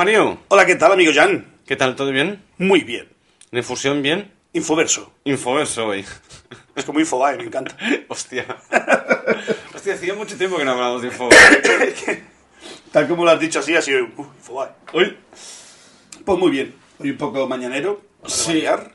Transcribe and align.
Mario. 0.00 0.38
Hola, 0.48 0.64
¿qué 0.64 0.76
tal, 0.76 0.92
amigo 0.92 1.12
Jan? 1.14 1.44
¿Qué 1.66 1.76
tal? 1.76 1.94
¿Todo 1.94 2.10
bien? 2.10 2.42
Muy 2.56 2.80
bien. 2.84 3.06
¿La 3.50 3.58
infusión 3.58 4.00
bien? 4.00 4.32
Infoverso. 4.54 5.12
Infoverso 5.24 5.88
hoy. 5.88 6.06
Es 6.74 6.86
como 6.86 7.00
Infobae, 7.00 7.36
me 7.36 7.44
encanta. 7.44 7.76
Hostia. 8.08 8.46
Hostia, 9.74 9.92
hacía 9.92 10.14
mucho 10.14 10.38
tiempo 10.38 10.56
que 10.56 10.64
no 10.64 10.70
hablábamos 10.70 11.02
de 11.02 11.08
Infoverso. 11.08 12.12
Tal 12.92 13.08
como 13.08 13.26
lo 13.26 13.32
has 13.32 13.40
dicho 13.40 13.58
así, 13.58 13.76
ha 13.76 13.82
sido 13.82 14.06
uh, 14.16 14.22
Infobae. 14.38 14.70
Hoy. 14.94 15.18
Pues 16.24 16.38
muy 16.38 16.50
bien. 16.50 16.74
Hoy 16.98 17.10
un 17.10 17.18
poco 17.18 17.46
mañanero. 17.46 18.00
Sí. 18.24 18.52
variar. 18.54 18.92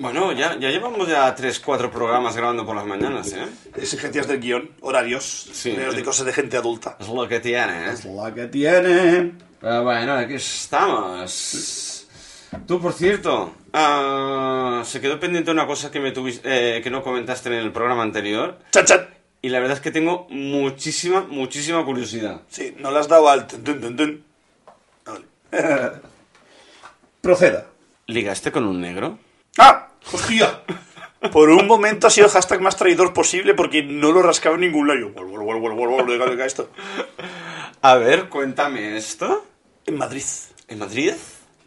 Bueno, 0.00 0.32
ya, 0.32 0.58
ya 0.58 0.68
llevamos 0.70 1.06
ya 1.06 1.32
3-4 1.36 1.90
programas 1.90 2.36
grabando 2.36 2.66
por 2.66 2.74
las 2.74 2.86
mañanas, 2.86 3.32
¿eh? 3.34 3.46
Exigencias 3.76 4.26
del 4.26 4.40
guion, 4.40 4.72
horarios, 4.80 5.48
Sí. 5.52 5.70
horarios 5.70 5.94
de 5.94 6.02
cosas 6.02 6.26
de 6.26 6.32
gente 6.32 6.56
adulta. 6.56 6.96
Es 6.98 7.06
lo 7.06 7.28
que 7.28 7.38
tiene, 7.38 7.86
¿eh? 7.86 7.92
Es 7.92 8.04
la 8.04 8.34
que 8.34 8.48
tiene. 8.48 9.49
Pero 9.60 9.82
bueno, 9.84 10.14
aquí 10.14 10.34
estamos. 10.34 12.06
Tú, 12.66 12.80
por 12.80 12.92
cierto, 12.92 13.54
ah, 13.72 14.82
se 14.84 15.00
quedó 15.00 15.20
pendiente 15.20 15.50
una 15.50 15.66
cosa 15.66 15.90
que, 15.90 16.00
me 16.00 16.12
tuvis- 16.12 16.40
eh, 16.44 16.80
que 16.82 16.90
no 16.90 17.02
comentaste 17.02 17.48
en 17.50 17.54
el 17.56 17.72
programa 17.72 18.02
anterior. 18.02 18.58
Chat, 18.72 18.86
chat. 18.86 19.08
Y 19.42 19.48
la 19.50 19.60
verdad 19.60 19.76
es 19.76 19.82
que 19.82 19.90
tengo 19.90 20.26
muchísima, 20.30 21.22
muchísima 21.22 21.84
curiosidad. 21.84 22.42
Sí, 22.48 22.74
no 22.78 22.90
le 22.90 22.98
has 22.98 23.08
dado 23.08 23.28
al... 23.28 23.46
tun, 23.46 23.62
tun, 23.64 23.96
tun. 23.96 24.24
Vale. 25.06 25.24
Proceda. 27.20 27.66
¿Ligaste 28.06 28.50
con 28.52 28.66
un 28.66 28.80
negro? 28.80 29.18
¡Ah! 29.58 29.88
¡Hostia! 30.12 30.62
Por 31.32 31.50
un 31.50 31.66
momento 31.66 32.06
ha 32.06 32.10
sido 32.10 32.26
el 32.26 32.32
hashtag 32.32 32.60
más 32.62 32.76
traidor 32.76 33.12
posible 33.12 33.54
porque 33.54 33.82
no 33.82 34.10
lo 34.10 34.22
rascaba 34.22 34.54
en 34.54 34.62
ningún 34.62 34.88
lado. 34.88 35.00
Yo, 35.00 36.44
esto. 36.44 36.70
A 37.82 37.94
ver, 37.96 38.28
cuéntame 38.30 38.96
esto. 38.96 39.46
En 39.90 39.98
Madrid. 39.98 40.22
¿En 40.68 40.78
Madrid? 40.78 41.14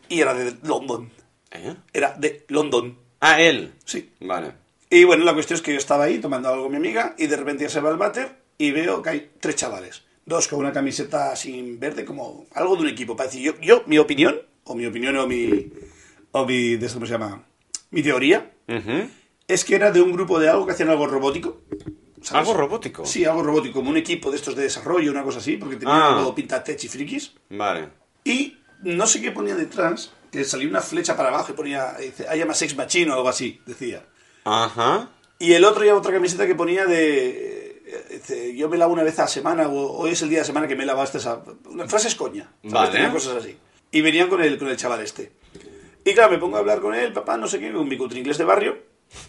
Y 0.07 0.21
era 0.21 0.33
de 0.33 0.55
London. 0.63 1.11
¿Eh? 1.51 1.75
Era 1.91 2.13
de 2.17 2.45
London. 2.47 2.97
Ah, 3.19 3.41
él. 3.41 3.73
Sí. 3.83 4.09
Vale. 4.21 4.53
Y 4.89 5.03
bueno, 5.03 5.25
la 5.25 5.33
cuestión 5.33 5.55
es 5.57 5.61
que 5.61 5.73
yo 5.73 5.77
estaba 5.77 6.05
ahí 6.05 6.19
tomando 6.19 6.47
algo 6.47 6.63
con 6.63 6.71
mi 6.71 6.77
amiga 6.77 7.15
y 7.17 7.27
de 7.27 7.35
repente 7.35 7.63
ya 7.65 7.69
se 7.69 7.81
va 7.81 7.89
al 7.89 7.97
váter 7.97 8.33
y 8.57 8.71
veo 8.71 9.01
que 9.01 9.09
hay 9.09 9.31
tres 9.41 9.57
chavales. 9.57 10.03
Dos 10.25 10.47
con 10.47 10.59
una 10.59 10.71
camiseta 10.71 11.35
sin 11.35 11.79
verde, 11.81 12.05
como 12.05 12.45
algo 12.53 12.77
de 12.77 12.83
un 12.83 12.87
equipo. 12.87 13.13
Para 13.15 13.27
decir, 13.29 13.41
yo, 13.43 13.59
yo, 13.59 13.83
mi 13.87 13.97
opinión, 13.97 14.39
o 14.63 14.73
mi 14.73 14.85
opinión 14.85 15.17
o 15.17 15.27
mi, 15.27 15.69
o 16.31 16.45
mi, 16.45 16.77
de 16.77 16.85
esto, 16.85 16.95
¿cómo 16.99 17.05
se 17.05 17.11
llama? 17.11 17.43
Mi 17.91 18.01
teoría, 18.01 18.51
es 19.47 19.65
que 19.65 19.75
era 19.75 19.91
de 19.91 20.01
un 20.01 20.13
grupo 20.13 20.39
de 20.39 20.47
algo 20.47 20.65
que 20.65 20.71
hacían 20.71 20.89
algo 20.89 21.07
robótico. 21.07 21.61
¿sabes? 22.21 22.47
¿Algo 22.47 22.53
robótico? 22.53 23.05
Sí, 23.05 23.25
algo 23.25 23.43
robótico, 23.43 23.73
como 23.79 23.89
un 23.89 23.97
equipo 23.97 24.31
de 24.31 24.37
estos 24.37 24.55
de 24.55 24.63
desarrollo, 24.63 25.11
una 25.11 25.23
cosa 25.23 25.39
así, 25.39 25.57
porque 25.57 25.75
tenía 25.75 25.93
Ah. 25.93 26.19
algo 26.19 26.33
pinta 26.33 26.63
tech 26.63 26.81
y 26.81 26.87
frikis. 26.87 27.33
Vale. 27.49 27.89
Y 28.23 28.57
no 28.81 29.07
sé 29.07 29.21
qué 29.21 29.31
ponía 29.31 29.55
detrás, 29.55 30.11
que 30.31 30.43
salía 30.43 30.67
una 30.67 30.81
flecha 30.81 31.15
para 31.15 31.29
abajo 31.29 31.51
y 31.51 31.55
ponía, 31.55 31.93
dice, 31.99 32.25
I 32.33 32.41
am 32.41 32.49
a 32.49 32.53
sex 32.53 32.75
machine 32.75 33.11
o 33.11 33.15
algo 33.15 33.29
así, 33.29 33.61
decía. 33.65 34.05
Ajá. 34.43 35.09
Y 35.39 35.53
el 35.53 35.65
otro 35.65 35.83
lleva 35.83 35.97
otra 35.97 36.13
camiseta 36.13 36.47
que 36.47 36.55
ponía 36.55 36.85
de. 36.85 37.81
dice, 38.09 38.55
yo 38.55 38.69
me 38.69 38.77
lavo 38.77 38.93
una 38.93 39.03
vez 39.03 39.19
a 39.19 39.23
la 39.23 39.27
semana, 39.27 39.67
o 39.67 39.97
hoy 39.97 40.11
es 40.11 40.21
el 40.21 40.29
día 40.29 40.39
de 40.39 40.43
la 40.43 40.47
semana 40.47 40.67
que 40.67 40.75
me 40.75 40.85
lavaste 40.85 41.17
esa. 41.17 41.43
Una 41.65 41.87
frase 41.87 42.07
es 42.07 42.15
coña. 42.15 42.51
Vale. 42.63 42.91
Tenía 42.91 43.11
cosas 43.11 43.37
así. 43.37 43.57
Y 43.91 44.01
venían 44.01 44.29
con 44.29 44.41
el, 44.41 44.57
con 44.57 44.69
el 44.69 44.77
chaval 44.77 45.01
este. 45.01 45.33
Y 46.05 46.13
claro, 46.13 46.31
me 46.31 46.37
pongo 46.37 46.57
a 46.57 46.59
hablar 46.59 46.81
con 46.81 46.93
él, 46.93 47.13
papá, 47.13 47.37
no 47.37 47.47
sé 47.47 47.59
qué, 47.59 47.71
con 47.71 47.87
mi 47.87 47.97
cutre 47.97 48.19
inglés 48.19 48.37
de 48.37 48.43
barrio. 48.43 48.77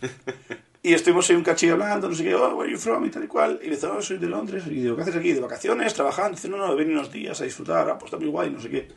Y 0.85 0.93
estuvimos 0.93 1.31
ahí 1.31 1.37
un 1.37 1.43
cachillo 1.43 1.73
hablando, 1.73 2.11
no 2.11 2.15
sé 2.15 2.25
qué, 2.25 2.35
oh, 2.35 2.57
where 2.57 2.69
are 2.69 2.71
you 2.71 2.79
from? 2.79 3.07
y 3.07 3.09
tal 3.09 3.25
y 3.25 3.27
cual. 3.27 3.59
Y 3.63 3.69
me 3.69 3.75
dice, 3.75 3.87
oh, 3.87 4.03
soy 4.03 4.19
de 4.19 4.27
Londres. 4.27 4.65
Y 4.67 4.83
digo, 4.83 4.95
¿qué 4.95 5.01
haces 5.01 5.17
aquí? 5.17 5.33
¿De 5.33 5.41
vacaciones? 5.41 5.95
¿Trabajando? 5.95 6.37
Dice, 6.37 6.47
no, 6.51 6.59
no, 6.59 6.77
venido 6.77 7.01
unos 7.01 7.11
días 7.11 7.41
a 7.41 7.45
disfrutar. 7.45 7.89
Ah, 7.89 7.97
pues 7.99 8.13
está 8.13 8.19
muy 8.19 8.29
guay, 8.29 8.51
no 8.51 8.61
sé 8.61 8.69
qué. 8.69 8.89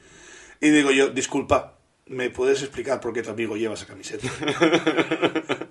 Y 0.59 0.70
digo 0.70 0.92
yo, 0.92 1.08
disculpa, 1.08 1.78
¿me 2.08 2.30
puedes 2.30 2.62
explicar 2.62 3.00
por 3.00 3.14
qué 3.14 3.24
tu 3.24 3.30
amigo 3.30 3.56
lleva 3.56 3.75
esa 3.75 3.86
camiseta? 3.86 4.28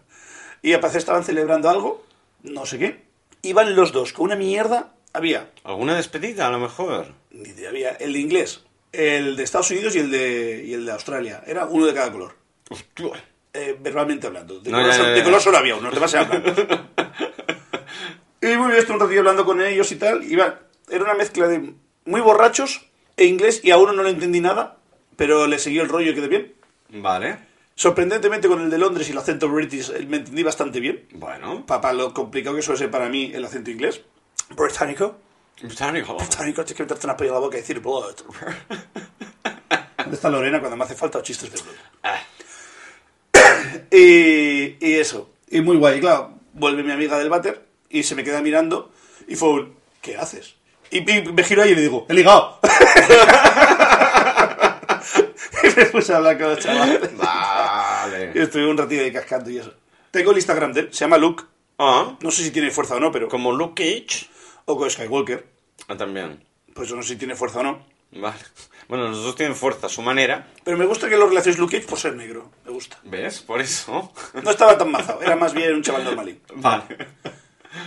y 0.62 0.72
a 0.72 0.80
parecer 0.80 1.00
estaban 1.00 1.22
celebrando 1.22 1.68
algo, 1.68 2.02
no 2.44 2.64
sé 2.64 2.78
qué. 2.78 3.02
Iban 3.42 3.76
los 3.76 3.92
dos 3.92 4.14
con 4.14 4.24
una 4.24 4.36
mierda. 4.36 4.94
Había, 5.12 5.50
¿Alguna 5.64 5.96
despedida, 5.96 6.46
a 6.46 6.50
lo 6.50 6.60
mejor? 6.60 7.08
había 7.68 7.90
el 7.90 8.14
de 8.14 8.18
inglés, 8.20 8.64
el 8.90 9.36
de 9.36 9.42
Estados 9.42 9.70
Unidos 9.70 9.94
y 9.94 9.98
el 9.98 10.10
de, 10.10 10.64
y 10.64 10.72
el 10.72 10.86
de 10.86 10.92
Australia. 10.92 11.44
Era 11.46 11.66
uno 11.66 11.84
de 11.84 11.92
cada 11.92 12.10
color. 12.10 12.34
Hostia. 12.70 13.22
Eh, 13.58 13.76
verbalmente 13.80 14.26
hablando. 14.26 14.60
De, 14.60 14.70
No, 14.70 14.76
color, 14.78 14.90
ya, 14.90 14.96
solo- 14.96 15.08
ya, 15.08 15.12
de 15.14 15.18
ya. 15.20 15.24
color 15.24 15.40
solo 15.40 15.58
había 15.58 15.76
uno, 15.76 15.90
demás 15.90 16.12
eran 16.14 16.28
blancos. 16.28 16.54
y 18.42 18.46
muy 18.56 18.66
bien, 18.68 18.78
estuve 18.78 18.94
un 18.96 19.00
ratillo 19.00 19.20
hablando 19.20 19.44
con 19.44 19.60
ellos 19.62 19.90
y 19.92 19.96
tal. 19.96 20.22
Iba, 20.24 20.60
era 20.90 21.04
una 21.04 21.14
mezcla 21.14 21.48
de 21.48 21.74
muy 22.04 22.20
borrachos 22.20 22.86
e 23.16 23.24
inglés 23.24 23.60
y 23.64 23.70
a 23.70 23.78
uno 23.78 23.92
no 23.92 24.02
le 24.02 24.10
entendí 24.10 24.40
nada, 24.40 24.76
pero 25.16 25.46
le 25.46 25.58
seguí 25.58 25.78
el 25.78 25.88
rollo 25.88 26.10
y 26.10 26.14
quedé 26.14 26.28
bien. 26.28 26.54
Vale. 26.90 27.38
Sorprendentemente 27.74 28.48
con 28.48 28.60
el 28.60 28.70
de 28.70 28.78
Londres 28.78 29.08
y 29.08 29.12
el 29.12 29.18
acento 29.18 29.48
british 29.48 29.90
eh, 29.90 30.06
me 30.08 30.18
entendí 30.18 30.42
bastante 30.42 30.80
bien. 30.80 31.06
Bueno. 31.12 31.64
Papá, 31.66 31.92
lo 31.92 32.12
complicado 32.14 32.56
que 32.56 32.62
suele 32.62 32.78
ser 32.78 32.90
para 32.90 33.08
mí 33.08 33.30
el 33.34 33.44
acento 33.44 33.70
inglés. 33.70 34.02
Británico. 34.50 35.16
Británico. 35.62 36.16
Británico, 36.16 36.64
tienes 36.64 36.76
que 36.76 36.82
meterte 36.82 37.06
una 37.06 37.16
polla 37.16 37.28
en 37.28 37.34
la 37.34 37.40
boca 37.40 37.56
y 37.56 37.60
decir 37.60 37.80
blood. 37.80 38.14
¿Dónde 39.98 40.14
está 40.16 40.30
Lorena 40.30 40.60
cuando 40.60 40.76
me 40.76 40.84
hace 40.84 40.94
falta 40.94 41.20
chistes 41.22 41.50
de 41.50 41.60
blood? 41.62 41.74
Ah, 42.04 42.20
Y, 43.90 44.76
y 44.84 44.94
eso. 44.94 45.30
Y 45.50 45.60
muy 45.60 45.76
guay. 45.76 45.98
Y 45.98 46.00
claro, 46.00 46.32
vuelve 46.52 46.82
mi 46.82 46.92
amiga 46.92 47.18
del 47.18 47.30
váter 47.30 47.64
y 47.90 48.02
se 48.02 48.14
me 48.14 48.24
queda 48.24 48.42
mirando 48.42 48.90
y 49.28 49.36
fue 49.36 49.48
un, 49.50 49.76
¿qué 50.02 50.16
haces? 50.16 50.54
Y, 50.90 50.98
y 51.10 51.32
me 51.32 51.44
giro 51.44 51.62
ahí 51.62 51.72
y 51.72 51.74
le 51.74 51.82
digo, 51.82 52.06
¡he 52.08 52.14
ligado! 52.14 52.58
y 55.62 55.78
me 55.78 55.86
puse 55.86 56.12
a 56.12 56.16
hablar 56.16 56.38
con 56.38 56.48
los 56.50 56.58
chavales. 56.58 57.10
Y 57.12 57.16
Vale. 57.16 58.42
estuve 58.42 58.66
un 58.68 58.76
ratito 58.76 59.02
ahí 59.02 59.12
cascando 59.12 59.50
y 59.50 59.58
eso. 59.58 59.72
Tengo 60.10 60.30
el 60.30 60.36
Instagram 60.38 60.72
de 60.72 60.80
él, 60.80 60.88
se 60.92 61.00
llama 61.00 61.18
Luke. 61.18 61.44
Ah, 61.78 62.16
No 62.20 62.30
sé 62.30 62.42
si 62.44 62.50
tiene 62.50 62.70
fuerza 62.70 62.96
o 62.96 63.00
no, 63.00 63.12
pero... 63.12 63.28
como 63.28 63.52
Luke 63.52 63.82
Cage. 63.82 64.28
O 64.64 64.76
con 64.76 64.90
Skywalker. 64.90 65.46
Ah, 65.88 65.96
también. 65.96 66.42
Pues 66.74 66.90
no 66.92 67.02
sé 67.02 67.10
si 67.10 67.16
tiene 67.16 67.36
fuerza 67.36 67.60
o 67.60 67.62
no. 67.62 67.86
Vale. 68.12 68.38
Bueno, 68.88 69.08
los 69.08 69.22
dos 69.22 69.34
tienen 69.34 69.56
fuerza 69.56 69.86
a 69.86 69.90
su 69.90 70.00
manera. 70.02 70.46
Pero 70.64 70.76
me 70.78 70.86
gusta 70.86 71.08
que 71.08 71.16
lo 71.16 71.26
relaciones 71.28 71.58
Luke 71.58 71.76
Cage 71.76 71.88
por 71.88 71.98
ser 71.98 72.14
negro. 72.14 72.50
Me 72.64 72.70
gusta. 72.70 72.98
¿Ves? 73.04 73.40
Por 73.40 73.60
eso. 73.60 74.12
No 74.42 74.50
estaba 74.50 74.78
tan 74.78 74.90
mazado, 74.90 75.20
era 75.22 75.34
más 75.36 75.52
bien 75.54 75.74
un 75.74 75.82
chaval 75.82 76.04
normalín. 76.04 76.40
Vale. 76.56 76.84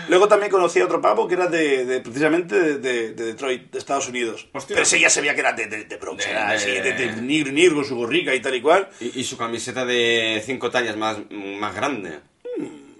Luego 0.08 0.28
también 0.28 0.52
conocí 0.52 0.80
a 0.80 0.86
otro 0.86 1.02
pavo 1.02 1.28
que 1.28 1.34
era 1.34 1.48
de, 1.48 1.84
de- 1.86 2.02
precisamente 2.02 2.60
de, 2.60 2.78
de- 2.78 3.14
de 3.14 3.26
Detroit, 3.26 3.72
de 3.72 3.80
Estados 3.80 4.08
Unidos. 4.08 4.48
Hostia. 4.54 4.76
Pero 4.76 4.84
ese 4.84 5.00
ya 5.00 5.10
se 5.10 5.20
veía 5.22 5.34
que 5.34 5.40
era 5.40 5.54
de, 5.54 5.66
de, 5.66 5.98
Bronx, 5.98 6.28
era 6.28 6.50
así, 6.50 6.70
de, 6.70 7.16
nigro, 7.22 7.52
nigro, 7.52 7.76
con 7.78 7.86
su 7.86 7.96
gorrica 7.96 8.36
y 8.36 8.40
tal 8.42 8.54
y 8.56 8.62
cual. 8.62 8.88
Y, 9.00 9.20
y 9.20 9.24
su 9.24 9.36
camiseta 9.38 9.86
de 9.86 10.44
cinco 10.46 10.70
tallas 10.70 10.96
más, 10.96 11.18
más 11.32 11.74
grande. 11.74 12.20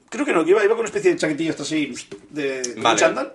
Creo 0.10 0.26
que 0.26 0.34
no, 0.34 0.44
que 0.44 0.50
iba, 0.52 0.64
iba 0.64 0.72
con 0.72 0.80
una 0.80 0.88
especie 0.88 1.12
de 1.12 1.18
chaquetilla 1.18 1.52
hasta 1.52 1.62
así, 1.64 1.94
de, 2.32 2.62
de 2.64 2.74
un 2.78 2.82
Vale. 2.84 3.00
chándal. 3.00 3.34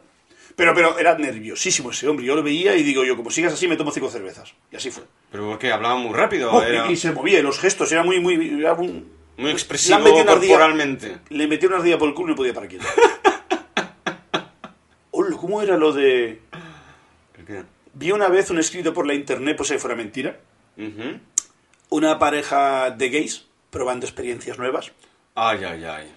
Pero, 0.57 0.73
pero 0.75 0.99
era 0.99 1.17
nerviosísimo 1.19 1.91
ese 1.91 2.07
hombre. 2.09 2.25
Yo 2.25 2.37
lo 2.37 2.43
veía 2.43 2.77
y 2.77 2.83
digo 2.85 3.05
yo, 3.05 3.17
como 3.17 3.31
sigas 3.31 3.53
así, 3.53 3.67
me 3.67 3.77
tomo 3.77 3.91
cinco 3.91 4.09
cervezas. 4.11 4.55
Y 4.71 4.77
así 4.77 4.91
fue. 4.91 5.03
Pero 5.33 5.49
porque 5.49 5.73
hablaba 5.73 5.97
muy 5.97 6.13
rápido. 6.15 6.53
Oh, 6.53 6.63
era 6.63 6.91
y, 6.91 6.97
se 6.97 7.11
movía, 7.13 7.41
y 7.41 7.43
los 7.43 7.59
gestos, 7.59 7.91
era 7.91 8.05
muy, 8.05 8.21
muy... 8.21 8.61
Era 8.61 8.75
un- 8.75 9.13
muy 9.37 9.47
Le 9.47 9.53
expresivo 9.53 9.99
metido 9.99 10.23
una 10.23 10.33
ardilla- 10.33 10.49
corporalmente. 10.57 11.19
Le 11.31 11.49
metí 11.49 11.67
una 11.67 11.77
ardilla 11.79 11.99
por 11.99 12.09
el 12.09 12.15
culo 12.15 12.29
y 12.29 12.31
no 12.31 12.37
podía 12.37 12.55
quieto. 12.69 12.85
Hola, 15.11 15.37
¿cómo 15.37 15.61
era 15.63 15.77
lo 15.77 15.93
de...? 15.93 16.41
¿Qué? 17.47 17.63
Vi 17.95 18.11
una 18.13 18.29
vez 18.29 18.51
un 18.51 18.59
escrito 18.59 18.93
por 18.95 19.07
la 19.07 19.15
internet, 19.15 19.57
pues 19.57 19.69
si 19.69 19.79
fuera 19.79 19.97
mentira, 19.97 20.39
una 21.91 22.19
pareja 22.19 22.91
de 22.91 23.09
gays 23.09 23.47
probando 23.71 24.07
experiencias 24.07 24.59
nuevas. 24.59 24.93
Ay, 25.35 25.63
ay, 25.65 25.85
ay. 25.85 26.13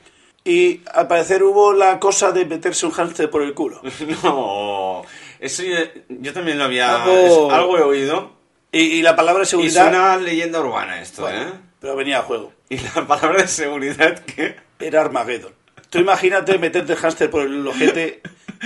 Y 0.48 0.82
al 0.94 1.08
parecer 1.08 1.44
hubo 1.44 1.74
la 1.74 2.00
cosa 2.00 2.32
de 2.32 2.46
meterse 2.46 2.86
un 2.86 2.92
hámster 2.94 3.30
por 3.30 3.42
el 3.42 3.54
culo. 3.54 3.82
No. 4.24 5.02
Eso 5.40 5.62
yo, 5.64 5.76
yo 6.08 6.34
también 6.34 6.58
lo 6.58 6.64
había... 6.64 7.04
Algo- 7.04 7.48
es- 7.50 7.54
algo 7.54 7.78
he 7.78 7.82
oído. 7.82 8.32
Y, 8.72 8.80
y 8.80 9.02
la 9.02 9.16
palabra 9.16 9.44
seguridad... 9.46 9.84
suena 9.84 10.14
a 10.14 10.18
leyenda 10.18 10.60
urbana 10.62 11.02
esto, 11.02 11.24
Bueno, 11.24 11.42
¿eh? 11.42 11.54
Pero 11.80 11.96
venía 11.96 12.20
a 12.20 12.24
juego. 12.24 12.54
Y 12.70 12.78
la 12.80 13.06
palabra 13.08 13.42
de 13.42 13.48
seguridad 13.48 14.20
que... 14.20 14.56
Era 14.80 15.02
Armageddon. 15.02 15.54
Tú 15.90 16.00
imagínate 16.00 16.58
meterte 16.58 16.94
el 16.94 17.00
hámster 17.00 17.30
por 17.30 17.42
el 17.44 17.66
ojete 17.68 18.22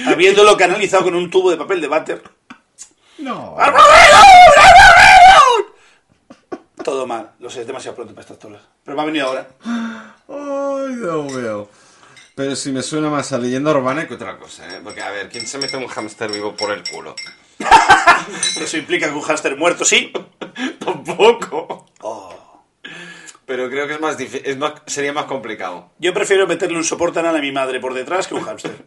habiéndolo 0.07 0.55
canalizado 0.57 1.03
con 1.03 1.15
un 1.15 1.29
tubo 1.29 1.51
de 1.51 1.57
papel 1.57 1.81
de 1.81 1.87
váter. 1.87 2.21
No. 3.19 3.55
Todo 6.83 7.05
mal. 7.05 7.31
Lo 7.39 7.49
sé, 7.49 7.61
es 7.61 7.67
demasiado 7.67 7.95
pronto 7.95 8.13
para 8.13 8.21
estas 8.21 8.39
tolas. 8.39 8.61
Pero 8.83 8.95
me 8.97 9.03
ha 9.03 9.05
venido 9.05 9.27
ahora. 9.27 9.47
Ay, 10.31 10.95
Dios 10.95 11.33
mío. 11.33 11.69
Pero 12.35 12.55
si 12.55 12.71
me 12.71 12.81
suena 12.81 13.09
más 13.09 13.33
a 13.33 13.37
leyenda 13.37 13.71
urbana 13.71 14.07
que 14.07 14.13
otra 14.13 14.37
cosa, 14.37 14.67
¿eh? 14.73 14.79
Porque, 14.83 15.01
a 15.01 15.11
ver, 15.11 15.29
¿quién 15.29 15.45
se 15.45 15.57
mete 15.57 15.77
un 15.77 15.87
hámster 15.87 16.31
vivo 16.31 16.55
por 16.55 16.71
el 16.71 16.83
culo? 16.89 17.15
Eso 18.61 18.77
implica 18.77 19.07
que 19.07 19.13
un 19.13 19.21
hámster 19.21 19.57
muerto, 19.57 19.83
sí. 19.85 20.11
Tampoco. 20.79 21.85
Oh. 22.01 22.63
Pero 23.45 23.69
creo 23.69 23.85
que 23.85 23.95
es 23.95 23.99
más 24.01 24.17
difícil, 24.17 24.41
es 24.45 24.57
más, 24.57 24.75
sería 24.85 25.11
más 25.11 25.25
complicado. 25.25 25.91
Yo 25.99 26.13
prefiero 26.13 26.47
meterle 26.47 26.77
un 26.77 26.85
soporte 26.85 27.19
anal 27.19 27.35
a 27.35 27.41
mi 27.41 27.51
madre 27.51 27.79
por 27.79 27.93
detrás 27.93 28.27
que 28.27 28.35
un 28.35 28.43
hámster. 28.43 28.77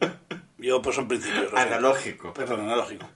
Yo, 0.59 0.81
pues 0.81 0.97
son 0.97 1.07
principios. 1.07 1.53
Analógico. 1.57 2.33
Perdón, 2.33 2.61
analógico. 2.61 3.07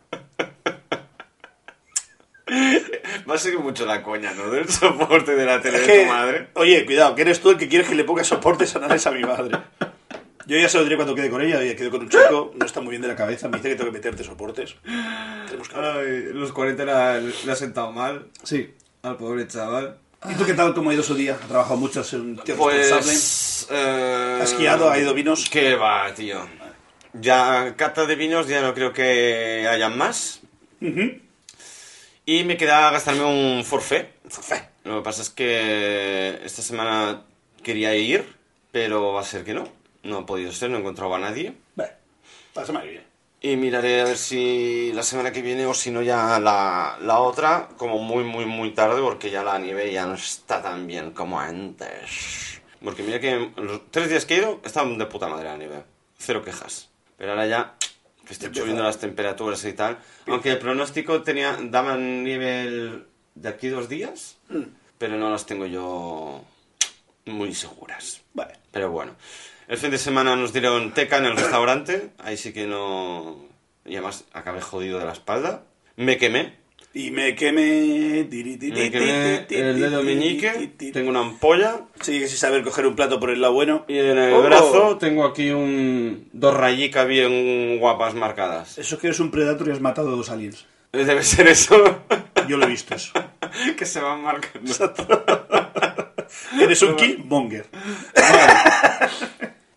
Va 3.29 3.35
a 3.35 3.39
ser 3.39 3.59
mucho 3.59 3.85
la 3.87 4.03
coña, 4.03 4.33
¿no? 4.35 4.51
Del 4.51 4.69
soporte 4.69 5.35
de 5.37 5.45
la 5.47 5.61
tele 5.61 5.79
Es 5.79 5.87
de 5.87 6.05
tu 6.05 6.09
madre. 6.11 6.49
Oye, 6.55 6.85
cuidado, 6.87 7.15
que 7.15 7.23
eres 7.23 7.41
tú 7.41 7.51
el 7.51 7.57
que 7.59 7.69
quieres 7.69 7.89
que 7.89 7.95
le 7.95 8.05
ponga 8.05 8.25
soportes 8.25 8.75
anales 8.77 9.07
a 9.07 9.11
mi 9.11 9.23
madre. 9.23 9.59
Yo 10.47 10.57
ya 10.57 10.69
se 10.69 10.79
lo 10.79 10.85
diré 10.85 10.97
cuando 10.97 11.15
quede 11.15 11.29
con 11.29 11.43
ella. 11.43 11.59
Oye, 11.59 11.77
quedo 11.77 11.91
con 11.91 12.01
un 12.03 12.09
chico, 12.09 12.53
no 12.59 12.65
está 12.65 12.81
muy 12.81 12.91
bien 12.91 13.03
de 13.03 13.09
la 13.09 13.17
cabeza, 13.17 13.49
me 13.49 13.59
dice 13.59 13.69
que 13.69 13.75
tengo 13.77 13.91
que 13.91 13.99
meterte 13.99 14.25
soportes. 14.25 14.77
Tenemos 15.47 15.69
que. 15.69 15.77
Ay, 15.77 16.31
los 16.33 16.53
40 16.53 16.85
la- 16.87 17.21
le 17.21 17.53
ha 17.53 17.57
sentado 17.57 17.93
mal 17.93 18.29
Sí. 18.45 18.73
al 19.03 19.17
pobre 19.17 19.47
chaval. 19.47 19.99
¿Y 20.29 20.35
tú 20.35 20.45
qué 20.47 20.55
tal? 20.55 20.75
¿Cómo 20.75 20.91
ha 20.91 20.95
ido 20.95 21.03
su 21.03 21.15
día? 21.15 21.35
Ha 21.41 21.47
trabajado 21.47 21.77
mucho, 21.77 22.01
es 22.01 22.13
un 22.15 22.37
tío. 22.39 22.57
Pues... 22.57 23.69
eh, 23.71 24.39
¿Ha 24.41 24.43
esquiado? 24.43 24.91
¿Ha 24.91 24.99
ido 24.99 25.13
vinos? 25.15 25.49
¿Qué 25.51 25.75
va, 25.77 26.13
tío? 26.15 26.41
Ya, 27.13 27.75
cata 27.77 28.05
de 28.07 28.17
vinos 28.17 28.49
ya 28.49 28.61
no 28.63 28.75
creo 28.75 28.93
que 28.93 29.67
haya 29.71 29.89
más. 29.89 30.41
Ujú. 30.81 31.21
Y 32.29 32.45
me 32.45 32.59
queda 32.59 32.91
gastarme 32.91 33.25
un 33.25 33.65
forfait. 33.65 34.07
Forfait. 34.29 34.63
Lo 34.85 34.99
que 34.99 35.03
pasa 35.03 35.23
es 35.23 35.31
que 35.31 36.39
esta 36.45 36.61
semana 36.61 37.25
quería 37.63 37.95
ir, 37.95 38.37
pero 38.71 39.15
va 39.15 39.23
a 39.23 39.25
ser 39.25 39.45
que 39.45 39.55
no. 39.55 39.67
No 40.03 40.19
ha 40.19 40.27
podido 40.27 40.53
ser, 40.53 40.69
no 40.69 40.77
he 40.77 40.81
encontrado 40.81 41.15
a 41.15 41.19
nadie. 41.19 41.55
Bueno, 41.75 41.91
la 42.55 42.67
semana 42.67 42.85
que 42.85 42.91
viene. 42.91 43.07
Y 43.41 43.57
miraré 43.57 44.03
a 44.03 44.05
ver 44.05 44.19
si 44.19 44.93
la 44.93 45.05
semana 45.05 45.33
que 45.33 45.41
viene 45.41 45.65
o 45.65 45.73
si 45.73 45.91
no 45.91 46.03
ya 46.03 46.39
la, 46.39 46.99
la 47.01 47.19
otra, 47.21 47.71
como 47.79 47.99
muy, 47.99 48.25
muy, 48.25 48.45
muy 48.45 48.73
tarde, 48.73 49.01
porque 49.01 49.31
ya 49.31 49.43
la 49.43 49.59
nieve 49.59 49.91
ya 49.91 50.05
no 50.05 50.13
está 50.13 50.61
tan 50.61 50.87
bien 50.87 51.13
como 51.13 51.41
antes. 51.41 52.61
Porque 52.85 53.03
mira 53.03 53.21
que 53.21 53.53
los 53.57 53.91
tres 53.91 54.11
días 54.11 54.27
que 54.27 54.35
he 54.35 54.39
ido 54.41 54.61
estaban 54.67 54.99
de 54.99 55.07
puta 55.07 55.29
madre 55.29 55.49
la 55.49 55.57
nieve. 55.57 55.83
Cero 56.19 56.45
quejas. 56.45 56.91
Pero 57.17 57.31
ahora 57.31 57.47
ya, 57.47 57.75
que 58.37 58.47
Empieza. 58.47 58.61
subiendo 58.65 58.83
las 58.83 58.99
temperaturas 58.99 59.65
y 59.65 59.73
tal. 59.73 59.99
Aunque 60.27 60.51
el 60.51 60.59
pronóstico 60.59 61.23
tenía, 61.23 61.57
daban 61.61 62.25
nieve 62.25 62.63
el- 62.63 63.05
de 63.35 63.49
aquí 63.49 63.69
dos 63.69 63.89
días, 63.89 64.37
Mm. 64.49 64.63
pero 64.99 65.17
no 65.17 65.31
las 65.31 65.47
tengo 65.47 65.65
yo 65.67 66.45
muy 67.25 67.55
seguras. 67.55 68.21
Vale. 68.35 68.55
Pero 68.73 68.91
bueno, 68.91 69.15
el 69.69 69.79
fin 69.79 69.91
de 69.91 69.99
semana 69.99 70.35
nos 70.37 70.53
dieron 70.53 70.93
teca 70.93 71.19
en 71.19 71.27
el 71.27 71.37
restaurante. 71.37 72.11
Ahí 72.19 72.37
sí 72.37 72.53
que 72.53 72.67
no. 72.67 73.47
Y 73.85 73.95
además 73.95 74.25
acabé 74.33 74.61
jodido 74.61 74.99
de 74.99 75.07
la 75.07 75.13
espalda. 75.13 75.63
Me 75.97 76.19
quemé. 76.19 76.57
Y 76.95 77.11
me 77.11 77.35
quemé... 77.37 78.27
Me 78.31 78.91
quemé 78.91 79.47
el 79.51 79.81
dedo 79.81 80.03
meñique. 80.03 80.73
Tengo 80.93 81.11
una 81.11 81.21
ampolla. 81.21 81.83
Sigue 82.01 82.27
sin 82.27 82.39
saber 82.39 82.63
coger 82.65 82.87
un 82.87 82.97
plato 82.97 83.21
por 83.21 83.31
el 83.31 83.41
lado 83.41 83.53
bueno. 83.53 83.85
Y 83.89 83.99
en 83.99 84.19
el 84.19 84.33
Oh. 84.35 84.43
brazo 84.43 84.97
tengo 84.99 85.25
aquí 85.25 85.51
un, 85.51 86.29
dos 86.33 86.55
rayicas 86.55 87.07
bien 87.07 87.79
guapas 87.79 88.15
marcadas. 88.15 88.79
Eso 88.79 88.95
es 88.97 89.01
que 89.01 89.09
eres 89.09 89.21
un 89.21 89.31
predator 89.31 89.69
y 89.69 89.73
has 89.73 89.81
matado 89.81 90.09
a 90.09 90.17
dos 90.17 90.31
aliens. 90.31 90.67
Debe 90.93 91.23
ser 91.23 91.47
eso. 91.49 91.77
Yo 92.49 92.57
lo 92.57 92.65
he 92.65 92.69
visto 92.71 92.95
eso. 92.95 93.13
que 93.77 93.85
se 93.87 94.01
van 94.01 94.23
marcando. 94.23 94.73
Eres 96.61 96.83
un 96.83 96.97
killmonger. 96.97 97.67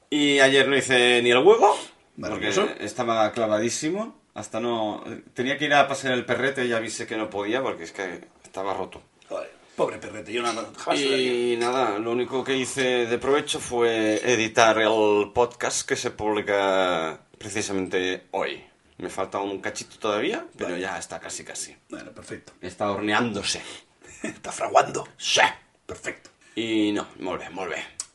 Y 0.10 0.40
ayer 0.40 0.68
no 0.68 0.75
hice 0.78 1.22
ni 1.22 1.31
el 1.31 1.38
huevo. 1.38 1.75
Porque 1.78 2.18
Maravilloso. 2.18 2.68
estaba 2.80 3.31
clavadísimo. 3.31 4.20
Hasta 4.33 4.60
no. 4.60 5.04
Tenía 5.33 5.57
que 5.57 5.66
ir 5.66 5.74
a 5.74 5.88
pasar 5.88 6.12
el 6.13 6.25
perrete 6.25 6.66
y 6.66 6.74
avisé 6.74 7.06
que 7.06 7.18
no 7.18 7.30
podía 7.30 7.62
porque 7.62 7.83
es 7.83 7.92
que 7.92 8.22
estaba 8.44 8.74
roto. 8.74 9.01
Joder, 9.28 9.51
pobre 9.75 9.98
perrete, 9.98 10.31
yo 10.31 10.42
nada. 10.42 10.66
Y 10.95 11.56
nada, 11.60 12.00
lo 12.00 12.12
único 12.12 12.44
que 12.44 12.56
hice 12.56 13.06
de 13.07 13.18
provecho 13.18 13.60
fue 13.60 14.22
editar 14.24 14.78
el 14.80 15.31
podcast 15.33 15.88
que 15.88 15.95
se 15.95 16.12
publica 16.12 17.19
precisamente 17.38 18.28
hoy. 18.31 18.63
Me 18.98 19.10
falta 19.10 19.39
un 19.39 19.60
cachito 19.60 19.98
todavía, 19.98 20.45
pero 20.56 20.72
Vale. 20.72 20.81
ya 20.81 20.98
está 20.98 21.19
casi 21.19 21.44
casi. 21.44 21.75
Bueno, 21.89 22.12
perfecto. 22.12 22.54
Está 22.62 22.92
horneándose. 22.92 23.62
Está 24.24 24.51
fraguando. 24.51 25.07
Sí. 25.18 25.42
Perfecto. 25.88 26.30
Y 26.56 26.92
no, 26.92 27.07
muy 27.19 27.38
bien. 27.39 27.51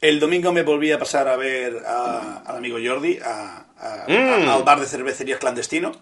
El 0.01 0.21
domingo 0.21 0.53
me 0.53 0.63
volví 0.63 0.93
a 0.93 0.99
pasar 0.99 1.27
a 1.27 1.37
ver 1.37 1.83
a- 1.85 2.39
al 2.47 2.57
amigo 2.57 2.79
Jordi 2.83 3.19
a, 3.25 3.66
a- 3.79 4.05
Mm. 4.09 4.49
a- 4.49 4.55
al 4.55 4.63
bar 4.63 4.81
de 4.81 4.87
cervecerías 4.87 5.39
clandestino. 5.39 5.93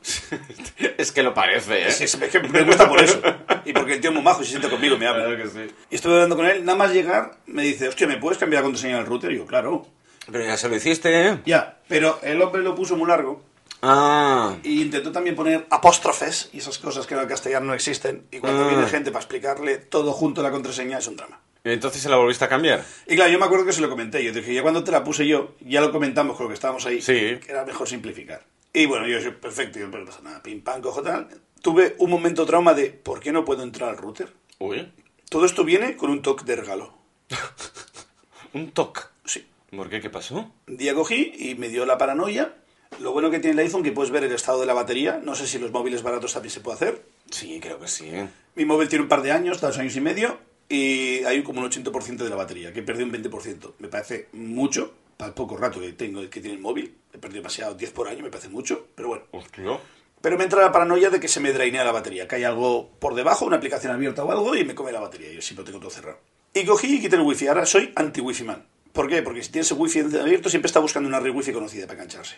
es 0.98 1.12
que 1.12 1.22
lo 1.22 1.34
parece, 1.34 1.82
¿eh? 1.82 1.88
Es, 1.88 2.00
es 2.00 2.16
que 2.16 2.40
me 2.40 2.62
gusta 2.62 2.88
por 2.88 3.00
eso. 3.02 3.20
Y 3.64 3.72
porque 3.72 3.94
el 3.94 4.00
tío 4.00 4.10
es 4.10 4.14
muy 4.14 4.22
majo 4.24 4.42
y 4.42 4.44
se 4.44 4.50
sienta 4.52 4.68
conmigo, 4.70 4.96
me 4.96 5.06
habla. 5.06 5.24
Claro 5.26 5.42
que 5.42 5.48
sí. 5.48 5.74
Y 5.90 5.94
estuve 5.96 6.14
hablando 6.14 6.36
con 6.36 6.46
él, 6.46 6.64
nada 6.64 6.78
más 6.78 6.92
llegar, 6.92 7.38
me 7.46 7.62
dice, 7.62 7.88
hostia, 7.88 8.06
¿me 8.06 8.16
puedes 8.18 8.38
cambiar 8.38 8.62
la 8.62 8.66
contraseña 8.66 8.96
del 8.96 9.06
router? 9.06 9.32
Y 9.32 9.38
yo, 9.38 9.46
claro. 9.46 9.86
Pero 10.30 10.44
ya 10.44 10.56
se 10.56 10.68
lo 10.68 10.76
hiciste, 10.76 11.28
¿eh? 11.28 11.38
Ya, 11.44 11.78
pero 11.88 12.18
el 12.22 12.40
hombre 12.40 12.62
lo 12.62 12.74
puso 12.74 12.96
muy 12.96 13.08
largo 13.08 13.42
Ah, 13.86 14.56
y 14.62 14.80
intentó 14.80 15.12
también 15.12 15.36
poner 15.36 15.66
apóstrofes 15.68 16.48
y 16.54 16.58
esas 16.58 16.78
cosas 16.78 17.06
que 17.06 17.12
en 17.12 17.20
el 17.20 17.26
castellano 17.26 17.66
no 17.66 17.74
existen. 17.74 18.26
Y 18.30 18.38
cuando 18.38 18.64
Ah. 18.64 18.68
viene 18.68 18.86
gente 18.86 19.10
para 19.10 19.20
explicarle 19.22 19.76
todo 19.76 20.12
junto 20.12 20.40
a 20.40 20.44
la 20.44 20.50
contraseña 20.50 20.96
es 20.96 21.06
un 21.06 21.16
drama. 21.16 21.38
¿Y 21.64 21.70
entonces 21.70 22.02
se 22.02 22.08
la 22.08 22.16
volviste 22.16 22.44
a 22.44 22.48
cambiar? 22.48 22.84
Y 23.06 23.16
claro, 23.16 23.32
yo 23.32 23.38
me 23.38 23.46
acuerdo 23.46 23.64
que 23.64 23.72
se 23.72 23.80
lo 23.80 23.88
comenté. 23.88 24.22
Yo 24.22 24.32
dije, 24.32 24.54
ya 24.54 24.62
cuando 24.62 24.84
te 24.84 24.92
la 24.92 25.02
puse 25.02 25.26
yo, 25.26 25.54
ya 25.60 25.80
lo 25.80 25.90
comentamos 25.90 26.36
con 26.36 26.44
lo 26.44 26.48
que 26.48 26.54
estábamos 26.54 26.84
ahí. 26.86 27.00
Sí. 27.00 27.38
Que 27.40 27.46
era 27.48 27.64
mejor 27.64 27.88
simplificar. 27.88 28.44
Y 28.72 28.86
bueno, 28.86 29.06
yo 29.06 29.20
soy 29.20 29.30
perfecto, 29.30 29.78
yo, 29.78 29.90
pero 29.90 30.04
no 30.04 30.10
pasa 30.10 30.22
nada, 30.22 30.42
pim 30.42 30.60
pam, 30.60 30.82
cojo 30.82 31.02
tal. 31.02 31.28
Tuve 31.62 31.94
un 31.98 32.10
momento 32.10 32.44
trauma 32.44 32.74
de, 32.74 32.90
¿por 32.90 33.20
qué 33.20 33.32
no 33.32 33.44
puedo 33.44 33.62
entrar 33.62 33.88
al 33.88 33.96
router? 33.96 34.32
Uy, 34.58 34.92
Todo 35.30 35.46
esto 35.46 35.64
viene 35.64 35.96
con 35.96 36.10
un 36.10 36.22
toque 36.22 36.44
de 36.44 36.56
regalo. 36.56 36.98
un 38.52 38.72
toque. 38.72 39.00
Sí. 39.24 39.46
¿Por 39.74 39.88
qué? 39.88 40.00
¿Qué 40.00 40.10
pasó? 40.10 40.52
Un 40.68 40.76
día 40.76 40.94
cogí 40.94 41.32
y 41.38 41.54
me 41.54 41.68
dio 41.68 41.86
la 41.86 41.98
paranoia. 41.98 42.54
Lo 43.00 43.12
bueno 43.12 43.30
que 43.30 43.40
tiene 43.40 43.60
el 43.60 43.66
iPhone 43.66 43.82
que 43.82 43.92
puedes 43.92 44.10
ver 44.12 44.24
el 44.24 44.32
estado 44.32 44.60
de 44.60 44.66
la 44.66 44.74
batería. 44.74 45.20
No 45.22 45.34
sé 45.34 45.46
si 45.46 45.58
los 45.58 45.72
móviles 45.72 46.02
baratos 46.02 46.32
también 46.32 46.50
se 46.50 46.60
puede 46.60 46.76
hacer. 46.76 47.02
Sí, 47.30 47.58
creo 47.60 47.80
que 47.80 47.88
sí. 47.88 48.10
Mi 48.54 48.64
móvil 48.64 48.88
tiene 48.88 49.02
un 49.02 49.08
par 49.08 49.22
de 49.22 49.32
años, 49.32 49.60
dos 49.60 49.78
años 49.78 49.96
y 49.96 50.00
medio, 50.00 50.38
y 50.68 51.24
hay 51.24 51.42
como 51.42 51.60
un 51.60 51.70
80% 51.70 52.16
de 52.18 52.30
la 52.30 52.36
batería, 52.36 52.72
que 52.72 52.80
he 52.80 52.82
perdido 52.82 53.06
un 53.06 53.12
20%. 53.12 53.72
Me 53.78 53.88
parece 53.88 54.28
mucho, 54.32 54.92
para 55.16 55.28
el 55.28 55.34
poco 55.34 55.56
rato 55.56 55.80
que 55.80 55.92
tengo 55.92 56.20
que 56.28 56.40
tiene 56.40 56.52
el 56.56 56.60
móvil. 56.62 56.94
He 57.12 57.18
perdido 57.18 57.42
demasiado, 57.42 57.74
10 57.74 57.90
por 57.92 58.08
año, 58.08 58.22
me 58.22 58.30
parece 58.30 58.48
mucho, 58.48 58.86
pero 58.94 59.08
bueno. 59.08 59.24
Hostia. 59.30 59.78
Pero 60.20 60.38
me 60.38 60.44
entra 60.44 60.62
la 60.62 60.72
paranoia 60.72 61.10
de 61.10 61.20
que 61.20 61.28
se 61.28 61.38
me 61.40 61.52
drainea 61.52 61.84
la 61.84 61.92
batería, 61.92 62.26
que 62.26 62.36
hay 62.36 62.44
algo 62.44 62.90
por 62.98 63.14
debajo, 63.14 63.44
una 63.44 63.56
aplicación 63.58 63.92
abierta 63.92 64.24
o 64.24 64.32
algo, 64.32 64.56
y 64.56 64.64
me 64.64 64.74
come 64.74 64.90
la 64.90 65.00
batería. 65.00 65.30
Yo 65.32 65.42
siempre 65.42 65.62
lo 65.62 65.66
tengo 65.66 65.80
todo 65.80 65.90
cerrado. 65.90 66.18
Y 66.54 66.64
cogí 66.64 66.94
y 66.96 67.00
quité 67.00 67.16
el 67.16 67.22
wifi. 67.22 67.46
Ahora 67.48 67.66
soy 67.66 67.92
anti-wifi 67.94 68.44
man. 68.44 68.64
¿Por 68.92 69.08
qué? 69.08 69.22
Porque 69.22 69.42
si 69.42 69.50
tienes 69.50 69.70
el 69.72 69.76
wifi 69.76 70.00
abierto, 70.00 70.48
siempre 70.48 70.68
está 70.68 70.78
buscando 70.80 71.08
una 71.08 71.20
red 71.20 71.34
wifi 71.34 71.52
conocida 71.52 71.86
para 71.86 71.94
engancharse. 72.02 72.36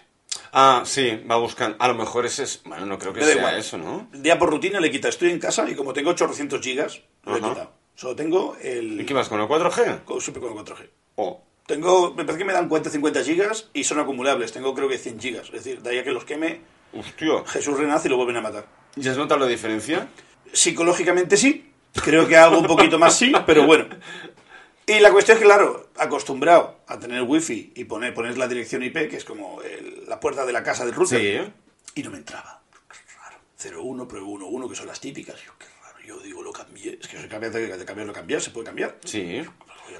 Ah, 0.52 0.82
sí, 0.86 1.22
va 1.30 1.36
buscando. 1.36 1.76
A 1.78 1.86
lo 1.88 1.94
mejor 1.94 2.24
ese 2.26 2.44
es. 2.44 2.62
Bueno, 2.64 2.86
no 2.86 2.98
creo 2.98 3.12
que 3.12 3.20
Me 3.20 3.26
sea 3.26 3.36
igual. 3.36 3.56
eso, 3.58 3.76
¿no? 3.78 4.08
Día 4.12 4.38
por 4.38 4.50
rutina 4.50 4.80
le 4.80 4.90
quita. 4.90 5.08
Estoy 5.08 5.30
en 5.30 5.38
casa 5.38 5.68
y 5.70 5.74
como 5.74 5.92
tengo 5.92 6.10
800 6.10 6.60
gigas, 6.60 7.02
lo 7.24 7.36
he 7.36 7.38
Ajá. 7.40 7.48
quitado. 7.50 7.72
Solo 7.96 8.14
tengo 8.14 8.56
el... 8.62 9.00
¿Y 9.00 9.04
qué 9.04 9.14
vas 9.14 9.28
con 9.28 9.40
el 9.40 9.48
4G? 9.48 10.04
con- 10.04 10.20
Siempre 10.20 10.40
con 10.40 10.52
el 10.56 10.64
4G. 10.64 10.88
Oh. 11.16 11.42
Tengo, 11.66 12.10
me 12.14 12.24
parece 12.24 12.38
que 12.38 12.44
me 12.44 12.52
dan 12.52 12.68
cuenta 12.68 12.90
50 12.90 13.24
gigas 13.24 13.68
y 13.72 13.82
son 13.82 13.98
acumulables. 13.98 14.52
Tengo 14.52 14.72
creo 14.74 14.88
que 14.88 14.98
100 14.98 15.18
gigas. 15.18 15.46
Es 15.48 15.64
decir, 15.64 15.82
de 15.82 15.90
ahí 15.90 15.98
a 15.98 16.04
que 16.04 16.12
los 16.12 16.24
queme, 16.24 16.60
Hostia. 16.92 17.42
Jesús 17.46 17.76
renace 17.76 18.06
y 18.06 18.10
lo 18.12 18.16
vuelven 18.16 18.36
a 18.36 18.40
matar. 18.40 18.66
¿Ya 18.94 19.10
has 19.10 19.16
notado 19.18 19.40
la 19.40 19.46
diferencia? 19.46 20.06
Psicológicamente 20.52 21.36
sí. 21.36 21.72
Creo 22.04 22.28
que 22.28 22.36
algo 22.36 22.58
un 22.60 22.66
poquito 22.66 22.98
más 22.98 23.16
sí, 23.16 23.32
pero 23.46 23.66
bueno. 23.66 23.86
Y 24.86 25.00
la 25.00 25.10
cuestión 25.10 25.36
es 25.36 25.40
que, 25.42 25.46
claro, 25.46 25.88
acostumbrado 25.96 26.78
a 26.86 26.98
tener 27.00 27.22
wifi 27.22 27.72
y 27.74 27.84
poner, 27.84 28.14
poner 28.14 28.38
la 28.38 28.46
dirección 28.46 28.82
IP, 28.84 29.08
que 29.08 29.16
es 29.16 29.24
como 29.24 29.60
el- 29.62 30.04
la 30.06 30.20
puerta 30.20 30.46
de 30.46 30.52
la 30.52 30.62
casa 30.62 30.84
del 30.84 30.94
router, 30.94 31.20
Sí. 31.94 32.00
y 32.00 32.02
no 32.04 32.10
me 32.10 32.18
entraba. 32.18 32.60
Qué 32.88 33.14
raro. 33.18 33.38
01, 33.82 34.06
pruebo 34.06 34.34
11, 34.34 34.68
que 34.68 34.76
son 34.76 34.86
las 34.86 35.00
típicas. 35.00 35.36
Yo, 35.44 35.52
qué 35.58 35.64
raro. 35.64 35.75
Yo 36.06 36.18
digo, 36.20 36.42
lo 36.42 36.52
cambié. 36.52 36.98
Es 37.00 37.08
que 37.08 37.18
se 37.20 37.28
cambia 37.28 37.50
de, 37.50 37.84
cambiarlo, 37.84 38.12
cambiar, 38.12 38.40
se 38.40 38.50
puede 38.50 38.66
cambiar. 38.66 38.96
Sí. 39.04 39.42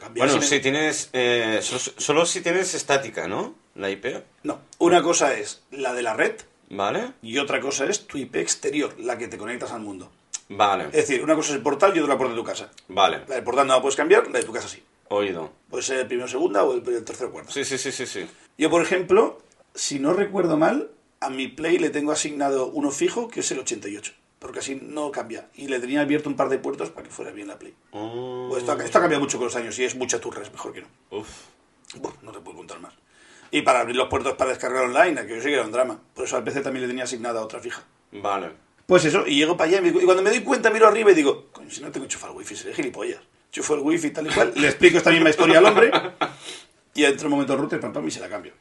Cambiar, 0.00 0.26
Bueno, 0.28 0.40
me- 0.40 0.46
si 0.46 0.60
tienes. 0.60 1.10
eh, 1.12 1.58
solo, 1.62 1.80
solo 1.96 2.26
si 2.26 2.40
tienes 2.42 2.74
estática, 2.74 3.26
¿no? 3.26 3.54
La 3.74 3.90
IP. 3.90 4.22
No, 4.42 4.60
una 4.78 5.02
cosa 5.02 5.34
es 5.34 5.62
la 5.70 5.94
de 5.94 6.02
la 6.02 6.14
red 6.14 6.36
¿Vale? 6.70 7.12
y 7.22 7.38
otra 7.38 7.60
cosa 7.60 7.86
es 7.86 8.06
tu 8.06 8.18
IP 8.18 8.36
exterior, 8.36 8.94
la 8.98 9.16
que 9.18 9.28
te 9.28 9.38
conectas 9.38 9.72
al 9.72 9.80
mundo. 9.80 10.10
Vale. 10.48 10.84
Es 10.86 10.92
decir, 11.08 11.22
una 11.24 11.34
cosa 11.34 11.50
es 11.50 11.56
el 11.56 11.62
portal 11.62 11.96
y 11.96 12.00
otra 12.00 12.14
la 12.14 12.18
puerta 12.18 12.34
de 12.34 12.40
tu 12.40 12.46
casa. 12.46 12.70
Vale. 12.88 13.22
La 13.28 13.34
del 13.36 13.44
portal 13.44 13.66
no 13.66 13.74
la 13.74 13.80
puedes 13.82 13.96
cambiar, 13.96 14.26
la 14.30 14.38
de 14.38 14.44
tu 14.44 14.52
casa 14.52 14.68
sí. 14.68 14.82
Oído. 15.08 15.52
Puede 15.70 15.82
ser 15.82 15.98
el 16.00 16.06
primero 16.06 16.28
segunda 16.28 16.64
o 16.64 16.74
el, 16.74 16.86
el 16.88 17.04
tercero 17.04 17.30
cuarto. 17.32 17.52
Sí, 17.52 17.64
sí, 17.64 17.78
sí, 17.78 17.90
sí, 17.92 18.06
sí. 18.06 18.26
Yo, 18.58 18.70
por 18.70 18.82
ejemplo, 18.82 19.40
si 19.74 19.98
no 19.98 20.12
recuerdo 20.12 20.56
mal, 20.56 20.90
a 21.20 21.30
mi 21.30 21.48
Play 21.48 21.78
le 21.78 21.90
tengo 21.90 22.12
asignado 22.12 22.66
uno 22.68 22.90
fijo, 22.90 23.28
que 23.28 23.40
es 23.40 23.50
el 23.52 23.60
88. 23.60 24.12
Porque 24.38 24.58
así 24.58 24.78
no 24.82 25.10
cambia. 25.10 25.48
Y 25.54 25.68
le 25.68 25.80
tenía 25.80 26.02
abierto 26.02 26.28
un 26.28 26.36
par 26.36 26.48
de 26.48 26.58
puertos 26.58 26.90
para 26.90 27.04
que 27.06 27.10
fuera 27.12 27.30
bien 27.32 27.48
la 27.48 27.58
Play. 27.58 27.74
Oh. 27.92 28.46
Pues 28.50 28.62
esto, 28.62 28.72
ha- 28.72 28.84
esto 28.84 28.98
ha 28.98 29.00
cambiado 29.00 29.22
mucho 29.22 29.38
con 29.38 29.46
los 29.46 29.56
años 29.56 29.78
y 29.78 29.84
es 29.84 29.94
mucha 29.94 30.20
turra, 30.20 30.42
es 30.42 30.52
mejor 30.52 30.72
que 30.72 30.82
no. 30.82 30.88
Uf. 31.10 31.28
No 32.22 32.32
te 32.32 32.40
puedo 32.40 32.56
contar 32.58 32.78
más. 32.80 32.92
Y 33.50 33.62
para 33.62 33.80
abrir 33.80 33.96
los 33.96 34.08
puertos 34.08 34.34
para 34.34 34.50
descargar 34.50 34.84
online, 34.84 35.26
que 35.26 35.36
yo 35.36 35.40
sé 35.42 35.48
que 35.48 35.54
era 35.54 35.64
un 35.64 35.72
drama. 35.72 35.98
Por 36.14 36.24
eso 36.26 36.36
al 36.36 36.44
PC 36.44 36.60
también 36.60 36.82
le 36.82 36.88
tenía 36.88 37.04
asignada 37.04 37.40
otra 37.42 37.60
fija. 37.60 37.82
Vale. 38.12 38.50
Pues 38.86 39.04
eso, 39.04 39.26
y 39.26 39.36
llego 39.36 39.56
para 39.56 39.70
allá 39.70 39.78
y, 39.78 39.90
me- 39.92 40.02
y 40.02 40.04
cuando 40.04 40.22
me 40.22 40.30
doy 40.30 40.40
cuenta 40.42 40.70
miro 40.70 40.86
arriba 40.86 41.10
y 41.10 41.14
digo, 41.14 41.46
coño, 41.52 41.70
si 41.70 41.80
no 41.80 41.90
tengo 41.90 42.04
enchufado 42.04 42.32
el 42.32 42.38
wifi, 42.38 42.54
seré 42.56 42.74
gilipollas. 42.74 43.20
Enchufo 43.46 43.74
el 43.74 43.80
wifi 43.80 44.10
tal 44.10 44.26
y 44.26 44.30
cual, 44.30 44.52
le 44.54 44.66
explico 44.68 44.98
esta 44.98 45.10
misma 45.10 45.30
historia 45.30 45.58
al 45.58 45.64
hombre 45.64 45.90
y 46.94 47.04
entra 47.04 47.26
un 47.26 47.30
momento 47.32 47.54
el 47.54 47.58
router, 47.60 47.80
pam, 47.80 47.92
pam, 47.92 48.06
y 48.06 48.10
se 48.10 48.20
la 48.20 48.28
cambio. 48.28 48.52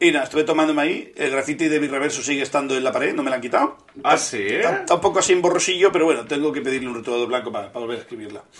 Y 0.00 0.10
nada, 0.12 0.24
estuve 0.24 0.44
tomándome 0.44 0.82
ahí. 0.82 1.12
El 1.16 1.30
graffiti 1.30 1.68
de 1.68 1.80
mi 1.80 1.86
reverso 1.86 2.22
sigue 2.22 2.42
estando 2.42 2.76
en 2.76 2.84
la 2.84 2.92
pared, 2.92 3.14
no 3.14 3.22
me 3.22 3.30
lo 3.30 3.36
han 3.36 3.42
quitado. 3.42 3.78
¿Ah, 4.02 4.16
sí? 4.16 4.42
Está, 4.42 4.80
está 4.80 4.94
un 4.94 5.00
poco 5.00 5.18
así 5.20 5.32
en 5.32 5.42
borrosillo, 5.42 5.90
pero 5.92 6.04
bueno, 6.04 6.24
tengo 6.26 6.52
que 6.52 6.60
pedirle 6.60 6.88
un 6.88 6.94
retodo 6.96 7.26
blanco 7.26 7.50
para, 7.52 7.72
para 7.72 7.80
volver 7.84 7.98
a 7.98 8.02
escribirla. 8.02 8.42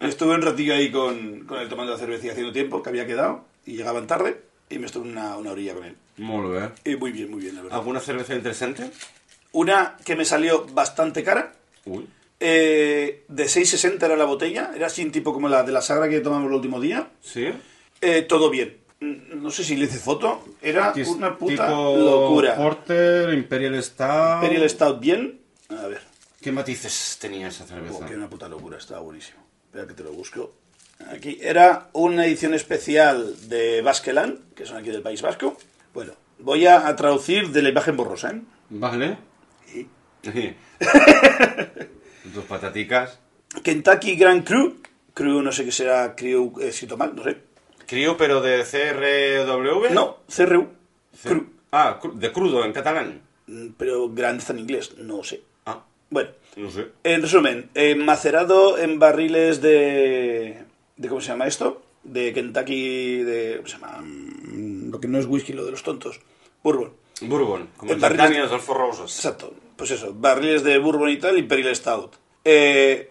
Y 0.00 0.08
estuve 0.08 0.34
un 0.34 0.42
ratillo 0.42 0.74
ahí 0.74 0.90
con, 0.92 1.40
con 1.46 1.58
él 1.58 1.68
tomando 1.68 1.92
la 1.92 1.98
cerveza 1.98 2.30
haciendo 2.30 2.52
tiempo, 2.52 2.82
que 2.82 2.90
había 2.90 3.06
quedado, 3.06 3.44
y 3.64 3.76
llegaban 3.76 4.06
tarde, 4.06 4.40
y 4.68 4.78
me 4.78 4.86
estuve 4.86 5.08
una, 5.08 5.36
una 5.36 5.52
orilla 5.52 5.74
con 5.74 5.84
él. 5.84 5.96
Muy 6.18 6.52
bien. 6.52 6.70
Y 6.84 6.96
muy 6.96 7.12
bien, 7.12 7.30
muy 7.30 7.40
bien, 7.40 7.56
la 7.56 7.62
verdad. 7.62 7.78
¿Alguna 7.78 8.00
cerveza 8.00 8.34
interesante? 8.34 8.90
Una 9.52 9.96
que 10.04 10.14
me 10.14 10.24
salió 10.26 10.66
bastante 10.72 11.24
cara, 11.24 11.54
Uy. 11.86 12.06
eh, 12.40 13.24
de 13.26 13.44
6,60 13.46 14.02
era 14.04 14.16
la 14.16 14.26
botella, 14.26 14.70
era 14.76 14.86
así 14.86 15.04
tipo 15.06 15.32
como 15.32 15.48
la 15.48 15.62
de 15.62 15.72
la 15.72 15.80
sagra 15.80 16.08
que 16.08 16.20
tomamos 16.20 16.48
el 16.50 16.54
último 16.54 16.78
día. 16.80 17.08
¿Sí? 17.22 17.48
Eh, 18.00 18.22
todo 18.22 18.50
bien. 18.50 18.76
Mm, 19.00 19.42
No 19.42 19.50
sé 19.50 19.62
si 19.64 19.76
le 19.76 19.84
hice 19.86 19.98
foto, 19.98 20.42
era 20.62 20.92
una 21.08 21.36
puta 21.36 21.66
tipo 21.66 21.96
locura. 21.96 22.56
Porter, 22.56 23.32
Imperial 23.34 23.82
Stout. 23.82 24.42
Imperial 24.42 24.70
Stout 24.70 25.00
bien. 25.00 25.40
A 25.70 25.86
ver, 25.86 26.00
¿Qué 26.40 26.52
matices 26.52 27.18
tenía 27.20 27.48
esa 27.48 27.66
cerveza? 27.66 27.98
oh, 28.02 28.06
que 28.06 28.14
una 28.14 28.28
puta 28.30 28.48
locura, 28.48 28.78
estaba 28.78 29.00
buenísimo. 29.00 29.38
Espera 29.66 29.86
que 29.86 29.94
te 29.94 30.02
lo 30.04 30.12
busco. 30.12 30.52
Aquí 31.10 31.38
era 31.42 31.88
una 31.92 32.24
edición 32.24 32.54
especial 32.54 33.34
de 33.48 33.82
Basqueland, 33.82 34.54
que 34.54 34.64
son 34.64 34.76
aquí 34.78 34.90
del 34.90 35.02
País 35.02 35.20
Vasco. 35.22 35.56
Bueno, 35.92 36.12
voy 36.38 36.66
a, 36.66 36.86
a 36.86 36.96
traducir 36.96 37.50
de 37.50 37.62
la 37.62 37.68
imagen 37.70 37.96
borrosa, 37.96 38.30
¿eh? 38.30 38.40
Vale. 38.70 39.18
Y 39.74 39.86
Tus 42.34 42.44
pataticas. 42.44 43.18
Kentucky 43.62 44.16
Grand 44.16 44.44
Cru. 44.44 44.76
Cru, 45.14 45.42
no 45.42 45.52
sé 45.52 45.64
qué 45.64 45.72
será, 45.72 46.14
Cru, 46.14 46.58
eh, 46.60 46.68
escrito 46.68 46.96
mal, 46.96 47.14
no 47.14 47.24
sé. 47.24 47.38
Crío, 47.86 48.16
pero 48.16 48.40
de 48.40 48.64
CRW. 48.64 49.92
No, 49.94 50.18
CRU. 50.34 50.68
C- 51.14 51.28
Cru. 51.28 51.46
Ah, 51.72 52.00
de 52.14 52.32
crudo 52.32 52.64
en 52.64 52.72
catalán. 52.72 53.22
Mm, 53.46 53.68
Pero 53.78 54.08
Grand 54.10 54.38
está 54.40 54.52
en 54.52 54.60
inglés, 54.60 54.96
no 54.98 55.22
sé. 55.22 55.42
Ah, 55.66 55.84
Bueno, 56.10 56.30
no 56.56 56.70
sé. 56.70 56.88
En 57.04 57.22
resumen, 57.22 57.70
eh, 57.74 57.94
macerado 57.94 58.78
en 58.78 58.98
barriles 58.98 59.60
de, 59.60 60.64
de. 60.96 61.08
¿Cómo 61.08 61.20
se 61.20 61.28
llama 61.28 61.46
esto? 61.46 61.82
De 62.04 62.32
Kentucky. 62.32 63.18
De, 63.22 63.56
¿Cómo 63.56 63.68
se 63.68 63.74
llama? 63.78 63.98
Mm, 64.02 64.90
Lo 64.90 65.00
que 65.00 65.08
no 65.08 65.18
es 65.18 65.26
whisky, 65.26 65.52
lo 65.52 65.64
de 65.64 65.70
los 65.72 65.82
tontos. 65.82 66.20
Bourbon. 66.62 66.92
Bourbon, 67.22 67.68
como 67.76 67.92
En 67.92 68.00
barriles- 68.00 68.50
Roses. 68.66 69.16
Exacto. 69.16 69.54
Pues 69.76 69.90
eso, 69.90 70.12
barriles 70.14 70.62
de 70.64 70.78
Bourbon 70.78 71.08
y 71.10 71.18
tal, 71.18 71.38
Imperial 71.38 71.74
Stout. 71.76 72.16
Eh, 72.44 73.08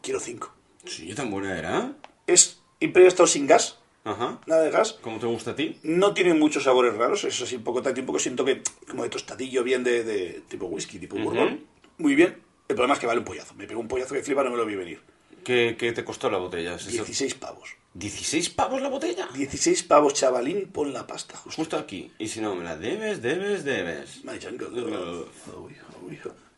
quiero 0.00 0.20
cinco. 0.20 0.52
Sí, 0.84 1.12
tan 1.14 1.30
buena 1.30 1.58
era. 1.58 1.92
Es 2.26 2.60
Imperial 2.80 3.10
Stout 3.12 3.28
sin 3.28 3.46
gas, 3.46 3.78
Ajá. 4.04 4.40
nada 4.46 4.62
de 4.62 4.70
gas. 4.70 4.94
¿Cómo 5.00 5.18
te 5.18 5.26
gusta 5.26 5.52
a 5.52 5.54
ti? 5.56 5.78
No 5.84 6.12
tiene 6.14 6.34
muchos 6.34 6.64
sabores 6.64 6.94
raros, 6.94 7.22
eso 7.24 7.46
sí, 7.46 7.56
un 7.56 7.62
poco 7.64 7.82
táctil, 7.82 8.02
un 8.02 8.06
poco 8.06 8.18
siento 8.18 8.44
que 8.44 8.62
como 8.88 9.04
de 9.04 9.08
tostadillo 9.10 9.62
bien 9.62 9.84
de, 9.84 10.02
de 10.04 10.42
tipo 10.48 10.66
whisky, 10.66 10.98
tipo 10.98 11.16
Ujú. 11.16 11.24
bourbon. 11.26 11.64
Muy 11.98 12.14
bien. 12.14 12.36
El 12.68 12.74
problema 12.76 12.94
es 12.94 13.00
que 13.00 13.06
vale 13.06 13.20
un 13.20 13.24
pollazo. 13.24 13.54
Me 13.54 13.66
pegó 13.66 13.80
un 13.80 13.88
pollazo 13.88 14.14
que 14.14 14.22
flipa, 14.22 14.42
no 14.42 14.50
me 14.50 14.56
lo 14.56 14.66
vi 14.66 14.74
venir. 14.76 15.00
¿Qué, 15.44 15.76
qué 15.78 15.92
te 15.92 16.04
costó 16.04 16.30
la 16.30 16.38
botella? 16.38 16.74
¿Es 16.76 16.82
eso? 16.86 16.90
16 17.04 17.34
pavos. 17.34 17.76
¿16 17.98 18.54
pavos 18.54 18.80
la 18.80 18.88
botella? 18.88 19.28
16 19.34 19.82
pavos, 19.82 20.14
chavalín, 20.14 20.68
pon 20.72 20.92
la 20.92 21.06
pasta. 21.06 21.36
Justo. 21.36 21.56
Justo 21.60 21.76
aquí. 21.76 22.10
Y 22.18 22.28
si 22.28 22.40
no, 22.40 22.54
me 22.54 22.64
la 22.64 22.76
debes, 22.76 23.20
debes, 23.22 23.64
debes. 23.64 24.24
My 24.24 24.38
jungle. 24.40 24.68
Uh. 24.68 25.26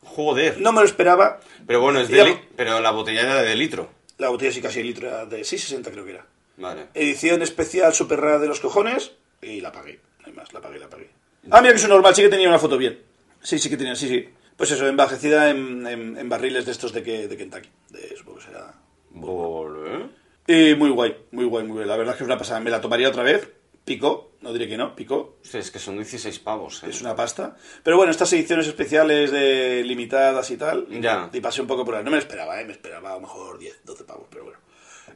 Joder. 0.02 0.60
No 0.60 0.72
me 0.72 0.80
lo 0.80 0.86
esperaba. 0.86 1.40
Pero 1.66 1.80
bueno, 1.80 2.00
es 2.00 2.08
de 2.08 2.24
la- 2.24 2.40
pero 2.56 2.80
la 2.80 2.90
botella 2.90 3.22
era 3.22 3.42
de 3.42 3.56
litro. 3.56 3.88
La 4.18 4.28
botella 4.28 4.52
sí 4.52 4.60
casi 4.60 4.80
el 4.80 4.86
litro 4.86 5.08
era 5.08 5.26
de 5.26 5.40
6,60 5.40 5.90
creo 5.90 6.04
que 6.04 6.10
era. 6.12 6.26
Vale. 6.56 6.88
Edición 6.94 7.42
especial 7.42 7.92
super 7.94 8.20
rara 8.20 8.38
de 8.38 8.46
los 8.46 8.60
cojones. 8.60 9.12
Y 9.42 9.60
la 9.60 9.72
pagué. 9.72 10.00
No 10.20 10.26
hay 10.26 10.32
más, 10.32 10.52
la 10.52 10.60
pagué, 10.60 10.78
la 10.78 10.88
pagué. 10.88 11.10
Ah, 11.50 11.60
mira 11.60 11.74
que 11.74 11.80
es 11.80 11.88
normal, 11.88 12.14
sí 12.14 12.22
que 12.22 12.28
tenía 12.28 12.48
una 12.48 12.58
foto 12.58 12.78
bien. 12.78 13.00
Sí, 13.42 13.58
sí 13.58 13.68
que 13.68 13.76
tenía, 13.76 13.94
sí, 13.94 14.08
sí. 14.08 14.28
Pues 14.56 14.70
eso, 14.70 14.86
envejecida 14.86 15.50
en, 15.50 15.86
en- 15.86 16.16
en 16.16 16.28
barriles 16.28 16.64
de 16.64 16.72
estos 16.72 16.92
de, 16.92 17.02
que, 17.02 17.28
de 17.28 17.36
Kentucky. 17.36 17.68
De, 17.90 18.16
supongo 18.16 18.38
que 18.38 18.44
será. 18.44 18.74
Vale. 19.10 20.08
Y 20.46 20.74
muy 20.74 20.90
guay, 20.90 21.16
muy 21.32 21.44
guay, 21.44 21.64
muy 21.64 21.74
guay. 21.76 21.86
La 21.86 21.96
verdad 21.96 22.14
es 22.14 22.18
que 22.18 22.24
es 22.24 22.28
una 22.28 22.38
pasada. 22.38 22.60
Me 22.60 22.70
la 22.70 22.80
tomaría 22.80 23.08
otra 23.08 23.22
vez. 23.22 23.50
Picó, 23.84 24.32
no 24.40 24.52
diré 24.52 24.66
que 24.66 24.78
no, 24.78 24.94
picó. 24.96 25.36
Hostia, 25.42 25.60
es 25.60 25.70
que 25.70 25.78
son 25.78 25.96
16 25.96 26.38
pavos, 26.38 26.82
¿eh? 26.84 26.86
Es 26.88 27.02
una 27.02 27.14
pasta. 27.14 27.54
Pero 27.82 27.98
bueno, 27.98 28.10
estas 28.12 28.32
ediciones 28.32 28.66
especiales 28.66 29.30
de 29.30 29.82
limitadas 29.84 30.50
y 30.50 30.56
tal. 30.56 30.86
Ya. 31.02 31.28
Y 31.32 31.40
pasé 31.40 31.60
un 31.60 31.66
poco 31.66 31.84
por 31.84 31.94
ahí. 31.96 32.02
No 32.04 32.10
me 32.10 32.16
lo 32.16 32.22
esperaba, 32.22 32.58
¿eh? 32.60 32.64
Me 32.64 32.72
esperaba 32.72 33.10
a 33.10 33.14
lo 33.16 33.20
mejor 33.20 33.58
10, 33.58 33.84
12 33.84 34.04
pavos, 34.04 34.26
pero 34.30 34.44
bueno. 34.44 34.58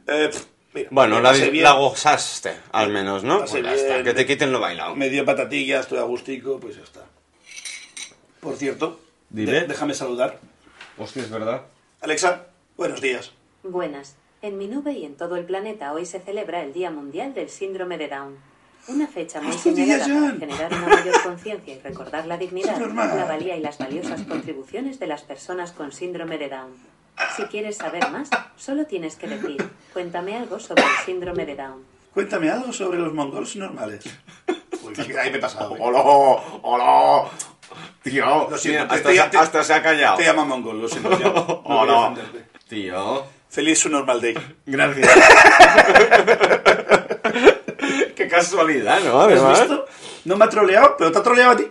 Eh, 0.05 0.29
pff, 0.31 0.45
Bueno, 0.91 1.19
la, 1.21 1.29
pasé 1.29 1.49
bien. 1.49 1.63
la 1.63 1.73
gozaste, 1.73 2.53
al 2.71 2.89
menos, 2.89 3.23
¿no? 3.23 3.39
Pues 3.39 3.53
ya 3.63 3.73
está, 3.73 4.03
que 4.03 4.13
te 4.13 4.25
quiten 4.25 4.51
lo 4.51 4.59
bailado. 4.59 4.95
Me 4.95 5.09
dio 5.09 5.25
patatillas, 5.25 5.81
estoy 5.81 5.99
a 5.99 6.03
gustico, 6.03 6.59
pues 6.59 6.75
ya 6.77 6.83
está. 6.83 7.05
Por 8.39 8.55
cierto, 8.55 8.99
Dime. 9.29 9.51
de- 9.51 9.67
déjame 9.67 9.93
saludar. 9.93 10.39
Hostia, 10.97 11.23
es 11.23 11.29
verdad. 11.29 11.63
Alexa, 12.01 12.45
buenos 12.77 13.01
días. 13.01 13.31
Buenas. 13.63 14.15
En 14.41 14.57
mi 14.57 14.67
nube 14.67 14.93
y 14.93 15.03
en 15.05 15.15
todo 15.15 15.35
el 15.35 15.45
planeta 15.45 15.91
hoy 15.93 16.05
se 16.05 16.19
celebra 16.19 16.63
el 16.63 16.71
Día 16.73 16.91
Mundial 16.91 17.33
del 17.33 17.49
Síndrome 17.49 17.97
de 17.97 18.07
Down. 18.07 18.37
Una 18.87 19.07
fecha 19.07 19.41
muy 19.41 19.53
¡Hostia, 19.53 19.73
señalada 19.75 20.05
para 20.07 20.39
generar 20.39 20.73
una 20.73 20.87
mayor 20.87 21.21
conciencia 21.21 21.75
y 21.75 21.79
recordar 21.79 22.25
la 22.25 22.37
dignidad, 22.37 22.79
la 22.79 23.25
valía 23.25 23.57
y 23.57 23.59
las 23.59 23.77
valiosas 23.77 24.21
contribuciones 24.23 24.97
de 24.99 25.07
las 25.07 25.21
personas 25.23 25.73
con 25.73 25.91
síndrome 25.91 26.37
de 26.37 26.47
Down. 26.49 26.71
Si 27.35 27.43
quieres 27.43 27.77
saber 27.77 28.09
más, 28.11 28.29
solo 28.57 28.85
tienes 28.85 29.15
que 29.15 29.27
decir, 29.27 29.69
cuéntame 29.93 30.35
algo 30.37 30.59
sobre 30.59 30.83
el 30.83 30.89
síndrome 31.05 31.45
de 31.45 31.55
Down. 31.55 31.83
Cuéntame 32.13 32.49
algo 32.49 32.71
sobre 32.73 32.99
los 32.99 33.13
mongols 33.13 33.55
normales. 33.55 34.03
Uy, 34.83 34.93
ahí 35.17 35.31
me 35.31 35.37
he 35.37 35.41
pasado. 35.41 35.75
¿eh? 35.75 35.79
¡Hola! 35.81 36.01
¡Hola! 36.63 37.29
Tío, 38.01 38.47
Lo 38.49 38.57
siento, 38.57 38.85
mira, 38.85 38.87
te- 38.87 38.95
hasta, 38.95 39.09
te- 39.29 39.31
se, 39.31 39.37
hasta 39.37 39.63
se 39.63 39.73
ha 39.73 39.83
callado. 39.83 40.17
Te 40.17 40.23
llama 40.23 40.45
mongol, 40.45 40.81
lo 40.81 40.87
siento. 40.87 41.11
ya. 41.19 41.25
No 41.29 41.61
¡Hola! 41.65 42.15
Tío. 42.67 43.23
Feliz 43.49 43.79
su 43.79 43.89
normal 43.89 44.21
day. 44.21 44.35
Gracias. 44.65 45.09
Qué 48.15 48.27
casualidad, 48.27 48.99
¿no? 49.01 49.21
¿Has 49.21 49.59
visto? 49.59 49.85
No 50.25 50.35
me 50.37 50.45
ha 50.45 50.49
troleado, 50.49 50.95
pero 50.97 51.11
te 51.11 51.19
ha 51.19 51.23
troleado 51.23 51.51
a 51.51 51.57
ti. 51.57 51.67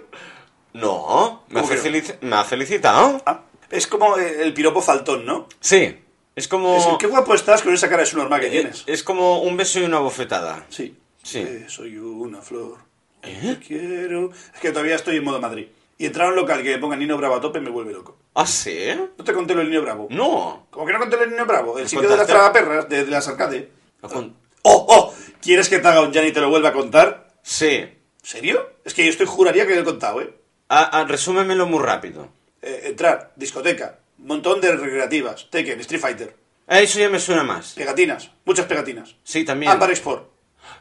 No, 0.75 1.43
me, 1.49 1.61
¿Cómo 1.61 1.73
hace 1.73 1.83
que 1.83 1.91
no? 1.91 1.97
felici- 1.99 2.17
me 2.21 2.37
ha 2.37 2.45
felicitado. 2.45 3.21
Ah, 3.27 3.41
es 3.71 3.87
como 3.87 4.17
eh, 4.19 4.43
el 4.43 4.55
piropo 4.55 4.81
faltón, 4.83 5.25
¿no? 5.27 5.49
Sí. 5.61 5.97
Es 6.37 6.47
como. 6.49 6.77
Es 6.77 6.87
qué 6.99 7.07
guapo 7.07 7.35
estás 7.35 7.63
con 7.63 7.75
esa 7.75 7.89
cara 7.89 8.03
de 8.03 8.07
su 8.07 8.17
normal 8.17 8.41
que 8.41 8.51
tienes. 8.51 8.85
es 8.87 9.03
como 9.03 9.43
un 9.43 9.57
beso 9.57 9.81
y 9.81 9.85
una 9.85 9.99
bofetada. 9.99 10.67
Sí. 10.69 10.97
Sí. 11.23 11.41
Eh, 11.41 11.67
soy 11.69 11.97
una 11.99 12.41
flor. 12.41 12.79
¿Eh? 13.23 13.57
Te 13.59 13.67
quiero. 13.67 14.31
Es 14.55 14.61
que 14.61 14.71
todavía 14.71 14.95
estoy 14.95 15.17
en 15.17 15.25
modo 15.25 15.41
Madrid. 15.41 15.67
Y 16.01 16.07
entrar 16.07 16.29
a 16.29 16.31
un 16.31 16.37
local 16.37 16.63
que 16.63 16.71
me 16.71 16.79
ponga 16.79 16.95
Nino 16.95 17.17
Bravo 17.17 17.35
a 17.35 17.41
tope 17.41 17.61
me 17.61 17.71
vuelve 17.71 17.93
loco. 17.93 18.17
¿Ah, 18.35 18.47
sí? 18.47 18.89
¿No 19.19 19.25
te 19.25 19.33
conté 19.33 19.53
lo 19.55 19.61
del 19.61 19.71
Niño 19.71 19.83
Bravo? 19.83 20.07
No. 20.11 20.69
¿Cómo 20.71 20.87
que 20.87 20.93
no 20.93 21.01
conté 21.01 21.17
lo 21.17 21.23
del 21.23 21.31
Niño 21.33 21.45
Bravo? 21.45 21.77
El 21.77 21.85
¿Me 21.85 21.89
sitio 21.91 22.09
de 22.09 22.17
las 22.17 22.27
tragaperras, 22.29 22.89
de, 22.89 23.05
de 23.05 23.11
las 23.11 23.27
arcades. 23.27 23.65
¿A 24.03 24.09
con- 24.09 24.37
¡Oh, 24.63 24.87
oh! 24.89 25.15
¿Quieres 25.43 25.69
que 25.69 25.81
te 25.81 25.89
haga 25.89 26.03
un 26.03 26.15
Jan 26.15 26.25
y 26.25 26.31
te 26.31 26.41
lo 26.41 26.51
vuelva 26.51 26.69
a 26.69 26.73
contar? 26.73 27.33
Sí. 27.43 27.85
¿Serio? 28.23 28.75
Es 28.85 28.95
que 28.95 29.03
yo 29.05 29.11
estoy 29.11 29.27
juraría 29.27 29.67
que 29.67 29.75
lo 29.75 29.81
he 29.81 29.85
contado, 29.85 30.21
¿eh? 30.21 30.33
Ah, 30.69 30.89
ah, 30.93 31.05
resúmemelo 31.05 31.67
muy 31.67 31.81
rápido. 31.83 32.29
Eh, 32.63 32.83
Entrar, 32.87 33.33
discoteca, 33.37 33.99
montón 34.19 34.61
de 34.61 34.73
recreativas, 34.75 35.49
Tekken, 35.51 35.81
Street 35.81 36.01
Fighter, 36.01 36.37
Ah, 36.71 36.81
Eso 36.81 36.99
ya 36.99 37.09
me 37.09 37.19
suena 37.19 37.43
más. 37.45 37.73
pegatinas, 37.75 38.31
muchas 38.45 38.67
pegatinas. 38.67 39.17
Sí, 39.25 39.45
también. 39.45 39.73
Ampar 39.73 39.91
Export. 39.91 40.29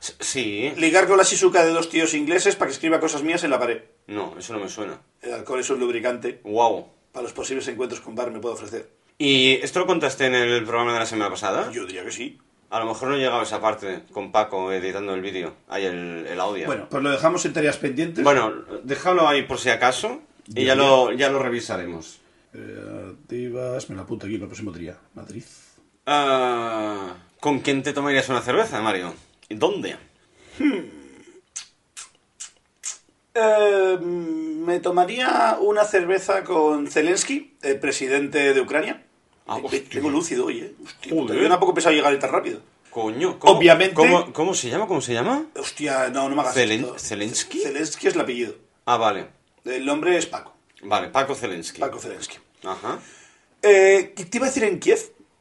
S- 0.02 0.16
Sí. 0.20 0.74
Ligar 0.76 1.08
con 1.08 1.16
la 1.18 1.24
Shizuka 1.24 1.64
de 1.64 1.72
dos 1.72 1.90
tíos 1.90 2.14
ingleses 2.14 2.58
para 2.58 2.68
que 2.68 2.74
escriba 2.74 3.00
cosas 3.00 3.24
mías 3.24 3.44
en 3.46 3.52
la 3.52 3.60
pared. 3.60 3.84
No, 4.08 4.36
eso 4.38 4.52
no 4.52 4.60
me 4.60 4.68
suena. 4.68 5.00
El 5.22 5.34
alcohol 5.34 5.62
es 5.62 5.70
un 5.70 5.80
lubricante. 5.80 6.42
Wow. 6.44 6.90
Para 7.14 7.24
los 7.24 7.32
posibles 7.32 7.66
encuentros 7.70 8.02
con 8.02 8.16
bar 8.16 8.32
me 8.32 8.40
puedo 8.40 8.56
ofrecer. 8.56 8.90
¿Y 9.18 9.54
esto 9.64 9.80
lo 9.80 9.86
contaste 9.86 10.26
en 10.26 10.36
el 10.36 10.64
programa 10.66 10.92
de 10.94 11.00
la 11.00 11.06
semana 11.06 11.30
pasada? 11.30 11.72
Yo 11.72 11.86
diría 11.86 12.04
que 12.04 12.12
sí. 12.12 12.38
A 12.70 12.80
lo 12.80 12.86
mejor 12.86 13.08
no 13.08 13.16
llegaba 13.16 13.44
esa 13.44 13.62
parte 13.62 14.04
con 14.12 14.34
Paco 14.34 14.74
editando 14.74 15.14
el 15.14 15.22
vídeo. 15.22 15.54
Ahí 15.70 15.86
el, 15.86 16.28
el 16.30 16.40
audio. 16.42 16.66
Bueno, 16.66 16.88
pues 16.90 17.02
lo 17.02 17.10
dejamos 17.12 17.46
en 17.46 17.54
tareas 17.54 17.78
pendientes. 17.78 18.26
Bueno, 18.26 18.54
déjalo 18.84 19.26
ahí 19.26 19.44
por 19.44 19.58
si 19.58 19.70
acaso 19.70 20.20
y 20.56 20.66
ya 20.66 20.76
lo, 20.76 21.12
ya 21.14 21.30
lo 21.30 21.40
revisaremos. 21.40 22.20
Creativas, 22.52 23.90
me 23.90 23.96
la 23.96 24.02
apunto 24.04 24.26
aquí 24.26 24.36
el 24.36 24.42
próximo 24.42 24.72
día. 24.72 24.98
Madrid. 25.14 25.44
Ah, 26.06 27.16
¿Con 27.40 27.60
quién 27.60 27.84
te 27.84 27.94
tomarías 27.94 28.30
una 28.30 28.42
cerveza, 28.42 28.82
Mario? 28.82 29.14
¿Y 29.50 29.56
dónde? 29.56 29.98
Eh, 33.34 33.98
me 34.02 34.80
tomaría 34.80 35.58
una 35.62 35.84
cerveza 35.86 36.44
con 36.44 36.88
Zelensky, 36.88 37.56
el 37.62 37.80
presidente 37.80 38.54
de 38.54 38.62
Ucrania. 38.62 39.04
Ah, 39.48 39.60
Eh. 39.72 39.80
Tengo 39.90 40.10
lúcido 40.10 40.46
hoy, 40.48 40.60
¿eh? 40.60 40.74
Hostia, 40.84 41.12
yo 41.14 41.46
era 41.46 41.60
poco 41.60 41.74
pesado 41.74 41.94
llegar 41.96 42.18
tan 42.20 42.32
rápido. 42.32 42.62
Coño, 42.90 43.38
¿cómo, 43.38 43.54
Obviamente- 43.58 43.94
¿cómo, 43.94 44.34
cómo 44.34 44.54
se 44.56 44.70
llama? 44.70 44.88
¿Cómo 44.88 45.02
se 45.02 45.14
llama? 45.14 45.46
Hostia, 45.56 46.10
no, 46.10 46.28
no 46.30 46.36
me 46.36 46.42
hagas 46.42 46.56
Zelen- 46.58 46.82
esto. 46.82 47.00
¿Zelensky? 47.00 47.60
Zelensky 47.60 48.08
es 48.08 48.16
el 48.16 48.22
apellido. 48.22 48.56
Ah, 48.86 48.98
vale. 48.98 49.28
El 49.68 49.86
nombre 49.86 50.18
es 50.18 50.26
Paco. 50.26 50.54
Vale, 50.84 51.10
Paco 51.10 51.36
Zelensky. 51.36 51.80
Paco 51.80 52.00
Zelensky. 52.00 52.38
Ajá. 52.64 53.00
Eh, 53.62 54.14
te 54.16 54.38
iba 54.38 54.46
a 54.46 54.50
decir 54.50 54.64
en 54.64 54.80
Kiev, 54.80 55.00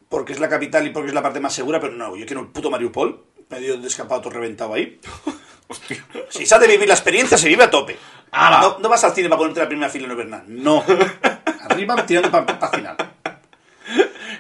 porque 0.09 0.33
es 0.33 0.41
la 0.41 0.49
capital 0.49 0.87
y 0.87 0.91
porque 0.91 1.09
es 1.09 1.15
la 1.15 1.23
parte 1.23 1.41
más 1.41 1.55
segura, 1.55 1.81
pero 1.81 1.93
no, 1.93 2.17
yo 2.17 2.27
quiero 2.27 2.43
el 2.43 2.49
puto 2.49 2.71
Mariupol. 2.71 3.25
Medio 3.49 3.77
de 3.77 3.87
escapado 3.87 4.21
todo 4.23 4.33
reventado 4.33 4.75
ahí. 4.75 5.01
Si 6.29 6.47
se 6.47 6.55
ha 6.55 6.61
de 6.61 6.69
vivir 6.69 6.87
la 6.87 6.95
experiencia, 6.95 7.37
se 7.37 7.49
vive 7.49 7.65
a 7.65 7.71
tope. 7.71 7.97
¡Hala! 8.31 8.61
No, 8.61 8.79
no 8.79 8.89
vas 8.89 9.03
al 9.03 9.13
cine 9.13 9.29
para 9.29 9.39
ponerte 9.39 9.59
la 9.59 9.67
primera 9.67 9.91
fila 9.91 10.15
ver 10.15 10.29
nada. 10.29 10.45
No. 10.47 10.85
Arriba 11.69 12.07
tirando 12.07 12.31
para 12.31 12.69
final. 12.69 12.97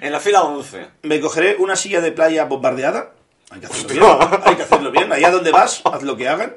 En 0.00 0.12
la 0.12 0.20
fila 0.20 0.42
11. 0.42 0.88
Me 1.02 1.20
cogeré 1.20 1.56
una 1.58 1.74
silla 1.74 2.00
de 2.00 2.12
playa 2.12 2.44
bombardeada. 2.44 3.12
Hay 3.50 3.58
que 3.58 3.66
hacerlo 3.66 4.18
bien. 4.18 4.40
Hay 4.44 4.54
que 4.54 4.62
hacerlo 4.62 4.90
bien. 4.92 5.12
Allá 5.12 5.32
donde 5.32 5.50
vas, 5.50 5.82
haz 5.84 6.04
lo 6.04 6.16
que 6.16 6.28
hagan. 6.28 6.54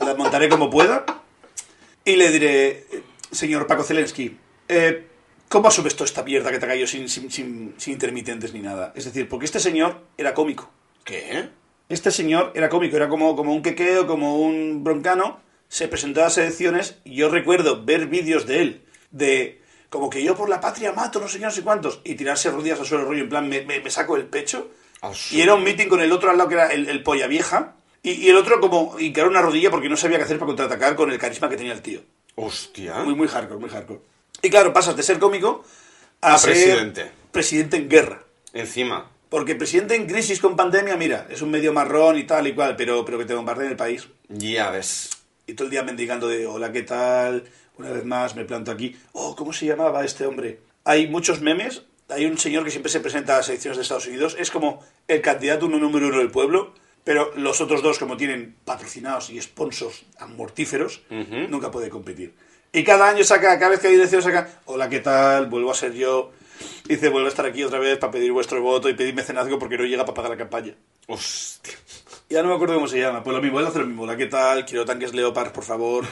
La 0.00 0.14
montaré 0.14 0.50
como 0.50 0.68
pueda. 0.68 1.06
Y 2.10 2.16
le 2.16 2.30
diré, 2.30 2.86
señor 3.30 3.66
Paco 3.68 3.84
Zelensky, 3.84 4.36
eh, 4.68 5.06
¿cómo 5.48 5.68
asumes 5.68 5.94
toda 5.94 6.06
esta 6.06 6.22
mierda 6.24 6.50
que 6.50 6.58
te 6.58 6.64
ha 6.64 6.68
caído 6.68 6.86
sin, 6.86 7.08
sin, 7.08 7.30
sin- 7.30 7.74
sin 7.76 7.92
intermitentes 7.92 8.52
ni 8.52 8.60
nada? 8.60 8.92
Es 8.96 9.04
decir, 9.04 9.28
porque 9.28 9.44
este 9.46 9.60
señor 9.60 10.00
era 10.18 10.34
cómico. 10.34 10.70
¿Qué? 11.04 11.48
Este 11.88 12.10
señor 12.10 12.52
era 12.56 12.68
cómico, 12.68 12.96
era 12.96 13.08
como, 13.08 13.36
como 13.36 13.52
un 13.54 13.62
quequeo, 13.62 14.06
como 14.06 14.38
un 14.40 14.82
broncano. 14.82 15.40
Se 15.68 15.86
presentó 15.86 16.20
a 16.20 16.24
las 16.24 16.38
elecciones 16.38 16.98
y 17.04 17.14
yo 17.14 17.28
recuerdo 17.28 17.84
ver 17.84 18.06
vídeos 18.06 18.44
de 18.46 18.60
él, 18.62 18.82
de 19.12 19.60
como 19.88 20.10
que 20.10 20.22
yo 20.24 20.34
por 20.34 20.48
la 20.48 20.60
patria 20.60 20.92
mato, 20.92 21.20
no 21.20 21.28
sé 21.28 21.38
qué, 21.38 21.44
no 21.44 21.50
sé 21.52 21.62
cuántos, 21.62 22.00
y 22.04 22.16
tirarse 22.16 22.50
rodillas 22.50 22.80
al 22.80 22.86
suelo 22.86 23.04
rollo, 23.04 23.22
en 23.22 23.28
plan, 23.28 23.48
me, 23.48 23.62
me- 23.62 23.80
me 23.80 23.90
saco 23.90 24.16
el 24.16 24.24
pecho. 24.26 24.70
Ah, 25.00 25.12
sí. 25.14 25.36
Y 25.36 25.42
era 25.42 25.54
un 25.54 25.62
meeting 25.62 25.86
con 25.88 26.00
el 26.00 26.10
otro 26.12 26.28
al 26.30 26.38
lado 26.38 26.48
que 26.48 26.54
era 26.56 26.68
el, 26.72 26.88
el 26.88 27.02
polla 27.04 27.28
vieja. 27.28 27.76
Y, 28.02 28.12
y 28.12 28.28
el 28.28 28.36
otro 28.36 28.60
como 28.60 28.98
hincar 28.98 29.28
una 29.28 29.42
rodilla 29.42 29.70
porque 29.70 29.88
no 29.88 29.96
sabía 29.96 30.18
qué 30.18 30.24
hacer 30.24 30.38
para 30.38 30.46
contraatacar 30.48 30.96
con 30.96 31.10
el 31.10 31.18
carisma 31.18 31.48
que 31.48 31.56
tenía 31.56 31.72
el 31.72 31.82
tío. 31.82 32.00
Hostia. 32.36 32.94
Muy, 33.04 33.14
muy 33.14 33.28
hardcore, 33.28 33.60
muy 33.60 33.68
hardcore. 33.68 34.00
Y 34.42 34.48
claro, 34.48 34.72
pasas 34.72 34.96
de 34.96 35.02
ser 35.02 35.18
cómico 35.18 35.64
a, 36.20 36.34
A 36.34 36.38
ser 36.38 36.52
presidente. 36.52 37.10
presidente 37.30 37.76
en 37.76 37.88
guerra. 37.88 38.22
Encima. 38.52 39.10
Porque 39.28 39.54
presidente 39.54 39.94
en 39.94 40.06
crisis 40.06 40.40
con 40.40 40.56
pandemia, 40.56 40.96
mira, 40.96 41.26
es 41.30 41.42
un 41.42 41.50
medio 41.50 41.72
marrón 41.72 42.18
y 42.18 42.24
tal 42.24 42.46
y 42.46 42.54
cual, 42.54 42.74
pero, 42.76 43.04
pero 43.04 43.18
que 43.18 43.24
te 43.26 43.34
bombardeen 43.34 43.70
el 43.70 43.76
país. 43.76 44.08
Ya 44.28 44.70
ves. 44.70 45.10
Y 45.46 45.54
todo 45.54 45.66
el 45.66 45.70
día 45.70 45.82
mendigando 45.82 46.26
de, 46.26 46.46
hola, 46.46 46.72
¿qué 46.72 46.82
tal? 46.82 47.44
Una 47.76 47.90
vez 47.90 48.04
más 48.04 48.34
me 48.34 48.44
planto 48.44 48.70
aquí. 48.72 48.96
Oh, 49.12 49.36
¿cómo 49.36 49.52
se 49.52 49.66
llamaba 49.66 50.04
este 50.04 50.26
hombre? 50.26 50.60
Hay 50.84 51.06
muchos 51.06 51.40
memes. 51.40 51.82
Hay 52.08 52.26
un 52.26 52.38
señor 52.38 52.64
que 52.64 52.70
siempre 52.70 52.90
se 52.90 52.98
presenta 53.00 53.34
a 53.34 53.36
las 53.38 53.48
elecciones 53.48 53.76
de 53.76 53.82
Estados 53.82 54.06
Unidos. 54.06 54.36
Es 54.38 54.50
como 54.50 54.84
el 55.06 55.20
candidato 55.20 55.66
uno 55.66 55.78
número 55.78 56.08
uno 56.08 56.18
del 56.18 56.30
pueblo. 56.30 56.74
Pero 57.04 57.32
los 57.36 57.60
otros 57.60 57.82
dos, 57.82 57.98
como 57.98 58.16
tienen 58.16 58.56
patrocinados 58.64 59.30
y 59.30 59.40
sponsors 59.40 60.04
mortíferos, 60.36 61.02
Ujú. 61.10 61.48
nunca 61.48 61.70
puede 61.70 61.88
competir. 61.88 62.34
Y 62.72 62.84
cada 62.84 63.08
año 63.08 63.24
saca, 63.24 63.58
cada 63.58 63.70
vez 63.70 63.80
que 63.80 63.88
hay 63.88 63.94
elecciones 63.94 64.24
saca, 64.24 64.60
hola, 64.66 64.88
¿qué 64.88 65.00
tal? 65.00 65.46
Vuelvo 65.46 65.70
a 65.70 65.74
ser 65.74 65.92
yo. 65.94 66.30
Dice, 66.84 67.08
vuelvo 67.08 67.26
a 67.26 67.30
estar 67.30 67.46
aquí 67.46 67.64
otra 67.64 67.78
vez 67.78 67.96
para 67.98 68.12
pedir 68.12 68.32
vuestro 68.32 68.60
voto 68.60 68.88
y 68.88 68.94
pedir 68.94 69.14
mecenazgo 69.14 69.58
porque 69.58 69.78
no 69.78 69.84
llega 69.84 70.04
para 70.04 70.14
pagar 70.14 70.30
la 70.32 70.36
campaña. 70.36 70.74
Hostia. 71.08 71.72
Ya 72.28 72.42
no 72.42 72.48
me 72.50 72.54
acuerdo 72.54 72.74
cómo 72.74 72.86
se 72.86 73.00
llama. 73.00 73.24
Pues 73.24 73.34
lo 73.34 73.42
mismo, 73.42 73.58
él 73.60 73.66
hace 73.66 73.78
lo 73.78 73.86
mismo. 73.86 74.02
Hola, 74.02 74.16
¿qué 74.16 74.26
tal? 74.26 74.66
Quiero 74.66 74.84
tanques 74.84 75.14
Leopard, 75.14 75.52
por 75.52 75.64
favor. 75.64 76.04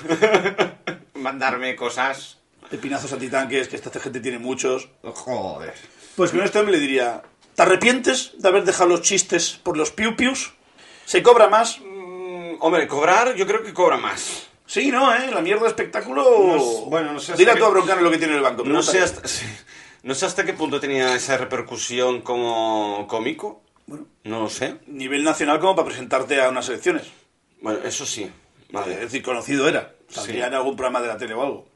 Mandarme 1.15 1.77
cosas. 1.77 2.39
Pepinazos 2.71 3.13
antitanques, 3.13 3.69
que 3.69 3.77
esta 3.77 3.91
gente 4.01 4.21
tiene 4.21 4.39
muchos. 4.39 4.89
Joder. 5.03 5.75
Pues 6.17 6.31
con 6.33 6.43
este 6.43 6.59
hombre 6.59 6.75
le 6.77 6.81
diría, 6.81 7.23
¿te 7.55 7.63
arrepientes 7.63 8.33
de 8.39 8.49
haber 8.49 8.65
dejado 8.65 8.91
los 8.91 9.03
chistes 9.03 9.59
por 9.63 9.77
los 9.77 9.91
piu-pius? 9.93 10.53
¿Se 11.09 11.23
cobra 11.23 11.49
más? 11.49 11.81
Mm, 11.81 12.57
hombre, 12.61 12.87
cobrar, 12.87 13.35
yo 13.35 13.47
creo 13.47 13.63
que 13.63 13.73
cobra 13.73 13.97
más. 13.97 14.47
Sí, 14.67 14.91
¿no? 14.91 15.11
¿Eh? 15.15 15.31
La 15.33 15.41
mierda 15.41 15.63
de 15.63 15.69
espectáculo... 15.69 16.23
No 16.23 16.63
bueno, 16.91 17.15
no 17.15 17.19
sé 17.19 17.33
hasta 17.33 17.39
Dile 17.39 17.53
a 17.53 17.55
tu 17.59 17.71
broncano 17.71 18.03
lo 18.03 18.11
que 18.11 18.19
tiene 18.19 18.35
en 18.35 18.37
el 18.41 18.43
banco. 18.45 18.63
No 18.65 18.83
sé, 18.83 19.01
hasta, 19.01 19.27
sí. 19.27 19.47
no 20.03 20.15
sé 20.15 20.27
hasta 20.27 20.45
qué 20.45 20.53
punto 20.53 20.79
tenía 20.79 21.15
esa 21.15 21.39
repercusión 21.39 22.21
como 22.21 23.07
cómico. 23.09 23.63
Bueno, 23.87 24.05
No 24.25 24.41
lo 24.41 24.51
sé. 24.51 24.81
nivel 24.87 25.25
nacional 25.25 25.61
como 25.61 25.75
para 25.75 25.87
presentarte 25.89 26.43
a 26.43 26.51
unas 26.51 26.69
elecciones. 26.69 27.05
Bueno, 27.63 27.79
eso 27.85 28.05
sí. 28.05 28.25
Es 28.25 28.73
Vale. 28.75 28.97
decir, 28.97 29.23
conocido 29.23 29.67
era. 29.67 29.95
Saldría 30.11 30.43
Sí. 30.45 30.49
en 30.49 30.55
algún 30.55 30.77
programa 30.77 31.01
de 31.01 31.09
la 31.09 31.17
tele 31.17 31.33
o 31.33 31.43
algo. 31.43 31.67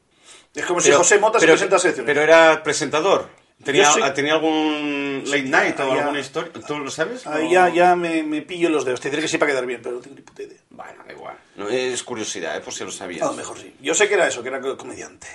Es 0.53 0.63
como 0.67 0.79
si 0.79 0.91
José 0.91 1.17
Mota 1.17 1.39
se 1.39 1.47
presenta 1.47 1.77
a 1.77 1.79
selecciones. 1.79 2.07
pero 2.13 2.21
era 2.21 2.61
presentador. 2.61 3.29
¿Tenía, 3.63 3.91
sé- 3.91 4.01
¿tenía 4.11 4.33
algún 4.33 5.23
late 5.25 5.43
night 5.43 5.79
o 5.79 5.93
ya- 5.95 6.01
alguna 6.01 6.19
historia? 6.19 6.51
¿Tú 6.67 6.79
lo 6.79 6.91
sabes? 6.91 7.25
Ahí 7.27 7.47
¿O- 7.47 7.51
ya, 7.51 7.69
ya 7.69 7.95
me, 7.95 8.23
me 8.23 8.41
pillo 8.41 8.69
los 8.69 8.83
dedos. 8.85 8.99
Te 9.01 9.09
diré 9.09 9.21
que 9.21 9.27
sí 9.27 9.37
para 9.37 9.51
quedar 9.51 9.65
bien, 9.65 9.81
pero 9.81 9.95
no 9.95 10.01
tengo 10.01 10.15
ni 10.15 10.21
puta 10.21 10.43
idea. 10.43 10.57
Bueno, 10.69 11.03
da 11.05 11.13
igual. 11.13 11.35
No, 11.55 11.69
es 11.69 12.03
curiosidad, 12.03 12.57
¿eh? 12.57 12.61
por 12.61 12.73
si 12.73 12.83
lo 12.83 12.91
sabías. 12.91 13.21
A 13.23 13.27
lo 13.31 13.33
mejor 13.33 13.57
sí. 13.57 13.73
Yo 13.81 13.93
sé 13.93 14.07
que 14.07 14.15
era 14.15 14.27
eso, 14.27 14.41
que 14.43 14.49
era 14.49 14.59
co- 14.61 14.75
comediante. 14.77 15.27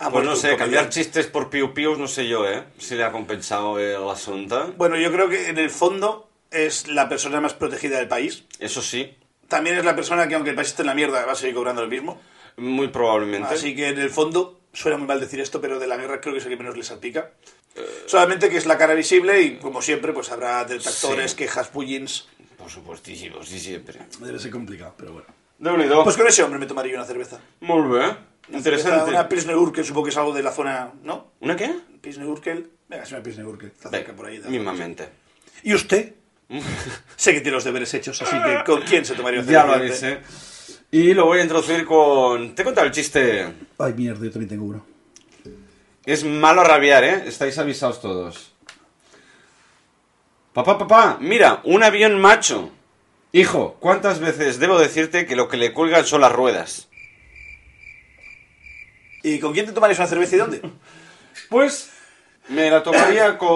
Ha 0.00 0.10
Pues 0.10 0.24
no 0.24 0.36
sé, 0.36 0.56
cambiar 0.56 0.90
chistes 0.90 1.26
por 1.26 1.50
piu 1.50 1.74
pius, 1.74 1.98
no 1.98 2.06
sé 2.06 2.28
yo, 2.28 2.48
¿eh? 2.48 2.62
Si 2.78 2.94
le 2.94 3.02
ha 3.02 3.10
compensado 3.10 3.78
el 3.80 4.08
asunto. 4.08 4.72
Bueno, 4.76 4.96
yo 4.96 5.10
creo 5.10 5.28
que 5.28 5.48
en 5.48 5.58
el 5.58 5.70
fondo 5.70 6.28
es 6.52 6.86
la 6.86 7.08
persona 7.08 7.40
más 7.40 7.52
protegida 7.54 7.98
del 7.98 8.06
país. 8.08 8.44
Eso 8.60 8.80
sí, 8.80 9.16
También 9.48 9.76
es 9.76 9.84
la 9.84 9.96
persona 9.96 10.28
que, 10.28 10.34
aunque 10.36 10.50
el 10.50 10.56
país 10.56 10.68
esté 10.68 10.82
en 10.82 10.86
la 10.86 10.94
mierda, 10.94 11.24
va 11.26 11.32
a 11.32 11.34
seguir 11.34 11.54
cobrando 11.56 11.82
lo 11.82 11.88
mismo. 11.88 12.20
muy 12.58 12.88
probablemente. 12.88 13.54
Así 13.54 13.74
que 13.74 13.88
en 13.88 13.98
el 13.98 14.10
fondo, 14.10 14.60
suena 14.72 14.96
muy 14.98 15.06
mal 15.06 15.20
decir 15.20 15.40
esto, 15.40 15.60
pero 15.60 15.78
de 15.78 15.86
la 15.86 15.96
guerra 15.96 16.20
creo 16.20 16.32
que 16.34 16.38
es 16.40 16.44
el 16.46 16.50
que 16.50 16.56
menos 16.56 16.76
le 16.76 16.82
salpica. 16.84 17.32
Solamente 18.06 18.48
que 18.48 18.56
es 18.56 18.66
la 18.66 18.76
cara 18.78 18.94
visible 18.94 19.40
y, 19.42 19.56
como 19.58 19.80
siempre, 19.82 20.12
pues 20.12 20.30
habrá 20.32 20.64
detractores, 20.64 21.32
Sí. 21.32 21.36
quejas, 21.36 21.68
pullins. 21.68 22.28
Por 22.56 22.70
supuestísimo, 22.70 23.42
sí, 23.44 23.58
siempre. 23.60 23.98
Debe 24.20 24.38
ser 24.38 24.50
complicado, 24.50 24.94
pero 24.96 25.12
bueno. 25.12 25.26
De 25.58 25.70
unido. 25.70 26.02
Pues 26.04 26.16
con 26.16 26.26
ese 26.26 26.42
hombre 26.42 26.58
me 26.58 26.66
tomaría 26.66 26.94
una 26.94 27.04
cerveza. 27.04 27.38
Muy 27.60 27.82
bien. 27.98 28.16
Una 28.48 28.58
Interesante. 28.58 28.90
cerveza, 28.98 29.10
Una 29.20 29.28
Pilsner 29.28 29.56
Urkel, 29.56 29.84
supongo 29.84 30.04
que 30.06 30.10
es 30.10 30.16
algo 30.16 30.32
de 30.32 30.42
la 30.42 30.52
zona, 30.52 30.92
¿no? 31.02 31.32
¿Una 31.40 31.56
qué? 31.56 31.72
Pilsner 32.00 32.26
Urkel. 32.26 32.70
Venga, 32.88 33.02
es 33.04 33.12
una 33.12 33.22
Pilsner 33.22 33.46
Urkel. 33.46 33.68
Está 33.70 33.90
cerca 33.90 34.12
por 34.14 34.26
ahí. 34.26 34.40
mismamente. 34.48 35.08
¿Y 35.62 35.74
usted? 35.74 36.14
sé 37.16 37.34
que 37.34 37.40
tiene 37.42 37.56
los 37.56 37.64
deberes 37.64 37.92
hechos, 37.94 38.20
así 38.22 38.36
que 38.42 38.64
¿con 38.64 38.80
quién 38.82 39.04
se 39.04 39.14
tomaría 39.14 39.40
una 39.40 39.52
Ya 39.52 39.66
lo 39.66 39.74
cerveza? 39.74 40.06
avisé. 40.06 40.20
Y 40.90 41.12
lo 41.12 41.26
voy 41.26 41.40
a 41.40 41.42
introducir 41.42 41.84
con... 41.84 42.54
Te 42.54 42.62
he 42.62 42.64
contado 42.64 42.86
el 42.86 42.92
chiste. 42.92 43.52
Ay, 43.78 43.92
mierda, 43.92 44.24
yo 44.24 44.30
también 44.30 44.48
tengo 44.48 44.64
uno. 44.64 44.86
Es 46.06 46.24
malo 46.24 46.64
rabiar, 46.64 47.04
¿eh? 47.04 47.24
Estáis 47.26 47.58
avisados 47.58 48.00
todos. 48.00 48.52
Papá, 50.54 50.78
papá, 50.78 51.18
mira, 51.20 51.60
un 51.64 51.82
avión 51.82 52.18
macho. 52.18 52.70
Hijo, 53.32 53.76
¿cuántas 53.80 54.18
veces 54.18 54.58
debo 54.58 54.78
decirte 54.78 55.26
que 55.26 55.36
lo 55.36 55.48
que 55.48 55.58
le 55.58 55.74
cuelgan 55.74 56.06
son 56.06 56.22
las 56.22 56.32
ruedas? 56.32 56.88
¿Y 59.22 59.38
con 59.40 59.52
quién 59.52 59.66
te 59.66 59.72
tomarías 59.72 59.98
una 59.98 60.08
cerveza 60.08 60.36
y 60.36 60.38
dónde? 60.38 60.62
Pues 61.50 61.90
me 62.48 62.68
la 62.70 62.82
tomaría 62.82 63.38
con 63.38 63.48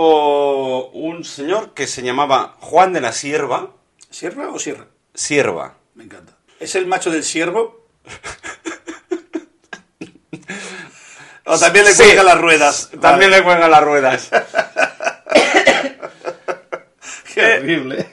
un 0.93 1.25
señor 1.25 1.75
que 1.75 1.87
se 1.87 2.03
llamaba 2.03 2.57
Juan 2.61 2.93
de 2.93 3.01
la 3.01 3.13
Sierva. 3.13 3.75
¿Sierra 4.09 4.51
o 4.51 4.59
sierra? 4.59 4.87
Sierva. 5.15 5.79
Me 5.95 6.05
encanta. 6.05 6.37
¿Es 6.63 6.75
el 6.77 6.87
macho 6.87 7.11
del 7.11 7.25
siervo? 7.25 7.87
o 11.45 11.59
también 11.59 11.85
le 11.85 11.93
Sí. 11.93 12.03
cuelgan 12.05 12.27
las 12.27 12.41
ruedas. 12.41 12.91
También 13.01 13.31
le 13.33 13.43
cuelgan 13.43 13.71
las 13.71 13.83
ruedas. 13.85 14.31
Qué 17.35 17.45
horrible. 17.59 18.07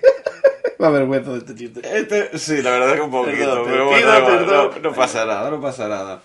Me 0.80 0.88
avergüenzo 0.88 1.34
de 1.34 1.40
este 1.40 1.56
chiste. 1.56 1.82
Este, 1.84 2.38
sí, 2.40 2.62
la 2.62 2.72
verdad 2.72 2.96
que 2.96 3.02
un 3.02 3.12
poquito, 3.12 3.38
Perdón, 3.38 3.64
pero 3.66 3.90
pido 3.90 4.12
bueno, 4.12 4.26
perdón. 4.26 4.72
no, 4.82 4.90
no 4.90 4.96
pasa 4.96 5.26
nada, 5.26 5.50
no 5.50 5.60
pasa 5.62 5.88
nada. 5.90 6.22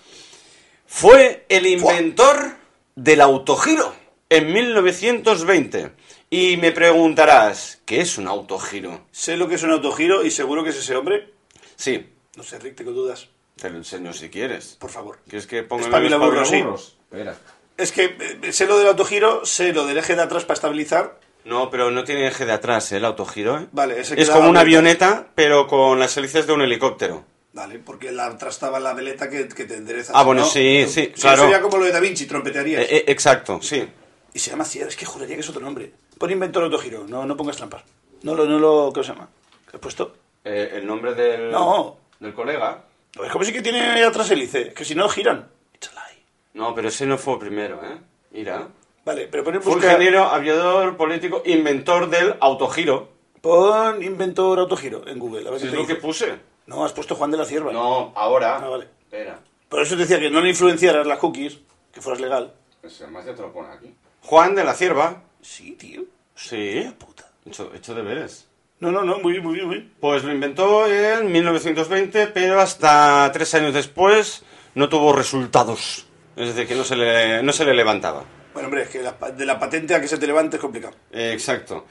Fue 0.87 1.45
el 1.49 1.65
inventor 1.67 2.55
del 2.95 3.19
autogiro 3.21 3.93
en 4.29 4.51
1920. 4.53 5.91
Y 6.29 6.57
me 6.57 6.71
preguntarás, 6.71 7.79
¿qué 7.85 8.01
es 8.01 8.17
un 8.17 8.27
autogiro? 8.27 9.05
Sé 9.11 9.37
lo 9.37 9.47
que 9.47 9.55
es 9.55 9.63
un 9.63 9.71
autogiro 9.71 10.23
y 10.23 10.31
seguro 10.31 10.63
que 10.63 10.69
es 10.71 10.77
ese 10.77 10.95
hombre. 10.95 11.31
Sí, 11.75 12.09
No 12.35 12.43
sé, 12.43 12.59
Rick, 12.59 12.75
tengo 12.75 12.91
dudas. 12.91 13.29
te 13.55 13.69
lo 13.69 13.77
enseño 13.77 14.13
si 14.13 14.29
quieres. 14.29 14.75
Por 14.79 14.89
favor. 14.89 15.19
¿Quieres 15.27 15.47
que 15.47 15.63
ponga 15.63 15.85
Espabila 15.85 16.15
el 16.15 16.21
burro, 16.21 16.45
sí. 16.45 16.55
espabilaburros? 16.55 16.97
Espera. 17.11 17.37
Es 17.77 17.91
que 17.91 18.17
eh, 18.43 18.53
sé 18.53 18.65
lo 18.67 18.77
del 18.77 18.87
autogiro, 18.87 19.45
sé 19.45 19.73
lo 19.73 19.85
del 19.85 19.97
eje 19.97 20.15
de 20.15 20.21
atrás 20.21 20.43
para 20.43 20.55
estabilizar. 20.55 21.19
No, 21.45 21.69
pero 21.69 21.91
no 21.91 22.03
tiene 22.03 22.27
eje 22.27 22.45
de 22.45 22.53
atrás, 22.53 22.91
¿eh? 22.91 22.97
el 22.97 23.05
autogiro, 23.05 23.59
¿eh? 23.59 23.67
Vale, 23.71 23.99
ese 23.99 24.15
que 24.15 24.21
Es 24.21 24.29
como 24.29 24.49
una 24.49 24.61
avioneta, 24.61 25.27
pero 25.35 25.67
con 25.67 25.99
las 25.99 26.15
hélices 26.17 26.47
de 26.47 26.53
un 26.53 26.61
helicóptero. 26.61 27.23
Vale, 27.53 27.79
porque 27.79 28.11
la 28.11 28.25
atrás 28.25 28.55
estaba 28.55 28.79
la 28.79 28.93
veleta 28.93 29.29
que, 29.29 29.47
que 29.47 29.65
te 29.65 29.75
endereza. 29.75 30.11
Ah, 30.15 30.23
bueno, 30.23 30.41
¿no? 30.41 30.47
sí, 30.47 30.85
sí, 30.89 31.07
claro. 31.09 31.43
sería 31.43 31.61
como 31.61 31.77
lo 31.77 31.85
de 31.85 31.91
Da 31.91 31.99
Vinci, 31.99 32.25
trompetearías. 32.25 32.81
Eh, 32.81 32.87
eh, 32.97 33.03
exacto, 33.07 33.59
sí. 33.61 33.87
Y 34.33 34.39
se 34.39 34.49
llama 34.51 34.65
Sierra, 34.65 34.89
es 34.89 34.97
que 34.97 35.05
juraría 35.05 35.35
que 35.35 35.41
es 35.41 35.49
otro 35.49 35.61
nombre. 35.61 35.93
Pon 36.17 36.31
inventor 36.31 36.63
autogiro, 36.63 37.05
no, 37.07 37.25
no 37.25 37.37
pongas 37.37 37.55
trampas. 37.55 37.83
No 38.23 38.35
lo, 38.35 38.45
no 38.45 38.59
lo, 38.59 38.91
¿qué 38.93 39.03
se 39.03 39.13
llama? 39.13 39.29
¿Qué 39.69 39.77
has 39.77 39.81
puesto? 39.81 40.15
El 40.43 40.85
nombre 40.85 41.13
del, 41.13 41.51
No. 41.51 41.97
Del 42.19 42.33
colega. 42.33 42.83
Es 43.23 43.31
como 43.31 43.45
si 43.45 43.53
que 43.53 43.61
tiene 43.61 44.03
atrás 44.03 44.29
hélice, 44.31 44.73
que 44.73 44.83
si 44.85 44.95
no 44.95 45.07
giran. 45.09 45.49
It's 45.73 45.89
a 45.89 45.91
lie. 46.09 46.23
No, 46.53 46.73
pero 46.75 46.89
ese 46.89 47.05
no 47.05 47.17
fue 47.17 47.33
el 47.33 47.39
primero, 47.39 47.81
¿eh? 47.83 47.97
Mira. 48.31 48.67
Vale, 49.05 49.27
pero 49.27 49.43
pon 49.43 49.55
en 49.55 49.61
Fue 49.61 49.73
busca- 49.75 49.87
ingeniero, 49.91 50.23
aviador, 50.25 50.97
político, 50.97 51.41
inventor 51.45 52.09
del 52.09 52.35
autogiro. 52.41 53.09
Pon 53.41 54.01
inventor 54.03 54.59
autogiro 54.59 55.07
en 55.07 55.19
Google. 55.19 55.47
A 55.47 55.51
ver 55.51 55.59
Si 55.59 55.65
qué 55.65 55.67
es 55.67 55.71
te 55.75 55.77
lo 55.81 55.87
que 55.87 55.93
dice. 55.95 56.05
puse. 56.07 56.39
No, 56.65 56.83
has 56.83 56.91
puesto 56.93 57.13
Juan 57.15 57.29
de 57.31 57.37
la 57.37 57.45
Cierva. 57.45 57.71
No, 57.71 58.11
ahora. 58.15 58.57
Ah, 58.57 58.67
vale. 58.67 58.89
Espera. 59.01 59.39
Por 59.69 59.81
eso 59.81 59.95
te 59.95 60.01
decía 60.01 60.19
que 60.19 60.31
no 60.31 60.41
le 60.41 60.49
influenciaras 60.49 61.05
las 61.05 61.19
cookies, 61.19 61.59
que 61.93 62.01
fueras 62.01 62.19
legal. 62.21 62.53
Ese 62.81 63.05
más 63.07 63.25
ya 63.25 63.35
te 63.35 63.41
lo 63.43 63.53
pone 63.53 63.69
aquí. 63.69 63.93
Juan 64.23 64.55
de 64.55 64.63
la 64.63 64.73
Cierva. 64.73 65.21
Sí, 65.41 65.73
tío. 65.73 66.01
Sí. 66.33 66.91
Puta. 66.97 67.29
Hecho, 67.45 67.71
hecho 67.75 67.93
deberes. 67.93 68.47
No, 68.79 68.91
no, 68.91 69.03
no, 69.03 69.19
muy 69.19 69.33
bien, 69.33 69.43
muy 69.43 69.55
bien, 69.55 69.67
muy 69.67 69.75
bien. 69.77 69.93
Pues 69.99 70.23
lo 70.23 70.31
inventó 70.33 70.85
en 70.87 71.31
1920, 71.31 72.27
pero 72.27 72.59
hasta 72.59 73.29
tres 73.33 73.53
años 73.55 73.73
después 73.73 74.43
no 74.75 74.89
tuvo 74.89 75.13
resultados. 75.13 76.05
Es 76.35 76.47
decir, 76.49 76.67
que 76.67 76.75
no 76.75 76.83
se 76.83 76.95
le, 76.97 77.41
no 77.41 77.53
se 77.53 77.63
le 77.63 77.73
levantaba. 77.73 78.23
Bueno, 78.53 78.67
hombre, 78.67 78.83
es 78.83 78.89
que 78.89 79.01
la 79.01 79.13
de 79.31 79.45
la 79.45 79.57
patente 79.59 79.95
a 79.95 80.01
que 80.01 80.07
se 80.07 80.17
te 80.17 80.27
levante 80.27 80.57
es 80.57 80.61
complicado. 80.61 80.93
Eh, 81.11 81.31
exacto. 81.33 81.85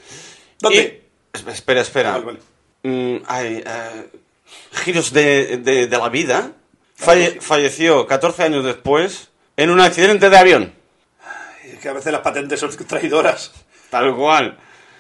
¿Dónde? 0.61 1.05
Y- 1.35 1.51
espera, 1.51 1.81
espera. 1.81 2.13
Vale, 2.13 2.25
vale. 2.25 2.39
Mm, 2.83 3.23
hay 3.27 3.63
eh, 3.67 4.09
giros 4.73 5.13
de, 5.13 5.57
de- 5.59 5.87
de 5.87 5.99
la 5.99 6.09
vida. 6.11 6.53
Falle- 6.99 7.41
falleció 7.41 8.07
14 8.07 8.43
años 8.45 8.65
después 8.65 9.31
en 9.57 9.71
un 9.71 9.81
accidente 9.81 10.29
de 10.31 10.37
avión. 10.39 10.75
Es 11.65 11.79
que 11.81 11.89
a 11.89 11.93
veces 11.95 12.13
las 12.13 12.21
patentes 12.21 12.61
son 12.61 12.71
traidoras. 12.87 13.53
Tal 13.91 14.15
cual. 14.15 14.59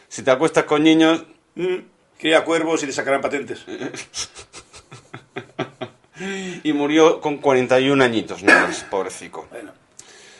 Si 0.08 0.22
te 0.22 0.30
acuestas 0.30 0.64
con 0.64 0.82
niños, 0.82 1.24
Mm, 1.54 1.76
Cría 2.18 2.44
cuervos 2.44 2.82
y 2.82 2.86
te 2.86 2.92
sacarán 2.92 3.20
patentes. 3.20 3.64
y 6.62 6.72
murió 6.72 7.20
con 7.20 7.38
41 7.38 8.02
añitos, 8.02 8.42
más, 8.42 8.84
pobrecico. 8.84 9.46
Bueno. 9.50 9.72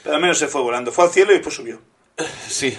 Pero 0.03 0.17
al 0.17 0.21
menos 0.21 0.39
se 0.39 0.49
fue 0.49 0.61
volando. 0.61 0.93
Fue 0.93 1.05
al 1.05 1.11
cielo 1.11 1.33
y 1.33 1.35
después 1.35 1.55
subió. 1.55 1.81
Sí. 2.49 2.77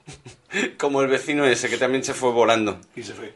Como 0.78 1.02
el 1.02 1.08
vecino 1.08 1.44
ese 1.44 1.68
que 1.68 1.76
también 1.76 2.04
se 2.04 2.14
fue 2.14 2.30
volando. 2.30 2.80
Y 2.94 3.02
se 3.02 3.14
fue. 3.14 3.34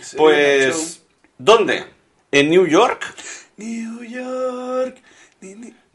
Se 0.00 0.16
Pues, 0.16 1.02
¿dónde? 1.38 1.84
En 2.30 2.50
New 2.50 2.66
York. 2.66 3.14
New 3.56 4.04
York. 4.04 4.98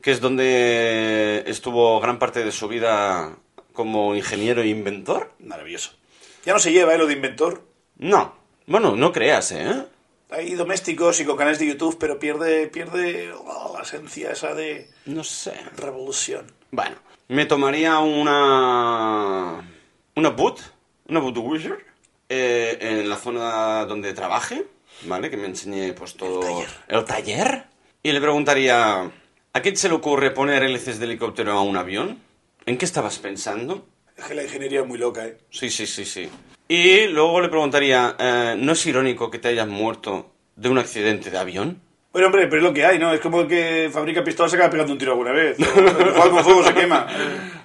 que 0.02 0.12
es 0.12 0.20
donde 0.20 1.44
estuvo 1.48 2.00
gran 2.00 2.18
parte 2.18 2.44
de 2.44 2.52
su 2.52 2.68
vida 2.68 3.38
como 3.74 4.16
ingeniero 4.16 4.62
e 4.62 4.68
inventor. 4.68 5.32
Maravilloso. 5.40 5.92
Ya 6.46 6.54
no 6.54 6.60
se 6.60 6.72
lleva, 6.72 6.94
¿eh? 6.94 6.98
Lo 6.98 7.08
de 7.08 7.14
inventor. 7.14 7.64
No, 7.98 8.36
bueno, 8.68 8.96
no 8.96 9.12
creas, 9.12 9.52
¿eh? 9.52 9.86
Hay 10.30 10.56
domésticos 10.56 11.20
y 11.20 11.26
con 11.26 11.38
canales 11.38 11.60
de 11.60 11.68
YouTube, 11.68 11.98
pero 12.00 12.18
pierde, 12.20 12.68
pierde 12.68 13.32
oh, 13.34 13.74
la 13.78 13.84
esencia 13.84 14.32
esa 14.32 14.54
de 14.56 14.90
No 15.06 15.24
sé. 15.24 15.54
revolución. 15.78 16.52
Bueno, 16.72 16.96
me 17.28 17.46
tomaría 17.46 18.00
una... 18.00 19.70
Una 20.16 20.30
boot, 20.30 20.60
una 21.08 21.20
Budweiser, 21.20 21.86
eh, 22.30 22.78
en 22.82 23.10
la 23.10 23.18
zona 23.18 23.86
donde 23.86 24.14
trabaje, 24.14 24.66
¿vale? 25.04 25.30
Que 25.30 25.38
me 25.38 25.46
enseñe 25.48 25.94
pues 25.94 26.16
todo... 26.16 26.40
taller. 26.40 26.70
El 26.88 27.06
taller. 27.06 27.66
Y 28.02 28.12
le 28.12 28.22
preguntaría, 28.22 29.12
¿a 29.54 29.62
quién 29.62 29.78
se 29.78 29.88
le 29.90 29.96
ocurre 29.96 30.32
poner 30.32 30.64
hélices 30.64 31.00
de 31.00 31.06
helicóptero 31.06 31.54
a 31.54 31.62
un 31.62 31.78
avión? 31.78 32.20
¿En 32.66 32.78
qué 32.78 32.86
estabas 32.86 33.20
pensando? 33.20 33.86
Es 34.18 34.26
que 34.26 34.36
la 34.36 34.44
ingeniería 34.44 34.82
es 34.82 34.88
muy 34.88 34.98
loca, 34.98 35.26
¿eh? 35.26 35.38
Sí, 35.50 35.70
sí, 35.70 35.88
sí, 35.88 36.06
sí. 36.06 36.30
Y 36.68 37.08
luego 37.08 37.42
le 37.42 37.50
preguntaría, 37.50 38.16
eh, 38.20 38.56
¿no 38.58 38.72
es 38.74 38.86
irónico 38.86 39.30
que 39.30 39.40
te 39.40 39.50
hayas 39.50 39.68
muerto 39.68 40.32
de 40.56 40.70
un 40.70 40.78
accidente 40.78 41.30
de 41.32 41.38
avión? 41.38 41.82
Bueno, 42.12 42.28
hombre, 42.28 42.46
pero 42.48 42.58
es 42.58 42.64
lo 42.64 42.74
que 42.74 42.86
hay, 42.86 43.00
¿no? 43.00 43.12
Es 43.12 43.20
como 43.20 43.42
el 43.42 43.48
que 43.48 43.90
fabrica 43.92 44.24
pistolas 44.24 44.52
se 44.52 44.58
acaba 44.58 44.70
pegando 44.70 44.94
un 44.94 45.00
tiro 45.00 45.14
alguna 45.14 45.32
vez. 45.32 45.58
Juega 45.58 46.30
con 46.30 46.44
fuego 46.44 46.64
se 46.64 46.74
quema. 46.74 47.08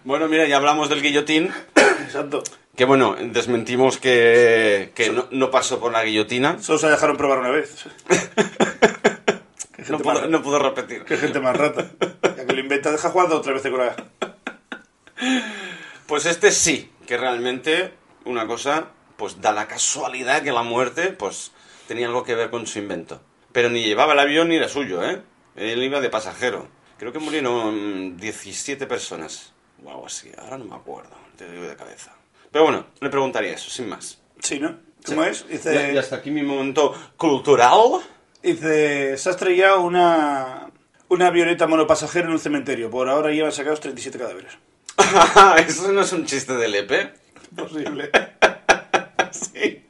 Bueno, 0.05 0.27
mira, 0.27 0.47
ya 0.47 0.57
hablamos 0.57 0.89
del 0.89 1.03
guillotín, 1.03 1.51
Exacto. 1.77 2.43
que 2.75 2.87
bueno, 2.87 3.15
desmentimos 3.21 3.99
que, 3.99 4.91
que 4.95 5.11
no, 5.11 5.27
no 5.33 5.51
pasó 5.51 5.79
por 5.81 5.93
la 5.93 6.03
guillotina. 6.03 6.63
Solo 6.63 6.79
se 6.79 6.89
dejaron 6.89 7.19
probar 7.19 7.41
una 7.41 7.51
vez. 7.51 7.85
No 9.89 9.99
puedo, 9.99 10.27
no 10.29 10.43
puedo 10.43 10.59
repetir. 10.59 11.03
qué 11.05 11.17
gente 11.17 11.41
más 11.41 11.57
rata. 11.57 11.91
Ya 12.37 12.45
que 12.47 12.53
lo 12.53 12.61
inventa, 12.61 12.91
deja 12.93 13.09
jugando 13.09 13.37
otra 13.37 13.55
vez 13.55 13.63
con 13.63 13.79
la... 13.79 13.97
Pues 16.09 16.25
este 16.25 16.53
sí, 16.53 16.91
que 17.07 17.19
realmente 17.19 17.93
una 18.25 18.47
cosa, 18.47 18.89
pues 19.19 19.43
da 19.43 19.53
la 19.53 19.69
casualidad 19.69 20.43
que 20.43 20.53
la 20.53 20.63
muerte, 20.63 21.09
pues 21.13 21.53
tenía 21.87 22.07
algo 22.07 22.25
que 22.25 22.35
ver 22.35 22.49
con 22.49 22.67
su 22.67 22.79
invento. 22.79 23.21
Pero 23.53 23.69
ni 23.69 23.83
llevaba 23.85 24.15
el 24.15 24.19
avión 24.19 24.49
ni 24.49 24.57
era 24.57 24.69
suyo, 24.71 25.05
¿eh? 25.07 25.21
Él 25.55 25.83
iba 25.83 26.01
de 26.01 26.09
pasajero. 26.09 26.67
Creo 26.99 27.13
que 27.13 27.19
murieron 27.19 28.17
17 28.17 28.87
personas. 28.87 29.53
O 29.85 29.91
algo 29.91 30.07
así, 30.07 30.31
ahora 30.39 30.57
no 30.57 30.65
me 30.65 30.77
acuerdo, 30.77 31.11
te 31.37 31.47
digo 31.51 31.65
de 31.65 31.77
cabeza. 31.77 32.15
Pero 32.51 32.65
bueno, 32.65 32.87
le 33.01 33.11
preguntaría 33.11 33.53
eso, 33.53 33.69
sin 33.69 33.91
más. 33.91 34.19
Sí, 34.41 34.59
¿no? 34.59 34.79
¿Cómo 35.05 35.25
es? 35.25 35.47
Dice, 35.47 35.75
Ya, 35.75 35.93
ya 35.93 36.01
hasta 36.01 36.17
aquí 36.17 36.31
mi 36.31 36.43
momento 36.43 36.95
cultural. 37.19 38.01
dice, 38.43 39.19
se 39.19 39.29
ha 39.29 39.33
estrellado 39.33 39.83
una, 39.83 40.71
una 41.09 41.27
avioneta 41.27 41.67
monopasajera 41.67 42.27
en 42.29 42.33
un 42.33 42.39
cementerio. 42.39 42.91
Por 42.91 43.11
ahora 43.11 43.31
llevan 43.31 43.53
sacados 43.53 43.81
37 43.81 44.19
cadáveres. 44.19 44.55
¿Eso 45.67 45.93
no 45.93 46.01
es 46.03 46.13
un 46.13 46.25
chiste 46.27 46.55
del 46.55 46.75
E 46.75 46.79
EPE? 46.81 47.11
Posible. 47.57 48.11
Sí. 49.31 49.85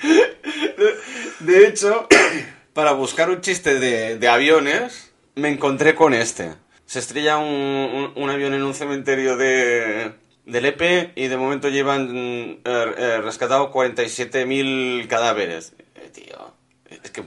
De, 0.00 0.96
de 1.40 1.66
hecho, 1.68 2.06
para 2.72 2.92
buscar 2.92 3.28
un 3.30 3.40
chiste 3.40 3.78
de, 3.78 4.18
de 4.18 4.28
aviones, 4.28 5.12
me 5.34 5.48
encontré 5.48 5.94
con 5.94 6.14
este. 6.14 6.54
Se 6.86 6.98
estrella 6.98 7.36
un, 7.38 7.46
un- 7.46 8.12
un 8.16 8.30
avión 8.30 8.54
en 8.54 8.62
un 8.62 8.74
cementerio 8.74 9.36
de, 9.36 10.12
del 10.46 10.64
EPE 10.64 11.12
y 11.16 11.26
de 11.28 11.36
momento 11.36 11.68
llevan 11.68 12.60
eh, 12.64 13.20
rescatado 13.22 13.70
47.000 13.72 15.06
cadáveres. 15.08 15.74
Eh, 15.94 16.10
tío, 16.12 16.54
es 16.90 17.10
que... 17.10 17.22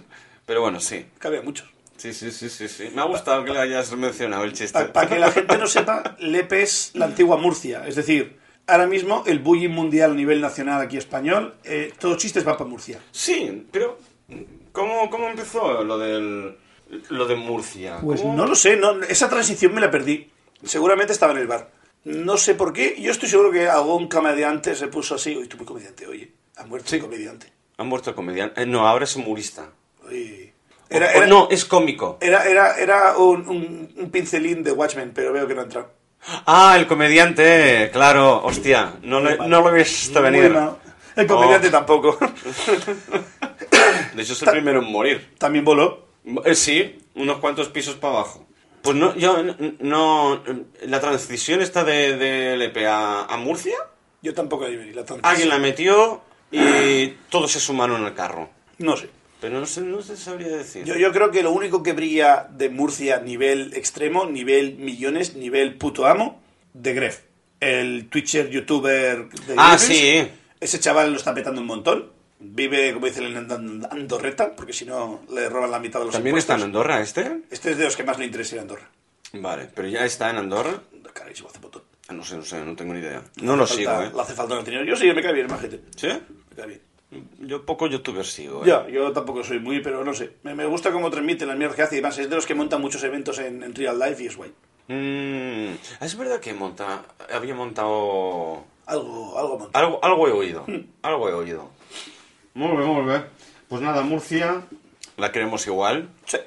Pero 0.45 0.61
bueno, 0.61 0.79
sí. 0.79 1.05
Cabe 1.19 1.41
muchos. 1.41 1.69
Sí, 2.01 2.13
sí, 2.13 2.31
sí, 2.31 2.49
sí, 2.49 2.67
sí. 2.67 2.89
Me 2.95 3.01
ha 3.01 3.05
gustado 3.05 3.43
que 3.45 3.51
le 3.51 3.59
hayas 3.59 3.91
mencionado 3.95 4.43
el 4.43 4.53
chiste. 4.53 4.85
Para 4.85 5.07
que 5.07 5.19
la 5.19 5.31
gente 5.31 5.55
no 5.59 5.67
sepa, 5.67 6.15
Lepe 6.17 6.63
es 6.63 6.89
la 6.95 7.05
antigua 7.05 7.37
Murcia. 7.37 7.85
Es 7.87 7.95
decir, 7.95 8.39
ahora 8.65 8.87
mismo 8.87 9.23
el 9.27 9.37
bullying 9.37 9.69
mundial 9.69 10.11
a 10.11 10.15
nivel 10.15 10.41
nacional 10.41 10.81
aquí 10.81 10.97
español, 10.97 11.53
eh, 11.63 11.93
todos 11.99 12.17
chistes 12.17 12.43
van 12.43 12.57
para 12.57 12.67
Murcia. 12.67 12.99
Sí, 13.11 13.67
pero 13.71 13.99
¿cómo, 14.71 15.11
cómo 15.11 15.27
empezó 15.27 15.83
lo 15.83 15.99
del 15.99 16.57
lo 17.09 17.27
de 17.27 17.35
Murcia? 17.35 17.99
Pues 18.01 18.21
¿Cómo? 18.21 18.35
no 18.35 18.47
lo 18.47 18.55
sé, 18.55 18.77
no, 18.77 18.99
esa 19.03 19.29
transición 19.29 19.71
me 19.75 19.81
la 19.81 19.91
perdí. 19.91 20.31
Seguramente 20.63 21.13
estaba 21.13 21.33
en 21.33 21.37
el 21.39 21.47
bar. 21.47 21.69
No 22.03 22.35
sé 22.37 22.55
por 22.55 22.73
qué. 22.73 22.99
Yo 22.99 23.11
estoy 23.11 23.29
seguro 23.29 23.51
que 23.51 23.69
algún 23.69 24.07
comediante 24.07 24.73
se 24.73 24.87
puso 24.87 25.13
así. 25.15 25.37
Uy, 25.37 25.47
tú 25.47 25.57
muy 25.57 25.67
comediante, 25.67 26.07
oye. 26.07 26.31
Ha 26.57 26.65
muerto 26.65 26.89
Sí. 26.89 26.95
un 26.95 27.01
comediante. 27.03 27.47
Ha 27.77 27.83
muerto 27.83 28.09
el 28.09 28.15
comediante. 28.15 28.63
Eh, 28.63 28.65
no, 28.65 28.87
ahora 28.87 29.03
es 29.03 29.15
humorista. 29.15 29.69
Uy. 30.09 30.50
Era, 30.91 31.07
o 31.07 31.09
era- 31.09 31.27
no, 31.27 31.47
es 31.49 31.65
cómico. 31.65 32.17
era, 32.21 32.45
era, 32.47 32.77
era 32.77 33.17
un, 33.17 33.47
un- 33.47 33.93
un 33.97 34.11
pincelín 34.11 34.61
de 34.63 34.71
Watchmen, 34.73 35.11
pero 35.15 35.31
veo 35.33 35.47
que 35.47 35.55
no 35.55 35.61
ha 35.61 35.63
entrado. 35.63 35.89
Ah, 36.45 36.75
el 36.77 36.85
comediante, 36.85 37.89
claro, 37.91 38.43
hostia, 38.43 38.93
no, 39.01 39.19
le- 39.21 39.37
no 39.37 39.61
lo 39.61 39.69
he 39.69 39.79
visto 39.79 40.21
venir. 40.21 40.51
mal. 40.51 40.77
El 41.15 41.27
comediante 41.27 41.67
Oh. 41.67 41.71
tampoco. 41.71 42.17
De 44.13 44.21
hecho, 44.21 44.33
es 44.33 44.41
el 44.43 44.49
primero 44.49 44.79
en 44.81 44.91
morir. 44.91 45.33
También 45.37 45.65
voló. 45.65 46.05
Eh, 46.45 46.55
sí, 46.55 46.99
unos 47.15 47.37
cuantos 47.39 47.69
pisos 47.69 47.95
para 47.95 48.13
abajo. 48.15 48.45
Pues 48.81 48.95
no, 48.95 49.15
yo 49.15 49.37
no. 49.79 50.41
La 50.83 50.99
transición 50.99 51.61
está 51.61 51.83
de, 51.83 52.17
de 52.17 52.53
LP 52.53 52.87
a, 52.87 53.23
a 53.25 53.37
Murcia. 53.37 53.77
Yo 54.21 54.33
tampoco 54.33 54.63
la 54.63 54.69
vi, 54.69 54.93
la 54.93 55.03
transición. 55.05 55.21
Alguien 55.23 55.49
la 55.49 55.57
metió 55.59 56.21
y 56.51 57.07
todos 57.29 57.51
se 57.51 57.59
sumaron 57.59 58.03
al 58.05 58.13
carro. 58.13 58.49
No 58.77 58.95
sé. 58.97 59.09
Pero 59.41 59.59
no 59.59 59.65
sé, 59.65 59.81
no 59.81 60.01
se 60.01 60.15
sabría 60.15 60.47
decir. 60.49 60.85
Yo, 60.85 60.95
yo 60.95 61.11
creo 61.11 61.31
que 61.31 61.41
lo 61.43 61.51
único 61.51 61.81
que 61.83 61.93
brilla 61.93 62.47
de 62.49 62.69
Murcia 62.69 63.19
nivel 63.19 63.73
extremo, 63.73 64.25
nivel 64.27 64.77
millones, 64.77 65.35
nivel 65.35 65.75
puto 65.77 66.05
amo, 66.05 66.39
de 66.73 66.93
Gref. 66.93 67.21
El 67.59 68.07
Twitcher, 68.07 68.49
youtuber 68.49 69.27
de 69.29 69.55
Ah, 69.57 69.75
Grefes. 69.77 69.97
sí. 69.97 70.27
Ese 70.59 70.79
chaval 70.79 71.11
lo 71.11 71.17
está 71.17 71.33
petando 71.33 71.59
un 71.59 71.67
montón. 71.67 72.11
Vive, 72.39 72.93
como 72.93 73.05
dicen 73.07 73.23
en 73.25 73.37
And- 73.51 73.85
Andorreta, 73.91 74.55
porque 74.55 74.73
si 74.73 74.85
no 74.85 75.21
le 75.33 75.47
roban 75.49 75.69
la 75.71 75.79
mitad 75.79 75.99
de 75.99 76.05
los 76.05 76.13
¿También 76.13 76.37
está 76.37 76.55
en. 76.55 76.63
Andorra 76.63 77.01
este? 77.01 77.41
Este 77.51 77.71
es 77.71 77.77
de 77.77 77.83
los 77.83 77.95
que 77.95 78.03
más 78.03 78.17
le 78.17 78.25
interesa 78.25 78.55
ir 78.55 78.59
a 78.59 78.61
Andorra. 78.63 78.89
Vale, 79.33 79.69
pero 79.75 79.87
ya 79.87 80.05
está 80.05 80.29
en 80.29 80.37
Andorra. 80.37 80.81
Carísimo, 81.13 81.49
hace 81.49 81.59
montón. 81.59 81.83
Ah, 82.07 82.13
No 82.13 82.23
sé, 82.23 82.35
no 82.37 82.43
sé, 82.43 82.59
no 82.63 82.75
tengo 82.75 82.93
ni 82.93 82.99
idea. 82.99 83.21
No 83.41 83.55
lo 83.55 83.65
Falta- 83.67 83.75
sigo, 83.79 84.01
¿eh? 84.03 84.11
Le 84.15 84.21
hace 84.21 84.33
falta 84.33 84.55
no 84.55 84.63
tener. 84.63 84.85
Yo 84.85 84.95
sí, 84.95 85.05
me 85.11 85.21
cae 85.21 85.33
bien, 85.33 85.47
más 85.47 85.61
gente. 85.61 85.81
¿Sí? 85.95 86.07
Me 86.07 86.55
cae 86.55 86.67
bien. 86.67 86.81
Yo 87.39 87.65
poco 87.65 87.87
youtuber 87.87 88.25
sigo, 88.25 88.63
¿eh? 88.63 88.67
Ya, 88.67 88.87
yo 88.87 89.11
tampoco 89.11 89.43
soy 89.43 89.59
muy, 89.59 89.81
pero 89.81 90.03
no 90.05 90.13
sé. 90.13 90.31
Me, 90.43 90.55
me 90.55 90.65
gusta 90.65 90.91
cómo 90.91 91.09
transmite 91.09 91.45
las 91.45 91.57
mierdas 91.57 91.75
que 91.75 91.81
hace 91.83 91.95
y 91.95 91.97
además 91.99 92.17
es 92.19 92.29
de 92.29 92.35
los 92.35 92.45
que 92.45 92.55
montan 92.55 92.79
muchos 92.81 93.03
eventos 93.03 93.37
en, 93.39 93.63
en 93.63 93.75
real 93.75 93.99
life 93.99 94.23
y 94.23 94.27
es 94.27 94.37
guay. 94.37 94.51
Mm, 94.87 95.73
es 96.03 96.17
verdad 96.17 96.39
que 96.39 96.53
monta, 96.53 97.03
había 97.33 97.53
montado... 97.55 98.63
Algo, 98.85 99.37
algo 99.37 99.59
monta. 99.59 99.79
Algo, 99.79 99.99
algo 100.03 100.27
he 100.27 100.31
oído, 100.31 100.65
algo 101.01 101.29
he 101.29 101.33
oído. 101.33 101.69
Muy 102.53 102.75
bien, 102.77 102.87
muy 102.89 103.05
bien. 103.05 103.25
Pues 103.69 103.81
nada, 103.81 104.01
Murcia. 104.01 104.61
La 105.17 105.31
queremos 105.31 105.65
igual. 105.67 106.09
Sí. 106.25 106.37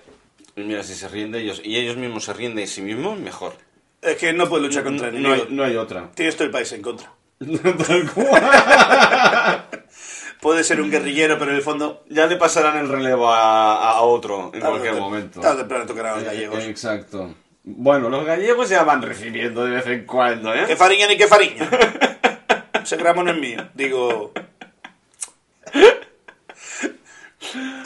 Y 0.57 0.61
mira, 0.62 0.83
si 0.83 0.94
se 0.94 1.09
ríen 1.09 1.33
de 1.33 1.40
ellos 1.40 1.61
y 1.64 1.77
ellos 1.77 1.96
mismos 1.96 2.24
se 2.24 2.33
ríen 2.33 2.55
de 2.55 2.66
sí 2.66 2.81
mismos, 2.83 3.18
mejor. 3.18 3.55
Es 4.03 4.16
que 4.16 4.33
no 4.33 4.48
puede 4.48 4.64
luchar 4.64 4.85
contra 4.85 5.09
el 5.09 5.22
No 5.22 5.29
hay, 5.29 5.40
enemigo. 5.40 5.57
no 5.57 5.64
hay 5.64 5.77
otra. 5.77 6.11
Tienes 6.14 6.37
todo 6.37 6.44
el 6.44 6.50
país 6.50 6.70
en 6.72 6.83
contra. 6.83 7.11
Tal 7.38 8.11
cual. 8.12 9.64
puede 10.44 10.62
ser 10.62 10.83
un 10.83 10.90
guerrillero, 10.90 11.38
pero 11.38 11.52
en 11.52 11.57
el 11.57 11.62
fondo 11.62 12.04
ya 12.11 12.26
le 12.26 12.37
pasarán 12.37 12.76
el 12.76 12.87
relevo 12.87 13.33
a, 13.33 14.02
otro 14.02 14.50
en 14.52 14.61
cualquier 14.61 14.96
momento. 14.96 15.40
Tarde 15.40 15.64
tocarán 15.87 16.16
los 16.16 16.22
eh, 16.22 16.26
gallegos. 16.26 16.59
Eh, 16.62 16.68
exacto. 16.68 17.35
Bueno, 17.62 18.11
los 18.11 18.26
gallegos 18.26 18.68
ya 18.68 18.85
van 18.85 19.00
recibiendo 19.00 19.64
de 19.64 19.70
vez 19.70 19.87
en 19.87 20.04
cuando, 20.04 20.54
¿eh? 20.54 20.64
Que 20.66 20.76
fariña 20.76 21.07
ni 21.07 21.16
que 21.16 21.26
fariña. 21.26 21.66
Ese 22.83 22.96
gramo 22.96 23.22
no 23.22 23.30
es 23.30 23.38
mío. 23.38 23.70
Digo... 23.72 24.33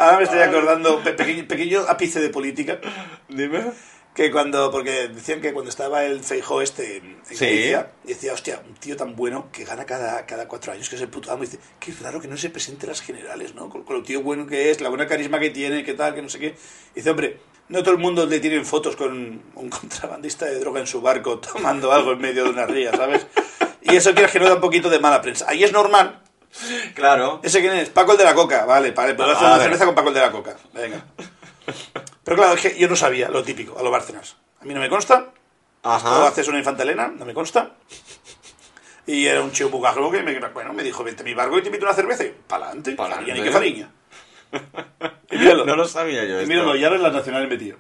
Ahora 0.01 0.16
me 0.16 0.25
estoy 0.25 0.40
acordando, 0.40 1.01
pequeño, 1.05 1.47
pequeño 1.47 1.83
ápice 1.88 2.21
de 2.21 2.31
política. 2.31 2.81
Dime 3.29 3.71
que 4.18 4.33
cuando, 4.33 4.68
porque 4.72 5.07
decían 5.07 5.40
que 5.40 5.52
cuando 5.52 5.70
estaba 5.70 6.02
el 6.04 6.24
Feijó 6.24 6.61
este 6.61 6.96
en 6.96 7.18
Sí. 7.22 7.37
Galicia, 7.46 7.92
decía, 8.02 8.33
hostia, 8.33 8.61
un 8.68 8.74
tío 8.74 8.96
tan 8.96 9.14
bueno 9.14 9.48
que 9.52 9.64
gana 9.64 9.87
cada, 9.87 10.26
cada 10.26 10.48
cuatro 10.48 10.72
años, 10.72 10.88
que 10.88 10.96
es 10.96 11.02
el 11.02 11.09
puto 11.09 11.31
amo, 11.31 11.44
y 11.44 11.46
dice, 11.46 11.61
qué 11.78 11.92
raro 12.02 12.20
que 12.20 12.26
no 12.26 12.37
se 12.37 12.50
presente 12.50 12.88
las 12.88 13.00
generales, 13.00 13.54
¿no? 13.54 13.68
Con, 13.70 13.85
con 13.85 13.94
lo 13.94 14.02
tío 14.02 14.20
bueno 14.20 14.44
que 14.44 14.72
es, 14.72 14.81
la 14.81 14.88
buena 14.88 15.07
carisma 15.07 15.38
que 15.38 15.50
tiene, 15.50 15.85
qué 15.85 15.94
tal, 15.94 16.16
que 16.16 16.22
no 16.22 16.28
sé 16.28 16.40
qué. 16.40 16.46
Y 16.48 16.96
dice, 16.96 17.11
hombre, 17.11 17.38
no 17.68 17.81
todo 17.85 17.92
el 17.92 17.98
mundo 18.00 18.26
le 18.26 18.40
tienen 18.40 18.66
fotos 18.66 18.96
con 18.96 19.40
un 19.54 19.70
contrabandista 19.70 20.46
de 20.46 20.59
droga 20.59 20.81
en 20.81 20.88
su 20.88 21.00
barco 21.00 21.38
tomando 21.38 21.92
algo 21.92 22.11
en 22.11 22.20
medio 22.20 22.42
de 22.42 22.50
una 22.50 22.66
ría, 22.66 22.90
¿sabes? 22.90 23.24
Y 23.83 23.94
eso 23.94 24.12
quieres 24.14 24.33
que 24.33 24.40
no 24.40 24.46
da 24.48 24.57
un 24.57 24.61
poquito 24.61 24.90
de 24.90 24.98
mala 24.98 25.22
prensa. 25.22 25.46
Ahí 25.48 25.62
es 25.62 25.70
normal, 25.72 26.22
Claro. 26.94 27.38
¿Ese 27.44 27.61
quién 27.61 27.74
es? 27.74 27.88
Paco 27.90 28.12
el 28.12 28.18
de 28.18 28.24
la 28.24 28.35
Coca. 28.35 28.64
Vale, 28.64 28.90
vale, 28.90 29.14
puedo 29.14 29.31
Ah, 29.31 29.35
hacer 29.35 29.46
una 29.46 29.59
cerveza 29.62 29.85
con 29.87 29.94
Paco 29.94 30.09
el 30.09 30.14
de 30.14 30.20
la 30.22 30.33
Coca. 30.33 30.57
Venga. 30.74 31.04
Pero 32.29 32.37
claro, 32.43 32.55
es 32.57 32.61
que 32.61 32.79
yo 32.79 32.88
no 32.91 32.95
sabía 32.95 33.31
lo 33.31 33.43
típico, 33.43 33.79
a 33.79 33.83
los 33.83 33.91
Bárcenas. 33.91 34.37
A 34.61 34.67
mí 34.67 34.75
no 34.75 34.81
me 34.81 34.91
consta. 34.91 35.33
Ajá. 35.83 36.27
haces 36.29 36.47
una 36.47 36.59
infanta 36.59 36.83
Elena, 36.83 37.09
no 37.09 37.25
me 37.25 37.33
consta. 37.33 37.71
Y 39.07 39.25
era 39.25 39.41
un 39.43 39.51
chico 39.51 39.71
bugajo 39.71 40.11
que 40.11 40.23
me, 40.23 40.38
bueno, 40.51 40.75
me 40.75 40.83
dijo, 40.83 41.03
vente 41.03 41.23
a 41.23 41.25
mi 41.25 41.33
barco 41.33 41.57
y 41.59 41.62
te 41.62 41.69
invito 41.69 41.87
a 41.87 41.88
una 41.88 41.97
cerveza. 41.97 42.25
Y 42.25 42.35
pa'lante, 42.47 42.93
Pa'lante. 42.93 43.25
fariña, 43.25 43.35
ni 43.35 43.43
que 43.43 43.51
fariña. 43.51 43.91
Y 45.31 45.38
míralo. 45.38 45.64
No 45.64 45.75
lo 45.77 45.87
sabía 45.87 46.25
yo. 46.25 46.35
y 46.35 46.43
esto. 46.43 46.49
míralo, 46.49 46.77
ya 46.77 46.88
en 46.88 47.03
las 47.03 47.12
nacionales 47.14 47.49
metido. 47.49 47.79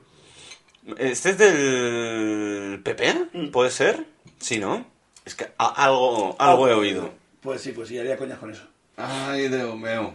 ¿Este 0.96 1.30
es 1.30 1.38
del 1.38 2.80
PP? 2.82 3.28
Mm. 3.34 3.48
¿Puede 3.50 3.70
ser? 3.70 4.06
Sí, 4.38 4.58
¿no? 4.58 4.86
Es 5.26 5.34
que 5.34 5.52
algo, 5.58 6.36
algo 6.38 6.68
he 6.68 6.72
oído. 6.72 7.10
Pues 7.42 7.60
sí, 7.60 7.72
pues 7.72 7.88
sí, 7.88 7.98
haría 7.98 8.16
coñas 8.16 8.38
con 8.38 8.50
eso. 8.50 8.64
Ay, 8.96 9.48
Dios 9.48 9.76
mío. 9.76 10.14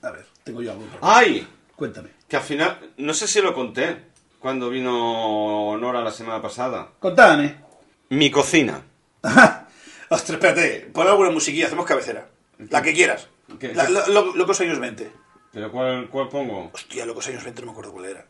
A 0.00 0.10
ver, 0.10 0.26
tengo 0.42 0.62
yo 0.62 0.72
algo. 0.72 0.84
¡Ay! 1.02 1.46
Cuéntame. 1.76 2.10
Que 2.34 2.38
al 2.38 2.42
final, 2.44 2.80
no 2.96 3.14
sé 3.14 3.28
si 3.28 3.40
lo 3.40 3.54
conté 3.54 3.96
cuando 4.40 4.68
vino 4.68 5.76
Nora 5.78 6.00
la 6.00 6.10
semana 6.10 6.42
pasada. 6.42 6.88
Contame. 6.98 7.60
Mi 8.08 8.28
cocina. 8.28 8.82
Ostras, 9.22 10.30
espérate, 10.30 10.90
pon 10.92 11.06
alguna 11.06 11.30
musiquilla, 11.30 11.66
hacemos 11.68 11.86
cabecera. 11.86 12.26
La 12.70 12.82
que 12.82 12.92
quieras. 12.92 13.28
¿Qué? 13.60 13.72
La- 13.72 13.88
lo- 13.88 14.08
lo- 14.08 14.34
locos 14.34 14.60
años 14.62 14.80
20. 14.80 15.12
¿Pero 15.52 15.70
cuál, 15.70 16.08
cuál 16.10 16.28
pongo? 16.28 16.72
Hostia, 16.74 17.06
locos 17.06 17.28
años 17.28 17.44
20, 17.44 17.60
no 17.60 17.66
me 17.66 17.70
acuerdo 17.70 17.92
cuál 17.92 18.06
era. 18.06 18.26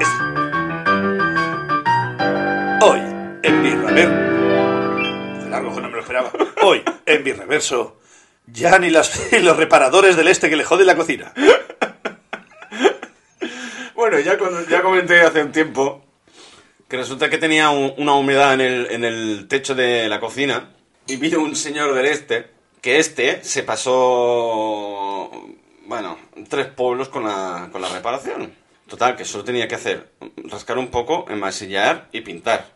Es- 0.00 0.08
Hoy, 2.86 3.00
en 3.42 3.62
mi 3.62 3.70
rever... 3.74 5.40
Fue 5.40 5.50
largo, 5.50 5.80
no 5.80 5.88
me 5.88 5.94
lo 5.96 6.00
esperaba. 6.02 6.30
Hoy, 6.62 6.84
en 7.04 7.24
mi 7.24 7.32
reverso, 7.32 7.98
ya 8.46 8.78
ni, 8.78 8.90
las, 8.90 9.32
ni 9.32 9.40
los 9.40 9.56
reparadores 9.56 10.14
del 10.16 10.28
este 10.28 10.48
que 10.48 10.54
le 10.54 10.62
joden 10.62 10.86
la 10.86 10.94
cocina. 10.94 11.32
Bueno, 13.94 14.18
ya, 14.18 14.36
ya 14.68 14.82
comenté 14.82 15.20
hace 15.20 15.42
un 15.42 15.52
tiempo 15.52 16.02
que 16.88 16.96
resulta 16.96 17.30
que 17.30 17.38
tenía 17.38 17.70
un- 17.70 17.94
una 17.96 18.14
humedad 18.14 18.54
en 18.54 18.60
el, 18.60 18.86
en 18.90 19.04
el 19.04 19.46
techo 19.48 19.74
de 19.74 20.08
la 20.08 20.20
cocina 20.20 20.70
y 21.06 21.16
vino 21.16 21.40
un 21.40 21.54
señor 21.54 21.94
del 21.94 22.06
este, 22.06 22.50
que 22.80 22.98
este 22.98 23.42
se 23.44 23.62
pasó, 23.62 25.30
bueno, 25.86 26.18
tres 26.48 26.66
pueblos 26.66 27.08
con 27.08 27.24
la, 27.24 27.68
con 27.72 27.80
la 27.82 27.88
reparación. 27.88 28.52
Total, 28.88 29.16
que 29.16 29.24
solo 29.24 29.44
tenía 29.44 29.66
que 29.66 29.76
hacer 29.76 30.10
rascar 30.36 30.76
un 30.76 30.88
poco, 30.88 31.24
enmasillar 31.30 32.08
y 32.12 32.20
pintar. 32.20 32.74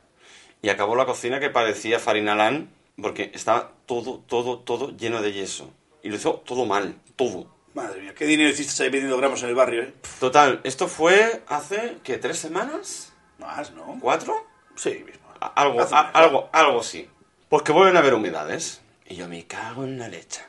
Y 0.62 0.70
acabó 0.70 0.96
la 0.96 1.04
cocina 1.04 1.38
que 1.38 1.50
parecía 1.50 1.98
farinalán 1.98 2.70
porque 3.00 3.30
estaba 3.34 3.72
todo, 3.86 4.20
todo, 4.26 4.58
todo 4.60 4.96
lleno 4.96 5.20
de 5.20 5.32
yeso. 5.32 5.70
Y 6.02 6.08
lo 6.08 6.16
hizo 6.16 6.42
todo 6.46 6.64
mal, 6.64 6.94
todo. 7.16 7.46
Madre 7.78 8.00
mía, 8.00 8.14
qué 8.14 8.26
dinero 8.26 8.50
hiciste 8.50 8.82
ahí 8.82 8.90
vendiendo 8.90 9.16
gramos 9.16 9.40
en 9.44 9.50
el 9.50 9.54
barrio, 9.54 9.82
¿eh? 9.82 9.94
Total, 10.18 10.60
esto 10.64 10.88
fue 10.88 11.42
hace, 11.46 11.98
¿qué? 12.02 12.18
¿Tres 12.18 12.38
semanas? 12.38 13.12
Más, 13.38 13.70
¿no? 13.70 13.96
¿Cuatro? 14.00 14.44
Sí, 14.74 15.04
mismo. 15.06 15.28
A- 15.40 15.46
Algo, 15.54 15.80
a- 15.80 16.10
algo, 16.10 16.50
algo 16.52 16.82
sí. 16.82 17.08
Pues 17.48 17.62
que 17.62 17.70
vuelven 17.70 17.94
a 17.96 18.00
haber 18.00 18.14
humedades. 18.14 18.80
Y 19.06 19.14
yo 19.14 19.28
me 19.28 19.46
cago 19.46 19.84
en 19.84 19.96
la 19.98 20.08
leche. 20.08 20.42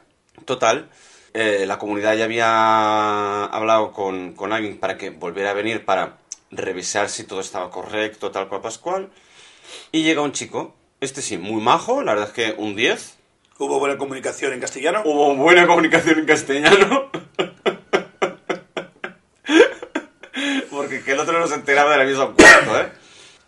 Total, 0.46 0.90
eh, 1.36 1.66
la 1.68 1.78
comunidad 1.78 2.16
ya 2.16 2.24
había 2.24 3.44
hablado 3.46 3.92
con, 3.92 4.34
con 4.34 4.52
alguien 4.52 4.80
para 4.80 4.98
que 4.98 5.12
volviera 5.12 5.52
a 5.52 5.54
venir 5.54 5.86
para 5.86 6.18
revisar 6.50 7.10
si 7.10 7.26
todo 7.26 7.42
estaba 7.42 7.70
correcto, 7.70 8.32
tal 8.32 8.48
cual 8.50 8.62
pascual. 8.62 9.10
Y 9.92 10.02
llega 10.02 10.24
un 10.24 10.32
chico, 10.32 10.76
este 11.00 11.22
sí, 11.22 11.38
muy 11.38 11.62
majo, 11.62 12.02
la 12.02 12.14
verdad 12.16 12.30
es 12.30 12.34
que 12.34 12.56
un 12.60 12.76
10. 12.76 13.19
Hubo 13.60 13.78
buena 13.78 13.98
comunicación 13.98 14.54
en 14.54 14.62
castellano. 14.62 15.02
Hubo 15.04 15.36
buena 15.36 15.68
comunicación 15.68 16.20
en 16.20 16.26
castellano. 16.26 17.12
Porque 20.70 21.04
que 21.04 21.12
el 21.12 21.20
otro 21.20 21.38
no 21.38 21.46
se 21.46 21.56
enteraba 21.56 21.92
de 21.92 21.98
la 21.98 22.06
misma 22.06 22.34
cuarto, 22.34 22.80
¿eh? 22.80 22.90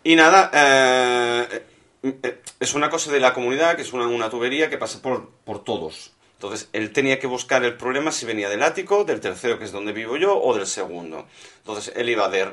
Y 0.04 0.14
nada, 0.14 0.50
eh, 0.52 1.64
eh, 2.02 2.42
es 2.60 2.74
una 2.74 2.90
cosa 2.90 3.10
de 3.10 3.20
la 3.20 3.32
comunidad, 3.32 3.74
que 3.74 3.80
es 3.82 3.94
una, 3.94 4.06
una 4.06 4.28
tubería 4.28 4.68
que 4.68 4.76
pasa 4.76 5.00
por, 5.00 5.30
por 5.46 5.64
todos. 5.64 6.12
Entonces, 6.34 6.68
él 6.74 6.92
tenía 6.92 7.18
que 7.18 7.26
buscar 7.26 7.64
el 7.64 7.78
problema 7.78 8.12
si 8.12 8.26
venía 8.26 8.50
del 8.50 8.62
ático, 8.62 9.04
del 9.04 9.20
tercero, 9.20 9.58
que 9.58 9.64
es 9.64 9.72
donde 9.72 9.92
vivo 9.92 10.18
yo, 10.18 10.38
o 10.38 10.54
del 10.54 10.66
segundo. 10.66 11.26
Entonces, 11.60 11.90
él 11.96 12.10
iba 12.10 12.28
de, 12.28 12.50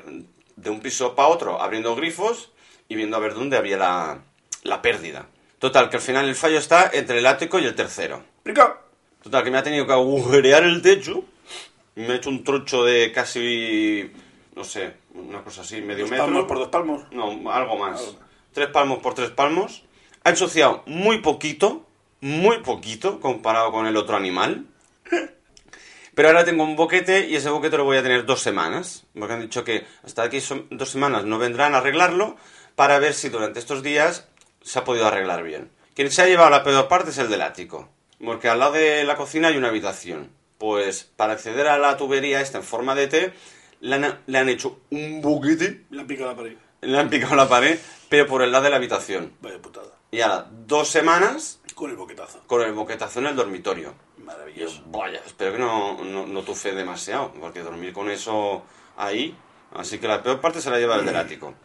de 0.55 0.69
un 0.69 0.79
piso 0.79 1.13
para 1.13 1.27
otro 1.27 1.61
abriendo 1.61 1.93
grifos 1.97 2.51
y 2.87 2.95
viendo 2.95 3.17
a 3.17 3.19
ver 3.19 3.33
dónde 3.33 3.57
había 3.57 3.75
la, 3.75 4.19
la 4.63 4.81
pérdida. 4.81 5.27
Total, 5.59 5.89
que 5.89 5.97
al 5.97 6.01
final 6.01 6.27
el 6.27 6.35
fallo 6.35 6.57
está 6.57 6.89
entre 6.93 7.19
el 7.19 7.25
ático 7.25 7.59
y 7.59 7.65
el 7.65 7.75
tercero. 7.75 8.23
Total, 9.21 9.43
que 9.43 9.51
me 9.51 9.57
ha 9.57 9.63
tenido 9.63 9.85
que 9.85 9.91
agujerear 9.93 10.63
el 10.63 10.81
techo. 10.81 11.25
Me 11.95 12.07
ha 12.13 12.15
hecho 12.15 12.29
un 12.29 12.45
trocho 12.45 12.85
de 12.85 13.11
casi, 13.11 14.09
no 14.55 14.63
sé, 14.63 14.93
una 15.13 15.43
cosa 15.43 15.61
así, 15.61 15.81
medio 15.81 16.03
Dos 16.03 16.11
metro. 16.11 16.25
palmos 16.25 16.45
por 16.45 16.57
dos 16.59 16.67
palmos. 16.69 17.03
No, 17.11 17.25
algo 17.25 17.37
más. 17.43 17.57
Algo 17.57 17.77
más. 17.77 18.15
Tres 18.53 18.67
palmos 18.69 18.99
por 18.99 19.13
tres 19.15 19.31
palmos. 19.31 19.83
Ha 20.23 20.29
ensuciado 20.29 20.83
muy 20.85 21.19
poquito, 21.19 21.85
muy 22.21 22.59
poquito 22.59 23.19
comparado 23.19 23.71
con 23.73 23.85
el 23.85 23.97
otro 23.97 24.15
animal. 24.15 24.65
Pero 26.15 26.29
ahora 26.29 26.45
tengo 26.45 26.63
un 26.63 26.75
boquete 26.77 27.27
y 27.27 27.35
ese 27.35 27.49
boquete 27.49 27.77
lo 27.77 27.83
voy 27.83 27.97
a 27.97 28.03
tener 28.03 28.25
dos 28.25 28.41
semanas. 28.41 29.05
Porque 29.17 29.33
han 29.33 29.41
dicho 29.41 29.65
que 29.65 29.85
hasta 30.03 30.23
aquí 30.23 30.39
son 30.39 30.67
dos 30.71 30.89
semanas 30.89 31.25
no 31.25 31.37
vendrán 31.37 31.75
a 31.75 31.79
arreglarlo 31.79 32.37
para 32.75 32.99
ver 32.99 33.13
si 33.13 33.27
durante 33.29 33.59
estos 33.59 33.83
días 33.83 34.27
se 34.69 34.77
ha 34.77 34.83
podido 34.83 35.07
arreglar 35.07 35.41
bien. 35.43 35.71
Quien 35.95 36.11
se 36.11 36.21
ha 36.21 36.27
llevado 36.27 36.51
la 36.51 36.63
peor 36.63 36.87
parte 36.87 37.09
es 37.09 37.17
el 37.17 37.27
del 37.29 37.41
ático. 37.41 37.89
Porque 38.23 38.49
al 38.49 38.59
lado 38.59 38.73
de 38.73 39.03
la 39.03 39.15
cocina 39.15 39.47
hay 39.47 39.57
una 39.57 39.69
habitación. 39.69 40.29
Pues 40.59 41.09
para 41.15 41.33
acceder 41.33 41.67
a 41.67 41.79
la 41.79 41.97
tubería 41.97 42.39
esta 42.39 42.59
en 42.59 42.63
forma 42.63 42.93
de 42.93 43.07
T, 43.07 43.33
le 43.81 43.95
han, 43.95 44.19
le 44.27 44.37
han 44.37 44.47
hecho 44.47 44.79
un 44.91 45.21
boquete, 45.21 45.85
Le 45.89 46.01
han 46.01 46.07
picado 46.07 46.29
la 46.29 46.35
pared. 46.35 46.55
le 46.81 46.99
han 46.99 47.09
picado 47.09 47.35
la 47.35 47.49
pared, 47.49 47.79
pero 48.09 48.27
por 48.27 48.43
el 48.43 48.51
lado 48.51 48.65
de 48.65 48.69
la 48.69 48.75
habitación. 48.75 49.33
Vaya 49.41 49.59
putada. 49.59 49.87
Y 50.11 50.21
ahora, 50.21 50.47
dos 50.51 50.89
semanas 50.89 51.59
Con 51.73 51.89
el 51.89 51.95
boquetazo. 51.95 52.41
con 52.45 52.61
el 52.61 52.73
boquetazo 52.73 53.19
en 53.19 53.27
el 53.27 53.35
dormitorio. 53.35 53.95
Maravilloso. 54.17 54.83
Vaya, 54.85 55.21
espero 55.25 55.53
que 55.53 55.57
no, 55.59 56.03
no, 56.03 56.27
no 56.27 56.41
tufe 56.43 56.73
demasiado, 56.73 57.33
porque 57.39 57.61
dormir 57.63 57.91
con 57.93 58.11
eso 58.11 58.63
ahí. 58.97 59.35
Así 59.73 59.97
que 59.97 60.07
la 60.07 60.21
peor 60.21 60.39
parte 60.41 60.61
se 60.61 60.69
la 60.69 60.77
lleva 60.77 60.95
el 60.97 61.05
del 61.05 61.15
ático. 61.15 61.55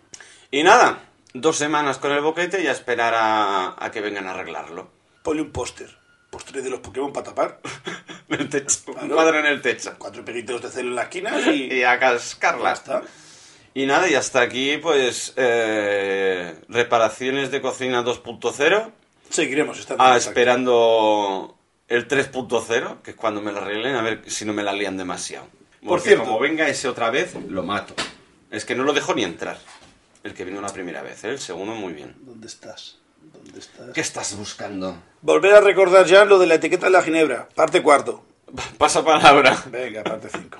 Y 0.51 0.63
nada, 0.63 1.03
dos 1.35 1.57
semanas 1.59 1.99
con 1.99 2.13
el 2.13 2.21
boquete 2.23 2.63
y 2.63 2.67
a 2.69 2.73
esperar 2.73 3.13
a, 3.15 3.77
a 3.85 3.91
que 3.91 4.01
vengan 4.01 4.27
a 4.27 4.31
arreglarlo. 4.31 4.91
Ponle 5.23 5.43
un 5.43 5.51
póster. 5.51 5.95
Póster 6.31 6.63
de 6.63 6.71
los 6.71 6.81
Pokémon 6.81 7.13
para 7.13 7.27
tapar. 7.27 7.61
El 8.29 8.49
techo, 8.49 8.79
un 9.01 9.09
cuadro 9.11 9.39
en 9.39 9.47
el 9.47 9.61
techo. 9.63 9.95
Cuatro 9.99 10.25
peguitos 10.25 10.61
de 10.63 10.69
celo 10.71 10.89
en 10.89 10.97
las 10.97 11.05
esquinas 11.05 11.47
y... 11.47 11.73
Y 11.73 11.83
a 11.85 11.93
Ya 11.95 11.99
cascarla. 12.01 12.73
está. 12.73 13.03
Y 13.75 13.87
nada, 13.87 14.09
y 14.09 14.15
hasta 14.15 14.41
aquí, 14.41 14.79
pues, 14.79 15.33
eh, 15.37 16.57
reparaciones 16.69 17.51
de 17.51 17.61
cocina 17.61 18.03
2.0. 18.05 18.91
Seguiremos 19.31 19.79
estando 19.79 20.03
Ah, 20.03 20.17
esperando 20.17 21.57
el 21.89 22.09
3.0, 22.09 23.03
que 23.03 23.11
es 23.13 23.17
cuando 23.17 23.41
me 23.41 23.53
la 23.53 23.61
arreglen, 23.61 23.95
a 23.97 24.03
ver 24.03 24.23
si 24.29 24.45
no 24.45 24.53
me 24.53 24.63
la 24.63 24.73
lían 24.73 24.97
demasiado. 24.97 25.47
Por 25.81 25.89
Porque 25.89 26.09
cierto- 26.11 26.25
como 26.25 26.39
venga 26.41 26.69
ese 26.69 26.89
otra 26.89 27.11
vez, 27.11 27.35
lo 27.49 27.63
mato. 27.63 27.95
Es 28.51 28.65
que 28.65 28.75
no 28.75 28.85
lo 28.85 28.93
dejo 28.93 29.15
ni 29.15 29.25
entrar. 29.25 29.59
El 30.25 30.33
que 30.33 30.45
vino 30.47 30.61
la 30.63 30.73
primera 30.73 31.03
vez, 31.03 31.23
¿eh? 31.25 31.29
el 31.29 31.39
segundo 31.39 31.75
muy 31.75 31.93
bien. 31.93 32.17
¿Dónde 32.21 32.47
estás? 32.47 32.99
¿Dónde 33.21 33.59
estás? 33.59 33.91
¿Qué 33.93 34.01
estás 34.01 34.35
buscando? 34.37 34.97
Volver 35.21 35.55
a 35.55 35.61
recordar 35.61 36.07
ya 36.07 36.25
lo 36.25 36.39
de 36.39 36.47
la 36.47 36.55
etiqueta 36.55 36.87
de 36.87 36.93
la 36.93 37.03
ginebra. 37.03 37.47
Parte 37.55 37.83
cuarto. 37.83 38.25
Pasa 38.79 39.05
palabra. 39.05 39.63
Venga, 39.71 40.03
parte 40.03 40.31
cinco. 40.31 40.59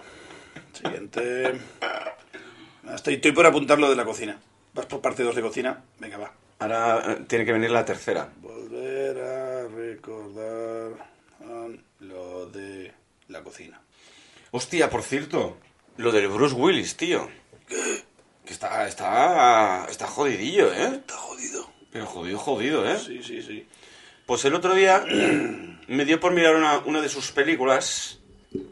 Siguiente. 0.75 1.59
Ah, 1.81 2.95
Estoy, 2.95 3.15
estoy 3.15 3.33
por 3.33 3.47
apuntar 3.47 3.79
lo 3.79 3.89
de 3.89 3.97
la 3.97 4.05
cocina. 4.05 4.39
¿Vas 4.75 4.85
por 4.85 5.01
parte 5.01 5.23
dos 5.23 5.35
de 5.35 5.41
cocina? 5.41 5.83
Venga, 5.99 6.19
va. 6.19 6.33
Ahora 6.59 7.13
eh, 7.13 7.25
tiene 7.27 7.47
que 7.47 7.53
venir 7.53 7.71
la 7.71 7.87
tercera. 7.87 8.29
Volver 8.43 9.19
a 9.19 9.67
recordar 9.69 10.93
ah, 11.41 11.69
lo 12.01 12.47
de 12.51 12.93
la 13.29 13.43
cocina. 13.43 13.81
Hostia, 14.51 14.91
por 14.91 15.03
cierto, 15.03 15.57
lo 15.97 16.13
del 16.13 16.29
Bruce 16.29 16.55
Willis, 16.55 16.99
tío. 16.99 17.31
Que 18.45 18.53
está, 18.53 18.87
está, 18.87 19.87
está 19.91 20.07
jodidillo, 20.07 20.73
¿eh? 20.73 20.87
Está 20.97 21.17
jodido. 21.17 21.69
Pero 21.91 22.07
jodido, 22.07 22.39
jodido, 22.39 22.89
¿eh? 22.91 22.99
Sí, 22.99 23.23
sí, 23.23 23.43
sí. 23.43 23.67
Pues 24.27 24.45
el 24.45 24.55
otro 24.55 24.75
día 24.75 25.05
me 25.89 26.05
dio 26.05 26.21
por 26.21 26.33
mirar 26.33 26.57
una, 26.57 26.79
una 26.79 27.01
de 27.01 27.09
sus 27.09 27.33
películas, 27.33 28.19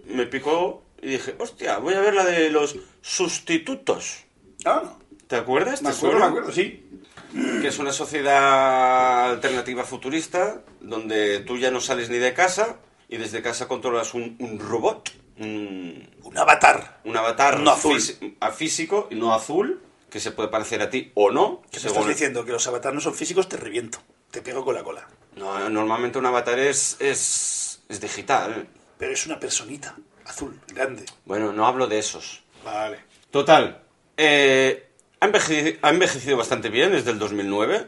me 0.07 0.27
picó 0.27 0.83
y 1.01 1.09
dije, 1.09 1.35
hostia, 1.39 1.79
voy 1.79 1.95
a 1.95 2.01
ver 2.01 2.15
la 2.15 2.25
de 2.25 2.51
los 2.51 2.77
sustitutos. 3.01 4.25
Ah, 4.65 4.95
¿Te 5.27 5.37
acuerdas? 5.37 5.83
me 5.83 5.91
¿Te 5.91 5.97
acuerdo, 5.97 6.19
me 6.19 6.25
acuerdo, 6.27 6.53
sí. 6.53 6.89
Que 7.33 7.69
es 7.69 7.79
una 7.79 7.93
sociedad 7.93 9.31
alternativa 9.31 9.85
futurista 9.85 10.63
donde 10.81 11.41
tú 11.41 11.57
ya 11.57 11.71
no 11.71 11.81
sales 11.81 12.11
ni 12.11 12.19
de 12.19 12.35
casa 12.35 12.77
y 13.09 13.17
desde 13.17 13.43
casa 13.43 13.69
controlas 13.69 14.15
un, 14.15 14.37
un 14.39 14.59
robot, 14.59 15.11
un, 15.39 16.09
Un 16.23 16.39
avatar. 16.39 17.01
un 17.05 17.17
avatar 17.17 17.61
No 17.61 17.73
azul. 17.73 18.01
a 18.41 18.51
físico 18.53 19.09
y 19.11 19.15
no 19.15 19.35
azul, 19.35 19.83
que 20.11 20.21
se 20.21 20.31
puede 20.33 20.49
parecer 20.49 20.83
a 20.83 20.91
ti 20.91 21.11
o 21.15 21.31
no. 21.31 21.63
¿Qué 21.71 21.79
me 21.79 21.81
según- 21.83 21.97
estás 21.99 22.09
diciendo? 22.09 22.45
Que 22.45 22.53
los 22.53 22.67
avatares 22.67 22.95
no 22.95 23.01
son 23.01 23.15
físicos, 23.15 23.49
te 23.49 23.57
reviento. 23.57 23.99
Te 24.31 24.43
pego 24.43 24.65
con 24.65 24.75
la 24.75 24.83
cola. 24.83 25.07
No, 25.37 25.69
normalmente 25.69 26.19
un 26.19 26.27
avatar 26.27 26.59
es, 26.59 26.97
es, 27.01 27.83
es 27.89 28.01
digital. 28.01 28.67
Pero 28.99 29.13
es 29.13 29.27
una 29.27 29.39
personita, 29.41 29.97
azul, 30.27 30.61
grande. 30.69 31.05
Bueno, 31.25 31.53
no 31.53 31.67
hablo 31.67 31.87
de 31.87 31.99
esos. 31.99 32.43
Vale. 32.65 32.99
Total. 33.31 33.83
eh, 34.17 34.89
ha, 35.21 35.27
envejecido, 35.27 35.79
ha 35.83 35.91
envejecido 35.91 36.37
bastante 36.37 36.69
bien, 36.69 36.95
es 36.95 37.05
del 37.05 37.19
2009. 37.19 37.87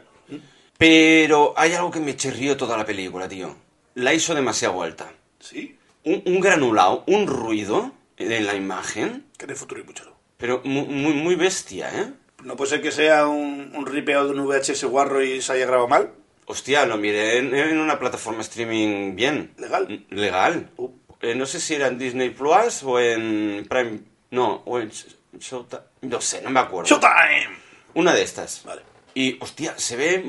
Pero 0.77 1.53
hay 1.55 1.73
algo 1.73 1.89
que 1.91 1.99
me 1.99 2.15
chirrió 2.15 2.57
toda 2.57 2.77
la 2.77 2.85
película, 2.85 3.27
tío. 3.29 3.55
La 3.95 4.13
hizo 4.13 4.35
demasiado 4.35 4.81
alta. 4.81 5.11
¿Sí? 5.39 5.77
Un, 6.05 6.21
un 6.25 6.39
granulado, 6.39 7.03
un 7.07 7.27
ruido 7.27 7.91
en 8.17 8.45
la 8.45 8.55
imagen, 8.55 9.25
Que 9.37 9.45
el 9.45 9.55
futuro 9.55 9.81
hay 9.81 9.87
mucho. 9.87 10.15
pero 10.37 10.61
mu- 10.63 10.85
muy, 10.85 11.13
muy 11.13 11.35
bestia, 11.35 11.89
¿eh? 11.93 12.13
No 12.43 12.55
puede 12.55 12.69
ser 12.69 12.81
que 12.81 12.91
sea 12.91 13.27
un, 13.27 13.71
un 13.75 13.85
ripeado 13.85 14.27
de 14.31 14.39
un 14.39 14.47
VHS 14.47 14.83
guarro 14.85 15.23
y 15.23 15.41
se 15.41 15.53
haya 15.53 15.65
grabado 15.65 15.87
mal. 15.87 16.11
Hostia, 16.45 16.85
lo 16.85 16.97
miré 16.97 17.39
en, 17.39 17.55
en 17.55 17.79
una 17.79 17.97
plataforma 17.97 18.41
streaming 18.41 19.15
bien. 19.15 19.53
¿Legal? 19.57 20.05
Legal. 20.11 20.69
Uh. 20.77 20.89
Eh, 21.21 21.33
no 21.33 21.47
sé 21.47 21.59
si 21.59 21.73
era 21.73 21.87
en 21.87 21.97
Disney 21.97 22.29
Plus 22.29 22.83
o 22.83 22.99
en 22.99 23.65
Prime... 23.67 23.99
No, 24.29 24.61
o 24.65 24.79
en 24.79 24.91
Sh- 24.91 25.15
Showtime... 25.39 25.81
No 26.01 26.21
sé, 26.21 26.41
no 26.43 26.51
me 26.51 26.59
acuerdo. 26.59 26.87
¡Showtime! 26.87 27.47
Una 27.95 28.13
de 28.13 28.21
estas. 28.21 28.61
Vale. 28.63 28.83
Y, 29.15 29.37
hostia, 29.41 29.73
se 29.77 29.95
ve 29.95 30.19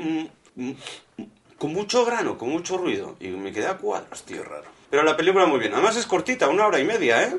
mm, 0.55 0.61
mm, 0.69 0.75
con 1.59 1.71
mucho 1.73 2.03
grano, 2.03 2.35
con 2.37 2.49
mucho 2.49 2.77
ruido. 2.79 3.15
Y 3.19 3.27
me 3.27 3.51
quedé 3.51 3.67
a 3.67 3.77
cuadros, 3.77 4.23
tío. 4.23 4.41
Qué 4.41 4.49
raro. 4.49 4.65
Pero 4.89 5.03
la 5.03 5.17
película 5.17 5.45
muy 5.45 5.59
bien. 5.59 5.73
Además 5.73 5.97
es 5.97 6.05
cortita, 6.05 6.47
una 6.47 6.65
hora 6.67 6.79
y 6.79 6.83
media, 6.85 7.23
¿eh? 7.23 7.37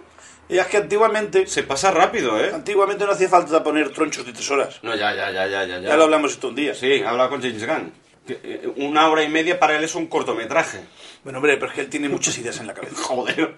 Y 0.51 0.59
es 0.59 0.67
que 0.67 0.79
antiguamente, 0.79 1.47
Se 1.47 1.63
pasa 1.63 1.91
rápido, 1.91 2.43
¿eh? 2.43 2.51
antiguamente 2.55 3.05
no 3.05 3.13
hacía 3.13 3.29
falta 3.29 3.63
poner 3.63 3.91
tronchos 3.91 4.25
de 4.25 4.33
tres 4.33 4.51
horas. 4.51 4.79
No, 4.83 4.95
ya, 4.95 5.15
ya, 5.15 5.31
ya, 5.31 5.47
ya, 5.47 5.65
ya. 5.67 5.81
Ya 5.81 5.97
lo 5.97 6.05
hablamos 6.05 6.33
esto 6.33 6.49
un 6.49 6.55
día. 6.55 6.75
Sí, 6.75 7.03
habla 7.03 7.29
con 7.29 7.43
James 7.43 7.67
Gunn. 7.67 7.93
Eh, 8.29 8.71
Una 8.77 9.09
hora 9.09 9.23
y 9.23 9.29
media 9.29 9.59
para 9.59 9.77
él 9.77 9.85
es 9.85 9.95
un 9.95 10.07
cortometraje. 10.07 10.81
Bueno, 11.25 11.39
hombre, 11.39 11.57
pero 11.57 11.69
es 11.69 11.75
que 11.75 11.81
él 11.83 11.89
tiene 11.91 12.09
muchas 12.09 12.37
ideas 12.39 12.59
en 12.61 12.67
la 12.67 12.75
cabeza. 12.75 12.95
Joder. 13.03 13.57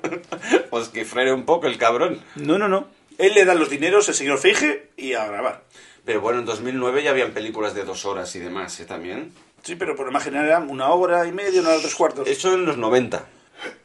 Pues 0.70 0.88
que 0.88 1.04
frene 1.04 1.32
un 1.32 1.44
poco 1.44 1.66
el 1.66 1.78
cabrón. 1.78 2.20
No, 2.36 2.58
no, 2.58 2.68
no. 2.68 2.88
Él 3.18 3.34
le 3.34 3.44
da 3.44 3.54
los 3.54 3.70
dineros, 3.70 4.08
el 4.08 4.14
señor 4.14 4.38
Feige, 4.38 4.90
y 4.96 5.12
a 5.12 5.26
grabar. 5.26 5.62
Pero 6.04 6.20
bueno, 6.20 6.40
en 6.40 6.46
2009 6.46 7.02
ya 7.02 7.10
habían 7.10 7.32
películas 7.32 7.74
de 7.74 7.84
dos 7.84 8.04
horas 8.04 8.34
y 8.34 8.38
demás, 8.40 8.80
¿eh? 8.80 8.84
También. 8.86 9.32
Sí, 9.62 9.76
pero 9.76 9.94
por 9.94 10.06
lo 10.06 10.12
más 10.12 10.24
general 10.24 10.46
era 10.46 10.58
una 10.58 10.88
hora 10.88 11.26
y 11.26 11.32
media, 11.32 11.60
una 11.60 11.70
hora 11.70 11.80
tres 11.80 11.94
cuartos. 11.94 12.26
Eso 12.26 12.54
en 12.54 12.64
los 12.64 12.78
90. 12.78 13.26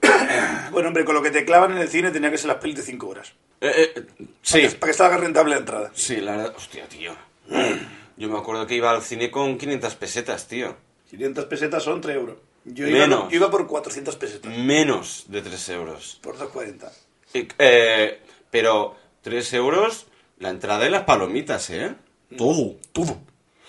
Bueno, 0.71 0.89
hombre, 0.89 1.05
con 1.05 1.15
lo 1.15 1.21
que 1.21 1.31
te 1.31 1.45
clavan 1.45 1.71
en 1.71 1.77
el 1.77 1.87
cine 1.87 2.11
tenía 2.11 2.29
que 2.31 2.37
ser 2.37 2.47
las 2.47 2.57
pelis 2.57 2.77
de 2.77 2.83
cinco 2.83 3.07
horas. 3.07 3.33
Eh, 3.61 3.93
eh, 3.95 4.05
sí. 4.41 4.67
Para 4.79 4.91
que 4.91 4.97
salga 4.97 5.17
rentable 5.17 5.51
la 5.55 5.59
entrada. 5.61 5.91
Sí, 5.93 6.17
la 6.17 6.35
verdad. 6.35 6.53
Hostia, 6.57 6.87
tío. 6.89 7.15
Yo 8.17 8.29
me 8.29 8.37
acuerdo 8.37 8.67
que 8.67 8.75
iba 8.75 8.91
al 8.91 9.01
cine 9.01 9.31
con 9.31 9.57
500 9.57 9.95
pesetas, 9.95 10.47
tío. 10.47 10.75
500 11.09 11.45
pesetas 11.45 11.83
son 11.83 12.01
3 12.01 12.15
euros. 12.15 12.37
Yo 12.65 12.87
iba, 12.87 12.99
Menos. 12.99 13.29
yo 13.29 13.35
iba 13.37 13.51
por 13.51 13.67
400 13.67 14.15
pesetas. 14.15 14.57
Menos 14.57 15.25
de 15.27 15.41
3 15.41 15.69
euros. 15.69 16.19
Por 16.23 16.35
2,40. 16.37 16.91
Eh, 17.33 17.47
eh, 17.59 18.21
pero 18.49 18.95
3 19.21 19.53
euros 19.53 20.07
la 20.39 20.49
entrada 20.49 20.87
y 20.87 20.89
las 20.89 21.03
palomitas, 21.03 21.69
¿eh? 21.69 21.93
Todo, 22.37 22.75
todo. 22.91 23.19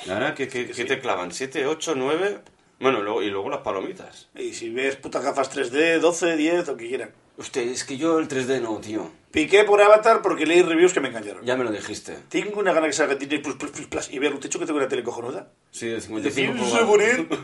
¿Y 0.07 0.11
ahora 0.11 0.35
qué, 0.35 0.49
qué- 0.49 0.66
qué 0.71 0.85
te 0.87 0.99
clavan? 0.99 1.31
¿7, 1.31 1.66
8, 1.66 1.95
9? 1.95 2.38
Bueno, 2.79 3.01
luego, 3.03 3.23
y 3.23 3.31
luego 3.31 3.49
las 3.49 3.61
palomitas. 3.61 4.29
Y 4.37 4.53
si 4.53 4.71
ves 4.71 4.97
putas 4.97 5.23
gafas 5.25 5.55
3D, 5.55 5.99
12, 5.99 6.37
10, 6.37 6.67
lo 6.67 6.77
que 6.77 6.89
quieran. 6.89 7.11
Hostia, 7.39 7.62
es 7.62 7.85
que 7.85 7.97
yo 7.99 8.19
el 8.19 8.29
3D 8.29 8.61
no, 8.62 8.79
tío. 8.79 9.11
Piqué 9.31 9.65
por 9.65 9.83
Avatar 9.83 10.23
porque 10.23 10.47
leí 10.47 10.62
reviews 10.62 10.95
que 10.95 11.01
me 11.01 11.09
engañaron. 11.09 11.45
Ya 11.45 11.57
me 11.57 11.65
lo 11.65 11.71
dijiste. 11.71 12.17
Tengo 12.31 12.59
una 12.61 12.73
gana 12.73 12.87
que 12.87 12.95
salga 12.95 13.15
Disney 13.15 13.39
Plus, 13.41 13.57
Plus, 13.57 13.71
Plus, 13.71 13.87
Plus 13.87 14.11
y 14.11 14.19
ver 14.19 14.33
un 14.33 14.41
techo 14.41 14.59
que 14.59 14.65
tengo 14.65 14.79
una 14.79 14.89
tele 14.89 15.03
cojonuda. 15.03 15.51
Sí, 15.71 15.89
Decir, 15.89 16.03
55 16.09 16.65
"Soy 16.67 16.85
bonito". 16.85 17.39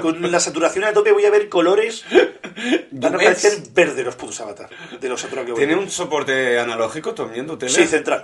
Con 0.00 0.30
la 0.32 0.40
saturación 0.40 0.84
a 0.84 0.92
tope 0.94 1.12
voy 1.12 1.26
a 1.26 1.30
ver 1.30 1.48
colores. 1.50 2.04
Van 2.92 3.14
a 3.14 3.18
parecer 3.18 3.52
verdes 3.74 4.04
los 4.04 4.16
putos 4.16 4.40
Avatar. 4.40 4.70
De 5.00 5.08
los 5.10 5.20
saturados 5.20 5.46
que 5.46 5.52
voy 5.52 5.58
a 5.60 5.66
¿Tiene 5.66 5.74
ver. 5.74 5.84
un 5.84 5.90
soporte 5.90 6.58
analógico 6.58 7.12
también 7.14 7.46
tu 7.46 7.58
tele? 7.58 7.72
Sí, 7.72 7.84
central. 7.86 8.22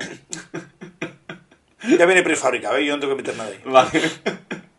ya 1.98 2.06
viene 2.06 2.22
prefabricado, 2.22 2.76
¿eh? 2.78 2.86
yo 2.86 2.94
no 2.94 3.00
tengo 3.00 3.14
que 3.16 3.22
meter 3.22 3.36
nada 3.36 3.50
ahí. 3.50 3.60
Vale. 3.66 3.90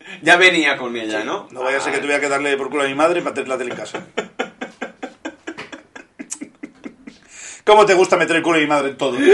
ya 0.22 0.38
venía 0.38 0.78
con 0.78 0.95
ella, 0.95 1.24
¿no? 1.24 1.48
No 1.52 1.63
vaya 1.63 1.78
a 1.78 1.82
ser 1.82 1.93
que 1.93 2.00
tuviera 2.00 2.19
que 2.19 2.30
darle 2.30 2.58
por 2.58 2.69
culo 2.69 2.84
a 2.84 2.88
mi 2.88 2.95
madre 2.95 3.22
para 3.22 3.34
tener 3.34 3.48
la 3.50 3.58
tele 3.58 3.72
en 3.72 3.78
casa. 3.78 4.06
¿Cómo 7.65 7.86
te 7.86 7.93
gusta 7.93 8.17
meter 8.17 8.36
el 8.38 8.41
culo 8.41 8.58
a 8.58 8.62
mi 8.62 8.67
madre 8.67 8.89
en 8.89 8.98
todo? 8.98 9.17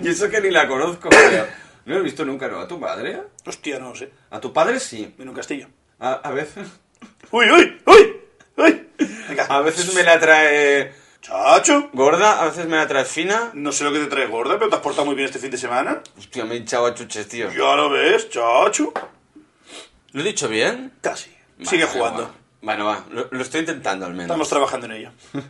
Y 0.00 0.08
eso 0.08 0.30
que 0.30 0.40
ni 0.40 0.50
la 0.50 0.66
conozco, 0.66 1.10
tío. 1.10 1.46
No 1.84 1.96
he 1.96 2.00
visto 2.00 2.24
nunca, 2.24 2.48
¿no? 2.48 2.60
¿A 2.60 2.68
tu 2.68 2.78
madre? 2.78 3.20
Hostia, 3.44 3.78
no 3.78 3.94
sé. 3.94 4.10
A 4.30 4.40
tu 4.40 4.50
padre 4.52 4.80
sí. 4.80 5.12
Viene 5.16 5.30
un 5.30 5.36
castillo. 5.36 5.68
A, 5.98 6.12
a 6.12 6.30
veces... 6.30 6.68
¡Uy, 7.30 7.50
uy, 7.50 7.78
uy! 7.84 8.16
¡Uy! 8.56 8.86
Venga. 9.28 9.44
A 9.46 9.60
veces 9.60 9.92
me 9.94 10.02
la 10.02 10.18
trae 10.18 10.92
Chacho. 11.28 11.90
gorda, 11.92 12.40
a 12.42 12.46
veces 12.46 12.66
me 12.66 12.76
la 12.76 12.88
trae 12.88 13.04
fina. 13.04 13.50
No 13.54 13.70
sé 13.72 13.84
lo 13.84 13.92
que 13.92 13.98
te 14.00 14.06
trae 14.06 14.26
gorda, 14.26 14.58
pero 14.58 14.70
te 14.70 14.76
has 14.76 14.82
portado 14.82 15.04
muy 15.06 15.14
bien 15.14 15.26
este 15.26 15.38
fin 15.38 15.50
de 15.50 15.58
semana. 15.58 16.02
Hostia, 16.16 16.44
me 16.44 16.54
he 16.54 16.58
hinchado 16.58 16.86
a 16.86 16.94
chuches, 16.94 17.28
tío. 17.28 17.50
Ya 17.52 17.76
lo 17.76 17.90
ves, 17.90 18.30
chacho. 18.30 18.92
¿Lo 20.12 20.20
he 20.20 20.24
dicho 20.24 20.48
bien? 20.48 20.92
Casi. 21.02 21.30
Sigue 21.62 21.84
jugando. 21.84 22.22
va. 22.24 22.30
Bueno, 22.62 22.86
va. 22.86 23.04
Lo, 23.10 23.28
lo 23.30 23.42
estoy 23.42 23.60
intentando 23.60 24.06
al 24.06 24.12
menos. 24.12 24.26
Estamos 24.26 24.48
trabajando 24.48 24.86
en 24.86 24.92
ello. 24.92 25.10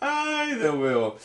Ay, 0.00 0.54
de 0.54 0.70
huevo. 0.70 1.16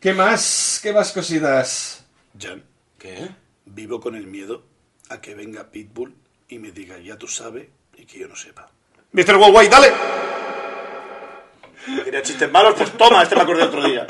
¿Qué 0.00 0.12
más? 0.12 0.80
¿Qué 0.82 0.92
más 0.92 1.12
cositas? 1.12 2.04
Jan, 2.38 2.62
¿Qué? 2.98 3.28
vivo 3.66 4.00
con 4.00 4.14
el 4.16 4.26
miedo 4.26 4.62
a 5.08 5.20
que 5.20 5.34
venga 5.34 5.70
Pitbull 5.70 6.14
y 6.48 6.58
me 6.58 6.72
diga, 6.72 6.98
ya 6.98 7.16
tú 7.16 7.28
sabes, 7.28 7.68
y 7.96 8.04
que 8.04 8.18
yo 8.18 8.28
no 8.28 8.36
sepa. 8.36 8.68
Mr. 9.12 9.36
Worldwide, 9.36 9.68
dale. 9.70 9.92
Quería 12.04 12.22
chistes 12.22 12.50
malos, 12.50 12.74
pues 12.76 12.90
toma, 12.96 13.22
este 13.22 13.36
me 13.36 13.42
acordé 13.42 13.62
otro 13.64 13.84
día. 13.84 14.06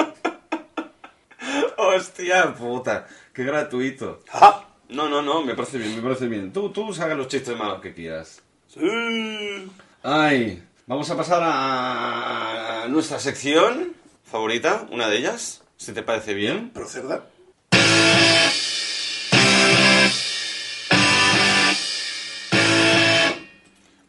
Hostia 1.76 2.54
puta. 2.54 3.06
Qué 3.32 3.44
gratuito. 3.44 4.20
Ajá. 4.30 4.64
No, 4.88 5.08
no, 5.08 5.22
no, 5.22 5.42
me 5.42 5.54
parece 5.54 5.78
bien, 5.78 5.96
me 5.96 6.02
parece 6.02 6.26
bien. 6.26 6.52
Tú, 6.52 6.70
tú 6.70 6.92
saca 6.92 7.14
los 7.14 7.28
chistes 7.28 7.56
malos 7.56 7.80
que 7.80 7.94
quieras. 7.94 8.42
Sí. 8.68 9.70
Ay, 10.02 10.62
vamos 10.87 11.10
a 11.10 11.16
pasar 11.16 11.40
a 11.42 12.87
nuestra 12.88 13.18
sección 13.18 13.94
favorita, 14.24 14.87
una 14.90 15.08
de 15.08 15.18
ellas, 15.18 15.62
si 15.76 15.92
te 15.92 16.02
parece 16.02 16.34
bien. 16.34 16.70
Proceda. 16.70 17.24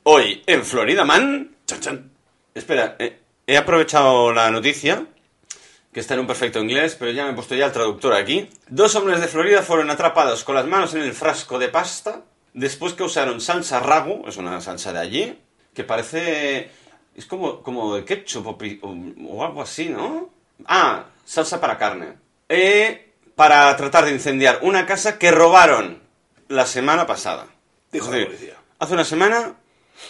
Hoy, 0.04 0.44
en 0.46 0.64
Florida 0.64 1.04
Man... 1.04 1.56
Chan, 1.66 1.80
chan. 1.80 2.12
Espera, 2.54 2.96
eh, 3.00 3.22
he 3.48 3.58
aprovechado 3.58 4.32
la 4.34 4.50
noticia, 4.52 5.06
que 5.94 6.00
está 6.00 6.14
en 6.16 6.22
un 6.22 6.28
perfecto 6.28 6.60
inglés, 6.60 6.96
pero 7.00 7.12
ya 7.12 7.26
me 7.26 7.32
he 7.32 7.34
puesto 7.34 7.56
ya 7.56 7.68
el 7.68 7.72
traductor 7.72 8.14
aquí. 8.14 8.50
Dos 8.68 8.96
hombres 8.96 9.22
de 9.22 9.28
Florida 9.28 9.62
fueron 9.62 9.90
atrapados 9.90 10.44
con 10.44 10.56
las 10.56 10.66
manos 10.66 10.94
en 10.94 11.02
el 11.02 11.14
frasco 11.14 11.58
de 11.60 11.70
pasta 11.70 12.22
después 12.54 12.94
que 12.94 13.04
usaron 13.04 13.42
salsa 13.42 13.80
ragu, 13.80 14.24
es 14.28 14.38
una 14.38 14.60
salsa 14.62 14.94
de 14.94 15.00
allí, 15.00 15.40
que 15.74 15.84
parece... 15.84 16.72
es 17.16 17.26
como, 17.26 17.62
como 17.62 17.96
de 17.96 18.06
ketchup 18.06 18.48
o, 18.48 18.58
o- 19.30 19.46
algo 19.46 19.62
así, 19.62 19.90
¿no? 19.90 20.30
Ah, 20.66 21.06
salsa 21.26 21.60
para 21.60 21.78
carne. 21.78 22.14
Eh, 22.48 23.12
para 23.36 23.76
tratar 23.76 24.06
de 24.06 24.12
incendiar 24.12 24.60
una 24.62 24.86
casa 24.86 25.20
que 25.20 25.32
robaron 25.32 26.02
la 26.48 26.66
semana 26.66 27.06
pasada. 27.06 27.48
Dijo 27.92 28.10
la 28.12 28.26
policía. 28.26 28.56
Hace 28.80 28.94
una 28.94 29.04
semana 29.04 29.56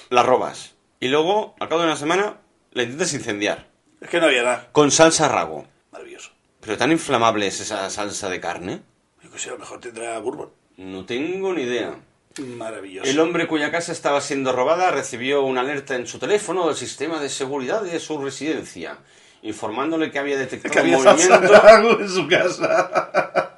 la 0.09 0.21
robas 0.23 0.75
y 0.99 1.07
luego, 1.07 1.55
al 1.59 1.67
cabo 1.69 1.81
de 1.81 1.87
una 1.87 1.95
semana, 1.95 2.37
la 2.75 2.83
intentas 2.83 3.13
incendiar. 3.13 3.67
Es 4.01 4.09
que 4.09 4.19
no 4.19 4.27
había 4.27 4.43
nada. 4.43 4.69
Con 4.73 4.91
salsa 4.91 5.27
rago. 5.29 5.65
Maravilloso. 5.91 6.31
¿Pero 6.59 6.77
tan 6.77 6.91
inflamable 6.91 7.47
es 7.47 7.61
esa 7.61 7.89
salsa 7.89 8.29
de 8.29 8.39
carne? 8.39 8.81
Yo 9.23 9.37
sé, 9.39 9.49
a 9.49 9.53
lo 9.53 9.59
mejor 9.59 9.79
tendrá 9.79 10.19
bourbon. 10.19 10.49
No 10.77 11.05
tengo 11.05 11.53
ni 11.53 11.63
idea. 11.63 11.95
Maravilloso. 12.37 13.09
El 13.09 13.19
hombre 13.21 13.47
cuya 13.47 13.71
casa 13.71 13.93
estaba 13.93 14.19
siendo 14.19 14.51
robada 14.51 14.91
recibió 14.91 15.43
una 15.43 15.61
alerta 15.61 15.95
en 15.95 16.05
su 16.05 16.19
teléfono 16.19 16.67
del 16.67 16.75
sistema 16.75 17.21
de 17.21 17.29
seguridad 17.29 17.81
de 17.81 17.97
su 18.01 18.21
residencia, 18.21 18.97
informándole 19.41 20.11
que 20.11 20.19
había 20.19 20.37
detectado 20.37 20.73
que 20.73 20.79
había 20.79 20.97
un 20.97 21.05
movimiento 21.05 21.99
en 22.01 22.09
su 22.09 22.27
casa. 22.27 23.51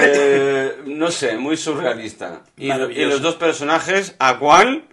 Eh, 0.00 0.82
no 0.86 1.10
sé, 1.10 1.36
muy 1.36 1.56
surrealista. 1.56 2.42
Y, 2.56 2.68
los 2.68 3.20
dos 3.20 3.34
personajes, 3.34 4.14
¿a 4.20 4.38
cuál 4.38 4.84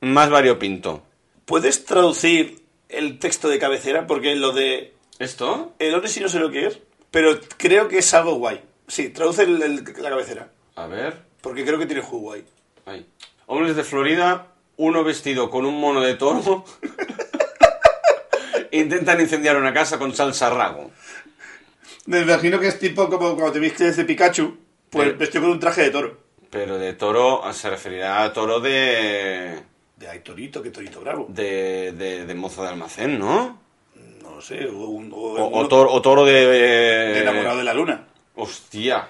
más 0.00 0.30
variopinto? 0.30 1.02
¿Puedes 1.44 1.84
traducir 1.84 2.62
el 2.88 3.18
texto 3.18 3.48
de 3.48 3.58
cabecera? 3.58 4.06
Porque 4.06 4.34
lo 4.36 4.52
de 4.52 4.94
¿Esto? 5.18 5.74
el 5.78 5.94
Onesi 5.94 6.20
no 6.20 6.28
sé 6.28 6.38
lo 6.38 6.50
que 6.50 6.66
es, 6.66 6.78
pero 7.10 7.38
creo 7.56 7.88
que 7.88 7.98
es 7.98 8.14
algo 8.14 8.34
guay. 8.36 8.62
Sí, 8.88 9.08
traduce 9.10 9.42
el- 9.44 9.62
el- 9.62 9.84
la 10.02 10.10
cabecera. 10.10 10.50
A 10.76 10.86
ver. 10.86 11.22
Porque 11.40 11.64
creo 11.64 11.78
que 11.78 11.86
tiene 11.86 12.02
juego 12.02 12.24
guay. 12.26 12.44
Ahí. 12.86 13.06
Hombres 13.46 13.76
de 13.76 13.84
Florida, 13.84 14.48
uno 14.76 15.04
vestido 15.04 15.50
con 15.50 15.66
un 15.66 15.78
mono 15.80 16.00
de 16.00 16.14
toro. 16.14 16.64
Intentan 18.72 19.20
incendiar 19.20 19.56
una 19.56 19.72
casa 19.72 19.98
con 19.98 20.14
salsa 20.14 20.50
rago. 20.50 20.90
Me 22.06 22.20
imagino 22.20 22.58
que 22.58 22.68
es 22.68 22.78
tipo 22.78 23.08
como 23.08 23.34
cuando 23.34 23.52
te 23.52 23.60
viste 23.60 23.90
de 23.92 24.04
Pikachu, 24.04 24.56
pues 24.90 25.16
vestido 25.16 25.42
con 25.42 25.52
un 25.52 25.60
traje 25.60 25.82
de 25.82 25.90
toro. 25.90 26.18
Pero 26.50 26.76
de 26.78 26.92
toro, 26.92 27.42
se 27.52 27.70
referirá 27.70 28.22
a 28.24 28.32
toro 28.32 28.60
de. 28.60 29.60
De 30.04 30.10
ay, 30.10 30.20
torito, 30.20 30.62
que 30.62 30.68
torito 30.70 31.00
bravo. 31.00 31.24
de, 31.30 31.92
de, 31.92 32.26
de 32.26 32.34
mozo 32.34 32.62
de 32.62 32.68
almacén, 32.68 33.18
¿no? 33.18 33.58
No 34.22 34.38
sé, 34.42 34.66
o, 34.66 34.88
un, 34.88 35.10
o, 35.10 35.16
O, 35.16 35.46
uno 35.46 35.56
o 35.56 35.66
toro, 35.68 35.90
o 35.90 36.02
toro 36.02 36.26
de. 36.26 36.32
de 36.46 37.20
enamorado 37.22 37.56
de 37.56 37.64
la 37.64 37.72
luna. 37.72 38.06
Hostia. 38.34 39.08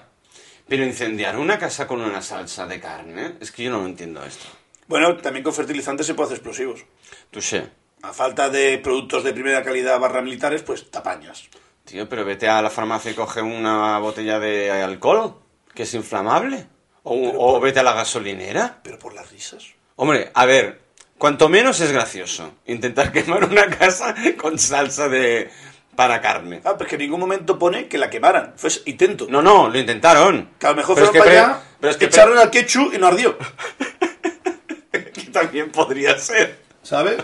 Pero 0.65 0.85
incendiar 0.85 1.37
una 1.37 1.59
casa 1.59 1.85
con 1.85 1.99
una 1.99 2.21
salsa 2.21 2.65
de 2.65 2.79
carne, 2.79 3.33
es 3.41 3.51
que 3.51 3.63
yo 3.63 3.71
no 3.71 3.79
lo 3.79 3.87
entiendo 3.87 4.23
esto. 4.23 4.45
Bueno, 4.87 5.17
también 5.17 5.43
con 5.43 5.53
fertilizantes 5.53 6.07
se 6.07 6.13
puede 6.13 6.27
hacer 6.27 6.37
explosivos. 6.37 6.85
Touché. 7.29 7.67
A 8.03 8.13
falta 8.13 8.49
de 8.49 8.77
productos 8.77 9.25
de 9.25 9.33
primera 9.33 9.63
calidad 9.63 9.99
barra 9.99 10.21
militares, 10.21 10.63
pues 10.63 10.89
tapañas. 10.89 11.49
Tío, 11.83 12.07
pero 12.07 12.23
vete 12.23 12.47
a 12.47 12.61
la 12.61 12.69
farmacia 12.69 13.11
y 13.11 13.15
coge 13.15 13.41
una 13.41 13.99
botella 13.99 14.39
de 14.39 14.71
alcohol, 14.71 15.35
que 15.73 15.83
es 15.83 15.93
inflamable. 15.93 16.67
O, 17.03 17.13
o 17.37 17.59
vete 17.59 17.81
a 17.81 17.83
la 17.83 17.93
gasolinera. 17.93 18.79
Pero 18.81 18.97
por 18.97 19.13
las 19.13 19.29
risas. 19.29 19.65
Hombre, 19.97 20.31
a 20.33 20.45
ver, 20.45 20.81
cuanto 21.17 21.49
menos 21.49 21.79
es 21.81 21.91
gracioso 21.91 22.53
intentar 22.65 23.11
quemar 23.13 23.45
una 23.45 23.67
casa 23.69 24.15
con 24.37 24.57
salsa 24.59 25.07
de 25.09 25.49
para 25.95 26.19
carne. 26.19 26.59
Ah, 26.65 26.75
pues 26.77 26.89
que 26.89 26.95
en 26.95 27.01
ningún 27.03 27.21
momento 27.21 27.57
pone 27.57 27.87
que 27.87 27.97
la 27.97 28.09
quemaran. 28.09 28.53
Fue 28.57 28.69
intento. 28.85 29.27
No, 29.29 29.41
no, 29.41 29.69
lo 29.69 29.79
intentaron. 29.79 30.49
Que 30.59 30.67
a 30.67 30.71
lo 30.71 30.75
mejor 30.75 30.95
Pero 30.95 31.05
es 31.05 31.11
fueron 31.11 31.13
que 31.13 31.19
para 31.19 31.31
pre- 31.31 31.53
allá, 31.53 31.63
pero 31.79 31.91
es 31.91 31.97
que 31.97 32.07
pre- 32.07 32.15
echaron 32.17 32.37
al 32.37 32.49
ketchup 32.51 32.93
y 32.93 32.97
no 32.97 33.07
ardió. 33.07 33.37
que 34.91 35.21
también 35.31 35.71
podría 35.71 36.17
ser. 36.17 36.59
¿Sabes? 36.83 37.17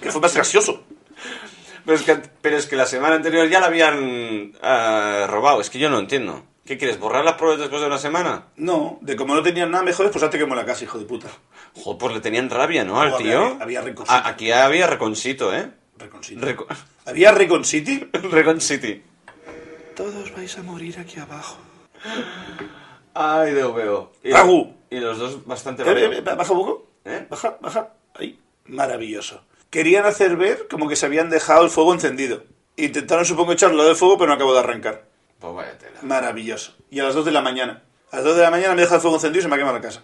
Que 0.00 0.12
fue 0.12 0.20
más 0.20 0.34
gracioso. 0.34 0.84
Pero 1.84 1.96
es 1.96 2.04
que, 2.04 2.16
pero 2.42 2.56
es 2.58 2.66
que 2.66 2.76
la 2.76 2.86
semana 2.86 3.16
anterior 3.16 3.48
ya 3.48 3.58
la 3.58 3.66
habían 3.66 4.52
eh, 4.62 5.26
robado. 5.28 5.60
Es 5.60 5.70
que 5.70 5.78
yo 5.78 5.88
no 5.90 5.98
entiendo. 5.98 6.44
¿Qué 6.70 6.78
quieres? 6.78 7.00
¿Borrar 7.00 7.24
las 7.24 7.34
pruebas 7.34 7.58
después 7.58 7.80
de 7.80 7.88
una 7.88 7.98
semana? 7.98 8.44
No, 8.54 8.98
de 9.00 9.16
como 9.16 9.34
no 9.34 9.42
tenían 9.42 9.72
nada 9.72 9.82
mejor, 9.82 10.08
pues 10.12 10.22
hazte 10.22 10.38
quemó 10.38 10.54
la 10.54 10.64
casa, 10.64 10.84
hijo 10.84 11.00
de 11.00 11.04
puta. 11.04 11.26
Joder, 11.74 11.98
pues 11.98 12.14
le 12.14 12.20
tenían 12.20 12.48
rabia, 12.48 12.84
¿no? 12.84 13.00
Al 13.00 13.10
Joder, 13.10 13.26
tío. 13.26 13.40
había- 13.44 13.62
había 13.64 13.80
reconcito. 13.80 14.12
A- 14.14 14.28
aquí 14.28 14.52
había 14.52 14.86
reconcito, 14.86 15.52
¿eh? 15.52 15.68
Recon 15.98 16.22
City. 16.22 16.40
Reco- 16.40 16.66
¿Había 17.06 17.32
Recon 17.32 17.64
City? 17.64 18.08
Recon 18.12 18.60
City. 18.60 19.02
Todos 19.96 20.32
vais 20.36 20.56
a 20.58 20.62
morir 20.62 20.96
aquí 21.00 21.18
abajo. 21.18 21.56
Ay, 23.14 23.52
Dios 23.52 23.74
veo. 23.74 24.12
Y, 24.22 24.30
Ragu. 24.30 24.72
y 24.90 25.00
los 25.00 25.18
dos 25.18 25.44
bastante 25.46 25.82
Eh, 25.82 25.86
eh, 25.86 25.92
variados. 25.92 26.18
eh, 26.18 26.34
baja 26.36 26.52
un 26.52 26.58
poco. 26.60 26.86
¿Eh? 27.04 27.26
Baja, 27.28 27.56
baja. 27.60 27.94
Ahí. 28.14 28.38
Maravilloso. 28.66 29.42
Querían 29.70 30.06
hacer 30.06 30.36
ver 30.36 30.68
como 30.70 30.88
que 30.88 30.94
se 30.94 31.06
habían 31.06 31.30
dejado 31.30 31.64
el 31.64 31.70
fuego 31.70 31.92
encendido. 31.94 32.44
Intentaron, 32.76 33.24
supongo, 33.24 33.50
echarlo 33.52 33.84
del 33.84 33.96
fuego, 33.96 34.16
pero 34.18 34.28
no 34.28 34.34
acabó 34.34 34.52
de 34.52 34.60
arrancar. 34.60 35.09
Pues 35.40 35.54
vaya 35.54 35.78
tela. 35.78 35.98
Maravilloso. 36.02 36.74
Y 36.90 37.00
a 37.00 37.04
las 37.04 37.14
2 37.14 37.24
de 37.24 37.30
la 37.32 37.40
mañana. 37.40 37.82
A 38.12 38.16
las 38.16 38.24
2 38.26 38.36
de 38.36 38.42
la 38.42 38.50
mañana 38.50 38.74
me 38.74 38.82
deja 38.82 38.96
el 38.96 39.00
fuego 39.00 39.16
encendido 39.16 39.40
y 39.40 39.42
se 39.42 39.48
me 39.48 39.54
ha 39.54 39.58
quemado 39.58 39.76
la 39.76 39.82
casa. 39.82 40.02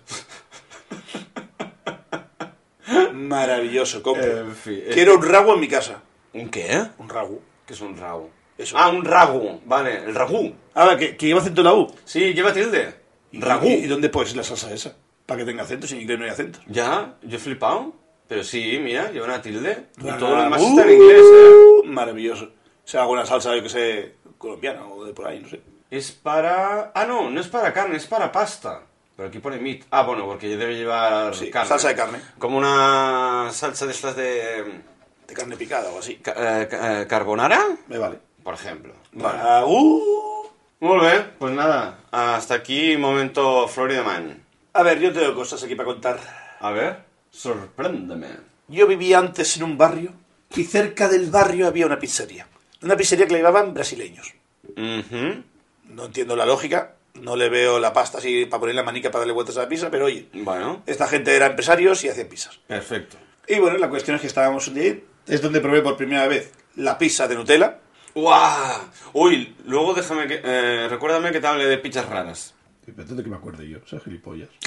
Maravilloso, 3.13 4.03
compro. 4.03 4.39
En 4.41 4.55
fin, 4.55 4.83
es 4.87 4.95
Quiero 4.95 5.17
un 5.17 5.23
ragu 5.23 5.53
en 5.53 5.61
mi 5.61 5.69
casa. 5.69 6.01
¿Un 6.33 6.49
qué? 6.49 6.83
Un 6.99 7.09
ragu. 7.09 7.41
¿Qué 7.67 7.73
es 7.73 7.81
un 7.81 7.97
ragu? 7.97 8.31
Eso. 8.57 8.77
Ah, 8.79 8.89
un 8.89 9.05
ragu. 9.05 9.61
Vale, 9.65 10.05
el 10.05 10.15
ragú. 10.15 10.55
Ahora, 10.75 10.97
que, 10.97 11.17
que 11.17 11.27
lleva 11.27 11.41
acento 11.41 11.63
la 11.63 11.75
U. 11.75 11.93
Sí, 12.05 12.33
lleva 12.33 12.53
tilde. 12.53 12.95
¿Y- 13.33 13.41
Ragú. 13.41 13.67
¿Y, 13.67 13.87
dónde 13.87 14.09
pones 14.09 14.37
la 14.37 14.45
salsa 14.45 14.73
esa? 14.73 14.97
Para 15.27 15.39
que 15.41 15.45
tenga 15.47 15.65
acento, 15.65 15.87
si 15.87 15.95
en 15.97 16.03
inglés 16.03 16.19
no 16.19 16.25
hay 16.25 16.31
acento. 16.31 16.61
Ya, 16.69 17.17
yo 17.23 17.37
he 17.37 17.41
flipado. 17.41 17.93
Pero 18.29 18.43
sí, 18.45 18.79
mira, 18.83 19.11
lleva 19.11 19.27
una 19.27 19.43
tilde. 19.43 19.87
Y 19.99 20.07
Ragú. 20.07 20.19
todo 20.21 20.37
lo 20.37 20.43
demás 20.43 20.63
está 20.63 20.85
en 20.85 20.91
inglés, 20.93 21.21
¿eh? 21.23 21.87
Maravilloso. 21.87 22.45
O 22.47 22.89
sea, 22.89 23.03
alguna 23.03 23.27
salsa, 23.27 23.55
yo 23.57 23.63
que 23.63 23.69
sé, 23.69 24.15
colombiana 24.39 24.87
o 24.87 25.05
de 25.05 25.13
por 25.13 25.27
ahí, 25.29 25.41
no 25.41 25.49
sé. 25.49 25.61
Es 25.91 26.11
para... 26.13 26.91
Ah, 26.95 27.05
no, 27.07 27.31
no 27.31 27.41
es 27.41 27.49
para 27.49 27.73
carne, 27.73 27.97
es 27.97 28.07
para 28.07 28.31
pasta. 28.33 28.83
Pero 29.17 29.29
aquí 29.29 29.39
pone 29.39 29.59
meat. 29.59 29.83
Ah, 29.91 30.03
bueno, 30.03 30.27
porque 30.27 30.57
debe 30.57 30.75
llevar 30.77 31.35
Sí, 31.35 31.49
carne. 31.51 31.69
salsa 31.69 31.89
de 31.89 31.95
carne. 31.95 32.21
Como 32.39 32.59
una 32.59 33.49
salsa 33.53 33.87
de 33.87 33.93
estas 33.93 34.17
de... 34.17 34.83
De 35.27 35.35
carne 35.35 35.57
picada 35.57 35.91
o 35.91 35.99
así. 35.99 36.17
ca- 36.17 36.35
eh, 36.63 36.69
eh, 36.71 37.07
¿Carbonara? 37.09 37.61
Me 37.89 37.99
vale. 37.99 38.19
Por 38.45 38.55
ejemplo. 38.55 38.93
Ragu. 39.13 40.51
Muy 40.81 41.01
bien, 41.01 41.33
pues 41.39 41.53
nada. 41.55 41.99
Hasta 42.11 42.55
aquí 42.55 42.97
momento 42.97 43.67
Florida 43.67 44.03
Man. 44.03 44.43
A 44.75 44.83
ver, 44.83 45.01
yo 45.01 45.13
tengo 45.13 45.35
cosas 45.35 45.63
aquí 45.63 45.75
para 45.75 45.87
contar. 45.87 46.19
A 46.61 46.71
ver, 46.71 47.03
sorpréndeme. 47.31 48.29
Yo 48.69 48.87
vivía 48.87 49.19
antes 49.19 49.57
en 49.57 49.63
un 49.65 49.79
barrio 49.79 50.13
y 50.55 50.65
cerca 50.65 51.09
del 51.09 51.31
barrio 51.31 51.67
había 51.67 51.87
una 51.87 51.99
pizzería. 51.99 52.47
Una 52.83 52.97
pizzería 52.97 53.27
que 53.27 53.33
la 53.33 53.39
llevaban 53.39 53.75
brasileños. 53.75 54.35
No 54.77 56.05
entiendo 56.05 56.37
la 56.37 56.47
lógica, 56.47 56.95
no 57.15 57.37
le 57.37 57.49
veo 57.49 57.79
la 57.79 57.93
pasta 57.93 58.19
así 58.19 58.45
para 58.47 58.61
poner 58.61 58.75
la 58.75 58.83
manica 58.83 59.11
para 59.11 59.21
darle 59.21 59.33
vueltas 59.33 59.57
a 59.57 59.63
la 59.63 59.69
pizza, 59.69 59.91
pero 59.91 60.07
oye, 60.07 60.29
Bueno, 60.35 60.83
esta 60.87 61.07
gente 61.09 61.35
era 61.35 61.47
empresarios 61.47 62.03
y 62.05 62.09
hacían 62.09 62.29
pizzas. 62.29 62.59
perfecto. 62.67 63.17
Y 63.49 63.59
bueno, 63.61 63.79
la 63.79 63.89
cuestión 63.89 64.17
es 64.17 64.21
que 64.21 64.27
estábamos 64.27 64.67
un 64.69 64.75
día, 64.75 64.97
es 65.27 65.41
donde 65.41 65.61
probé 65.61 65.81
por 65.83 65.97
primera 65.97 66.27
vez 66.27 66.53
la 66.75 66.99
pizza 66.99 67.29
de 67.29 67.37
Nutella. 67.37 67.79
¡Guau! 68.15 68.81
Uy, 69.13 69.55
luego 69.67 69.95
déjame 69.95 70.27
que... 70.27 70.41
eh, 70.43 70.89
recuérdame 70.89 71.31
que 71.31 71.41
te 71.41 71.47
hable 71.47 71.67
de 71.67 71.79
pizzas 71.79 72.09
raras. 72.09 72.55
Espérate 72.87 73.23
que 73.23 73.29
me 73.31 73.37
acuerde 73.37 73.69
yo, 73.69 73.79
soy 73.87 74.01
gilipollas. 74.01 74.49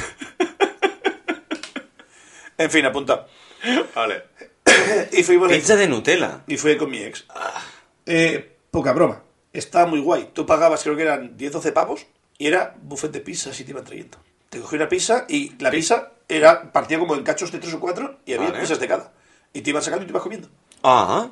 En 2.57 2.69
fin, 2.69 2.85
apunta. 2.85 3.25
Vale. 3.95 4.23
y 5.13 5.23
fuimos 5.23 5.49
Pizza 5.49 5.77
de 5.77 5.87
Nutella. 5.87 6.41
y 6.45 6.57
fui 6.57 6.75
con 6.75 6.89
mi 6.89 6.97
ex. 6.97 7.25
Eh, 8.09 8.57
poca 8.71 8.91
broma. 8.93 9.23
Estaba 9.53 9.85
muy 9.85 9.99
guay. 9.99 10.31
Tú 10.33 10.45
pagabas, 10.45 10.83
creo 10.83 10.95
que 10.95 11.03
eran 11.03 11.37
10 11.37 11.51
12 11.53 11.71
pavos 11.71 12.05
y 12.37 12.47
era 12.47 12.75
buffet 12.81 13.11
de 13.11 13.19
pizzas 13.21 13.59
y 13.59 13.63
te 13.63 13.71
iban 13.71 13.83
trayendo. 13.83 14.17
Te 14.49 14.59
cogí 14.59 14.75
una 14.75 14.89
pizza 14.89 15.25
y 15.29 15.55
la 15.61 15.69
pizza 15.71 16.11
era 16.27 16.71
partida 16.71 16.99
como 16.99 17.15
en 17.15 17.23
cachos 17.23 17.51
de 17.51 17.59
3 17.59 17.73
o 17.75 17.79
4 17.79 18.19
y 18.25 18.33
había 18.33 18.49
Vale. 18.49 18.61
pizzas 18.61 18.79
de 18.79 18.87
cada. 18.87 19.13
Y 19.53 19.61
te 19.61 19.69
iban 19.69 19.81
sacando 19.83 20.03
y 20.03 20.07
te 20.07 20.11
ibas 20.11 20.23
comiendo. 20.23 20.49
Ah. 20.83 21.29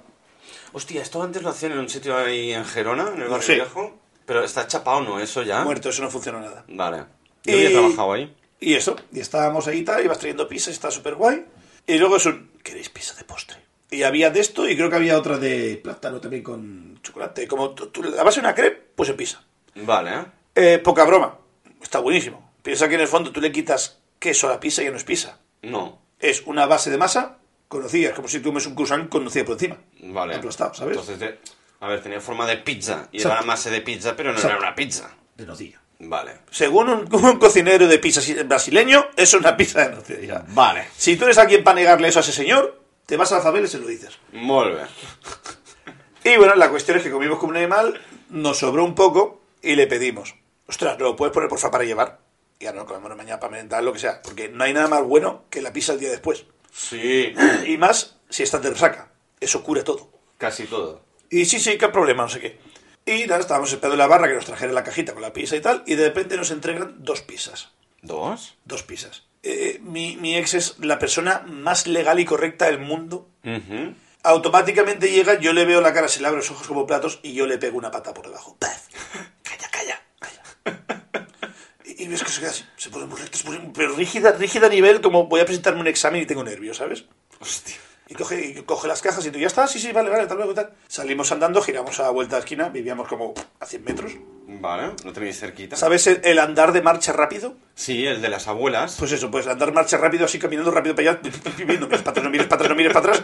Hostia, 0.74 1.02
esto 1.02 1.22
antes 1.24 1.42
lo 1.44 1.50
hacían 1.50 1.72
en 1.72 1.80
un 1.80 1.90
sitio 1.90 2.16
ahí 2.18 2.52
en 2.54 2.66
Gerona, 2.66 3.12
en 3.16 3.22
el 3.22 3.28
barrio 3.30 3.56
viejo. 3.56 4.00
Pero 4.26 4.44
está 4.44 4.68
chapado, 4.68 5.02
¿no? 5.02 5.20
Eso 5.20 5.42
ya. 5.44 5.64
Muerto, 5.64 5.90
eso 5.90 6.02
no 6.04 6.12
funcionó 6.12 6.40
nada. 6.42 6.66
Vale. 6.68 7.06
Yo 7.46 7.54
Y- 7.56 7.66
había 7.66 7.80
trabajado 7.80 8.14
ahí. 8.14 8.36
Y 8.60 8.74
eso, 8.74 8.96
y 9.14 9.20
estábamos 9.20 9.68
ahí 9.68 9.80
y 9.80 9.84
tal, 9.84 10.04
ibas 10.04 10.18
trayendo 10.20 10.48
pizzas, 10.48 10.74
está 10.74 10.90
súper 10.92 11.16
guay. 11.16 11.46
Y 11.86 11.98
luego 11.98 12.18
es 12.18 12.26
un, 12.26 12.52
¿queréis 12.64 12.90
pizza 12.90 13.14
de 13.16 13.24
postre? 13.24 13.58
Y 13.90 14.04
había 14.04 14.30
de 14.30 14.40
esto 14.42 14.68
y 14.68 14.76
creo 14.76 14.90
que 14.90 14.98
había 14.98 15.18
otra 15.18 15.38
de 15.38 15.80
plátano 15.82 16.20
también 16.20 16.44
con 16.44 17.00
chocolate. 17.02 17.48
Como 17.48 17.72
tú, 17.72 17.88
tú- 17.88 18.04
la 18.04 18.24
base 18.24 18.42
de 18.42 18.46
una 18.48 18.56
crepe, 18.56 18.82
pues 18.96 19.10
en 19.10 19.16
pizza. 19.18 19.44
Vale, 19.76 20.12
¿eh? 20.12 20.26
Eh, 20.56 20.80
poca 20.80 21.06
broma, 21.06 21.38
está 21.82 22.00
buenísimo. 22.00 22.52
Piensa 22.64 22.90
que 22.90 22.96
en 22.96 23.02
el 23.02 23.08
fondo 23.08 23.32
tú 23.32 23.40
le 23.40 23.52
quitas 23.52 24.00
queso 24.20 24.48
a 24.48 24.52
la 24.52 24.60
pizza 24.60 24.82
y 24.82 24.86
ya 24.86 24.92
no 24.92 24.98
es 24.98 25.04
pizza. 25.04 25.38
No. 25.62 26.02
Es 26.20 26.42
una 26.48 26.66
base 26.66 26.90
de 26.90 26.98
masa 26.98 27.38
conocida, 27.68 28.10
es 28.10 28.16
como 28.16 28.28
si 28.28 28.40
tú 28.40 28.50
comes 28.50 28.66
un 28.66 28.76
croissant 28.76 29.08
conocido 29.08 29.46
por 29.46 29.54
encima. 29.54 29.78
Vale. 30.02 30.36
Aplastado, 30.36 30.74
¿sabes? 30.74 30.98
Entonces, 30.98 31.20
de- 31.20 31.40
a 31.80 31.88
ver, 31.88 32.02
tenía 32.02 32.20
forma 32.20 32.46
de 32.48 32.58
pizza. 32.58 33.08
Y 33.12 33.18
Exacto. 33.18 33.34
era 33.36 33.42
la 33.42 33.48
masa 33.48 33.70
de 33.70 33.82
pizza, 33.82 34.16
pero 34.16 34.32
no 34.32 34.36
Exacto. 34.38 34.58
era 34.58 34.68
una 34.68 34.76
pizza. 34.76 35.16
De 35.36 35.46
nocilla. 35.46 35.80
Vale. 36.00 36.40
Según 36.52 36.90
un, 36.90 37.08
un 37.16 37.38
cocinero 37.40 37.88
de 37.88 38.00
pizza 38.00 38.22
brasileño, 38.46 39.08
es 39.16 39.34
una 39.34 39.56
pizza 39.56 39.88
de 39.88 39.96
nocilla. 39.96 40.44
Vale. 40.50 40.88
Si 40.98 41.16
tú 41.16 41.26
eres 41.26 41.38
alguien 41.38 41.64
para 41.64 41.76
negarle 41.76 42.08
eso 42.08 42.20
a 42.20 42.22
ese 42.24 42.32
señor, 42.32 42.82
te 43.08 43.18
vas 43.18 43.32
a 43.32 43.38
la 43.38 43.42
favela 43.42 43.66
y 43.66 43.70
se 43.70 43.80
lo 43.80 43.88
dices. 43.88 44.20
Muy 44.34 44.68
bien. 44.68 44.88
Y 46.24 46.38
bueno, 46.38 46.54
la 46.56 46.70
cuestión 46.70 46.98
es 46.98 47.04
que 47.04 47.10
comimos 47.10 47.40
como 47.40 47.52
un 47.52 47.58
animal, 47.58 48.00
nos 48.30 48.60
sobró 48.60 48.84
un 48.84 48.94
poco 48.94 49.42
y 49.62 49.76
le 49.76 49.88
pedimos, 49.88 50.36
ostras, 50.68 51.00
¿no 51.00 51.06
lo 51.06 51.16
puedes 51.16 51.34
poner 51.34 51.50
por 51.50 51.58
favor 51.58 51.72
para 51.72 51.86
llevar? 51.86 52.20
Y 52.60 52.66
ahora 52.66 52.80
no 52.80 52.86
comemos 52.86 53.16
mañana 53.16 53.40
para 53.40 53.52
merendar, 53.52 53.84
lo 53.84 53.94
que 53.94 54.00
sea, 54.00 54.22
porque 54.22 54.50
no 54.50 54.64
hay 54.64 54.74
nada 54.74 54.90
más 54.90 55.04
bueno 55.04 55.46
que 55.50 55.62
la 55.62 55.72
pizza 55.72 55.94
el 55.94 56.00
día 56.00 56.10
después. 56.10 56.46
Sí. 56.72 57.34
Y 57.66 57.78
más 57.78 58.18
si 58.30 58.44
estás 58.44 58.62
de 58.62 58.72
resaca. 58.72 59.10
Eso 59.40 59.64
cura 59.64 59.84
todo. 59.84 60.10
Casi 60.38 60.66
todo. 60.66 61.02
Y 61.30 61.46
sí, 61.46 61.60
sí, 61.60 61.78
qué 61.78 61.88
problema, 61.88 62.24
no 62.24 62.30
sé 62.30 62.42
qué. 62.42 62.60
Y 63.06 63.26
nada, 63.26 63.40
estábamos 63.40 63.72
esperando 63.72 63.94
en 63.94 64.00
la 64.00 64.08
barra 64.08 64.28
que 64.28 64.34
nos 64.34 64.46
trajera 64.46 64.74
la 64.74 64.84
cajita 64.84 65.14
con 65.14 65.22
la 65.22 65.32
pizza 65.32 65.56
y 65.56 65.62
tal, 65.62 65.84
y 65.86 65.96
de 65.96 66.08
repente 66.08 66.36
nos 66.36 66.52
entregan 66.52 66.96
dos 67.00 67.22
pizzas. 67.22 67.70
¿Dos? 68.02 68.58
Dos 68.66 68.84
pizzas. 68.84 69.27
Eh, 69.44 69.80
mi, 69.84 70.18
mi 70.18 70.36
ex 70.36 70.54
es 70.56 70.80
la 70.80 71.00
persona 71.00 71.44
más 71.48 71.88
legal 71.88 72.20
y 72.20 72.26
correcta 72.26 72.66
del 72.66 72.80
mundo. 72.80 73.30
Automáticamente 74.24 75.10
llega, 75.10 75.40
yo 75.40 75.54
le 75.54 75.66
veo 75.66 75.80
la 75.80 75.94
cara, 75.94 76.08
se 76.08 76.20
le 76.22 76.28
abre 76.28 76.40
los 76.40 76.52
ojos 76.52 76.68
como 76.68 76.86
platos 76.86 77.20
y 77.24 77.34
yo 77.34 77.46
le 77.46 77.58
pego 77.58 77.78
una 77.78 77.92
pata 77.92 78.14
por 78.14 78.26
debajo. 78.28 78.58
¡Paf! 78.60 78.88
Calla, 79.44 79.70
calla, 79.72 80.02
calla. 80.20 80.44
Y, 81.86 82.04
y 82.04 82.08
ves 82.10 82.24
que 82.24 82.30
se 82.32 82.42
queda 82.42 82.50
así, 82.50 82.66
se 82.76 82.90
pone 82.90 83.06
muy 83.06 83.18
recto, 83.18 83.38
se 83.38 83.46
pone- 83.46 83.72
pero 83.74 83.96
rígida, 83.96 84.34
rígida 84.34 84.68
a 84.68 84.70
nivel 84.70 85.00
como 85.00 85.28
voy 85.28 85.40
a 85.40 85.46
presentarme 85.46 85.80
un 85.80 85.88
examen 85.88 86.22
y 86.22 86.26
tengo 86.26 86.44
nervios, 86.44 86.78
¿sabes? 86.78 87.06
Hostia. 87.40 87.76
Y 88.10 88.14
coge, 88.16 88.46
y 88.46 88.62
coge 88.64 88.88
las 88.90 89.02
cajas 89.02 89.26
y 89.26 89.32
tú, 89.32 89.40
ya 89.40 89.48
está, 89.48 89.68
sí, 89.68 89.80
sí, 89.80 89.92
vale, 89.94 90.10
vale, 90.10 90.24
hasta 90.24 90.36
luego 90.36 90.54
tal. 90.54 90.74
Salimos 90.88 91.32
andando, 91.32 91.62
giramos 91.62 92.00
a 92.02 92.10
vuelta 92.10 92.36
de 92.36 92.40
esquina, 92.42 92.68
vivíamos 92.70 93.08
como 93.08 93.34
a 93.60 93.66
100 93.66 93.84
metros. 93.84 94.12
Vale, 94.60 94.94
lo 95.04 95.14
tenéis 95.14 95.40
cerquita. 95.40 95.76
¿Sabes 95.76 96.08
el, 96.08 96.22
el 96.24 96.40
andar 96.40 96.72
de 96.72 96.82
marcha 96.82 97.14
rápido? 97.14 97.56
Sí, 97.76 98.06
el 98.06 98.22
de 98.22 98.30
las 98.30 98.48
abuelas. 98.48 98.96
Pues 98.98 99.12
eso, 99.12 99.30
pues 99.30 99.48
andar 99.48 99.74
marcha 99.74 99.98
rápido, 99.98 100.26
así 100.26 100.40
caminando 100.40 100.72
rápido 100.72 100.96
para 100.96 101.12
allá, 101.12 101.22
no 101.60 101.66
mires 101.66 102.02
para 102.02 102.12
atrás, 102.12 102.24
no 102.24 102.30
mires 102.30 102.48
para 102.48 102.56
atrás, 102.56 102.70
no 102.70 102.76
mires 102.76 102.94
para 102.94 103.14
atrás. 103.14 103.24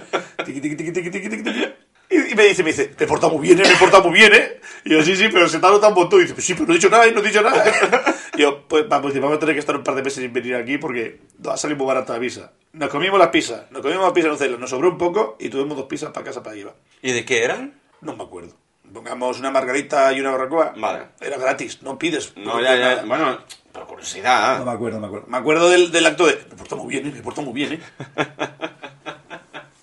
Y, 2.10 2.36
me 2.36 2.44
dice, 2.46 2.64
me 2.64 2.70
dice, 2.70 2.86
te 2.88 3.06
he 3.06 3.08
portado 3.08 3.34
muy 3.34 3.48
bien, 3.48 3.60
¿eh? 3.60 3.64
me 3.66 3.74
he 3.74 3.78
portado 3.78 4.10
muy 4.10 4.20
bien, 4.20 4.34
¿eh? 4.34 4.60
Y 4.86 4.92
yo, 4.92 5.04
sí, 5.04 5.16
sí, 5.16 5.30
pero 5.32 5.48
se 5.50 5.60
te 5.60 5.66
ha 5.66 5.70
notado 5.70 5.94
un 5.94 6.00
montón. 6.00 6.20
Y 6.20 6.24
dice, 6.24 6.36
pues 6.36 6.46
sí, 6.46 6.54
pero 6.54 6.68
no 6.68 6.74
he 6.74 6.76
dicho 6.76 6.90
nada 6.90 7.08
y 7.08 7.12
no 7.12 7.20
he 7.20 7.24
dicho 7.24 7.42
nada. 7.42 7.64
Y 8.36 8.42
yo, 8.42 8.68
pues 8.68 8.88
vamos, 8.90 9.14
vamos 9.14 9.38
a 9.38 9.40
tener 9.40 9.54
que 9.54 9.60
estar 9.60 9.76
un 9.76 9.84
par 9.84 9.94
de 9.94 10.02
meses 10.02 10.24
sin 10.24 10.34
venir 10.34 10.56
aquí 10.56 10.80
porque 10.80 11.20
va 11.46 11.54
a 11.54 11.58
salir 11.58 11.78
muy 11.78 11.86
barata 11.86 12.14
la 12.14 12.20
visa. 12.20 12.52
Nos 12.72 12.90
comimos 12.90 13.20
las 13.20 13.28
pizzas, 13.28 13.70
nos 13.70 13.84
comimos 13.84 14.04
las 14.06 14.14
pizzas 14.14 14.30
en 14.30 14.34
Ucelo, 14.34 14.58
nos 14.58 14.72
sobró 14.72 14.90
un 14.90 14.98
poco 14.98 15.38
y 15.40 15.50
tuvimos 15.50 15.78
dos 15.78 15.86
pizzas 15.86 16.10
para 16.10 16.26
casa 16.26 16.42
para 16.42 16.56
llevar. 16.56 16.76
¿Y 17.04 17.12
de 17.12 17.26
qué 17.26 17.44
eran? 17.44 17.80
No 18.02 18.16
me 18.16 18.24
acuerdo. 18.24 18.63
Pongamos 18.94 19.40
una 19.40 19.50
margarita 19.52 20.12
y 20.14 20.20
una 20.22 20.32
barbacoa. 20.32 20.74
Vale. 20.78 21.08
Era 21.20 21.38
gratis, 21.38 21.82
no 21.82 21.98
pides. 21.98 22.34
No, 22.38 22.62
ya, 22.62 22.76
ya. 22.76 22.96
nada. 22.96 23.04
Bueno, 23.06 23.40
por 23.72 23.88
curiosidad. 23.88 24.60
No 24.60 24.66
me 24.66 24.72
acuerdo, 24.72 25.00
me 25.00 25.08
acuerdo. 25.08 25.28
Me 25.28 25.38
acuerdo 25.38 25.70
del, 25.70 25.92
del 25.92 26.06
acto 26.06 26.28
de. 26.28 26.36
Me 26.50 26.56
porto 26.56 26.78
muy 26.78 26.90
bien, 26.90 27.08
¿eh? 27.08 27.12
Me 27.16 27.22
porto 27.22 27.42
muy 27.42 27.54
bien, 27.54 27.74
¿eh? 27.74 27.80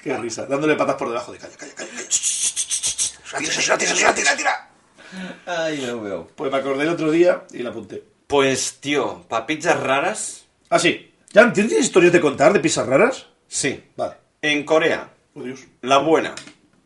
Qué 0.03 0.17
risa. 0.17 0.47
Dándole 0.47 0.77
patas 0.77 0.95
por 0.97 1.09
debajo 1.09 1.33
de 1.33 1.39
calla, 1.39 1.57
calla, 1.57 1.75
calla. 1.75 1.93
tira, 3.79 4.15
tira, 4.15 4.37
tira. 4.37 4.71
Ay, 5.47 5.79
lo 5.87 6.01
veo. 6.01 6.29
Pues 6.37 6.51
me 6.53 6.59
acordé 6.59 6.85
el 6.85 6.91
otro 6.91 7.11
día 7.11 7.43
y 7.51 7.59
la 7.63 7.71
apunté. 7.71 8.03
Pues, 8.27 8.79
tío, 8.81 9.25
para 9.29 9.45
pizzas 9.47 9.79
raras, 9.81 10.47
Ah, 10.71 10.79
sí. 10.79 11.13
¿Ya 11.33 11.53
tienes 11.53 11.73
historias 11.73 12.13
de 12.13 12.21
contar 12.21 12.53
de 12.53 12.61
pizzas 12.61 12.87
raras? 12.87 13.27
sí. 13.49 13.85
Vale. 13.97 14.15
En 14.43 14.65
Corea, 14.65 15.11
Oh, 15.35 15.43
Dios. 15.43 15.65
la 15.83 15.99
buena, 15.99 16.35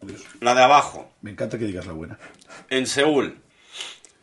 Oh, 0.01 0.07
Dios. 0.07 0.22
la 0.41 0.55
de 0.55 0.62
abajo. 0.62 1.12
Me 1.25 1.31
encanta 1.31 1.59
que 1.59 1.64
digas 1.64 1.87
la 1.87 1.93
buena. 1.95 2.18
En 2.68 2.87
Seúl, 2.87 3.39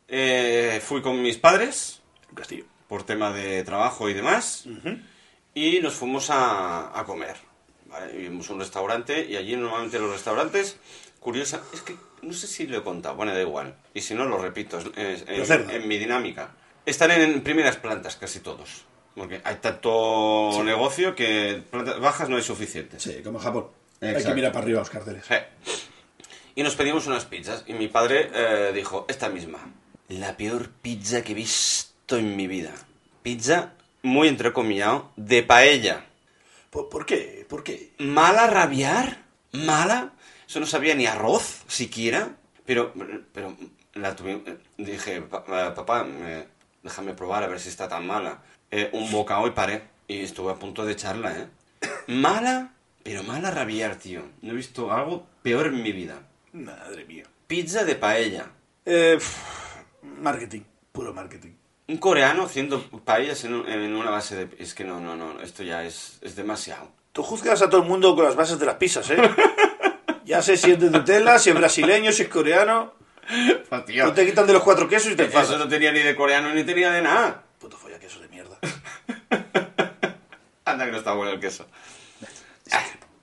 eh, 0.08 0.80
fui 0.86 1.02
con 1.02 1.22
mis 1.22 1.38
padres 1.38 2.02
Un 2.30 2.36
castillo. 2.36 2.66
por 2.88 3.04
tema 3.04 3.32
de 3.32 3.64
trabajo 3.64 4.08
y 4.10 4.14
demás 4.14 4.66
y 5.56 5.80
nos 5.80 5.94
fuimos 5.96 6.30
a, 6.30 6.98
a 6.98 7.04
comer. 7.06 7.36
¿vale? 7.88 8.14
Vimos 8.18 8.50
un 8.52 8.60
restaurante 8.60 9.26
y 9.26 9.36
allí 9.36 9.56
normalmente 9.56 9.98
los 10.00 10.12
restaurantes, 10.12 10.78
curiosa, 11.20 11.62
es 11.74 11.82
que 11.82 11.96
no 12.22 12.34
sé 12.34 12.46
si 12.48 12.68
lo 12.68 12.78
he 12.78 12.84
contado, 12.84 13.16
bueno, 13.16 13.34
da 13.34 13.42
igual. 13.42 13.76
Y 13.96 14.02
si 14.02 14.14
no, 14.14 14.26
lo 14.26 14.38
repito, 14.38 14.78
es- 14.96 15.26
en, 15.28 15.88
mi 15.88 15.98
dinámica. 15.98 16.52
Están 16.86 17.10
en 17.12 17.42
primeras 17.42 17.78
plantas 17.78 18.16
casi 18.16 18.40
todos. 18.42 18.86
Porque 19.16 19.42
hay 19.44 19.56
tanto 19.56 20.62
negocio 20.64 21.16
que 21.16 21.64
plantas 21.70 22.00
bajas 22.00 22.30
no 22.30 22.38
hay 22.38 22.44
suficientes. 22.44 23.02
Sí, 23.04 23.22
como 23.24 23.40
en 23.40 23.44
Japón. 23.44 23.68
Hay 24.02 24.24
que 24.24 24.34
mirar 24.34 24.52
para 24.52 24.64
arriba 24.66 24.80
los 24.80 24.90
carteles. 24.90 25.26
Sí. 25.26 25.36
Y 26.56 26.64
nos 26.64 26.76
pedimos 26.76 27.08
unas 27.08 27.26
pizzas. 27.26 27.64
Y 27.68 27.74
mi 27.74 27.88
padre 27.88 28.30
eh, 28.34 28.72
dijo, 28.74 29.06
esta 29.08 29.30
misma. 29.30 29.60
La 30.10 30.36
peor 30.38 30.70
pizza 30.70 31.22
que 31.24 31.32
he 31.32 31.36
visto 31.36 32.18
en 32.18 32.36
mi 32.36 32.48
vida. 32.48 32.74
Pizza, 33.24 33.74
muy 34.04 34.28
entrecomillado, 34.28 35.12
de 35.16 35.44
paella. 35.44 36.06
¿Por, 36.70 36.90
por 36.90 37.06
qué? 37.06 37.46
¿Por 37.50 37.64
qué? 37.64 37.92
¿Mala 38.00 38.48
rabiar? 38.48 39.24
¿Mala? 39.54 40.14
Eso 40.48 40.60
no 40.60 40.66
sabía 40.66 40.96
ni 40.96 41.06
arroz, 41.06 41.64
siquiera. 41.68 42.36
Pero, 42.66 42.94
pero 43.34 43.56
la 43.94 44.16
tuvi- 44.16 44.58
Dije, 44.78 45.22
"Pa- 45.22 45.44
eh, 45.48 45.72
papá, 45.76 46.06
eh, 46.08 46.48
déjame 46.84 47.14
probar 47.14 47.44
a 47.44 47.48
ver 47.48 47.60
si 47.60 47.70
está 47.70 47.88
tan 47.88 48.06
mala. 48.08 48.42
Eh, 48.70 48.90
un 48.94 49.12
bocado 49.12 49.48
y 49.48 49.52
paré. 49.52 49.84
Y 50.08 50.22
estuve 50.22 50.52
a 50.52 50.56
punto 50.56 50.86
de 50.86 50.94
echarla, 50.94 51.38
¿eh? 51.38 51.48
Mala, 52.08 52.74
pero 53.04 53.24
mala 53.24 53.52
rabiar, 53.52 53.96
tío. 53.96 54.24
No 54.42 54.52
he 54.52 54.56
visto 54.56 54.92
algo 54.92 55.26
peor 55.42 55.68
en 55.68 55.82
mi 55.84 55.92
vida. 55.94 56.22
Madre 56.54 57.06
mía. 57.06 57.24
Pizza 57.48 57.84
de 57.84 57.96
paella. 57.96 58.46
Eh, 58.86 59.18
marketing. 60.20 60.62
Puro 60.92 61.14
marketing. 61.14 61.52
Un 61.88 61.98
coreano 61.98 62.44
haciendo 62.44 62.82
paellas 63.04 63.44
en, 63.44 63.54
en 63.68 63.96
una 63.96 64.12
base 64.12 64.46
de... 64.46 64.64
Es 64.64 64.74
que 64.74 64.84
no, 64.84 65.00
no, 65.00 65.16
no, 65.16 65.42
esto 65.42 65.64
ya 65.64 65.84
es, 65.84 66.20
es 66.22 66.36
demasiado. 66.36 66.92
Tú 67.12 67.24
juzgas 67.24 67.62
a 67.62 67.70
todo 67.70 67.82
el 67.82 67.88
mundo 67.88 68.16
con 68.16 68.26
las 68.26 68.36
bases 68.36 68.60
de 68.60 68.66
las 68.66 68.76
pizzas, 68.76 69.10
¿eh? 69.10 69.18
ya 70.26 70.42
sé 70.42 70.56
si 70.56 70.72
es 70.72 70.80
de 70.80 70.90
Nutella, 70.90 71.38
si 71.40 71.50
es 71.50 71.56
brasileño, 71.56 72.12
si 72.12 72.24
es 72.24 72.30
coreano. 72.30 72.94
No 73.70 74.14
te 74.14 74.26
quitan 74.26 74.48
de 74.48 74.54
los 74.54 74.64
cuatro 74.64 74.88
quesos 74.88 75.12
y 75.12 75.16
te 75.16 75.24
Eso 75.26 75.38
enfadas. 75.40 75.60
no 75.60 75.68
tenía 75.68 75.92
ni 75.92 76.00
de 76.00 76.16
coreano 76.16 76.54
ni 76.54 76.64
tenía 76.64 76.92
de 76.92 77.02
nada. 77.02 77.44
Puto 77.60 77.78
folla 77.78 78.00
queso 78.00 78.20
de 78.20 78.28
mierda. 78.30 78.58
Anda 80.66 80.86
que 80.86 80.92
no 80.92 80.98
está 80.98 81.14
bueno 81.14 81.34
el 81.34 81.40
queso. 81.40 81.68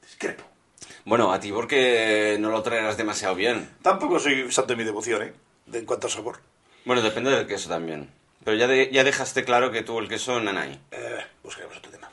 Discrepo. 0.02 0.44
Bueno, 1.08 1.32
a 1.32 1.40
ti 1.40 1.50
porque 1.52 2.36
no 2.38 2.50
lo 2.50 2.62
traerás 2.62 2.98
demasiado 2.98 3.34
bien. 3.34 3.70
Tampoco 3.80 4.18
soy 4.20 4.52
santo 4.52 4.74
de 4.74 4.76
mi 4.76 4.84
devoción, 4.84 5.22
¿eh? 5.22 5.32
De, 5.64 5.78
en 5.78 5.86
cuanto 5.86 6.06
a 6.06 6.10
sabor. 6.10 6.38
Bueno, 6.84 7.00
depende 7.00 7.30
del 7.30 7.46
queso 7.46 7.70
también. 7.70 8.10
Pero 8.44 8.58
ya, 8.58 8.66
de- 8.66 8.90
ya 8.92 9.04
dejaste 9.04 9.42
claro 9.42 9.70
que 9.70 9.80
tú 9.82 9.98
el 10.00 10.08
queso 10.08 10.38
nanay. 10.38 10.78
Eh, 10.90 11.24
buscaremos 11.42 11.78
otro 11.78 11.90
tema. 11.90 12.10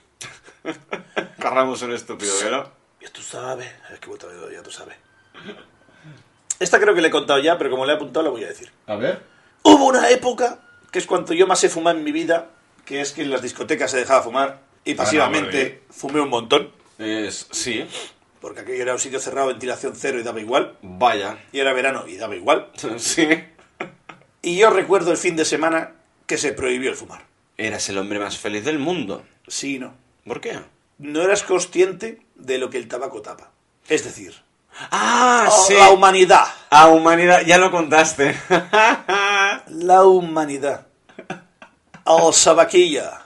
Carramos 1.39 1.81
un 1.81 1.91
estúpido, 1.93 2.33
¿verdad? 2.41 2.71
Ya 3.01 3.09
tú 3.11 3.21
sabes. 3.21 3.69
Es 3.93 3.99
que 3.99 4.07
vuelta 4.07 4.27
de 4.27 4.53
ya 4.53 4.63
tú 4.63 4.71
sabes. 4.71 4.95
Esta 6.59 6.79
creo 6.79 6.95
que 6.95 7.01
le 7.01 7.09
he 7.09 7.11
contado 7.11 7.39
ya, 7.39 7.57
pero 7.57 7.69
como 7.71 7.85
le 7.85 7.91
he 7.91 7.95
apuntado 7.97 8.23
la 8.23 8.29
voy 8.29 8.45
a 8.45 8.47
decir. 8.47 8.71
A 8.87 8.95
ver. 8.95 9.21
Hubo 9.63 9.87
una 9.87 10.09
época, 10.09 10.59
que 10.89 10.99
es 10.99 11.05
cuando 11.05 11.33
yo 11.33 11.47
más 11.47 11.61
he 11.65 11.69
fumado 11.69 11.97
en 11.97 12.03
mi 12.05 12.13
vida, 12.13 12.47
que 12.85 13.01
es 13.01 13.11
que 13.11 13.23
en 13.23 13.31
las 13.31 13.41
discotecas 13.41 13.91
se 13.91 13.97
dejaba 13.97 14.21
fumar 14.23 14.61
y 14.85 14.93
pasivamente 14.95 15.83
fumé 15.89 16.21
un 16.21 16.29
montón, 16.29 16.71
Es, 16.97 17.47
sí, 17.51 17.85
porque 18.45 18.61
aquello 18.61 18.83
era 18.83 18.93
un 18.93 18.99
sitio 18.99 19.19
cerrado, 19.19 19.47
ventilación 19.47 19.93
cero 19.95 20.19
y 20.19 20.23
daba 20.23 20.39
igual. 20.39 20.77
vaya. 20.83 21.39
Y 21.51 21.59
era 21.61 21.73
verano 21.73 22.07
y 22.07 22.15
daba 22.15 22.35
igual. 22.35 22.69
Sí. 22.97 23.27
Y 24.43 24.57
yo 24.57 24.69
recuerdo 24.69 25.09
el 25.09 25.17
fin 25.17 25.35
de 25.35 25.45
semana 25.45 25.93
que 26.27 26.37
se 26.37 26.53
prohibió 26.53 26.91
el 26.91 26.95
fumar. 26.95 27.23
Eras 27.57 27.89
el 27.89 27.97
hombre 27.97 28.19
más 28.19 28.37
feliz 28.37 28.63
del 28.63 28.77
mundo. 28.77 29.25
Sí, 29.47 29.79
no. 29.79 29.95
¿Por 30.27 30.41
qué? 30.41 30.59
No 30.99 31.23
eras 31.23 31.41
consciente 31.41 32.21
de 32.35 32.59
lo 32.59 32.69
que 32.69 32.77
el 32.77 32.87
tabaco 32.87 33.23
tapa. 33.23 33.49
Es 33.87 34.03
decir, 34.03 34.35
Ah, 34.91 35.47
oh, 35.51 35.65
sí. 35.67 35.73
la 35.73 35.89
humanidad. 35.89 36.45
A 36.69 36.89
humanidad, 36.89 37.41
ya 37.47 37.57
lo 37.57 37.71
contaste. 37.71 38.35
La 39.69 40.03
humanidad. 40.03 40.85
Al 42.05 42.31
sabaquilla. 42.31 43.23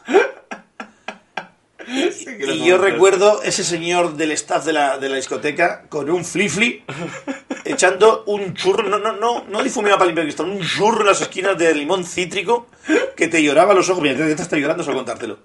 Y 1.90 2.66
yo 2.66 2.78
recuerdo 2.78 3.42
ese 3.42 3.64
señor 3.64 4.16
del 4.16 4.32
staff 4.34 4.66
de 4.66 4.74
la, 4.74 4.98
de 4.98 5.10
la 5.10 5.16
discoteca 5.16 5.84
con 5.90 6.10
un 6.10 6.24
flifli 6.24 6.84
echando 7.66 8.24
un 8.28 8.54
churro, 8.54 8.84
no, 8.88 9.00
no, 9.00 9.14
no, 9.14 9.46
no 9.48 9.64
difumina 9.64 9.96
para 9.98 10.06
limpiar 10.08 10.26
el 10.28 10.34
cristal, 10.34 10.50
un 10.50 10.66
churro 10.66 11.02
en 11.02 11.08
las 11.08 11.22
esquinas 11.22 11.58
de 11.58 11.74
limón 11.74 12.04
cítrico 12.06 12.68
que 13.16 13.28
te 13.28 13.42
lloraba 13.42 13.74
los 13.74 13.90
ojos. 13.90 14.04
Mira, 14.04 14.16
te 14.16 14.32
está 14.32 14.58
llorando 14.58 14.84
solo 14.84 14.98
contártelo. 14.98 15.40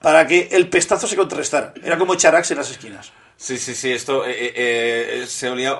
Para 0.00 0.26
que 0.26 0.48
el 0.52 0.68
pestazo 0.68 1.06
se 1.06 1.16
contrarrestara. 1.16 1.72
Era 1.82 1.96
como 1.96 2.14
charax 2.14 2.50
en 2.50 2.58
las 2.58 2.70
esquinas. 2.70 3.10
Sí, 3.36 3.56
sí, 3.56 3.74
sí, 3.74 3.90
esto 3.90 4.24
eh, 4.26 4.32
eh, 4.32 4.52
eh, 5.22 5.26
se 5.26 5.48
olía... 5.48 5.78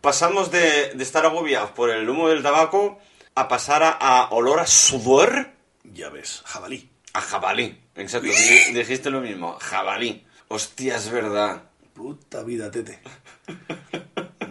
Pasamos 0.00 0.50
de, 0.50 0.92
de 0.94 1.02
estar 1.02 1.24
agobiados 1.26 1.70
por 1.70 1.90
el 1.90 2.08
humo 2.08 2.28
del 2.28 2.42
tabaco 2.42 2.98
a 3.34 3.48
pasar 3.48 3.82
a, 3.82 3.90
a 3.90 4.30
olor 4.30 4.60
a 4.60 4.66
sudor 4.66 5.48
Ya 5.84 6.08
ves, 6.10 6.42
jabalí. 6.44 6.88
a 7.12 7.20
jabalí. 7.20 7.78
Exacto, 8.00 8.26
di- 8.28 8.72
dijiste 8.74 9.10
lo 9.10 9.20
mismo, 9.20 9.56
jabalí. 9.60 10.24
Hostia, 10.48 10.96
es 10.96 11.10
verdad. 11.10 11.62
Puta 11.94 12.42
vida, 12.42 12.70
tete. 12.70 13.00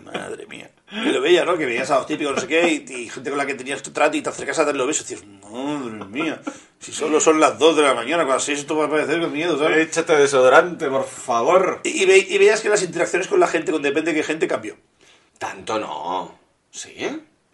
Madre 0.04 0.46
mía. 0.48 0.72
Y 0.92 1.12
lo 1.12 1.22
veía, 1.22 1.46
¿no? 1.46 1.58
Que 1.58 1.66
veías 1.66 1.90
a 1.92 1.98
los 1.98 2.08
típicos, 2.08 2.34
no 2.36 2.42
sé 2.42 2.48
qué, 2.48 2.68
y, 2.88 2.94
y 2.94 3.10
gente 3.10 3.30
con 3.30 3.38
la 3.38 3.46
que 3.46 3.54
tenías 3.56 3.82
tu 3.84 3.92
trato 3.92 4.18
y 4.18 4.22
te 4.22 4.30
acercas 4.30 4.58
a 4.60 4.66
darle 4.66 4.80
los 4.80 4.88
besos 4.88 5.10
y 5.10 5.16
dices, 5.16 5.28
madre 5.52 6.06
mía, 6.06 6.42
si 6.80 6.92
solo 6.92 7.20
son 7.20 7.40
las 7.40 7.60
2 7.60 7.76
de 7.78 7.84
la 7.84 7.94
mañana, 7.94 8.24
cuando 8.24 8.36
las 8.36 8.44
6 8.44 8.60
esto 8.60 8.76
va 8.76 8.86
a 8.86 8.90
parecer 8.90 9.20
con 9.20 9.32
miedo, 9.32 9.58
¿sabes? 9.60 9.88
Échate 9.88 10.16
desodorante, 10.16 10.88
por 10.90 11.06
favor. 11.06 11.82
Y, 11.84 12.04
y 12.04 12.06
ve- 12.06 12.28
y 12.30 12.38
veías 12.40 12.62
que 12.62 12.70
las 12.70 12.82
interacciones 12.82 13.28
con 13.28 13.40
la 13.40 13.48
gente, 13.48 13.72
con 13.72 13.82
depende 13.84 14.14
de 14.14 14.18
qué 14.20 14.24
gente, 14.24 14.48
cambió. 14.48 14.78
Tanto 15.38 15.78
no. 15.80 16.40
¿Sí? 16.72 16.96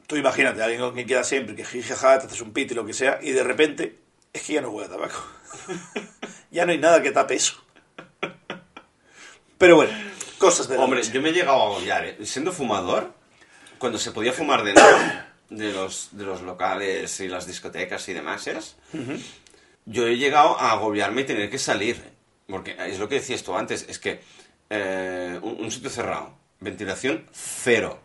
Tú 0.07 0.15
imagínate, 0.15 0.61
alguien 0.61 0.81
con 0.81 0.93
quien 0.93 1.07
queda 1.07 1.23
siempre, 1.23 1.55
que 1.55 1.65
jijaja, 1.65 2.19
te 2.19 2.27
haces 2.27 2.41
un 2.41 2.53
pit 2.53 2.71
y 2.71 2.75
lo 2.75 2.85
que 2.85 2.93
sea, 2.93 3.19
y 3.21 3.31
de 3.31 3.43
repente, 3.43 3.97
es 4.31 4.43
que 4.43 4.53
ya 4.53 4.61
no 4.61 4.69
huele 4.69 4.87
a 4.87 4.91
tabaco. 4.91 5.21
Ya 6.51 6.65
no 6.65 6.71
hay 6.71 6.77
nada 6.77 7.01
que 7.01 7.11
tape 7.11 7.35
eso. 7.35 7.61
Pero 9.57 9.77
bueno, 9.77 9.93
cosas 10.37 10.67
de 10.67 10.75
la 10.77 10.83
Hombre, 10.83 10.99
noche. 10.99 11.11
yo 11.13 11.21
me 11.21 11.29
he 11.29 11.33
llegado 11.33 11.61
a 11.61 11.65
agobiar, 11.65 12.05
¿eh? 12.05 12.17
Siendo 12.25 12.51
fumador, 12.51 13.13
cuando 13.77 13.97
se 13.97 14.11
podía 14.11 14.33
fumar 14.33 14.63
dentro 14.63 14.83
de 15.49 15.71
los, 15.71 16.09
de 16.11 16.25
los 16.25 16.41
locales 16.41 17.19
y 17.19 17.27
las 17.27 17.47
discotecas 17.47 18.07
y 18.09 18.13
demás, 18.13 18.47
¿es? 18.47 18.75
yo 19.85 20.07
he 20.07 20.17
llegado 20.17 20.59
a 20.59 20.71
agobiarme 20.71 21.21
y 21.21 21.25
tener 21.25 21.49
que 21.49 21.57
salir. 21.59 22.01
Porque 22.47 22.75
es 22.79 22.99
lo 22.99 23.09
que 23.09 23.15
decías 23.15 23.43
tú 23.43 23.55
antes, 23.55 23.85
es 23.89 23.97
que 23.97 24.21
eh, 24.69 25.39
un, 25.41 25.63
un 25.63 25.71
sitio 25.71 25.89
cerrado, 25.89 26.37
ventilación 26.59 27.27
cero. 27.31 27.99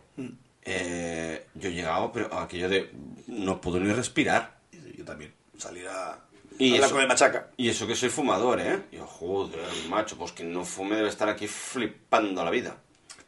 Eh, 0.63 1.47
yo 1.55 1.69
he 1.69 1.73
llegado 1.73 2.11
pero 2.11 2.31
a 2.33 2.43
aquello 2.43 2.69
de 2.69 2.91
no 3.27 3.59
puedo 3.61 3.79
ni 3.79 3.91
respirar. 3.91 4.57
Yo 4.95 5.03
también. 5.05 5.33
Salir 5.57 5.87
a 5.87 6.19
Y 6.63 6.73
Habla 6.73 6.85
eso- 6.85 6.93
con 6.95 7.01
el 7.01 7.07
machaca. 7.07 7.47
Y 7.57 7.69
eso 7.69 7.87
que 7.87 7.95
soy 7.95 8.09
fumador, 8.09 8.59
¿eh? 8.59 8.83
Yo, 8.91 9.05
joder, 9.05 9.59
macho, 9.89 10.17
pues 10.17 10.31
quien 10.31 10.51
no 10.53 10.63
fume 10.63 10.95
debe 10.95 11.09
estar 11.09 11.27
aquí 11.29 11.47
flipando 11.47 12.43
la 12.43 12.51
vida. 12.51 12.77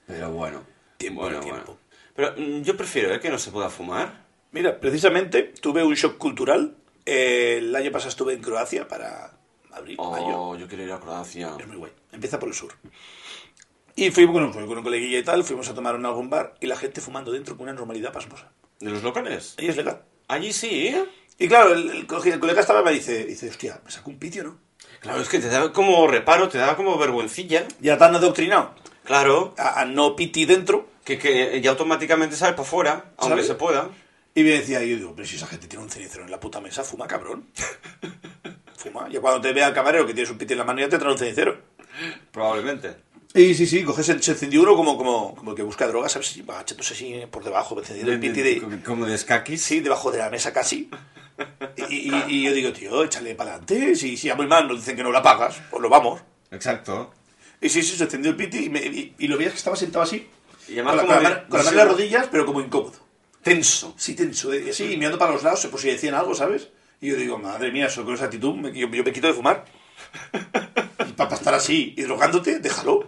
Pero 0.05 0.31
bueno. 0.31 0.61
Tiempo 0.97 1.21
bueno, 1.21 1.39
tiempo. 1.39 1.61
bueno. 1.65 1.79
Pero 2.15 2.33
mm, 2.37 2.61
yo 2.63 2.77
prefiero, 2.77 3.13
¿eh? 3.13 3.19
Que 3.19 3.29
no 3.29 3.37
se 3.37 3.51
pueda 3.51 3.69
fumar. 3.69 4.25
Mira, 4.51 4.79
precisamente 4.79 5.43
tuve 5.61 5.83
un 5.83 5.95
shock 5.95 6.17
cultural. 6.17 6.75
Eh, 7.05 7.55
el 7.57 7.75
año 7.75 7.91
pasado 7.91 8.09
estuve 8.09 8.33
en 8.33 8.41
Croacia 8.41 8.87
para 8.87 9.37
abril, 9.71 9.97
mayo. 9.97 10.37
Oh, 10.39 10.55
yo 10.55 10.67
quiero 10.67 10.83
ir 10.83 10.91
a 10.91 10.99
Croacia. 10.99 11.55
Es 11.59 11.67
muy 11.67 11.77
guay. 11.77 11.91
Empieza 12.11 12.37
por 12.39 12.49
el 12.49 12.55
sur. 12.55 12.73
Y 13.95 14.11
fuimos 14.11 14.33
con 14.33 14.43
un, 14.43 14.67
con 14.67 14.77
un 14.77 14.83
coleguilla 14.83 15.19
y 15.19 15.23
tal, 15.23 15.43
fuimos 15.43 15.67
a 15.69 15.73
tomar 15.75 15.95
en 15.95 16.05
algún 16.05 16.29
bar 16.29 16.55
y 16.59 16.67
la 16.67 16.75
gente 16.75 17.01
fumando 17.01 17.31
dentro 17.31 17.55
con 17.55 17.63
una 17.63 17.73
normalidad 17.73 18.11
pasmosa. 18.13 18.51
¿De 18.79 18.89
los 18.89 19.03
locales? 19.03 19.55
Ahí 19.57 19.67
es 19.67 19.75
legal. 19.77 20.03
Allí 20.27 20.51
sí, 20.53 20.87
¿eh? 20.87 21.05
Y 21.37 21.47
claro, 21.47 21.73
el, 21.73 21.89
el 21.89 22.07
el 22.25 22.39
colega 22.39 22.61
estaba 22.61 22.81
y 22.81 22.85
me 22.85 22.91
dice, 22.91 23.25
dice, 23.25 23.49
hostia, 23.49 23.81
me 23.83 23.91
sacó 23.91 24.09
un 24.09 24.19
pitio, 24.19 24.43
¿no? 24.43 24.59
Claro, 24.99 25.21
es 25.21 25.27
que 25.27 25.39
te 25.39 25.49
da 25.49 25.73
como 25.73 26.07
reparo, 26.07 26.47
te 26.47 26.57
da 26.57 26.75
como 26.75 26.97
vergüencilla. 26.97 27.65
Ya 27.81 27.97
tan 27.97 28.15
adoctrinado 28.15 28.73
Claro, 29.03 29.53
a, 29.57 29.81
a 29.81 29.85
no 29.85 30.15
piti 30.15 30.45
dentro. 30.45 30.87
que, 31.03 31.17
que 31.17 31.59
ya 31.61 31.71
automáticamente 31.71 32.35
sale 32.37 32.53
para 32.53 32.63
afuera, 32.63 33.05
aunque 33.17 33.43
se 33.43 33.55
pueda. 33.55 33.89
Y 34.35 34.43
me 34.43 34.51
decía, 34.51 34.81
y 34.83 34.91
yo 34.91 34.95
digo, 34.97 35.13
pero 35.15 35.27
si 35.27 35.35
esa 35.35 35.45
gente 35.47 35.67
tiene 35.67 35.83
un 35.83 35.91
cenicero 35.91 36.23
en 36.23 36.31
la 36.31 36.39
puta 36.39 36.61
mesa, 36.61 36.83
fuma, 36.83 37.07
cabrón. 37.07 37.47
fuma. 38.77 39.07
Y 39.11 39.17
cuando 39.17 39.41
te 39.41 39.53
vea 39.53 39.67
el 39.67 39.73
camarero 39.73 40.07
que 40.07 40.13
tienes 40.13 40.31
un 40.31 40.37
piti 40.37 40.53
en 40.53 40.59
la 40.59 40.65
mano, 40.65 40.79
ya 40.79 40.89
te 40.89 40.97
trae 40.97 41.11
un 41.11 41.17
cenicero. 41.17 41.57
Probablemente. 42.31 42.95
Y 43.35 43.53
sí, 43.55 43.65
sí, 43.65 43.83
coges 43.83 44.09
el, 44.09 44.21
se 44.23 44.31
encendió 44.31 44.61
uno 44.61 44.75
como, 44.75 44.95
como, 44.97 45.35
como 45.35 45.55
que 45.55 45.63
busca 45.63 45.87
drogas, 45.87 46.11
¿sabes? 46.11 46.37
Y 46.37 46.43
va 46.43 46.61
echándose 46.61 46.93
así 46.93 47.21
por 47.31 47.43
debajo, 47.43 47.77
encendiendo 47.77 48.11
el 48.13 48.19
piti 48.19 48.41
de... 48.41 48.81
Como 48.83 49.05
de 49.05 49.15
escaquis. 49.15 49.61
Sí, 49.61 49.79
debajo 49.81 50.11
de 50.11 50.19
la 50.19 50.29
mesa 50.29 50.53
casi. 50.53 50.89
Y, 51.89 52.09
y- 52.11 52.23
y 52.27 52.43
yo 52.43 52.51
digo, 52.53 52.71
tío, 52.73 53.03
échale 53.03 53.35
para 53.35 53.51
adelante. 53.51 53.95
Si, 53.95 54.15
si 54.17 54.29
a 54.29 54.35
muy 54.35 54.47
mal 54.47 54.67
nos 54.67 54.77
dicen 54.77 54.95
que 54.95 55.03
no 55.03 55.11
la 55.11 55.21
pagas, 55.21 55.61
pues 55.69 55.81
lo 55.81 55.89
vamos. 55.89 56.21
Exacto. 56.51 57.13
Y 57.61 57.69
sí, 57.69 57.81
sí, 57.81 57.95
se 57.95 58.03
encendió 58.05 58.31
el 58.31 58.37
piti 58.37 58.65
y, 58.65 58.69
me- 58.69 58.81
y- 58.85 59.15
y 59.17 59.27
lo 59.27 59.37
veías 59.37 59.53
que 59.53 59.57
estaba 59.57 59.75
sentado 59.75 60.03
así. 60.03 60.27
Y 60.67 60.73
además 60.73 60.95
con 60.97 61.07
la, 61.09 61.15
como 61.15 61.19
con 61.19 61.23
la 61.31 61.47
con 61.47 61.57
la 61.59 61.63
mano 61.65 61.69
en 61.71 61.77
las 61.77 61.87
rodillas, 61.87 62.27
pero 62.31 62.45
como 62.45 62.61
incómodo. 62.61 62.93
Tenso. 63.41 63.93
Sí, 63.97 64.15
tenso. 64.15 64.51
Sí, 64.71 64.93
y 64.93 64.97
mirando 64.97 65.17
para 65.17 65.31
los 65.33 65.43
lados, 65.43 65.65
por 65.67 65.79
si 65.79 65.89
decían 65.89 66.15
algo, 66.15 66.33
¿sabes? 66.35 66.69
Y 67.01 67.09
yo 67.09 67.15
digo, 67.17 67.37
madre 67.37 67.71
mía, 67.71 67.87
eso 67.87 68.05
con 68.05 68.13
esa 68.13 68.25
actitud, 68.25 68.55
me- 68.55 68.69
yo, 68.71 68.87
yo 68.87 69.03
me 69.03 69.11
quito 69.11 69.27
de 69.27 69.33
fumar. 69.33 69.65
Y 71.07 71.11
para 71.13 71.35
estar 71.35 71.53
así 71.53 71.93
y 71.97 72.03
drogándote, 72.03 72.59
déjalo. 72.59 73.05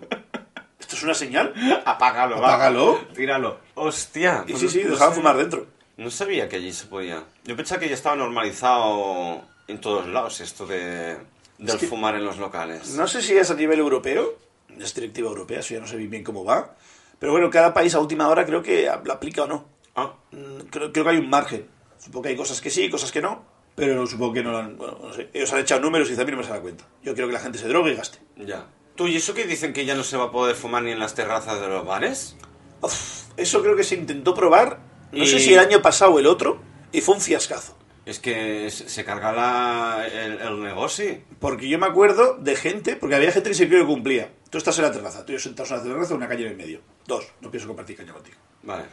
Esto 0.80 0.96
es 0.96 1.04
una 1.04 1.14
señal. 1.14 1.54
Apágalo, 1.86 2.40
va. 2.42 2.50
Apágalo. 2.50 3.00
Tíralo. 3.16 3.60
Hostia. 3.76 4.44
Y 4.48 4.52
pues 4.52 4.62
sí, 4.62 4.70
sí, 4.70 4.84
dejaban 4.84 5.14
fumar 5.16 5.38
dentro. 5.38 5.68
No 5.98 6.10
sabía 6.12 6.50
que 6.50 6.58
allí 6.58 6.74
se 6.74 6.88
podía. 6.88 7.24
Yo 7.46 7.56
pensaba 7.56 7.80
que 7.80 7.88
ya 7.88 7.96
estaba 7.96 8.16
normalizado 8.16 9.42
en 9.68 9.80
todos 9.80 10.08
lados 10.08 10.42
esto 10.42 10.66
de 10.66 11.18
del 11.58 11.78
que- 11.78 11.88
fumar 11.88 12.16
en 12.16 12.26
los 12.26 12.38
locales. 12.38 12.90
No 12.96 13.08
sé 13.08 13.22
si 13.22 13.36
es 13.38 13.50
a 13.50 13.54
nivel 13.56 13.80
europeo, 13.80 14.36
es 14.78 14.94
directiva 14.94 15.30
europea, 15.30 15.60
eso 15.60 15.74
ya 15.74 15.80
no 15.80 15.88
sé 15.88 15.96
bien 15.98 16.24
cómo 16.24 16.44
va. 16.44 16.76
Pero 17.18 17.32
bueno, 17.32 17.50
cada 17.50 17.74
país 17.74 17.96
a 17.96 18.00
última 18.00 18.28
hora 18.28 18.46
creo 18.46 18.62
que 18.62 18.84
la 19.06 19.14
aplica 19.14 19.44
o 19.44 19.48
no. 19.48 19.66
Ah, 19.96 20.14
Mm, 20.32 20.68
Creo, 20.70 20.92
creo 20.92 21.06
que 21.06 21.12
hay 21.12 21.18
un 21.18 21.30
margen. 21.30 21.66
Supongo 21.98 22.24
que 22.24 22.30
hay 22.30 22.36
cosas 22.36 22.60
que 22.60 22.70
sí, 22.70 22.90
cosas 22.90 23.12
que 23.14 23.22
no. 23.22 23.46
Pero 23.76 24.06
supongo 24.06 24.34
que 24.34 24.44
no 24.44 24.52
lo 24.52 24.58
han. 24.58 24.78
Bueno, 24.78 25.00
no 25.02 25.14
sé. 25.14 25.30
Ellos 25.34 25.52
han 25.54 25.60
echado 25.60 25.80
números 25.82 26.08
y 26.08 26.12
dicen, 26.12 26.24
a 26.24 26.26
mí 26.26 26.32
no 26.32 26.38
me 26.38 26.44
se 26.44 26.50
da 26.50 26.60
cuenta. 26.62 26.84
Yo 27.04 27.14
quiero 27.14 27.28
que 27.28 27.34
la 27.34 27.40
gente 27.40 27.58
se 27.58 27.68
drogue 27.70 27.94
y 27.94 27.96
gaste. 27.96 28.20
ya. 28.38 28.66
Tú, 28.96 29.08
¿y 29.08 29.16
eso 29.18 29.34
que 29.34 29.46
dicen 29.46 29.74
que 29.74 29.86
ya 29.86 29.94
no 29.96 30.04
se 30.04 30.16
va 30.18 30.26
a 30.26 30.32
poder 30.32 30.56
fumar 30.56 30.84
ni 30.84 30.92
en 30.92 31.00
las 31.00 31.16
terrazas 31.16 31.60
de 31.60 31.68
los 31.68 31.86
bares? 31.86 32.38
Uf, 32.82 33.24
eso 33.38 33.62
creo 33.62 33.76
que 33.76 33.84
se 33.84 33.96
intentó 33.96 34.34
probar. 34.34 34.80
No 35.16 35.24
Y- 35.24 35.28
sé 35.28 35.40
si 35.40 35.54
el 35.54 35.60
año 35.60 35.82
pasado 35.82 36.12
o 36.14 36.20
el 36.20 36.28
otro. 36.28 36.60
Y 36.92 37.02
fue 37.02 37.16
un 37.16 37.22
fiascazo. 37.22 37.78
Es 38.06 38.20
que 38.20 38.70
se 38.70 38.88
se 38.88 39.04
carga 39.04 39.32
la, 39.32 40.08
el, 40.08 40.40
el 40.40 40.62
negocio. 40.62 41.22
Porque 41.40 41.68
yo 41.68 41.80
me 41.80 41.88
acuerdo 41.88 42.38
de 42.38 42.56
gente, 42.56 42.96
porque 42.96 43.16
había 43.16 43.32
gente 43.32 43.50
que 43.50 43.56
se 43.56 43.68
que 43.68 43.84
cumplía. 43.84 44.32
Tú 44.52 44.60
estás 44.60 44.78
en 44.78 44.84
la 44.86 44.92
terraza, 44.92 45.26
tú 45.26 45.32
y 45.32 45.36
yo 45.36 45.40
sentados 45.40 45.72
en 45.72 45.78
la 45.78 45.84
terraza, 45.84 46.14
una 46.14 46.28
calle 46.28 46.44
en 46.46 46.52
el 46.52 46.56
medio. 46.58 46.82
Dos, 47.08 47.26
no 47.42 47.50
pienso 47.50 47.68
compartir 47.68 47.98
caña 47.98 48.14
contigo. 48.14 48.38
Vale. 48.64 48.86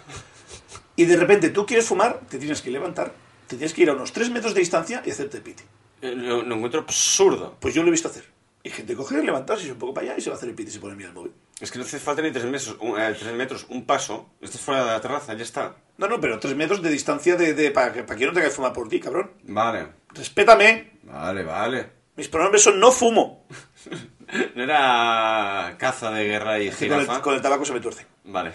Y 0.96 1.04
de 1.04 1.16
repente 1.16 1.50
tú 1.50 1.66
quieres 1.66 1.86
fumar, 1.86 2.20
te 2.28 2.38
tienes 2.38 2.62
que 2.62 2.70
levantar, 2.70 3.12
te 3.46 3.56
tienes 3.56 3.74
que 3.74 3.82
ir 3.82 3.90
a 3.90 3.92
unos 3.92 4.12
3 4.12 4.30
metros 4.30 4.54
de 4.54 4.60
distancia 4.60 5.02
y 5.04 5.10
hacerte 5.10 5.40
piti. 5.40 5.62
Eh, 6.00 6.14
Lo, 6.16 6.42
lo 6.42 6.54
encuentro 6.56 6.80
absurdo. 6.80 7.56
Pues 7.60 7.74
yo 7.74 7.82
lo 7.82 7.88
he 7.88 7.92
visto 7.92 8.08
hacer. 8.08 8.24
Y 8.64 8.70
gente 8.70 8.94
coge, 8.96 9.22
levantarse 9.22 9.66
y 9.66 9.70
un 9.70 9.78
poco 9.78 9.92
para 9.94 10.06
allá 10.08 10.18
y 10.18 10.20
se 10.22 10.30
va 10.30 10.34
a 10.34 10.38
hacer 10.38 10.48
el 10.48 10.54
piti 10.54 10.70
y 10.70 10.72
se 10.72 10.80
pone 10.80 10.94
a 10.94 10.96
mirar 10.96 11.10
el 11.10 11.14
móvil. 11.16 11.32
Es 11.62 11.70
que 11.70 11.78
no 11.78 11.84
hace 11.84 12.00
falta 12.00 12.22
ni 12.22 12.32
tres 12.32 12.44
metros, 12.44 12.76
un, 12.80 13.00
eh, 13.00 13.14
tres 13.16 13.32
metros, 13.34 13.66
un 13.68 13.86
paso. 13.86 14.30
Estás 14.40 14.60
fuera 14.60 14.84
de 14.84 14.90
la 14.90 15.00
terraza, 15.00 15.32
ya 15.34 15.44
está. 15.44 15.76
No, 15.96 16.08
no, 16.08 16.20
pero 16.20 16.40
3 16.40 16.56
metros 16.56 16.82
de 16.82 16.90
distancia 16.90 17.36
de, 17.36 17.54
de, 17.54 17.70
para, 17.70 17.92
que, 17.92 18.02
para 18.02 18.18
que 18.18 18.26
no 18.26 18.32
tenga 18.32 18.46
que 18.48 18.52
fumar 18.52 18.72
por 18.72 18.88
ti, 18.88 18.98
cabrón. 18.98 19.30
Vale. 19.44 19.86
Respétame. 20.08 20.98
Vale, 21.04 21.44
vale. 21.44 21.88
Mis 22.16 22.26
pronombres 22.28 22.64
son 22.64 22.80
no 22.80 22.90
fumo. 22.90 23.46
No 24.54 24.62
era 24.62 25.76
caza 25.78 26.10
de 26.10 26.24
guerra 26.24 26.58
y 26.58 26.70
Que 26.70 26.88
con, 26.88 27.00
el, 27.00 27.06
con 27.20 27.34
el 27.34 27.42
tabaco 27.42 27.66
se 27.66 27.74
me 27.74 27.80
tuerce. 27.80 28.06
Vale. 28.24 28.52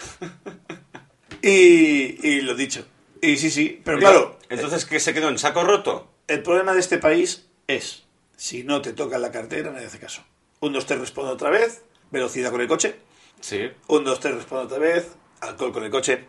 Y, 1.42 2.28
y 2.28 2.42
lo 2.42 2.56
dicho. 2.56 2.84
Y 3.22 3.38
sí, 3.38 3.52
sí. 3.52 3.80
Pero 3.86 4.00
claro, 4.00 4.40
Entonces, 4.50 4.86
¿qué 4.86 5.00
se 5.00 5.14
quedó 5.14 5.30
en 5.30 5.38
saco 5.38 5.64
roto? 5.64 6.14
el 6.28 6.42
problema 6.42 6.74
de 6.74 6.80
este 6.80 6.98
país 6.98 7.48
es, 7.68 8.04
si 8.36 8.64
no 8.64 8.82
te 8.82 8.92
toca 8.94 9.18
la 9.20 9.32
cartera, 9.32 9.72
nadie 9.72 9.86
hace 9.86 10.00
caso. 10.00 10.24
Un, 10.60 10.74
dos, 10.74 10.86
tres, 10.88 11.00
responde 11.00 11.32
otra 11.32 11.52
vez. 11.52 11.84
Velocidad 12.12 12.52
con 12.52 12.62
el 12.62 12.68
coche. 12.68 12.96
Sí, 13.40 13.70
Un, 13.88 14.04
dos, 14.04 14.20
tres, 14.20 14.36
responde 14.36 14.66
otra 14.66 14.80
vez. 14.80 15.16
Alcohol 15.42 15.72
con 15.74 15.84
el 15.84 15.92
coche. 15.92 16.26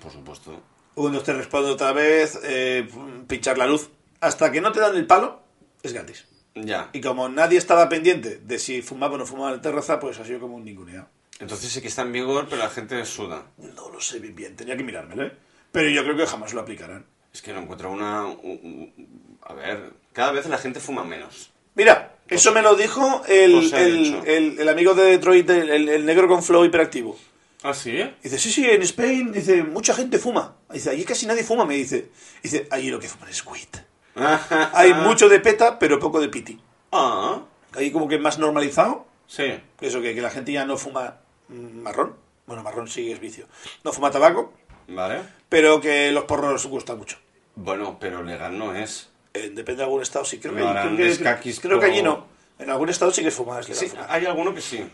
por 0.00 0.12
supuesto. 0.12 0.60
Un, 0.96 1.12
dos, 1.12 1.22
tres, 1.22 1.36
responde 1.38 1.70
otra 1.70 1.92
vez. 1.92 2.38
eh, 2.42 2.88
pinchar 3.26 3.56
la 3.58 3.66
luz. 3.66 3.90
Hasta 4.20 4.52
que 4.52 4.60
no 4.60 4.70
te 4.72 4.80
dan 4.80 4.96
el 4.96 5.06
palo, 5.06 5.40
es 5.82 5.92
gratis. 5.92 6.26
Ya. 6.54 6.90
Y 6.92 7.00
como 7.00 7.28
nadie 7.28 7.56
estaba 7.58 7.88
pendiente 7.88 8.36
de 8.38 8.58
si 8.58 8.82
fumaba 8.82 9.14
o 9.14 9.18
no 9.18 9.24
fumaba 9.26 9.50
en 9.50 9.56
la 9.56 9.62
terraza, 9.62 9.98
pues 10.00 10.18
ha 10.18 10.24
sido 10.24 10.40
como 10.40 10.56
un 10.56 10.64
ninguneado. 10.64 11.08
Entonces 11.38 11.72
sí 11.72 11.80
que 11.80 11.88
está 11.88 12.02
en 12.02 12.12
vigor, 12.12 12.46
pero 12.50 12.62
la 12.62 12.68
gente 12.68 13.02
suda. 13.06 13.46
No 13.56 13.88
lo 13.88 14.00
sé 14.00 14.18
bien, 14.18 14.34
bien, 14.34 14.56
tenía 14.56 14.76
que 14.76 14.82
mirármelo, 14.84 15.24
¿eh? 15.24 15.32
Pero 15.72 15.88
yo 15.88 16.02
creo 16.02 16.16
que 16.16 16.26
jamás 16.26 16.52
lo 16.52 16.60
aplicarán. 16.60 17.06
Es 17.32 17.40
que 17.40 17.52
no 17.54 17.60
encuentro 17.60 17.90
una... 17.90 18.26
un- 18.26 18.36
un- 18.42 19.38
A 19.42 19.54
ver, 19.54 19.92
cada 20.12 20.32
vez 20.32 20.46
la 20.46 20.58
gente 20.58 20.80
fuma 20.80 21.02
menos. 21.04 21.50
Mira, 21.76 22.16
eso 22.30 22.52
me 22.52 22.62
lo 22.62 22.74
dijo 22.76 23.22
el, 23.28 23.72
el, 23.74 24.14
el- 24.26 24.60
el 24.60 24.68
amigo 24.68 24.94
de 24.94 25.04
Detroit, 25.04 25.48
el, 25.50 26.06
negro 26.06 26.28
con 26.28 26.42
flow 26.42 26.64
hiperactivo. 26.64 27.18
¿Ah, 27.62 27.74
sí? 27.74 27.98
Dice, 28.22 28.38
sí, 28.38 28.50
sí, 28.50 28.64
en 28.64 28.80
Spain, 28.82 29.32
dice, 29.32 29.62
mucha 29.64 29.92
gente 29.92 30.18
fuma. 30.18 30.56
Dice, 30.72 30.88
allí 30.90 31.04
casi 31.04 31.26
nadie 31.26 31.44
fuma, 31.44 31.66
me 31.66 31.74
dice. 31.74 32.08
Dice, 32.42 32.66
allí 32.70 32.90
lo 32.90 32.98
que 32.98 33.08
fuman 33.08 33.28
es 33.28 33.44
weed. 33.44 33.68
Hay 34.72 34.94
mucho 34.94 35.28
de 35.28 35.40
peta, 35.40 35.78
pero 35.78 35.98
poco 35.98 36.20
de 36.20 36.28
piti. 36.30 36.58
Ah, 36.92 37.42
Ahí 37.74 37.90
como 37.92 38.08
que 38.08 38.18
más 38.18 38.38
normalizado. 38.38 39.06
sí. 39.26 39.44
Eso, 39.80 40.00
que, 40.00 40.14
que 40.14 40.22
la 40.22 40.30
gente 40.30 40.52
ya 40.52 40.64
no 40.64 40.76
fuma 40.78 41.18
marrón. 41.48 42.16
Bueno, 42.46 42.62
marrón 42.62 42.88
sí 42.88 43.12
es 43.12 43.20
vicio. 43.20 43.46
No 43.84 43.92
fuma 43.92 44.10
tabaco, 44.10 44.52
Vale. 44.88 45.20
pero 45.48 45.80
que 45.80 46.10
los 46.12 46.24
porros 46.24 46.66
gustan 46.66 46.98
mucho. 46.98 47.18
Bueno, 47.54 47.98
pero 48.00 48.22
legal 48.22 48.56
no 48.58 48.74
es. 48.74 49.09
Eh, 49.34 49.50
depende 49.54 49.76
de 49.78 49.84
algún 49.84 50.02
estado, 50.02 50.24
sí. 50.24 50.38
Creo 50.38 50.54
que, 50.54 50.60
No 50.60 50.68
harán 50.68 50.96
creo 50.96 51.06
que, 51.06 51.12
escaquis 51.12 51.60
creo 51.60 51.78
que 51.78 51.86
allí 51.86 52.02
no. 52.02 52.26
En 52.58 52.68
algún 52.70 52.88
estado 52.88 53.10
sí 53.12 53.22
que 53.22 53.28
es 53.28 53.34
es 53.34 53.40
legal 53.40 53.64
Sí, 53.74 53.88
fumar. 53.88 54.06
hay 54.10 54.26
alguno 54.26 54.54
que 54.54 54.60
sí. 54.60 54.84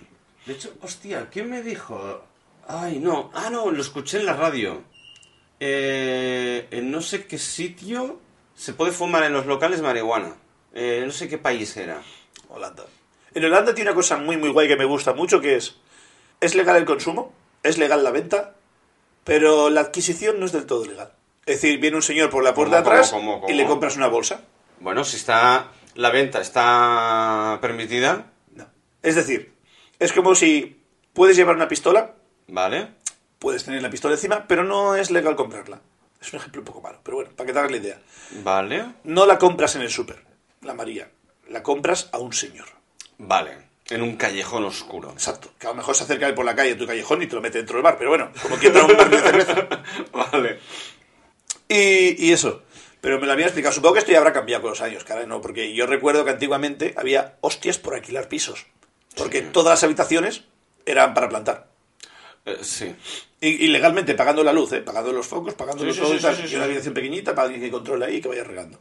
De 0.44 0.52
hecho, 0.52 0.74
hostia, 0.82 1.28
¿quién 1.30 1.50
me 1.50 1.62
dijo? 1.62 2.22
Ay, 2.68 2.98
no. 3.00 3.30
Ah, 3.34 3.50
no, 3.50 3.70
lo 3.70 3.80
escuché 3.82 4.18
en 4.20 4.26
la 4.26 4.34
radio. 4.34 4.82
Eh, 5.58 6.68
en 6.70 6.90
no 6.90 7.00
sé 7.00 7.26
qué 7.26 7.38
sitio 7.38 8.20
se 8.54 8.72
puede 8.74 8.92
fumar 8.92 9.22
en 9.24 9.32
los 9.32 9.46
locales 9.46 9.80
marihuana. 9.80 10.34
Eh, 10.74 11.02
no 11.06 11.12
sé 11.12 11.28
qué 11.28 11.38
país 11.38 11.76
era. 11.76 12.02
Holanda. 12.48 12.84
En 13.34 13.44
Holanda 13.44 13.74
tiene 13.74 13.90
una 13.90 13.96
cosa 13.96 14.16
muy, 14.18 14.36
muy 14.36 14.50
guay 14.50 14.68
que 14.68 14.76
me 14.76 14.84
gusta 14.84 15.12
mucho, 15.14 15.40
que 15.40 15.56
es, 15.56 15.76
es 16.40 16.54
legal 16.54 16.76
el 16.76 16.84
consumo, 16.84 17.32
es 17.62 17.78
legal 17.78 18.04
la 18.04 18.10
venta, 18.10 18.54
pero 19.24 19.70
la 19.70 19.80
adquisición 19.82 20.38
no 20.38 20.46
es 20.46 20.52
del 20.52 20.66
todo 20.66 20.84
legal. 20.86 21.12
Es 21.46 21.62
decir, 21.62 21.78
viene 21.78 21.96
un 21.96 22.02
señor 22.02 22.28
por 22.28 22.44
la 22.44 22.54
puerta 22.54 22.78
de 22.78 22.82
¿Cómo, 22.82 22.94
atrás 22.94 23.10
cómo, 23.10 23.40
cómo, 23.40 23.52
y 23.52 23.56
le 23.56 23.66
compras 23.66 23.96
una 23.96 24.08
bolsa. 24.08 24.42
Bueno, 24.80 25.04
si 25.04 25.16
está 25.16 25.70
la 25.94 26.10
venta 26.10 26.40
está 26.40 27.58
permitida, 27.62 28.26
No. 28.54 28.66
Es 29.02 29.14
decir, 29.14 29.54
es 29.98 30.12
como 30.12 30.34
si 30.34 30.82
puedes 31.12 31.36
llevar 31.36 31.56
una 31.56 31.68
pistola, 31.68 32.14
¿vale? 32.48 32.88
puedes 33.38 33.64
tener 33.64 33.82
la 33.82 33.90
pistola 33.90 34.14
encima, 34.14 34.46
pero 34.48 34.64
no 34.64 34.96
es 34.96 35.10
legal 35.10 35.36
comprarla. 35.36 35.80
Es 36.20 36.32
un 36.32 36.40
ejemplo 36.40 36.62
un 36.62 36.64
poco 36.64 36.80
malo, 36.80 36.98
pero 37.02 37.18
bueno, 37.18 37.30
para 37.36 37.46
que 37.46 37.52
te 37.52 37.58
hagas 37.58 37.70
la 37.70 37.76
idea. 37.76 38.00
Vale. 38.42 38.84
No 39.04 39.26
la 39.26 39.38
compras 39.38 39.76
en 39.76 39.82
el 39.82 39.90
súper, 39.90 40.24
la 40.62 40.74
María. 40.74 41.10
La 41.48 41.62
compras 41.62 42.08
a 42.12 42.18
un 42.18 42.32
señor. 42.32 42.66
Vale. 43.18 43.66
En 43.88 44.02
un 44.02 44.16
callejón 44.16 44.64
oscuro. 44.64 45.12
Exacto. 45.12 45.52
Que 45.60 45.68
a 45.68 45.70
lo 45.70 45.76
mejor 45.76 45.94
se 45.94 46.02
acerca 46.02 46.26
él 46.26 46.34
por 46.34 46.44
la 46.44 46.56
calle 46.56 46.72
a 46.72 46.76
tu 46.76 46.86
callejón 46.86 47.22
y 47.22 47.28
te 47.28 47.36
lo 47.36 47.40
mete 47.40 47.58
dentro 47.58 47.76
del 47.76 47.84
bar, 47.84 47.96
pero 47.96 48.10
bueno, 48.10 48.30
como 48.42 48.56
quien 48.56 48.76
un 48.76 48.96
bar 48.96 49.08
de 49.08 49.20
cerveza. 49.20 49.68
vale. 50.32 50.58
Y, 51.68 52.26
y 52.26 52.32
eso. 52.32 52.62
Pero 53.00 53.20
me 53.20 53.26
lo 53.26 53.32
había 53.32 53.46
explicado. 53.46 53.74
Supongo 53.74 53.94
que 53.94 53.98
esto 54.00 54.12
ya 54.12 54.18
habrá 54.18 54.32
cambiado 54.32 54.62
con 54.62 54.70
los 54.70 54.80
años, 54.80 55.04
caray, 55.04 55.26
no, 55.26 55.40
porque 55.40 55.74
yo 55.74 55.86
recuerdo 55.86 56.24
que 56.24 56.30
antiguamente 56.32 56.94
había 56.96 57.36
hostias 57.40 57.78
por 57.78 57.94
alquilar 57.94 58.28
pisos. 58.28 58.66
Porque 59.16 59.40
Sí. 59.40 59.46
todas 59.52 59.70
las 59.72 59.84
habitaciones 59.84 60.42
eran 60.84 61.14
para 61.14 61.28
plantar. 61.28 61.68
Eh, 62.44 62.58
sí. 62.62 62.94
Y, 63.40 63.48
y 63.64 63.68
legalmente, 63.68 64.14
pagando 64.14 64.42
la 64.44 64.52
luz, 64.52 64.72
¿eh? 64.72 64.80
pagando 64.80 65.12
los 65.12 65.26
focos, 65.26 65.54
pagando 65.54 65.80
Sí, 65.82 65.86
los 65.88 65.96
sí, 65.96 66.02
todo 66.02 66.14
y 66.14 66.18
tal. 66.20 66.54
una 66.54 66.64
habitación 66.64 66.94
pequeñita 66.94 67.34
para 67.34 67.46
alguien 67.46 67.62
que 67.62 67.70
controle 67.70 68.06
ahí 68.06 68.16
y 68.16 68.20
que 68.20 68.28
vaya 68.28 68.44
regando. 68.44 68.78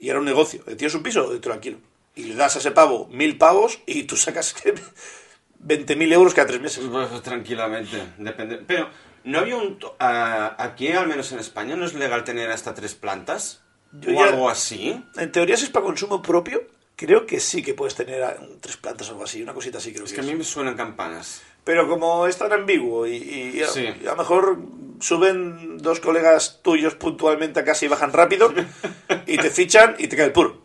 Y 0.00 0.08
era 0.08 0.18
un 0.18 0.24
negocio. 0.24 0.62
¿Tienes 0.64 0.94
un 0.94 1.02
piso? 1.02 1.38
Te 1.40 1.48
lo 1.48 1.54
alquilo. 1.54 1.78
Y 2.14 2.24
le 2.24 2.34
das 2.34 2.56
a 2.56 2.58
ese 2.58 2.70
pavo 2.72 3.08
mil 3.12 3.36
pavos 3.38 3.78
y 3.86 4.04
tú 4.04 4.16
sacas 4.16 4.54
20.000 5.64 6.12
euros 6.12 6.34
cada 6.34 6.48
tres 6.48 6.60
meses. 6.60 6.84
Pues, 6.90 7.22
tranquilamente, 7.22 7.96
depende. 8.18 8.58
Pero, 8.66 8.88
¿no 9.30 9.38
había 9.40 9.56
un... 9.56 9.78
a- 9.98 10.56
aquí, 10.62 10.88
al 10.88 11.06
menos 11.06 11.30
en 11.32 11.38
España, 11.38 11.76
no 11.76 11.84
es 11.84 11.94
legal 11.94 12.24
tener 12.24 12.50
hasta 12.50 12.74
tres 12.74 12.94
plantas? 12.94 13.62
Yo 13.92 14.10
¿O 14.10 14.14
ya- 14.14 14.24
algo 14.30 14.50
así? 14.50 15.02
En 15.16 15.32
teoría, 15.32 15.56
si 15.56 15.64
es 15.64 15.70
para 15.70 15.84
consumo 15.86 16.20
propio, 16.22 16.62
creo 16.96 17.26
que 17.26 17.40
sí 17.40 17.62
que 17.62 17.74
puedes 17.74 17.94
tener 17.94 18.22
ah, 18.22 18.36
tres 18.60 18.76
plantas 18.76 19.08
o 19.08 19.12
algo 19.12 19.24
así. 19.24 19.42
Una 19.42 19.54
cosita 19.54 19.78
así 19.78 19.92
creo 19.92 20.04
Es 20.04 20.10
que 20.10 20.16
que 20.16 20.20
a 20.20 20.24
es. 20.24 20.30
mí 20.30 20.36
me 20.36 20.44
suenan 20.44 20.76
campanas. 20.76 21.42
Pero 21.64 21.88
como 21.88 22.26
es 22.26 22.36
tan 22.38 22.52
ambiguo 22.52 23.06
y, 23.06 23.16
y 23.16 23.62
a, 23.62 23.68
Sí. 23.68 23.86
y 24.02 24.06
a 24.06 24.10
lo 24.12 24.16
mejor 24.16 24.58
suben 25.00 25.78
dos 25.78 26.00
colegas 26.00 26.60
tuyos 26.62 26.94
puntualmente 26.94 27.60
a 27.60 27.64
casa 27.64 27.84
y 27.84 27.88
bajan 27.88 28.12
rápido 28.12 28.52
y 29.26 29.36
te 29.38 29.50
fichan 29.50 29.94
y 29.98 30.08
te 30.08 30.16
cae 30.16 30.26
el 30.26 30.32
puro. 30.32 30.60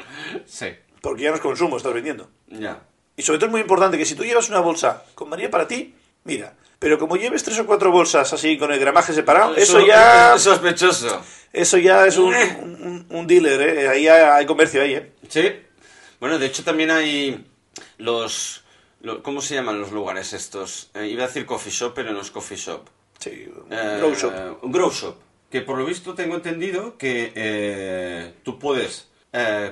Sí. 0.45 0.68
Porque 1.01 1.24
ya 1.24 1.30
no 1.30 1.36
es 1.36 1.41
consumo, 1.41 1.78
estás 1.78 1.93
vendiendo. 1.93 2.30
Ya. 2.47 2.84
Y 3.16 3.22
sobre 3.22 3.38
todo 3.39 3.47
es 3.47 3.51
muy 3.51 3.61
importante 3.61 3.97
que 3.97 4.05
si 4.05 4.16
tú 4.16 4.24
llevas 4.24 4.49
una 4.49 4.59
bolsa 4.59 5.03
con 5.14 5.30
María 5.30 5.51
para 5.51 5.68
ti, 5.68 5.93
mira, 6.24 6.55
pero 6.84 7.00
como 7.00 7.16
lleves 7.16 7.44
tres 7.46 7.58
o 7.60 7.66
cuatro 7.66 7.92
bolsas 7.92 8.34
así 8.34 8.58
con 8.58 8.74
el 8.74 8.80
gramaje 8.80 9.14
separado, 9.14 9.56
eso, 9.56 9.80
ya 9.86 10.36
Es 10.36 10.42
sospechoso. 10.42 11.22
eso 11.54 11.78
ya 11.78 12.06
es 12.06 12.18
un, 12.18 12.34
Eh. 12.34 12.58
un- 12.62 13.06
un 13.10 13.26
dealer, 13.26 13.62
¿eh? 13.62 13.88
Ahí 13.88 14.06
hay, 14.10 14.46
comercio 14.46 14.82
ahí, 14.82 14.96
¿eh? 14.96 15.14
Sí. 15.30 15.50
Bueno, 16.20 16.38
de 16.38 16.46
hecho 16.48 16.62
también 16.66 16.92
hay 16.92 17.46
los... 18.00 18.66
lo- 19.00 19.24
¿Cómo 19.24 19.40
se 19.42 19.56
llaman 19.56 19.80
los 19.80 19.94
lugares 19.94 20.34
estos? 20.34 20.90
Eh, 20.94 21.08
iba 21.08 21.24
a 21.24 21.28
decir 21.28 21.46
coffee 21.46 21.72
shop, 21.72 21.94
pero 21.96 22.12
no 22.12 22.20
es 22.20 22.30
coffee 22.32 22.58
shop. 22.58 22.90
Sí, 23.18 23.48
un 23.66 23.72
Eh, 23.72 23.96
grow 24.00 24.14
shop. 24.14 24.34
Un 24.62 24.72
grow 24.74 24.92
shop. 24.92 25.16
Que 25.50 25.62
por 25.62 25.78
lo 25.78 25.86
visto 25.86 26.14
tengo 26.16 26.36
entendido 26.36 26.98
que 26.98 27.32
eh, 27.34 28.34
tú 28.44 28.60
puedes 28.60 29.08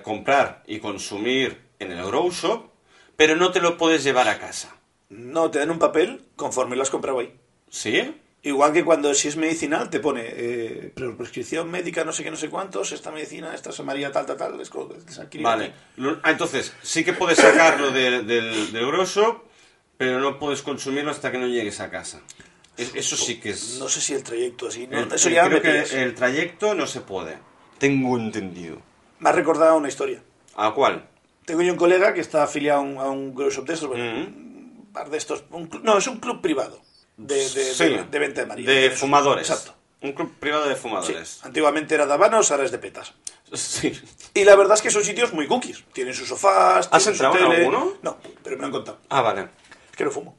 comprar 0.03 0.64
y 0.66 0.80
consumir 0.80 1.59
en 1.80 1.91
el 1.91 2.03
grow 2.05 2.32
shop, 2.32 2.70
pero 3.18 3.36
no 3.36 3.51
te 3.51 3.59
lo 3.59 3.78
puedes 3.78 4.03
llevar 4.03 4.28
a 4.30 4.39
casa. 4.39 4.76
No, 5.12 5.51
te 5.51 5.59
dan 5.59 5.70
un 5.72 5.78
papel 5.80 6.22
conforme 6.36 6.76
lo 6.76 6.82
has 6.84 6.89
comprado 6.89 7.20
ahí. 7.20 7.34
¿Sí? 7.70 8.16
Igual 8.43 8.74
que 8.74 8.84
cuando 8.84 9.14
si 9.14 9.28
es 9.28 9.36
medicinal 9.38 9.89
te 9.91 9.99
pone 9.99 10.24
eh, 10.26 10.91
pre- 10.95 11.12
prescripción 11.12 11.70
médica, 11.70 12.03
no 12.03 12.12
sé 12.12 12.24
qué, 12.24 12.32
no 12.32 12.38
sé 12.38 12.49
cuántos, 12.49 12.91
esta 12.91 13.12
medicina, 13.12 13.53
esta 13.53 13.70
es 13.70 13.80
María 13.84 14.12
tal, 14.12 14.26
tal, 14.26 14.38
tal, 14.38 14.59
es 14.59 14.72
Vale. 15.41 15.74
ah, 16.24 16.32
entonces, 16.32 16.74
sí 16.82 17.03
que 17.03 17.14
puedes 17.14 17.38
sacarlo 17.38 17.91
de- 17.91 18.24
del, 18.24 18.72
del 18.72 18.88
grow 18.88 19.05
shop, 19.05 19.43
pero 19.97 20.20
no 20.20 20.39
puedes 20.39 20.64
consumirlo 20.64 21.12
hasta 21.12 21.32
que 21.32 21.38
no 21.38 21.45
llegues 21.47 21.80
a 21.82 21.91
casa. 21.91 22.22
Es- 22.78 22.95
eso 22.95 23.16
sí 23.16 23.39
que 23.39 23.51
es... 23.51 23.78
No 23.78 23.88
sé 23.89 24.01
si 24.01 24.14
el 24.16 24.24
trayecto 24.24 24.70
así, 24.70 24.88
¿no? 24.88 24.97
el- 25.01 25.12
eso 25.14 25.30
ya 25.30 25.43
creo 25.47 25.57
me 25.57 25.62
que 25.62 26.01
el 26.01 26.16
trayecto 26.16 26.74
no 26.74 26.88
se 26.88 27.01
puede. 27.01 27.38
Tengo 27.78 28.18
entendido. 28.18 28.78
Me 29.20 29.30
ha 29.30 29.34
recordado 29.34 29.76
una 29.78 29.88
historia. 29.89 30.24
¿A 30.55 30.72
cuál? 30.74 31.05
Tengo 31.45 31.62
yo 31.62 31.72
un 31.74 31.78
colega 31.78 32.14
que 32.14 32.22
está 32.22 32.43
afiliado 32.43 32.80
a 32.80 32.84
un, 32.84 32.97
a 32.97 33.03
un 33.09 33.36
grow 33.36 33.51
shop 33.51 33.66
de 33.68 33.74
estos, 33.74 33.89
bueno, 33.89 34.03
Mm. 34.03 34.50
Par 34.91 35.09
de 35.09 35.17
estos, 35.17 35.43
un 35.51 35.69
no, 35.83 35.97
es 35.97 36.07
un 36.07 36.17
club 36.19 36.41
privado 36.41 36.81
de, 37.17 37.35
de, 37.35 37.45
Sí. 37.49 37.83
de- 37.85 38.03
de 38.05 38.19
venta 38.19 38.41
de 38.41 38.47
María. 38.47 38.69
De 38.69 38.89
fumadores. 38.91 39.49
Exacto. 39.49 39.75
Un 40.01 40.13
club 40.13 40.33
privado 40.39 40.67
de 40.67 40.75
Sí. 40.75 40.81
fumadores. 40.81 41.39
Antiguamente 41.43 41.93
era 41.95 42.05
de 42.07 42.13
habanos, 42.13 42.49
ahora 42.51 42.63
es 42.65 42.71
de 42.71 42.77
petas. 42.79 43.13
Sí. 43.53 43.91
Y 44.33 44.43
la 44.45 44.55
verdad 44.55 44.75
es 44.75 44.81
que 44.81 44.89
son 44.89 45.03
sitios 45.03 45.33
muy 45.33 45.45
cookies. 45.47 45.83
Tienen 45.93 46.13
sus 46.13 46.27
sofás, 46.29 46.87
¿Has 46.91 47.03
tienen 47.03 47.17
su 47.19 47.23
entrado 47.25 47.35
en 47.45 47.51
tele. 47.51 47.65
alguno? 47.65 47.93
No, 48.01 48.17
pero 48.43 48.55
me 48.55 48.61
lo 48.61 48.65
han 48.67 48.71
contado. 48.71 48.99
Ah, 49.09 49.21
vale. 49.21 49.49
Es 49.91 49.97
que 49.97 50.05
no 50.05 50.11
fumo. 50.11 50.37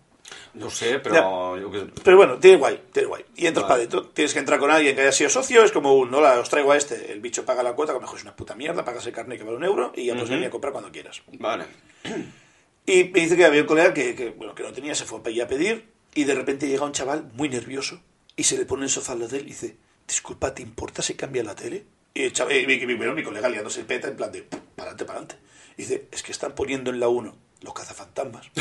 No 0.54 0.68
sé, 0.70 0.98
pero... 0.98 1.56
yo 1.58 1.70
qué- 1.70 1.90
Pero 2.02 2.16
bueno, 2.16 2.38
tiene 2.38 2.56
guay, 2.58 2.82
tiene 2.92 3.08
guay. 3.08 3.24
Y 3.36 3.46
entras 3.46 3.62
Vale. 3.64 3.68
para 3.68 3.74
adentro. 3.76 4.06
Tienes 4.12 4.32
que 4.34 4.38
entrar 4.38 4.58
con 4.58 4.70
alguien 4.70 4.94
que 4.94 5.02
haya 5.02 5.12
sido 5.12 5.30
socio. 5.30 5.62
Es 5.62 5.72
como 5.72 5.94
un, 5.94 6.10
no, 6.10 6.20
la, 6.20 6.38
os 6.40 6.48
traigo 6.50 6.72
a 6.72 6.76
este. 6.76 7.12
El 7.12 7.20
bicho 7.20 7.44
paga 7.44 7.62
la 7.62 7.72
cuota, 7.74 7.92
que 7.92 7.96
a 7.96 8.00
lo 8.00 8.02
mejor 8.02 8.18
es 8.18 8.22
una 8.24 8.34
puta 8.36 8.54
mierda. 8.54 8.84
Pagas 8.84 9.06
el 9.06 9.12
carne 9.12 9.36
que 9.38 9.44
vale 9.44 9.56
un 9.56 9.64
euro 9.64 9.92
y 9.94 10.06
ya 10.06 10.12
puedes 10.12 10.28
Ujú. 10.28 10.34
venir 10.34 10.48
a 10.48 10.50
comprar 10.50 10.72
cuando 10.72 10.90
quieras. 10.90 11.22
Vale. 11.38 11.66
Y 12.86 13.04
me 13.04 13.20
dice 13.20 13.36
que 13.36 13.44
había 13.44 13.60
un 13.62 13.66
colega 13.66 13.94
que, 13.94 14.14
que, 14.14 14.30
bueno, 14.30 14.54
que 14.54 14.62
no 14.62 14.72
tenía, 14.72 14.94
se 14.94 15.04
fue 15.04 15.18
a 15.18 15.22
pedir. 15.48 15.88
Y 16.14 16.24
de 16.24 16.34
repente 16.34 16.68
llega 16.68 16.84
un 16.84 16.92
chaval 16.92 17.30
muy 17.34 17.48
nervioso 17.48 18.00
y 18.36 18.44
se 18.44 18.58
le 18.58 18.66
pone 18.66 18.80
en 18.80 18.84
el 18.84 18.90
sofá 18.90 19.12
al 19.12 19.20
lado 19.20 19.30
de 19.30 19.38
él 19.38 19.44
y 19.44 19.50
dice: 19.50 19.76
Disculpa, 20.06 20.54
¿te 20.54 20.62
importa 20.62 21.00
si 21.02 21.14
cambia 21.14 21.42
la 21.44 21.54
tele? 21.54 21.84
Y 22.14 22.22
el 22.24 22.32
chaval, 22.32 22.56
y 22.56 22.66
mi, 22.66 22.84
mi- 22.84 22.94
bueno, 22.94 23.14
mi 23.14 23.22
colega 23.22 23.48
liándose 23.48 23.80
el 23.80 23.86
peta 23.86 24.08
en 24.08 24.16
plan 24.16 24.30
de: 24.32 24.42
para 24.42 24.90
adelante, 24.90 25.04
para 25.04 25.18
adelante. 25.20 25.36
Y 25.76 25.82
dice: 25.82 26.06
Es 26.10 26.22
que 26.22 26.32
están 26.32 26.54
poniendo 26.54 26.90
en 26.90 27.00
la 27.00 27.08
1 27.08 27.34
los 27.62 27.74
cazafantasmas. 27.74 28.50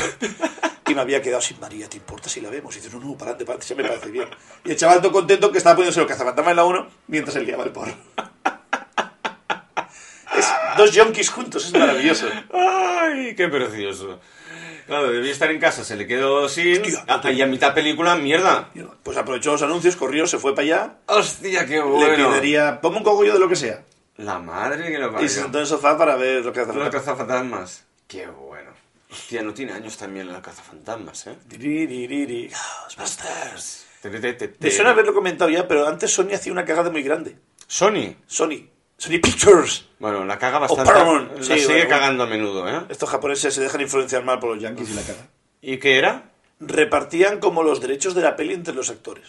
Y 0.84 0.94
me 0.94 1.00
había 1.00 1.22
quedado 1.22 1.40
sin 1.40 1.58
María, 1.58 1.88
¿te 1.88 1.96
importa 1.96 2.28
si 2.28 2.42
la 2.42 2.50
vemos? 2.50 2.76
Y 2.76 2.80
dice, 2.80 2.92
no, 2.94 3.00
no, 3.00 3.16
para 3.16 3.30
adelante, 3.30 3.46
para 3.46 3.56
adelante, 3.58 3.66
ya 3.68 3.76
me 3.76 3.88
parece 3.88 4.10
bien. 4.10 4.28
Y 4.64 4.72
el 4.72 4.76
chaval 4.76 5.00
todo 5.00 5.12
contento 5.12 5.50
que 5.50 5.56
estaba 5.56 5.76
poniéndose 5.76 6.00
los 6.00 6.08
cazafantasmas 6.08 6.50
en 6.52 6.56
la 6.56 6.64
1 6.66 6.88
mientras 7.06 7.36
él 7.36 7.46
liaba 7.46 7.64
el 7.64 7.70
porro. 7.72 7.94
Es 10.42 10.76
dos 10.76 10.92
yonkis 10.92 11.30
juntos, 11.30 11.66
es 11.66 11.72
maravilloso. 11.72 12.26
¡Ay, 12.52 13.34
qué 13.34 13.48
precioso! 13.48 14.20
Claro, 14.86 15.10
debía 15.12 15.30
estar 15.32 15.50
en 15.50 15.60
casa, 15.60 15.84
se 15.84 15.94
le 15.96 16.06
quedó 16.06 16.48
sin... 16.48 16.82
Hostia, 16.82 17.04
Ah, 17.06 17.30
y 17.30 17.40
a 17.40 17.46
mitad 17.46 17.72
película, 17.72 18.16
mierda. 18.16 18.68
Pues 19.02 19.16
aprovechó 19.16 19.52
los 19.52 19.62
anuncios, 19.62 19.94
corrió, 19.96 20.26
se 20.26 20.38
fue 20.38 20.54
para 20.54 20.62
allá, 20.64 20.94
¡Hostia, 21.06 21.64
qué 21.66 21.76
le 21.76 21.82
bueno! 21.82 22.30
pediría, 22.30 22.80
ponme 22.80 22.98
un 22.98 23.04
cogollo 23.04 23.32
de 23.32 23.38
lo 23.38 23.48
que 23.48 23.56
sea. 23.56 23.84
La 24.16 24.38
madre 24.40 24.90
que 24.90 24.98
lo 24.98 25.06
Y 25.06 25.08
se 25.10 25.12
parió. 25.12 25.28
sentó 25.28 25.58
en 25.58 25.62
el 25.62 25.68
sofá 25.68 25.96
para 25.96 26.16
ver 26.16 26.44
lo 26.44 26.52
que 26.52 26.60
hace 26.60 26.72
Los 26.74 26.90
cazafantasmas. 26.90 27.84
Qué 28.08 28.26
bueno. 28.26 28.70
Hostia, 29.10 29.42
no 29.42 29.54
tiene 29.54 29.72
años 29.72 29.96
también 29.96 30.30
la 30.32 30.42
cazafantasmas, 30.42 31.26
¿eh? 31.28 31.36
Ghostbusters. 32.50 33.86
Te- 34.02 34.10
te- 34.10 34.32
te- 34.34 34.48
Me 34.48 34.54
te- 34.54 34.70
suena 34.70 34.90
haberlo 34.90 35.14
comentado 35.14 35.50
ya, 35.50 35.68
pero 35.68 35.86
antes 35.86 36.12
Sony 36.12 36.32
hacía 36.34 36.52
una 36.52 36.64
cagada 36.64 36.90
muy 36.90 37.02
grande. 37.02 37.36
Sony. 37.68 38.16
Sony. 38.26 38.68
Sony 39.02 39.18
Pictures. 39.20 39.84
Bueno, 39.98 40.24
la 40.24 40.38
caga 40.38 40.60
bastante. 40.60 40.84
Paramount. 40.92 41.32
La 41.38 41.42
Sí, 41.44 41.58
sigue 41.58 41.74
bueno. 41.74 41.88
cagando 41.88 42.22
a 42.22 42.26
menudo, 42.28 42.68
¿eh? 42.68 42.82
Estos 42.88 43.10
japoneses 43.10 43.52
se 43.52 43.60
dejan 43.60 43.80
influenciar 43.80 44.22
mal 44.24 44.38
por 44.38 44.50
los 44.54 44.62
yankees 44.62 44.90
y 44.90 44.94
la 44.94 45.02
cagan. 45.02 45.28
¿Y 45.60 45.78
qué 45.78 45.98
era? 45.98 46.30
Repartían 46.60 47.40
como 47.40 47.64
los 47.64 47.80
derechos 47.80 48.14
de 48.14 48.22
la 48.22 48.36
peli 48.36 48.54
entre 48.54 48.74
los 48.74 48.90
actores. 48.90 49.26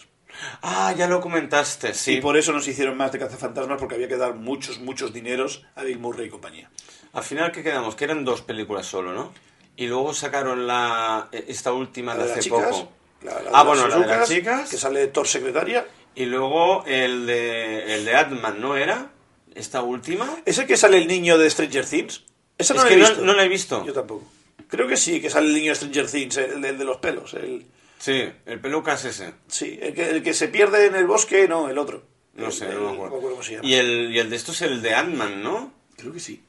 Ah, 0.62 0.94
ya 0.96 1.08
lo 1.08 1.20
comentaste, 1.20 1.92
sí. 1.92 2.18
Y 2.18 2.20
por 2.20 2.36
eso 2.36 2.52
nos 2.52 2.68
hicieron 2.68 2.96
más 2.96 3.10
de 3.10 3.18
cazafantasmas, 3.18 3.78
porque 3.80 3.96
había 3.96 4.06
que 4.06 4.16
dar 4.16 4.34
muchos, 4.34 4.78
muchos 4.78 5.12
dineros 5.12 5.64
a 5.74 5.82
Bill 5.82 5.98
Murray 5.98 6.26
y 6.26 6.30
compañía. 6.30 6.70
Al 7.12 7.24
final, 7.24 7.50
¿qué 7.50 7.64
quedamos? 7.64 7.96
Que 7.96 8.04
eran 8.04 8.24
dos 8.24 8.42
películas 8.42 8.86
solo, 8.86 9.12
¿no? 9.12 9.32
Y 9.76 9.88
luego 9.88 10.14
sacaron 10.14 10.68
la 10.68 11.28
esta 11.32 11.72
última 11.72 12.14
La 12.14 12.20
de 12.22 12.26
de 12.26 12.32
hace 12.34 12.40
chicas. 12.42 12.68
poco. 12.70 12.92
la- 13.22 13.32
la 13.34 13.40
de 13.40 13.48
ah, 13.52 13.62
bueno, 13.64 13.88
la 13.88 13.98
de 13.98 14.06
las 14.06 14.28
chicas. 14.28 14.70
Que 14.70 14.76
sale 14.76 15.08
Thor 15.08 15.26
secretaria. 15.26 15.84
Y 16.14 16.26
luego 16.26 16.84
el 16.86 17.26
de 17.26 17.94
el 17.96 18.04
de 18.04 18.14
Atman, 18.14 18.60
¿no 18.60 18.76
era? 18.76 19.10
Esta 19.54 19.82
última. 19.82 20.36
¿Es 20.44 20.58
el 20.58 20.66
que 20.66 20.76
sale 20.76 20.98
el 20.98 21.06
niño 21.06 21.38
de 21.38 21.48
Stranger 21.50 21.86
Things? 21.86 22.24
Esa 22.58 22.74
no 22.74 22.80
Es 22.80 22.84
la 22.84 22.88
que 22.88 22.94
he 22.94 22.98
no- 22.98 23.08
visto. 23.08 23.24
no 23.24 23.32
la 23.34 23.44
he 23.44 23.48
visto. 23.48 23.84
Yo 23.86 23.92
tampoco. 23.92 24.26
Creo 24.68 24.88
que 24.88 24.96
sí, 24.96 25.20
que 25.20 25.30
sale 25.30 25.48
el 25.48 25.54
niño 25.54 25.70
de 25.70 25.76
Stranger 25.76 26.06
Things, 26.10 26.36
el, 26.36 26.64
el 26.64 26.78
de 26.78 26.84
los 26.84 26.98
pelos. 26.98 27.34
El, 27.34 27.66
Sí, 27.98 28.24
el 28.46 28.60
pelucas 28.60 29.04
ese. 29.04 29.32
sí, 29.48 29.78
el 29.80 29.94
que, 29.94 30.10
el 30.10 30.22
que 30.22 30.34
se 30.34 30.48
pierde 30.48 30.86
en 30.86 30.94
el 30.96 31.06
bosque, 31.06 31.48
no, 31.48 31.68
el 31.70 31.78
otro. 31.78 32.02
No 32.34 32.50
sé, 32.50 32.66
el- 32.68 32.74
no 32.74 32.90
me 32.90 32.94
acuerdo. 32.94 33.20
cómo 33.20 33.42
se 33.42 33.52
llama. 33.56 33.66
Y 33.68 33.74
el, 33.74 34.10
y 34.12 34.18
el 34.18 34.28
de 34.30 34.36
esto 34.36 34.52
es 34.52 34.62
el 34.62 34.82
de 34.82 34.94
Ant-Man, 34.94 35.42
¿no? 35.42 35.72
Creo 35.96 36.12
que 36.12 36.20
sí. 36.20 36.42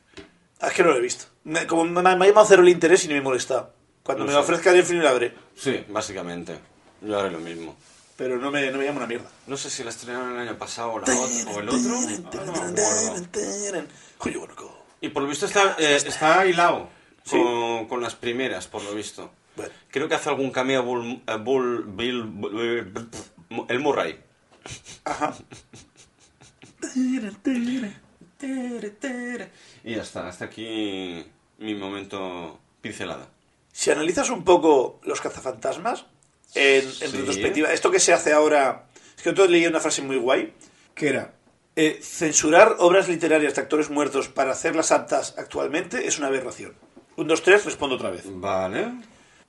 Ah, 0.60 0.68
es 0.68 0.74
que 0.74 0.84
no 0.84 0.90
lo 0.90 0.98
he 0.98 1.02
visto. 1.02 1.26
Me- 1.44 1.68
como 1.68 1.86
me, 1.86 2.02
me 2.02 2.10
ha 2.10 2.28
llamado 2.28 2.46
cero 2.48 2.62
el 2.64 2.70
interés 2.70 3.06
y 3.06 3.08
ni 3.08 3.14
me 3.14 3.20
he 3.20 3.24
molestado. 3.24 3.74
Cuando 4.04 4.24
No 4.24 4.28
me 4.28 4.34
lo 4.34 4.42
ofrezca 4.42 4.72
el 4.72 4.84
fin 4.84 5.02
la 5.04 5.14
veré. 5.14 5.34
Sí, 5.56 5.84
básicamente. 5.90 6.58
Yo 7.02 7.20
haré 7.20 7.32
lo 7.32 7.40
mismo. 7.40 7.76
Pero 8.18 8.38
no 8.38 8.50
me, 8.52 8.72
no 8.72 8.78
me 8.78 8.86
llama 8.86 9.00
una 9.00 9.08
mierda. 9.08 9.30
No 9.48 9.58
sé 9.58 9.70
si 9.70 9.84
la 9.84 9.90
estrenaron 9.90 10.34
el 10.34 10.48
año 10.48 10.58
pasado 10.58 10.94
o, 10.94 11.00
la 11.00 11.06
otra, 11.06 11.52
o 11.52 11.60
el 11.60 11.70
otro. 11.70 11.80
Y 15.02 15.10
por 15.10 15.24
lo 15.24 15.30
visto 15.30 15.46
está, 15.46 15.76
eh, 15.78 15.96
está 15.98 16.46
hilado 16.46 16.90
Sí. 17.24 17.32
con, 17.38 17.88
con 17.88 18.02
las 18.02 18.16
primeras, 18.16 18.68
por 18.68 18.84
lo 18.84 18.94
visto. 18.94 19.32
Bueno. 19.56 19.72
Creo 19.90 20.08
que 20.08 20.16
hace 20.16 20.30
algún 20.30 20.52
cameo 20.52 20.84
Bull, 20.84 21.22
eh, 21.28 21.38
Bull- 21.40 21.86
Bill, 21.88 22.24
Bull- 22.24 23.66
el 23.68 23.80
Murray. 23.80 24.20
Ajá. 25.04 25.36
Y 29.84 29.96
ya 29.96 30.02
está, 30.02 30.28
hasta 30.28 30.46
aquí 30.46 31.26
mi 31.58 31.76
momento 31.76 32.60
pincelada. 32.82 33.28
Si 33.72 33.92
analizas 33.92 34.30
un 34.30 34.44
poco 34.44 35.00
los 35.04 35.20
cazafantasmas, 35.22 36.06
en, 36.54 36.86
en 36.86 36.92
Sí. 36.92 37.06
retrospectiva, 37.18 37.74
esto 37.74 37.92
que 37.92 38.00
se 38.00 38.14
hace 38.14 38.34
ahora. 38.34 38.86
Es 39.18 39.24
que 39.24 39.30
otro 39.30 39.48
leí 39.48 39.66
una 39.66 39.80
frase 39.80 40.02
muy 40.02 40.18
guay, 40.18 40.54
que 40.94 41.10
era. 41.10 41.34
eh, 41.78 42.00
censurar 42.02 42.78
obras 42.80 43.10
literarias 43.10 43.54
de 43.56 43.62
actores 43.62 43.90
muertos 43.90 44.30
para 44.30 44.52
hacerlas 44.52 44.94
aptas 44.94 45.36
actualmente 45.38 46.08
es 46.08 46.18
una 46.20 46.28
aberración. 46.28 46.74
Un, 47.18 47.28
dos, 47.28 47.44
tres, 47.44 47.66
respondo 47.66 47.96
otra 47.98 48.12
vez. 48.12 48.22
Vale. 48.26 48.94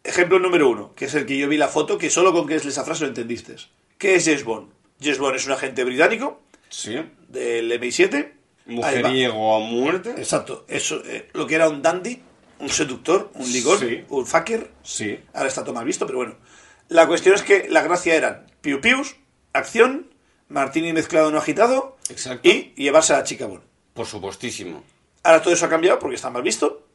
Ejemplo 0.02 0.40
número 0.40 0.68
uno, 0.68 0.92
que 0.96 1.04
es 1.04 1.14
el 1.14 1.24
que 1.24 1.38
yo 1.38 1.48
vi 1.48 1.56
la 1.56 1.68
foto, 1.68 1.98
que 1.98 2.10
solo 2.10 2.32
con 2.32 2.48
que 2.48 2.56
es 2.56 2.66
esa 2.66 2.82
frase 2.84 3.02
lo 3.02 3.08
entendiste. 3.08 3.54
¿Qué 3.96 4.16
es 4.16 4.24
James 4.24 4.42
Bond? 4.42 4.72
James 5.00 5.18
Bond 5.18 5.36
es 5.36 5.46
un 5.46 5.52
agente 5.52 5.84
británico 5.84 6.40
Sí. 6.68 6.96
del 7.28 7.70
MI7. 7.80 8.14
Ahí 8.16 8.32
va. 8.68 8.72
Mujeriego 8.72 9.56
a 9.56 9.60
muerte. 9.60 10.10
Exacto. 10.18 10.64
Eso, 10.66 11.00
eh, 11.04 11.28
lo 11.32 11.46
que 11.46 11.54
era 11.54 11.68
un 11.68 11.80
dandy, 11.80 12.20
un 12.58 12.68
seductor, 12.68 13.30
un 13.34 13.52
ligón, 13.52 13.78
Sí. 13.78 14.04
un 14.08 14.26
fucker. 14.26 14.68
Sí. 14.82 15.16
Ahora 15.32 15.48
está 15.48 15.62
todo 15.62 15.74
mal 15.74 15.84
visto, 15.84 16.06
pero 16.06 16.18
bueno. 16.18 16.34
La 16.88 17.06
cuestión 17.06 17.34
es 17.34 17.42
que 17.42 17.68
la 17.68 17.82
gracia 17.82 18.14
eran 18.14 18.46
piu 18.60 18.80
pius, 18.80 19.16
acción, 19.52 20.10
martini 20.48 20.92
mezclado 20.92 21.30
no 21.30 21.38
agitado 21.38 21.96
Exacto. 22.08 22.48
y 22.48 22.72
llevarse 22.76 23.12
a 23.12 23.18
la 23.18 23.24
chica. 23.24 23.48
Por 23.94 24.06
supuestísimo. 24.06 24.84
Ahora 25.22 25.42
todo 25.42 25.54
eso 25.54 25.66
ha 25.66 25.68
cambiado 25.68 25.98
porque 25.98 26.16
está 26.16 26.30
mal 26.30 26.42
visto. 26.42 26.86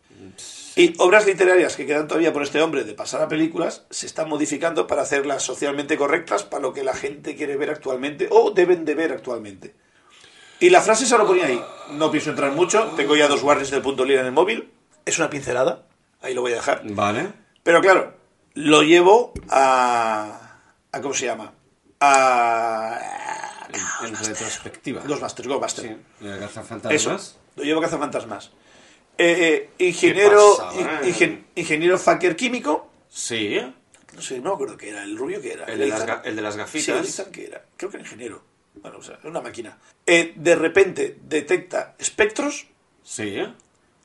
Y 0.76 0.94
obras 1.00 1.26
literarias 1.26 1.76
que 1.76 1.86
quedan 1.86 2.08
todavía 2.08 2.32
por 2.32 2.44
este 2.44 2.62
hombre 2.62 2.86
de 2.86 2.94
pasar 2.94 3.22
a 3.22 3.28
películas 3.28 3.86
se 3.90 4.06
están 4.06 4.30
modificando 4.30 4.88
para 4.88 5.02
hacerlas 5.02 5.44
socialmente 5.44 5.98
correctas 5.98 6.44
para 6.44 6.62
lo 6.62 6.74
que 6.74 6.84
la 6.84 6.94
gente 6.94 7.36
quiere 7.36 7.58
ver 7.58 7.72
actualmente 7.72 8.28
o 8.32 8.52
deben 8.52 8.86
de 8.86 8.96
ver 8.96 9.12
actualmente. 9.12 9.76
Y 10.62 10.70
la 10.70 10.80
frase 10.80 11.06
se 11.06 11.18
lo 11.18 11.26
ponía 11.26 11.48
ahí. 11.48 11.62
No 11.92 12.12
pienso 12.12 12.30
entrar 12.30 12.52
mucho. 12.54 12.94
Tengo 12.96 13.16
ya 13.16 13.28
dos 13.28 13.42
guardias 13.42 13.72
del 13.72 13.82
punto 13.82 14.06
lira 14.06 14.22
en 14.22 14.28
el 14.28 14.32
móvil. 14.32 14.72
Es 15.06 15.18
una 15.18 15.30
pincelada. 15.30 15.88
Ahí 16.22 16.36
lo 16.36 16.42
voy 16.42 16.54
a 16.54 16.56
dejar. 16.56 16.84
Vale. 16.86 17.34
Pero 17.64 17.82
claro, 17.82 18.14
lo 18.56 18.82
llevo 18.84 19.34
a. 19.50 20.60
a 20.92 21.02
¿Cómo 21.02 21.14
se 21.14 21.26
llama? 21.26 21.54
A. 22.00 23.00
En, 24.04 24.08
en 24.08 24.16
retrospectiva. 24.16 25.02
Ghostbusters, 25.06 25.48
Ghostbusters. 25.48 25.88
Sí. 26.20 26.24
¿De 26.26 26.32
Eso. 26.32 26.40
cazafantasmas? 26.40 27.38
Lo 27.56 27.64
llevo 27.64 27.80
a 27.80 27.84
cazafantasmas. 27.84 28.52
Eh, 29.18 29.70
eh, 29.78 29.86
ingeniero. 29.88 30.58
¿Qué 30.76 30.84
pasa, 30.84 31.06
in- 31.08 31.14
ingen- 31.14 31.44
ingeniero 31.56 31.98
fucker 31.98 32.36
químico. 32.36 32.90
Sí, 33.10 33.58
No 34.16 34.22
sé, 34.22 34.40
no 34.40 34.50
me 34.50 34.56
acuerdo 34.56 34.78
qué 34.78 34.90
era. 34.90 35.04
El 35.04 35.18
rubio 35.18 35.42
que 35.42 35.54
era. 35.54 35.66
el 35.66 35.78
de 35.80 35.88
las, 35.88 36.06
ga- 36.06 36.22
el 36.26 36.36
de 36.36 36.42
las 36.42 36.54
Sí, 36.56 36.60
gafitas. 36.60 37.20
Ethan 37.20 37.32
que 37.32 37.46
era. 37.46 37.64
Creo 37.78 37.90
que 37.92 37.98
era 37.98 38.06
ingeniero. 38.06 38.44
Bueno, 38.76 38.98
o 39.00 39.04
sea, 39.04 39.16
era 39.20 39.30
una 39.30 39.42
máquina. 39.42 39.78
Eh, 40.06 40.34
de 40.36 40.56
repente 40.56 41.18
detecta 41.24 41.96
espectros. 42.00 42.68
Sí, 43.04 43.38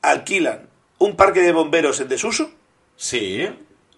Alquilan 0.01 0.67
un 0.99 1.15
parque 1.15 1.41
de 1.41 1.51
bomberos 1.51 1.99
en 1.99 2.07
desuso. 2.09 2.51
sí. 2.95 3.47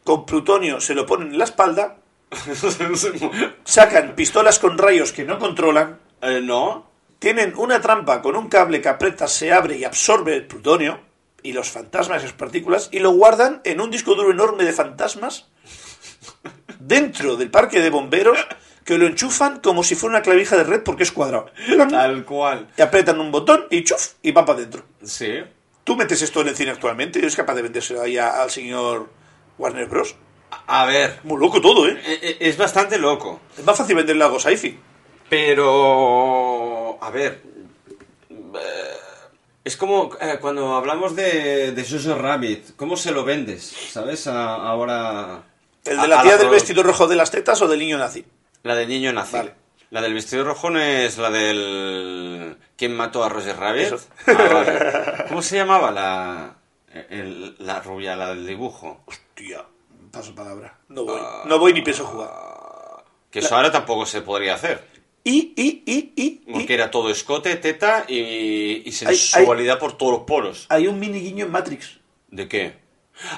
Con 0.03 0.25
plutonio 0.25 0.79
se 0.81 0.95
lo 0.95 1.05
ponen 1.05 1.29
en 1.29 1.37
la 1.37 1.43
espalda. 1.45 1.97
Sacan 3.63 4.15
pistolas 4.15 4.59
con 4.59 4.77
rayos 4.77 5.11
que 5.11 5.23
no 5.23 5.39
controlan. 5.39 5.99
Eh, 6.21 6.41
no, 6.41 6.89
Tienen 7.19 7.53
una 7.57 7.81
trampa 7.81 8.21
con 8.21 8.35
un 8.35 8.49
cable 8.49 8.81
que 8.81 8.89
apretas, 8.89 9.31
se 9.31 9.51
abre 9.51 9.77
y 9.77 9.83
absorbe 9.83 10.35
el 10.35 10.45
plutonio 10.45 10.99
y 11.43 11.53
los 11.53 11.69
fantasmas 11.69 12.23
y 12.23 12.27
sus 12.27 12.35
partículas 12.35 12.89
y 12.91 12.99
lo 12.99 13.11
guardan 13.11 13.61
en 13.63 13.79
un 13.81 13.91
disco 13.91 14.15
duro 14.15 14.31
enorme 14.31 14.65
de 14.65 14.73
fantasmas 14.73 15.47
dentro 16.79 17.37
del 17.37 17.49
parque 17.49 17.81
de 17.81 17.89
bomberos 17.89 18.37
que 18.83 18.97
lo 18.97 19.05
enchufan 19.05 19.59
como 19.59 19.83
si 19.83 19.95
fuera 19.95 20.17
una 20.17 20.23
clavija 20.23 20.57
de 20.57 20.63
red 20.63 20.83
porque 20.83 21.03
es 21.03 21.11
cuadrado. 21.11 21.51
tal 21.89 22.25
cual. 22.25 22.67
Y 22.77 22.81
apretan 22.81 23.19
un 23.19 23.31
botón 23.31 23.65
y 23.69 23.83
chuf 23.83 24.13
y 24.21 24.31
va 24.31 24.45
para 24.45 24.59
adentro. 24.59 24.83
Sí. 25.03 25.39
¿Tú 25.83 25.95
metes 25.95 26.21
esto 26.21 26.41
en 26.41 26.49
el 26.49 26.55
cine 26.55 26.71
actualmente 26.71 27.19
y 27.19 27.21
eres 27.21 27.35
capaz 27.35 27.55
de 27.55 27.61
vendérselo 27.61 28.01
ahí 28.01 28.17
al 28.17 28.49
señor 28.49 29.09
Warner 29.59 29.85
Bros? 29.87 30.15
A 30.65 30.85
ver, 30.85 31.19
Muy 31.23 31.39
loco 31.39 31.61
todo, 31.61 31.87
¿eh? 31.87 32.01
eh, 32.03 32.19
eh, 32.23 32.37
es 32.39 32.57
bastante 32.57 32.97
loco. 32.97 33.39
Es 33.57 33.63
más 33.63 33.77
fácil 33.77 33.95
venderle 33.95 34.23
algo 34.23 34.39
Sci-Fi. 34.39 34.79
Pero, 35.29 36.97
a 37.01 37.09
ver, 37.11 37.41
eh, 38.31 38.95
es 39.63 39.77
como 39.77 40.09
eh, 40.19 40.37
cuando 40.41 40.75
hablamos 40.75 41.15
de, 41.15 41.71
de 41.71 41.85
Jojo 41.85 42.17
Rabbit, 42.19 42.75
¿cómo 42.75 42.97
se 42.97 43.11
lo 43.11 43.23
vendes? 43.23 43.63
¿Sabes? 43.91 44.25
A- 44.27 44.55
ahora... 44.55 45.43
¿El 45.85 46.01
de 46.01 46.07
la 46.07 46.21
tía 46.23 46.31
del 46.33 46.41
pro- 46.47 46.51
vestido 46.51 46.83
rojo 46.83 47.07
de 47.07 47.15
las 47.15 47.31
tetas 47.31 47.61
o 47.61 47.67
del 47.67 47.79
niño 47.79 47.97
nazi? 47.97 48.25
La 48.63 48.75
del 48.75 48.87
niño 48.89 49.13
nazi. 49.13 49.37
Vale. 49.37 49.53
La 49.91 50.01
del 50.01 50.13
vestido 50.13 50.43
rojo 50.43 50.69
no 50.69 50.79
es 50.79 51.17
la 51.17 51.29
del... 51.29 52.57
¿Quién 52.77 52.95
mató 52.95 53.23
a 53.23 53.29
Roger 53.29 53.57
Rabbit? 53.57 53.83
Eso. 53.85 53.99
Ah, 54.27 54.33
vale. 54.53 55.25
¿Cómo 55.29 55.41
se 55.41 55.55
llamaba 55.57 55.91
la, 55.91 56.55
el- 57.09 57.55
la 57.59 57.79
rubia, 57.81 58.15
la 58.15 58.29
del 58.29 58.45
dibujo? 58.45 59.03
Tía, 59.39 59.63
paso 60.11 60.35
palabra. 60.35 60.77
No 60.89 61.05
voy. 61.05 61.21
No 61.45 61.59
voy 61.59 61.71
ni 61.71 61.81
pienso 61.81 62.03
jugar. 62.03 62.29
Que 63.31 63.39
eso 63.39 63.55
ahora 63.55 63.71
tampoco 63.71 64.05
se 64.05 64.19
podría 64.21 64.55
hacer. 64.55 64.85
Y, 65.23 65.53
y, 65.55 65.83
y, 65.85 66.13
y, 66.17 66.43
y 66.45 66.51
Porque 66.51 66.73
era 66.73 66.91
todo 66.91 67.09
escote, 67.09 67.55
teta 67.55 68.03
y, 68.05 68.83
y 68.85 68.91
sensualidad 68.91 69.79
por 69.79 69.97
todos 69.97 70.11
los 70.11 70.21
poros. 70.23 70.65
hay 70.67 70.87
un 70.87 70.99
mini 70.99 71.21
guiño 71.21 71.45
en 71.45 71.51
Matrix. 71.51 71.99
¿De 72.27 72.49
qué? 72.49 72.73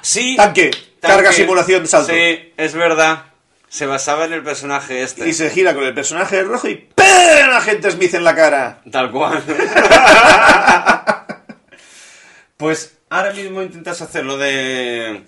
Sí. 0.01 0.35
Tanque. 0.37 0.71
Carga 0.99 1.31
simulación 1.31 1.83
de 1.83 1.87
salto. 1.87 2.11
Sí, 2.13 2.51
es 2.57 2.73
verdad. 2.73 3.25
Se 3.69 3.85
basaba 3.85 4.25
en 4.25 4.33
el 4.33 4.43
personaje 4.43 5.03
este. 5.03 5.29
Y 5.29 5.33
se 5.33 5.51
gira 5.51 5.75
con 5.75 5.83
el 5.83 5.93
personaje 5.93 6.41
rojo 6.41 6.67
y 6.67 6.77
¡pam! 6.95 7.51
a 7.51 7.61
gente 7.61 7.91
Smith 7.91 8.15
en 8.15 8.23
la 8.23 8.33
cara. 8.33 8.81
Tal 8.91 9.11
cual. 9.11 9.43
pues 12.57 12.97
ahora 13.09 13.33
mismo 13.33 13.61
intentas 13.61 14.01
hacer 14.01 14.25
lo 14.25 14.39
de. 14.39 15.23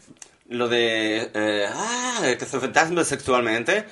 Lo 0.54 0.68
de. 0.68 1.32
Eh, 1.34 1.68
ah, 1.68 2.22
que 2.38 2.45
se 2.45 2.60
fantasma 2.60 3.04
sexualmente. 3.04 3.86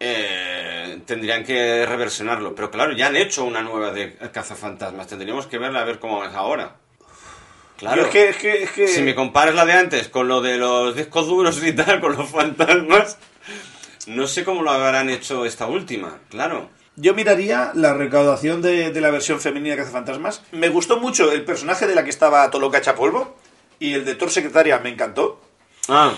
eh, 0.00 1.00
tendrían 1.06 1.44
que 1.44 1.84
reversionarlo. 1.86 2.54
Pero 2.54 2.70
claro, 2.70 2.92
ya 2.92 3.08
han 3.08 3.16
hecho 3.16 3.44
una 3.44 3.62
nueva 3.62 3.90
de 3.90 4.16
cazafantasmas. 4.32 5.08
Tendríamos 5.08 5.46
que 5.46 5.58
verla 5.58 5.80
a 5.80 5.84
ver 5.84 5.98
cómo 5.98 6.24
es 6.24 6.32
ahora. 6.34 6.76
Claro. 7.76 8.02
Yo 8.02 8.06
es 8.06 8.12
que, 8.12 8.28
es 8.28 8.36
que, 8.36 8.62
es 8.62 8.70
que... 8.70 8.88
Si 8.88 9.02
me 9.02 9.14
comparas 9.14 9.54
la 9.54 9.64
de 9.64 9.72
antes 9.72 10.08
con 10.08 10.26
lo 10.26 10.40
de 10.40 10.56
los 10.56 10.96
discos 10.96 11.26
duros 11.26 11.60
y 11.64 11.72
tal, 11.72 12.00
con 12.00 12.16
los 12.16 12.28
fantasmas, 12.28 13.18
no 14.06 14.26
sé 14.26 14.44
cómo 14.44 14.62
lo 14.62 14.70
habrán 14.70 15.10
hecho 15.10 15.44
esta 15.44 15.66
última, 15.66 16.18
claro. 16.28 16.70
Yo 16.96 17.14
miraría 17.14 17.70
la 17.74 17.94
recaudación 17.94 18.62
de, 18.62 18.90
de 18.90 19.00
la 19.00 19.10
versión 19.10 19.40
femenina 19.40 19.76
de 19.76 19.82
Cazafantasmas. 19.82 20.42
Me 20.50 20.68
gustó 20.68 20.98
mucho 20.98 21.30
el 21.30 21.44
personaje 21.44 21.86
de 21.86 21.94
la 21.94 22.02
que 22.02 22.10
estaba 22.10 22.50
Toloca 22.50 22.78
hecha 22.78 22.96
polvo. 22.96 23.36
Y 23.78 23.94
el 23.94 24.04
de 24.04 24.16
Thor 24.16 24.30
Secretaria 24.30 24.80
me 24.80 24.90
encantó. 24.90 25.40
Ah, 25.88 26.14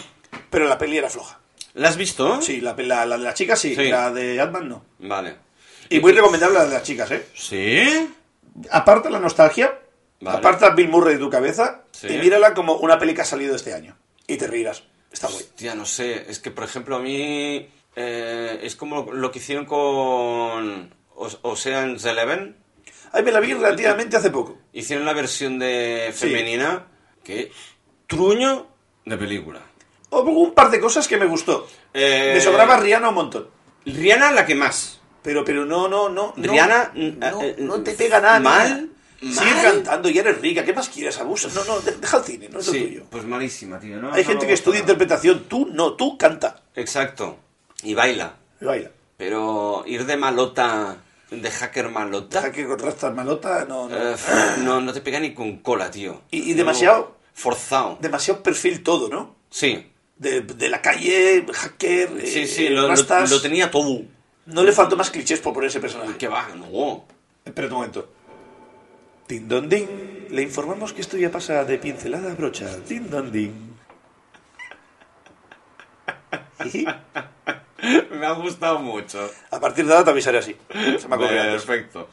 Pero 0.51 0.67
la 0.69 0.79
peli 0.79 0.99
era 0.99 1.09
floja. 1.11 1.39
¿la 1.75 1.89
has 1.89 1.97
visto? 1.97 2.43
Sí, 2.43 2.61
la, 2.61 2.75
la, 2.77 3.07
la 3.07 3.17
de 3.17 3.25
las 3.25 3.35
chicas 3.35 3.59
sí, 3.61 3.75
Sí. 3.77 3.89
la 3.89 4.11
de 4.11 4.41
Ant-Man 4.41 4.69
no. 4.69 4.85
Vale. 4.99 5.37
Y 5.89 6.01
muy 6.01 6.13
recomendable 6.13 6.59
la 6.59 6.65
de 6.67 6.75
las 6.75 6.83
chicas, 6.83 7.11
¿eh? 7.13 7.27
¿Sí? 7.35 8.11
Aparta 8.71 9.09
la 9.11 9.21
nostalgia, 9.21 9.79
Vale. 10.21 10.39
aparta 10.39 10.67
a 10.67 10.71
Bill 10.75 10.89
Murray 10.89 11.15
de 11.15 11.21
tu 11.21 11.31
cabeza 11.31 11.83
Sí. 11.93 12.09
y 12.09 12.19
mírala 12.19 12.55
como 12.55 12.75
una 12.75 12.99
peli 12.99 13.15
que 13.15 13.21
ha 13.23 13.25
salido 13.25 13.55
este 13.55 13.73
año. 13.75 13.97
Y 14.27 14.37
te 14.37 14.47
reirás. 14.47 14.83
Está 15.13 15.29
guay. 15.29 15.45
Ya 15.59 15.75
no 15.75 15.85
sé, 15.87 16.31
es 16.31 16.39
que 16.41 16.51
por 16.51 16.65
ejemplo 16.65 16.97
a 16.97 17.01
mí 17.01 17.69
eh, 17.97 18.61
es 18.63 18.77
como 18.77 19.13
lo 19.13 19.31
que 19.33 19.39
hicieron 19.41 19.67
con 19.67 20.95
Os- 21.17 21.39
Ocean's 21.43 22.05
Eleven. 22.05 22.57
Ahí 23.13 23.23
me 23.25 23.33
la 23.33 23.41
vi 23.41 23.53
relativamente 23.55 24.17
hace 24.17 24.31
poco. 24.31 24.59
Hicieron 24.73 25.05
la 25.05 25.13
versión 25.13 25.59
de 25.59 26.11
Sí. 26.15 26.27
femenina 26.29 26.87
que 27.25 27.51
truño 28.07 28.69
de 29.11 29.17
película. 29.19 29.61
Hubo 30.11 30.31
un 30.41 30.55
par 30.55 30.71
de 30.71 30.81
cosas 30.81 31.07
que 31.07 31.17
me 31.17 31.27
gustó. 31.27 31.69
Eh, 31.95 32.33
Me 32.35 32.41
sobraba 32.41 32.77
Rihanna 32.79 33.11
un 33.11 33.15
montón. 33.15 33.49
Rihanna 33.85 34.33
la 34.33 34.45
que 34.47 34.55
más. 34.55 35.01
Pero, 35.23 35.45
pero 35.45 35.65
no, 35.67 35.87
no, 35.89 36.09
no. 36.09 36.33
Rihanna, 36.37 36.93
No, 36.95 37.43
eh, 37.43 37.57
no 37.59 37.81
te 37.83 37.93
pega 37.93 38.21
nada. 38.21 38.41
mal. 38.41 38.89
Sigue 39.21 39.63
cantando 39.63 40.09
y 40.09 40.19
eres 40.19 40.41
rica. 40.41 40.65
¿Qué 40.65 40.73
más 40.73 40.89
quieres? 40.89 41.19
Abusa. 41.19 41.49
No, 41.55 41.63
no, 41.65 41.81
de- 41.81 41.93
deja 41.93 42.17
el 42.17 42.25
cine, 42.25 42.49
no 42.49 42.59
es 42.59 42.67
lo 42.69 42.73
tuyo. 42.73 43.05
pues 43.11 43.25
malísima, 43.27 43.79
tío. 43.79 43.99
No, 44.01 44.13
Hay 44.15 44.25
gente 44.25 44.47
que 44.47 44.55
estudia 44.55 44.81
interpretación. 44.81 45.45
Tú 45.47 45.69
no, 45.71 45.93
tú 45.93 46.17
canta. 46.17 46.63
Exacto. 46.75 47.37
Y 47.83 47.93
baila. 47.95 48.35
Y 48.61 48.65
baila. 48.65 48.91
Pero 49.19 49.85
ir 49.87 50.07
de 50.07 50.17
malota, 50.17 50.97
de 51.31 51.51
hacker 51.51 51.91
malota, 51.91 52.51
que 52.51 52.67
con 52.67 52.79
rastas 52.79 53.15
malota, 53.15 53.67
no, 53.69 53.89
no. 53.91 53.95
eh, 53.97 54.17
no, 54.61 54.81
no 54.81 54.93
te 54.95 55.03
pega 55.03 55.21
ni 55.21 55.35
con 55.35 55.59
cola, 55.59 55.91
tío. 55.91 56.23
Y- 56.31 56.55
demasiado- 56.55 57.20
Forzado. 57.41 57.97
Demasiado 58.01 58.43
perfil 58.43 58.83
todo, 58.83 59.09
¿no? 59.09 59.35
Sí. 59.51 59.87
De, 60.19 60.43
de 60.43 60.69
la 60.69 60.83
calle, 60.83 61.47
hacker, 61.51 62.11
eh, 62.23 62.47
Sí, 62.47 62.69
lo, 62.69 62.83
lo- 62.83 62.89
rastas. 62.89 63.31
lo 63.31 63.41
tenía 63.41 63.71
todo. 63.71 64.03
No 64.47 64.63
le 64.63 64.73
faltó 64.73 64.97
más 64.97 65.11
clichés 65.11 65.41
por 65.41 65.55
poner 65.55 65.69
ese 65.71 65.81
personaje. 65.81 66.17
Que 66.19 66.29
va, 66.29 66.49
no. 66.55 67.05
Espera 67.45 67.69
un 67.69 67.75
momento. 67.75 68.09
Din 69.27 69.49
don 69.49 69.69
din. 69.69 70.27
Le 70.31 70.43
informamos 70.43 70.93
que 70.93 71.01
esto 71.01 71.17
ya 71.17 71.31
pasa 71.31 71.65
de 71.65 71.79
pincelada 71.79 72.33
a 72.33 72.35
brocha. 72.35 72.67
Din 72.87 73.09
don 73.09 73.33
din. 73.33 73.71
Y 76.65 76.85
Me 78.21 78.27
ha 78.27 78.33
gustado 78.33 78.79
mucho. 78.81 79.31
a 79.51 79.59
partir 79.59 79.87
de 79.87 79.93
ahora 79.93 80.05
te 80.05 80.11
avisaré 80.11 80.39
así. 80.39 80.55
Se 80.99 81.09
me 81.09 81.15
ha. 81.15 81.19
Perfecto. 81.19 82.09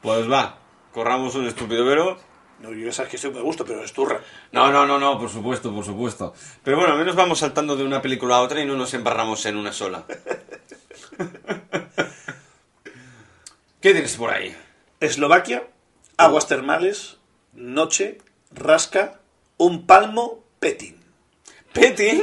Pues 0.00 0.30
va, 0.30 0.58
corramos 0.92 1.34
un 1.34 1.46
estúpido 1.46 1.84
vero. 1.84 2.18
No, 2.62 2.72
yo 2.72 2.86
ya 2.86 2.92
sabes 2.92 3.10
que 3.10 3.16
estoy 3.16 3.32
me 3.32 3.40
gusto, 3.40 3.64
pero 3.64 3.82
es 3.82 3.92
turra. 3.92 4.20
No, 4.52 4.70
no, 4.70 4.86
no, 4.86 4.98
no, 4.98 5.18
por 5.18 5.28
supuesto, 5.28 5.74
por 5.74 5.84
supuesto. 5.84 6.32
Pero 6.62 6.76
bueno, 6.78 6.92
al 6.92 6.98
menos 7.00 7.16
vamos 7.16 7.40
saltando 7.40 7.74
de 7.76 7.84
una 7.84 8.00
película 8.00 8.36
a 8.36 8.40
otra 8.42 8.60
y 8.60 8.66
no 8.66 8.76
nos 8.76 8.94
embarramos 8.94 9.44
en 9.46 9.56
una 9.56 9.72
sola. 9.72 10.04
¿Qué 13.80 13.92
tienes 13.92 14.14
por 14.16 14.30
ahí? 14.30 14.56
Eslovaquia, 15.00 15.66
aguas 16.16 16.46
termales, 16.46 17.16
noche, 17.52 18.18
rasca, 18.52 19.20
un 19.56 19.86
palmo, 19.86 20.44
petin. 20.60 21.00
Petting. 21.72 22.22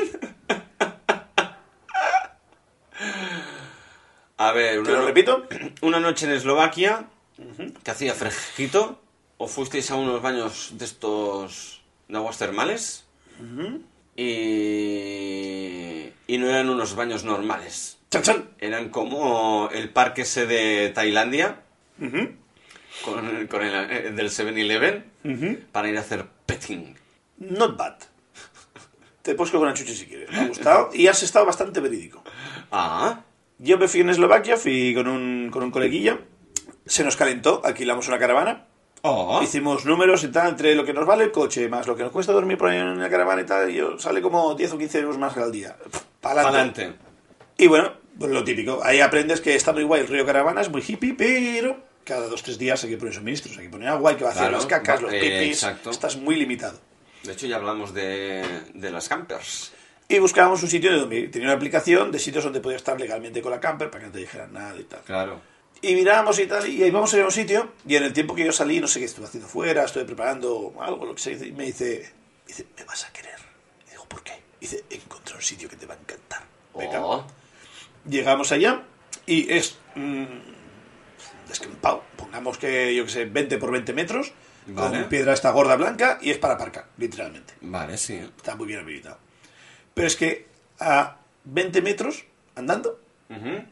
A 4.38 4.52
ver, 4.54 4.76
¿Te 4.76 4.80
una, 4.80 4.92
lo 4.92 4.98
no- 5.00 5.06
repito? 5.08 5.44
una 5.82 6.00
noche 6.00 6.26
en 6.26 6.32
Eslovaquia 6.32 7.08
que 7.84 7.92
hacía 7.92 8.14
fresquito. 8.14 9.02
¿O 9.42 9.48
fuisteis 9.48 9.90
a 9.90 9.96
unos 9.96 10.22
baños 10.22 10.74
de 10.78 10.84
estos 10.86 11.82
de 12.08 12.18
aguas 12.18 12.38
termales? 12.38 13.06
y, 14.70 16.10
y 16.28 16.38
no 16.38 16.50
eran 16.50 16.70
unos 16.70 16.96
baños 16.96 17.24
normales. 17.24 17.98
Chan, 18.12 18.22
chan. 18.24 18.50
Eran 18.60 18.90
como 18.90 19.70
el 19.72 19.90
parque 19.90 20.24
ese 20.24 20.46
de 20.46 20.90
Tailandia, 20.94 21.62
el- 23.30 23.48
con 23.48 23.64
el, 23.64 23.74
eh, 23.92 24.12
del 24.12 24.30
7-Eleven 24.30 25.06
para 25.72 25.90
ir 25.90 25.98
a 25.98 26.02
hacer 26.02 26.26
petting. 26.46 26.96
Not 27.38 27.78
bad. 27.78 27.96
Te 29.22 29.36
puedes 29.36 29.52
coger 29.52 29.68
una 29.68 29.74
chuche 29.76 29.94
si 29.96 30.06
quieres. 30.06 30.30
Me 30.32 30.40
ha 30.40 30.48
gustado. 30.48 30.90
Y 30.94 31.08
has 31.08 31.24
estado 31.24 31.46
bastante 31.46 31.80
verídico. 31.80 32.24
Ah, 32.72 33.22
Yo 33.60 33.78
me 33.78 33.88
fui 33.88 34.02
en 34.02 34.10
Eslovaquia, 34.10 34.58
fui 34.58 34.94
con 34.94 35.08
un, 35.08 35.50
con 35.52 35.64
un 35.64 35.72
coleguilla. 35.72 36.20
Se 36.86 37.04
nos 37.04 37.16
calentó, 37.16 37.62
alquilamos 37.64 38.08
una 38.08 38.18
caravana. 38.20 38.66
Oh, 39.02 39.42
Hicimos 39.42 39.86
números 39.86 40.24
y 40.24 40.28
tal, 40.28 40.50
entre 40.50 40.76
lo 40.76 40.84
que 40.84 40.94
nos 40.94 41.06
vale 41.06 41.24
el 41.24 41.32
coche, 41.32 41.70
más 41.70 41.88
lo 41.88 41.96
que 41.96 42.04
nos 42.04 42.12
cuesta 42.12 42.34
dormir 42.34 42.58
por 42.58 42.70
ahí 42.70 42.78
en 42.80 43.00
la 43.00 43.10
caravana 43.10 43.42
y 43.42 43.46
tal, 43.46 43.70
y 43.70 43.76
yo, 43.76 43.98
sale 43.98 44.22
como 44.22 44.54
10 44.56 44.74
o 44.74 44.78
15 44.78 45.00
euros 45.00 45.18
más 45.18 45.38
al 45.38 45.52
día. 45.52 45.76
Para 46.20 46.42
adelante. 46.42 46.94
Y 47.58 47.68
bueno, 47.68 47.94
pues 48.18 48.32
lo 48.32 48.44
típico. 48.44 48.82
Ahí 48.84 49.00
aprendes 49.00 49.40
que 49.42 49.56
está 49.56 49.72
muy 49.72 49.84
guay 49.84 50.02
el 50.02 50.08
río 50.08 50.26
Caravana, 50.26 50.62
es 50.62 50.70
muy 50.70 50.84
hippie, 50.86 51.14
pero 51.14 51.78
cada 52.04 52.28
dos 52.28 52.44
tres 52.44 52.58
días 52.58 52.84
hay 52.84 52.90
que 52.90 52.98
poner 52.98 53.14
suministros, 53.14 53.58
hay 53.58 53.66
que 53.66 53.70
poner 53.70 53.88
agua, 53.90 54.12
hay 54.12 54.18
que 54.18 54.24
vaciar 54.26 54.46
Claro, 54.50 54.58
las 54.58 54.66
cacas, 54.66 55.02
los 55.02 55.14
eh, 55.14 55.20
pipis. 55.20 55.64
exacto. 55.64 55.92
Estás 55.92 56.18
muy 56.18 56.36
limitado. 56.36 56.78
De 57.24 57.34
hecho, 57.34 57.48
ya 57.48 57.58
hablamos 57.58 57.94
de, 57.94 58.44
de 58.74 58.92
las 58.92 59.08
campers. 59.08 59.72
Y 60.08 60.18
buscábamos 60.20 60.64
un 60.64 60.70
sitio 60.70 60.98
donde 60.98 61.28
tenía 61.28 61.50
una 61.50 61.56
aplicación 61.56 62.12
de 62.12 62.18
sitios 62.20 62.44
donde 62.44 62.62
podía 62.62 62.78
estar 62.78 63.00
legalmente 63.00 63.42
con 63.42 63.52
la 63.52 63.60
camper 63.60 63.90
para 63.92 64.02
que 64.02 64.08
no 64.08 64.14
te 64.14 64.20
dijeran 64.20 64.52
nada 64.54 64.76
y 64.80 64.84
tal. 64.84 65.02
Claro. 65.02 65.40
Y 65.82 65.96
mirábamos 65.96 66.38
y 66.40 66.46
tal, 66.46 66.68
y 66.68 66.84
ahí 66.84 66.92
vamos 66.92 67.14
a 67.14 67.18
ir 67.18 67.24
a 67.24 67.26
un 67.28 67.32
sitio, 67.32 67.72
y 67.88 67.96
en 67.96 68.04
el 68.04 68.12
tiempo 68.14 68.36
que 68.36 68.44
yo 68.46 68.52
salí, 68.52 68.80
no 68.82 68.88
sé 68.88 69.00
qué 69.00 69.06
estuve 69.06 69.26
haciendo 69.26 69.48
fuera, 69.48 69.86
estuve 69.86 70.04
preparando 70.06 70.74
algo, 70.82 71.06
lo 71.06 71.16
que 71.16 71.22
sea, 71.22 71.34
y 71.34 71.52
me 71.54 71.66
dice, 71.66 72.12
dice, 72.46 72.66
me 72.78 72.84
vas 72.84 73.06
a 73.06 73.14
querer. 73.14 73.40
Y 73.88 73.92
digo, 73.92 74.06
¿por 74.06 74.22
qué? 74.24 74.34
Dice, 74.60 74.84
encontré 74.90 75.36
un 75.36 75.42
sitio 75.42 75.70
que 75.70 75.78
te 75.78 75.86
va 75.86 75.94
a 75.94 75.98
encantar. 75.98 76.44
Venga. 76.76 77.02
Oh, 77.06 77.26
Llegamos 78.10 78.52
allá, 78.52 78.84
y 79.26 79.52
es 79.54 79.78
mm, 79.96 80.26
descampado, 81.48 82.04
pongamos 82.18 82.58
que, 82.58 82.94
yo 82.96 83.06
que 83.06 83.12
sé, 83.12 83.26
20 83.26 83.58
por 83.58 83.72
20 83.72 83.94
metros, 83.94 84.34
Vale. 84.68 85.00
con 85.02 85.10
piedra 85.10 85.34
esta 85.34 85.52
gorda 85.52 85.76
blanca, 85.78 86.18
y 86.22 86.30
es 86.32 86.38
para 86.38 86.56
aparcar, 86.56 86.88
literalmente. 86.98 87.54
vale, 87.62 87.98
sí. 87.98 88.16
Está 88.16 88.56
muy 88.56 88.68
bien 88.68 88.82
habilitado. 88.82 89.18
Pero 89.94 90.08
es 90.08 90.16
que 90.16 90.48
a 90.80 91.18
20 91.46 91.82
metros, 91.82 92.26
andando, 92.56 93.00
Ujú. 93.30 93.40
sí, 93.46 93.66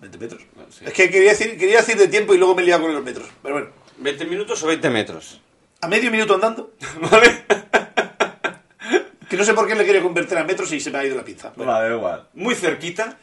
20 0.00 0.18
metros. 0.18 0.42
Sí. 0.70 0.84
Es 0.86 0.92
que 0.92 1.10
quería 1.10 1.30
decir, 1.30 1.58
quería 1.58 1.78
decir 1.78 1.96
de 1.96 2.08
tiempo 2.08 2.34
y 2.34 2.38
luego 2.38 2.54
me 2.54 2.62
he 2.62 2.64
liado 2.66 2.82
con 2.82 2.92
los 2.94 3.02
metros. 3.04 3.28
Pero 3.42 3.54
bueno, 3.54 3.70
¿20 4.02 4.28
minutos 4.28 4.62
o 4.62 4.66
20 4.66 4.90
metros? 4.90 5.40
a 5.82 5.88
medio 5.88 6.10
minuto 6.10 6.34
andando, 6.34 6.72
Vale. 7.10 7.44
que 9.28 9.36
no 9.36 9.44
sé 9.44 9.54
por 9.54 9.66
qué 9.66 9.74
le 9.74 9.84
quería 9.86 10.02
convertir 10.02 10.36
a 10.36 10.44
metros 10.44 10.70
y 10.72 10.80
se 10.80 10.90
me 10.90 10.98
ha 10.98 11.04
ido 11.06 11.16
la 11.16 11.24
pinza. 11.24 11.52
Bueno, 11.56 11.72
vale, 11.72 11.94
igual. 11.94 12.28
Muy 12.34 12.54
cerquita. 12.54 13.16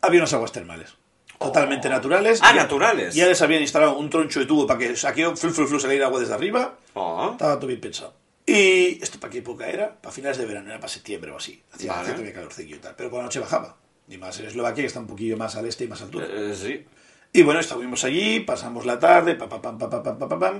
había 0.00 0.20
unas 0.20 0.32
aguas 0.32 0.50
termales. 0.52 0.94
Totalmente 1.38 1.88
naturales. 1.88 2.40
Ah, 2.42 2.50
Ya- 2.54 2.62
naturales. 2.62 3.14
Ya 3.14 3.26
les 3.26 3.40
habían 3.42 3.62
instalado 3.62 3.96
un 3.96 4.10
troncho 4.10 4.40
de 4.40 4.46
tubo 4.46 4.66
para 4.66 4.78
que 4.78 4.94
aquí 5.06 5.22
flu, 5.36 5.50
flu, 5.52 5.66
flu, 5.68 5.78
saliera 5.80 6.06
agua 6.06 6.20
desde 6.20 6.34
arriba. 6.34 6.76
Oh, 6.94 7.30
Estaba 7.32 7.56
todo 7.56 7.66
bien 7.68 7.80
pensado. 7.80 8.14
¿Y 8.46 9.00
esto 9.02 9.20
para 9.20 9.30
qué 9.30 9.38
época 9.38 9.68
era? 9.68 9.94
Para 10.00 10.12
finales 10.12 10.38
de 10.38 10.46
verano, 10.46 10.68
era 10.70 10.80
para 10.80 10.92
septiembre 10.92 11.30
o 11.30 11.36
así. 11.36 11.62
Hacía 11.72 11.92
Vale. 11.92 12.32
calorcillo 12.32 12.76
y 12.76 12.78
tal. 12.80 12.94
Pero 12.96 13.08
por 13.10 13.18
la 13.20 13.24
noche 13.24 13.38
bajaba. 13.38 13.76
Y 14.10 14.18
más 14.18 14.38
en 14.40 14.46
Eslovaquia, 14.46 14.82
que 14.82 14.88
está 14.88 15.00
un 15.00 15.06
poquillo 15.06 15.38
más 15.38 15.56
al 15.56 15.64
este 15.66 15.84
y 15.84 15.88
más 15.88 16.02
altura. 16.02 16.26
eh, 16.28 16.54
sí. 16.54 16.84
Y 17.32 17.42
bueno, 17.42 17.60
estuvimos 17.60 18.04
allí, 18.04 18.40
pasamos 18.40 18.84
la 18.84 18.98
tarde, 18.98 19.36
pa, 19.36 19.48
pa, 19.48 19.62
pam, 19.62 19.78
pa, 19.78 20.54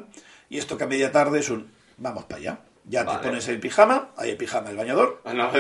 y 0.49 0.57
esto 0.59 0.79
que 0.79 0.85
a 0.85 0.87
media 0.87 1.11
tarde 1.11 1.41
es 1.41 1.51
un 1.51 1.71
vamos 1.99 2.25
para 2.25 2.39
allá. 2.41 2.59
Ya 2.85 3.05
Vale. 3.05 3.19
te 3.19 3.27
pones 3.27 3.49
el 3.49 3.61
pijama, 3.61 4.11
hay 4.17 4.31
el 4.31 4.37
pijama, 4.37 4.71
el 4.71 4.77
bañador, 4.77 5.21
Ah, 5.25 5.35
no, 5.35 5.45
a 5.45 5.53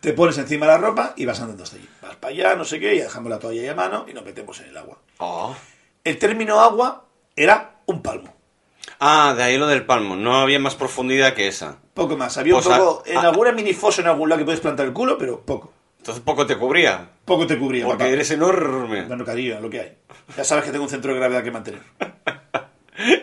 te 0.00 0.12
pones 0.14 0.38
encima 0.38 0.66
la 0.66 0.78
ropa 0.78 1.14
y 1.16 1.24
vas 1.26 1.40
andando 1.40 1.62
hasta 1.62 1.76
allí. 1.76 1.88
Vas 2.02 2.16
para 2.16 2.32
allá, 2.32 2.56
no 2.56 2.64
sé 2.64 2.80
qué, 2.80 2.96
ya 2.96 3.04
dejamos 3.04 3.30
la 3.30 3.38
toalla 3.38 3.60
ahí 3.60 3.68
a 3.68 3.74
mano 3.74 4.06
y 4.08 4.14
nos 4.14 4.24
metemos 4.24 4.58
en 4.60 4.70
el 4.70 4.76
agua. 4.76 4.98
Oh. 5.18 5.54
El 6.02 6.18
término 6.18 6.58
agua 6.60 7.04
era 7.36 7.80
un 7.86 8.02
palmo. 8.02 8.34
Ah, 8.98 9.34
de 9.36 9.42
ahí 9.42 9.58
lo 9.58 9.66
del 9.66 9.84
palmo. 9.84 10.16
No 10.16 10.40
había 10.40 10.58
más 10.58 10.74
profundidad 10.74 11.34
que 11.34 11.48
esa. 11.48 11.76
Poco 11.94 12.16
más. 12.16 12.36
Había 12.38 12.54
un 12.54 12.60
O 12.60 12.62
sea, 12.62 12.78
poco, 12.78 13.02
en 13.06 13.18
ah. 13.18 13.28
alguna 13.28 13.52
mini 13.52 13.74
fosa 13.74 14.00
en 14.00 14.08
algún 14.08 14.28
lado 14.28 14.38
que 14.38 14.44
puedes 14.46 14.60
plantar 14.60 14.86
el 14.86 14.92
culo, 14.92 15.18
pero 15.18 15.40
poco. 15.40 15.72
Entonces 16.00 16.22
poco 16.24 16.46
te 16.46 16.56
cubría. 16.56 17.08
Poco 17.24 17.46
te 17.46 17.58
cubría. 17.58 17.84
Porque 17.84 18.04
papá. 18.04 18.10
eres 18.10 18.30
enorme. 18.30 19.04
Bueno, 19.04 19.24
cariño, 19.24 19.60
lo 19.60 19.68
que 19.70 19.80
hay. 19.80 19.96
Ya 20.36 20.44
sabes 20.44 20.64
que 20.64 20.70
tengo 20.72 20.84
un 20.84 20.90
centro 20.90 21.12
de 21.12 21.18
gravedad 21.18 21.42
que 21.44 21.50
mantener. 21.50 21.80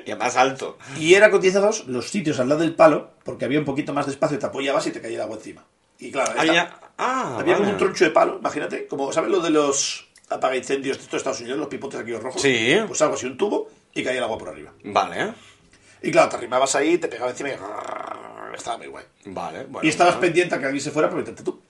Y 0.05 0.15
más 0.15 0.36
alto. 0.38 0.78
Y 0.97 1.13
era 1.13 1.30
cotizados 1.30 1.86
los 1.88 2.09
sitios 2.09 2.39
al 2.39 2.49
lado 2.49 2.61
del 2.61 2.73
palo, 2.73 3.11
porque 3.23 3.45
había 3.45 3.59
un 3.59 3.65
poquito 3.65 3.93
más 3.93 4.05
de 4.07 4.13
espacio, 4.13 4.39
te 4.39 4.45
apoyabas 4.47 4.88
y 4.88 4.91
te 4.91 5.01
caía 5.01 5.17
el 5.17 5.21
agua 5.21 5.36
encima. 5.38 5.65
Y 5.99 6.11
claro, 6.11 6.32
esta- 6.32 6.41
Había... 6.41 6.80
Ah, 6.97 7.36
había 7.39 7.55
como 7.55 7.65
vale. 7.67 7.73
un 7.73 7.78
troncho 7.78 8.05
de 8.05 8.09
palo, 8.11 8.38
imagínate, 8.39 8.88
como, 8.88 9.11
¿sabes 9.13 9.30
lo 9.30 9.39
de 9.39 9.51
los 9.51 10.07
apagaincendios 10.30 10.97
de 10.97 11.03
estos 11.03 11.17
Estados 11.19 11.41
Unidos, 11.41 11.59
los 11.59 11.67
pipotes 11.67 11.99
aquellos 11.99 12.23
rojos? 12.23 12.41
Sí. 12.41 12.75
Pues 12.88 12.99
algo 13.03 13.13
así, 13.15 13.28
un 13.28 13.38
tubo, 13.38 13.69
y 13.93 14.03
caía 14.03 14.17
el 14.17 14.23
agua 14.23 14.38
por 14.39 14.49
arriba. 14.49 14.71
Vale. 14.86 15.34
Y 16.01 16.09
claro, 16.09 16.30
te 16.30 16.38
arrimabas 16.38 16.73
ahí, 16.75 16.97
te 16.97 17.07
pegaba 17.07 17.30
encima 17.32 17.49
y... 17.49 17.53
Estaba 18.55 18.78
muy 18.80 18.88
guay. 18.88 19.05
Vale. 19.25 19.65
Bueno, 19.65 19.86
y 19.86 19.89
estabas 19.89 20.15
bueno. 20.15 20.21
pendiente 20.28 20.55
a 20.55 20.59
que 20.59 20.65
alguien 20.65 20.82
se 20.82 20.89
fuera 20.89 21.07
para 21.09 21.19
meterte 21.19 21.43
tú. 21.43 21.61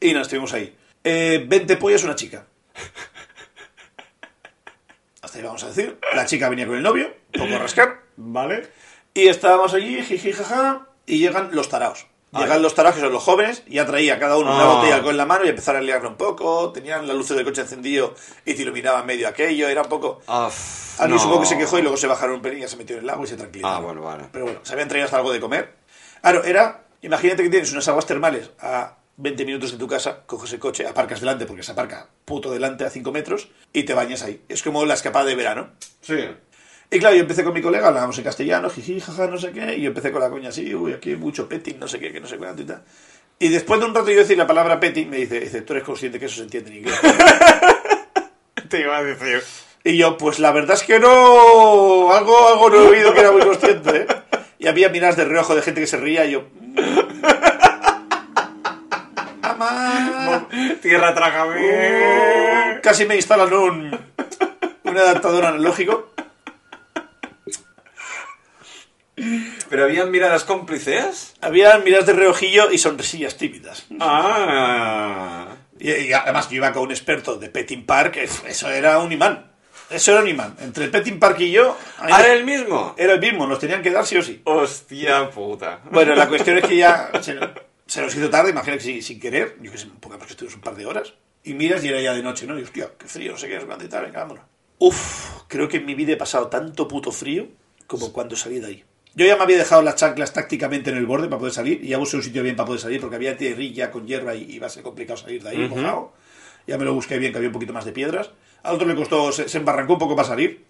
Y 0.00 0.12
nos 0.12 0.22
estuvimos 0.22 0.52
ahí. 0.52 0.76
Eh, 1.04 1.44
20 1.48 1.76
pollas, 1.76 2.04
una 2.04 2.14
chica. 2.16 2.46
Hasta 5.22 5.38
ahí 5.38 5.44
vamos 5.44 5.62
a 5.64 5.68
decir. 5.68 5.98
La 6.14 6.26
chica 6.26 6.48
venía 6.48 6.66
con 6.66 6.76
el 6.76 6.82
novio, 6.82 7.12
poco 7.32 7.54
a 7.54 7.58
rascar. 7.58 8.00
Vale. 8.16 8.68
Y 9.14 9.28
estábamos 9.28 9.74
allí, 9.74 10.02
jiji, 10.02 10.32
jaja, 10.32 10.86
y 11.06 11.18
llegan 11.18 11.50
los 11.52 11.68
taraos. 11.68 12.06
Llegan 12.32 12.62
los 12.62 12.76
taraos, 12.76 12.94
que 12.94 13.00
son 13.00 13.12
los 13.12 13.24
jóvenes, 13.24 13.64
y 13.66 13.74
ya 13.74 13.86
traía 13.86 14.20
cada 14.20 14.36
uno 14.38 14.54
una 14.54 14.62
Ah. 14.62 14.74
botella 14.76 14.98
en 15.10 15.16
la 15.16 15.26
mano 15.26 15.44
y 15.44 15.48
empezaron 15.48 15.82
a 15.82 15.84
liarlo 15.84 16.10
un 16.10 16.16
poco. 16.16 16.70
Tenían 16.70 17.06
las 17.08 17.16
luces 17.16 17.36
del 17.36 17.44
coche 17.44 17.62
encendido 17.62 18.14
y 18.44 18.54
te 18.54 18.62
iluminaban 18.62 19.04
medio 19.04 19.26
aquello. 19.26 19.68
Era 19.68 19.82
un 19.82 19.88
poco. 19.88 20.20
Ah, 20.28 20.46
f- 20.48 21.02
Alguien 21.02 21.16
no. 21.16 21.22
supongo 21.22 21.40
que 21.40 21.46
se 21.48 21.58
quejó 21.58 21.78
y 21.80 21.82
luego 21.82 21.96
se 21.96 22.06
bajaron 22.06 22.36
un 22.36 22.42
pelín 22.42 22.58
y 22.58 22.62
ya 22.62 22.68
se 22.68 22.76
metió 22.76 22.96
en 22.98 23.02
el 23.02 23.10
agua 23.10 23.24
y 23.24 23.28
se 23.28 23.36
tranquilizaron. 23.36 23.76
Ah, 23.78 23.80
bueno, 23.80 24.02
vale. 24.02 24.24
Pero 24.30 24.44
bueno, 24.44 24.60
se 24.62 24.72
habían 24.74 24.88
traído 24.88 25.06
hasta 25.06 25.16
algo 25.16 25.32
de 25.32 25.40
comer. 25.40 25.74
Claro, 26.22 26.44
era. 26.44 26.84
Imagínate 27.02 27.42
que 27.42 27.50
tienes 27.50 27.72
unas 27.72 27.88
aguas 27.88 28.06
termales 28.06 28.50
a 28.60 28.96
20 29.16 29.44
minutos 29.44 29.72
de 29.72 29.78
tu 29.78 29.86
casa, 29.86 30.22
coges 30.26 30.52
el 30.52 30.58
coche, 30.58 30.86
aparcas 30.86 31.20
delante 31.20 31.46
porque 31.46 31.62
se 31.62 31.72
aparca 31.72 32.08
puto 32.24 32.50
delante 32.50 32.84
a 32.84 32.90
5 32.90 33.12
metros 33.12 33.48
y 33.72 33.84
te 33.84 33.94
bañas 33.94 34.22
ahí. 34.22 34.42
Es 34.48 34.62
como 34.62 34.84
la 34.84 34.94
escapada 34.94 35.26
de 35.26 35.34
verano. 35.34 35.70
Sí. 36.00 36.18
Y 36.90 36.98
claro, 36.98 37.14
yo 37.14 37.22
empecé 37.22 37.44
con 37.44 37.54
mi 37.54 37.62
colega, 37.62 37.88
hablábamos 37.88 38.18
en 38.18 38.24
castellano, 38.24 38.68
jiji, 38.68 39.00
jaja, 39.00 39.28
no 39.28 39.38
sé 39.38 39.52
qué, 39.52 39.76
y 39.76 39.82
yo 39.82 39.88
empecé 39.88 40.10
con 40.10 40.20
la 40.20 40.28
coña 40.28 40.48
así, 40.48 40.74
uy, 40.74 40.92
aquí 40.92 41.10
hay 41.10 41.16
mucho 41.16 41.48
petting, 41.48 41.78
no 41.78 41.86
sé 41.86 42.00
qué, 42.00 42.12
que 42.12 42.20
no 42.20 42.26
sé 42.26 42.36
cuánto 42.36 42.62
y 42.62 42.64
tal. 42.64 42.82
Y 43.38 43.48
después 43.48 43.78
de 43.78 43.86
un 43.86 43.94
rato 43.94 44.10
yo 44.10 44.18
decir 44.18 44.36
la 44.36 44.46
palabra 44.46 44.80
petting, 44.80 45.08
me 45.08 45.18
dice, 45.18 45.40
dice, 45.40 45.62
tú 45.62 45.72
eres 45.72 45.84
consciente 45.84 46.18
que 46.18 46.26
eso 46.26 46.36
se 46.36 46.42
entiende 46.42 46.70
en 46.70 46.76
inglés. 46.78 47.00
Te 48.68 48.80
iba 48.80 48.98
a 48.98 49.04
decir. 49.04 49.42
Y 49.84 49.96
yo, 49.96 50.16
pues 50.16 50.40
la 50.40 50.52
verdad 50.52 50.76
es 50.76 50.82
que 50.82 50.98
no, 50.98 52.12
algo, 52.12 52.48
algo 52.48 52.70
no 52.70 52.76
he 52.76 52.88
oído 52.88 53.14
que 53.14 53.20
era 53.20 53.32
muy 53.32 53.42
consciente, 53.42 53.96
¿eh? 53.96 54.06
Y 54.60 54.68
había 54.68 54.90
miradas 54.90 55.16
de 55.16 55.24
reojo 55.24 55.54
de 55.56 55.62
gente 55.62 55.80
que 55.80 55.86
se 55.86 55.96
ría 55.96 56.26
y 56.26 56.32
yo... 56.32 56.44
¡Mamá! 59.42 60.46
Tierra, 60.82 61.14
trágame. 61.14 62.80
Casi 62.82 63.06
me 63.06 63.16
instalan 63.16 63.52
un, 63.54 63.98
un 64.84 64.98
adaptador 64.98 65.46
analógico. 65.46 66.12
¿Pero 69.70 69.84
habían 69.84 70.10
miradas 70.10 70.44
cómplices? 70.44 71.34
Había 71.40 71.78
miradas 71.78 72.06
de 72.06 72.12
reojillo 72.12 72.70
y 72.70 72.76
sonrisillas 72.76 73.38
tímidas. 73.38 73.86
Ah. 73.98 75.48
Y, 75.78 75.90
y 75.90 76.12
además 76.12 76.50
yo 76.50 76.56
iba 76.56 76.72
con 76.72 76.82
un 76.82 76.90
experto 76.90 77.36
de 77.36 77.48
Petting 77.48 77.86
Park, 77.86 78.18
eso 78.46 78.70
era 78.70 78.98
un 78.98 79.10
imán. 79.10 79.49
Eso 79.90 80.12
era 80.12 80.20
un 80.22 80.28
imán. 80.28 80.56
Entre 80.60 80.84
el 80.84 80.90
Petting 80.90 81.18
Park 81.18 81.40
y 81.40 81.50
yo... 81.50 81.76
ahí- 81.98 82.12
¿Era 82.22 82.32
el 82.32 82.44
mismo? 82.44 82.94
era 82.96 83.14
el 83.14 83.20
mismo, 83.20 83.46
nos 83.46 83.58
tenían 83.58 83.82
que 83.82 83.90
dar 83.90 84.06
sí 84.06 84.16
o 84.16 84.22
sí. 84.22 84.40
Hostia 84.44 85.30
puta. 85.30 85.80
Bueno, 85.90 86.14
la 86.14 86.28
cuestión 86.28 86.58
es 86.58 86.64
que 86.64 86.76
ya 86.76 87.10
se, 87.22 87.34
nos- 87.34 87.50
se 87.86 88.00
nos 88.02 88.14
hizo 88.14 88.30
tarde, 88.30 88.50
imagino 88.50 88.76
que 88.76 88.82
sin, 88.82 89.02
sin 89.02 89.18
querer, 89.18 89.56
yo 89.60 89.72
que 89.72 89.78
sé, 89.78 89.88
pongamos 90.00 90.26
que 90.26 90.32
estuvimos 90.32 90.54
un 90.54 90.60
par 90.62 90.76
de 90.76 90.86
horas, 90.86 91.14
y 91.42 91.54
miras 91.54 91.84
y 91.84 91.88
era 91.88 92.00
ya 92.00 92.12
de 92.14 92.22
noche, 92.22 92.46
¿no? 92.46 92.58
Y 92.58 92.62
hostia, 92.62 92.90
qué 92.98 93.06
frío, 93.06 93.32
no 93.32 93.38
sé 93.38 93.48
qué, 93.48 93.58
sé 93.60 93.66
cuánto 93.66 93.84
y 93.84 93.88
tal, 93.88 94.04
venga, 94.04 94.20
vámonos. 94.20 94.44
Uf, 94.78 95.42
creo 95.48 95.68
que 95.68 95.78
en 95.78 95.86
mi 95.86 95.94
vida 95.94 96.12
he 96.12 96.16
pasado 96.16 96.46
tanto 96.48 96.86
puto 96.86 97.10
frío 97.12 97.48
como 97.86 98.12
cuando 98.12 98.36
salí 98.36 98.60
de 98.60 98.66
ahí. 98.66 98.84
Yo 99.14 99.26
ya 99.26 99.36
me 99.36 99.42
había 99.42 99.58
dejado 99.58 99.82
las 99.82 99.96
chanclas 99.96 100.32
tácticamente 100.32 100.90
en 100.90 100.96
el 100.98 101.04
borde 101.06 101.26
para 101.26 101.40
poder 101.40 101.52
salir, 101.52 101.82
y 101.84 101.88
ya 101.88 101.98
busqué 101.98 102.16
un 102.16 102.22
sitio 102.22 102.42
bien 102.44 102.54
para 102.54 102.66
poder 102.68 102.80
salir, 102.80 103.00
porque 103.00 103.16
había 103.16 103.36
tierrilla 103.36 103.90
con 103.90 104.06
hierba 104.06 104.36
y 104.36 104.44
iba 104.52 104.68
a 104.68 104.70
ser 104.70 104.84
complicado 104.84 105.16
salir 105.16 105.42
de 105.42 105.48
ahí, 105.50 105.58
mojado. 105.68 106.12
Ya 106.68 106.78
me 106.78 106.84
lo 106.84 106.94
busqué 106.94 107.18
bien, 107.18 107.32
que 107.32 107.38
había 107.38 107.48
un 107.48 107.52
poquito 107.54 107.72
más 107.72 107.84
de 107.84 107.90
piedras. 107.92 108.30
Al 108.62 108.74
otro 108.74 108.86
le 108.86 108.94
costó, 108.94 109.32
se, 109.32 109.48
se 109.48 109.58
embarrancó 109.58 109.94
un 109.94 109.98
poco 109.98 110.16
para 110.16 110.28
salir. 110.28 110.64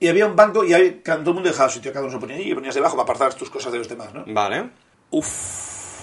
Y 0.00 0.08
había 0.08 0.26
un 0.26 0.34
banco 0.34 0.64
y 0.64 0.72
ahí, 0.74 1.00
todo 1.04 1.16
el 1.30 1.34
mundo 1.34 1.48
dejaba 1.50 1.68
su 1.68 1.76
sitio, 1.76 1.92
cada 1.92 2.04
uno 2.04 2.12
se 2.14 2.18
ponía 2.20 2.36
allí 2.36 2.50
y 2.50 2.54
ponías 2.54 2.74
debajo 2.74 2.96
para 2.96 3.04
apartar 3.04 3.34
tus 3.34 3.50
cosas 3.50 3.70
de 3.72 3.78
los 3.78 3.88
demás, 3.88 4.12
¿no? 4.12 4.24
Vale. 4.26 4.70
Uf, 5.10 6.00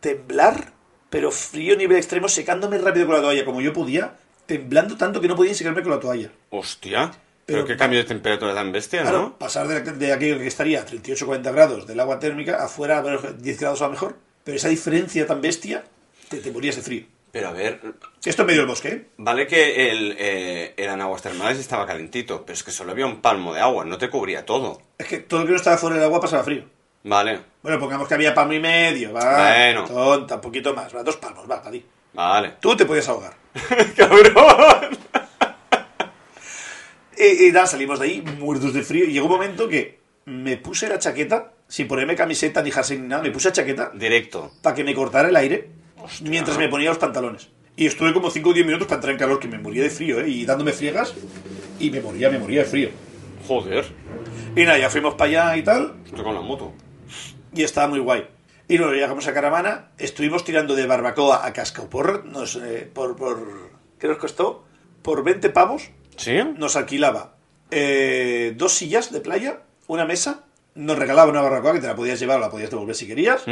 temblar, 0.00 0.72
pero 1.10 1.30
frío 1.30 1.76
nivel 1.76 1.96
extremo, 1.96 2.28
secándome 2.28 2.78
rápido 2.78 3.06
con 3.06 3.16
la 3.16 3.22
toalla 3.22 3.44
como 3.44 3.60
yo 3.60 3.72
podía, 3.72 4.16
temblando 4.46 4.96
tanto 4.96 5.20
que 5.20 5.28
no 5.28 5.36
podía 5.36 5.54
secarme 5.54 5.82
con 5.82 5.92
la 5.92 6.00
toalla. 6.00 6.30
Hostia. 6.50 7.10
Pero, 7.46 7.60
Pero- 7.60 7.66
qué 7.66 7.76
cambio 7.76 7.98
de 8.00 8.04
temperatura 8.04 8.54
tan 8.54 8.70
bestia, 8.70 9.02
Claro, 9.02 9.18
¿no? 9.18 9.38
pasar 9.38 9.66
de, 9.66 9.80
de 9.80 10.12
aquello 10.12 10.38
que 10.38 10.46
estaría 10.46 10.80
a 10.82 10.86
38-40 10.86 11.52
grados 11.52 11.86
del 11.86 11.98
agua 12.00 12.18
térmica 12.20 12.62
afuera 12.64 12.98
a 12.98 13.02
ver, 13.02 13.38
10 13.40 13.58
grados 13.60 13.80
a 13.82 13.86
lo 13.86 13.90
mejor, 13.92 14.16
pero 14.44 14.56
esa 14.56 14.68
diferencia 14.68 15.26
tan 15.26 15.40
bestia, 15.40 15.84
te, 16.28 16.38
te 16.38 16.52
morías 16.52 16.76
de 16.76 16.82
frío. 16.82 17.04
Pero 17.32 17.48
a 17.48 17.52
ver, 17.52 17.80
Esto 18.24 18.42
en 18.42 18.46
medio 18.46 18.60
del 18.60 18.68
bosque, 18.68 19.06
vale 19.16 19.46
que 19.46 19.90
el, 19.90 20.14
eh, 20.18 20.74
eran 20.76 21.00
aguas 21.00 21.22
termales 21.22 21.56
y 21.56 21.62
estaba 21.62 21.86
calentito, 21.86 22.44
pero 22.44 22.52
es 22.54 22.62
que 22.62 22.70
solo 22.70 22.92
había 22.92 23.06
un 23.06 23.22
palmo 23.22 23.54
de 23.54 23.60
agua, 23.60 23.86
no 23.86 23.96
te 23.96 24.10
cubría 24.10 24.44
todo. 24.44 24.82
Es 24.98 25.06
que 25.06 25.18
todo 25.20 25.40
lo 25.40 25.46
que 25.46 25.52
no 25.52 25.56
estaba 25.56 25.78
fuera 25.78 25.96
del 25.96 26.04
agua 26.04 26.20
pasaba 26.20 26.44
frío. 26.44 26.64
Vale, 27.04 27.40
Bueno, 27.62 27.80
pongamos 27.80 28.06
que 28.06 28.14
había 28.14 28.34
palmo 28.34 28.52
y 28.52 28.60
medio, 28.60 29.12
va. 29.14 29.48
Bueno. 29.48 29.84
Tonta, 29.86 30.34
un 30.36 30.40
poquito 30.42 30.74
más, 30.74 30.94
va, 30.94 31.02
dos 31.02 31.16
palmos, 31.16 31.50
va, 31.50 31.58
para 31.60 31.70
ti. 31.72 31.84
vale. 32.12 32.52
Tú 32.60 32.76
te 32.76 32.84
podías 32.84 33.08
ahogar. 33.08 33.32
¡Cabrón! 33.96 34.98
Y, 37.16 37.46
y 37.48 37.52
nada, 37.52 37.66
salimos 37.66 37.98
de 37.98 38.06
ahí 38.06 38.20
muertos 38.38 38.74
de 38.74 38.82
frío. 38.82 39.04
Y 39.04 39.12
llegó 39.12 39.26
un 39.26 39.32
momento 39.32 39.68
que 39.68 40.00
me 40.26 40.56
puse 40.58 40.88
la 40.88 40.98
chaqueta, 40.98 41.52
sin 41.66 41.88
ponerme 41.88 42.14
camiseta 42.14 42.62
ni 42.62 42.70
jersey 42.70 42.98
ni 42.98 43.08
nada, 43.08 43.22
me 43.22 43.30
puse 43.30 43.48
la 43.48 43.52
chaqueta 43.54 43.90
Directo. 43.94 44.52
para 44.62 44.76
que 44.76 44.84
me 44.84 44.94
cortara 44.94 45.28
el 45.28 45.36
aire 45.36 45.68
mientras 46.22 46.58
me 46.58 46.68
ponía 46.68 46.88
los 46.88 46.98
pantalones. 46.98 47.48
Y 47.76 47.86
estuve 47.86 48.12
como 48.12 48.30
5 48.30 48.50
o 48.50 48.52
10 48.52 48.66
minutos 48.66 48.86
para 48.86 48.96
entrar 48.96 49.12
en 49.12 49.18
calor, 49.18 49.38
que 49.40 49.48
me 49.48 49.58
moría 49.58 49.82
de 49.82 49.90
frío, 49.90 50.20
¿eh? 50.20 50.28
Y 50.28 50.44
dándome 50.44 50.72
friegas, 50.72 51.14
y 51.78 51.90
me 51.90 52.00
moría, 52.00 52.28
me 52.30 52.38
moría 52.38 52.60
de 52.60 52.66
frío. 52.68 52.90
Joder. 53.48 53.86
Y 54.54 54.64
nada, 54.64 54.78
ya 54.78 54.90
fuimos 54.90 55.14
para 55.14 55.30
allá 55.30 55.56
y 55.56 55.62
tal, 55.62 55.94
Estoy 56.04 56.22
con 56.22 56.34
la 56.34 56.42
moto. 56.42 56.72
y 57.54 57.62
estaba 57.62 57.88
muy 57.88 57.98
guay. 57.98 58.26
Y 58.68 58.78
luego 58.78 58.92
llegamos 58.92 59.26
a 59.26 59.34
Caravana, 59.34 59.88
estuvimos 59.98 60.44
tirando 60.44 60.74
de 60.74 60.86
barbacoa 60.86 61.46
a 61.46 61.52
Cascao 61.52 61.88
por, 61.90 62.24
nos, 62.26 62.56
eh, 62.56 62.88
por, 62.92 63.16
por, 63.16 63.70
¿qué 63.98 64.06
nos 64.06 64.18
costó? 64.18 64.64
Por 65.02 65.24
20 65.24 65.50
pavos 65.50 65.90
¿Sí? 66.16 66.38
nos 66.56 66.76
alquilaba 66.76 67.36
eh, 67.70 68.52
dos 68.56 68.72
sillas 68.74 69.10
de 69.12 69.20
playa, 69.20 69.62
una 69.88 70.04
mesa, 70.04 70.44
nos 70.74 70.98
regalaba 70.98 71.30
una 71.30 71.40
barbacoa 71.42 71.74
que 71.74 71.80
te 71.80 71.86
la 71.86 71.94
podías 71.94 72.18
llevar 72.18 72.38
o 72.38 72.40
la 72.40 72.50
podías 72.50 72.70
devolver 72.70 72.94
si 72.94 73.06
querías, 73.06 73.44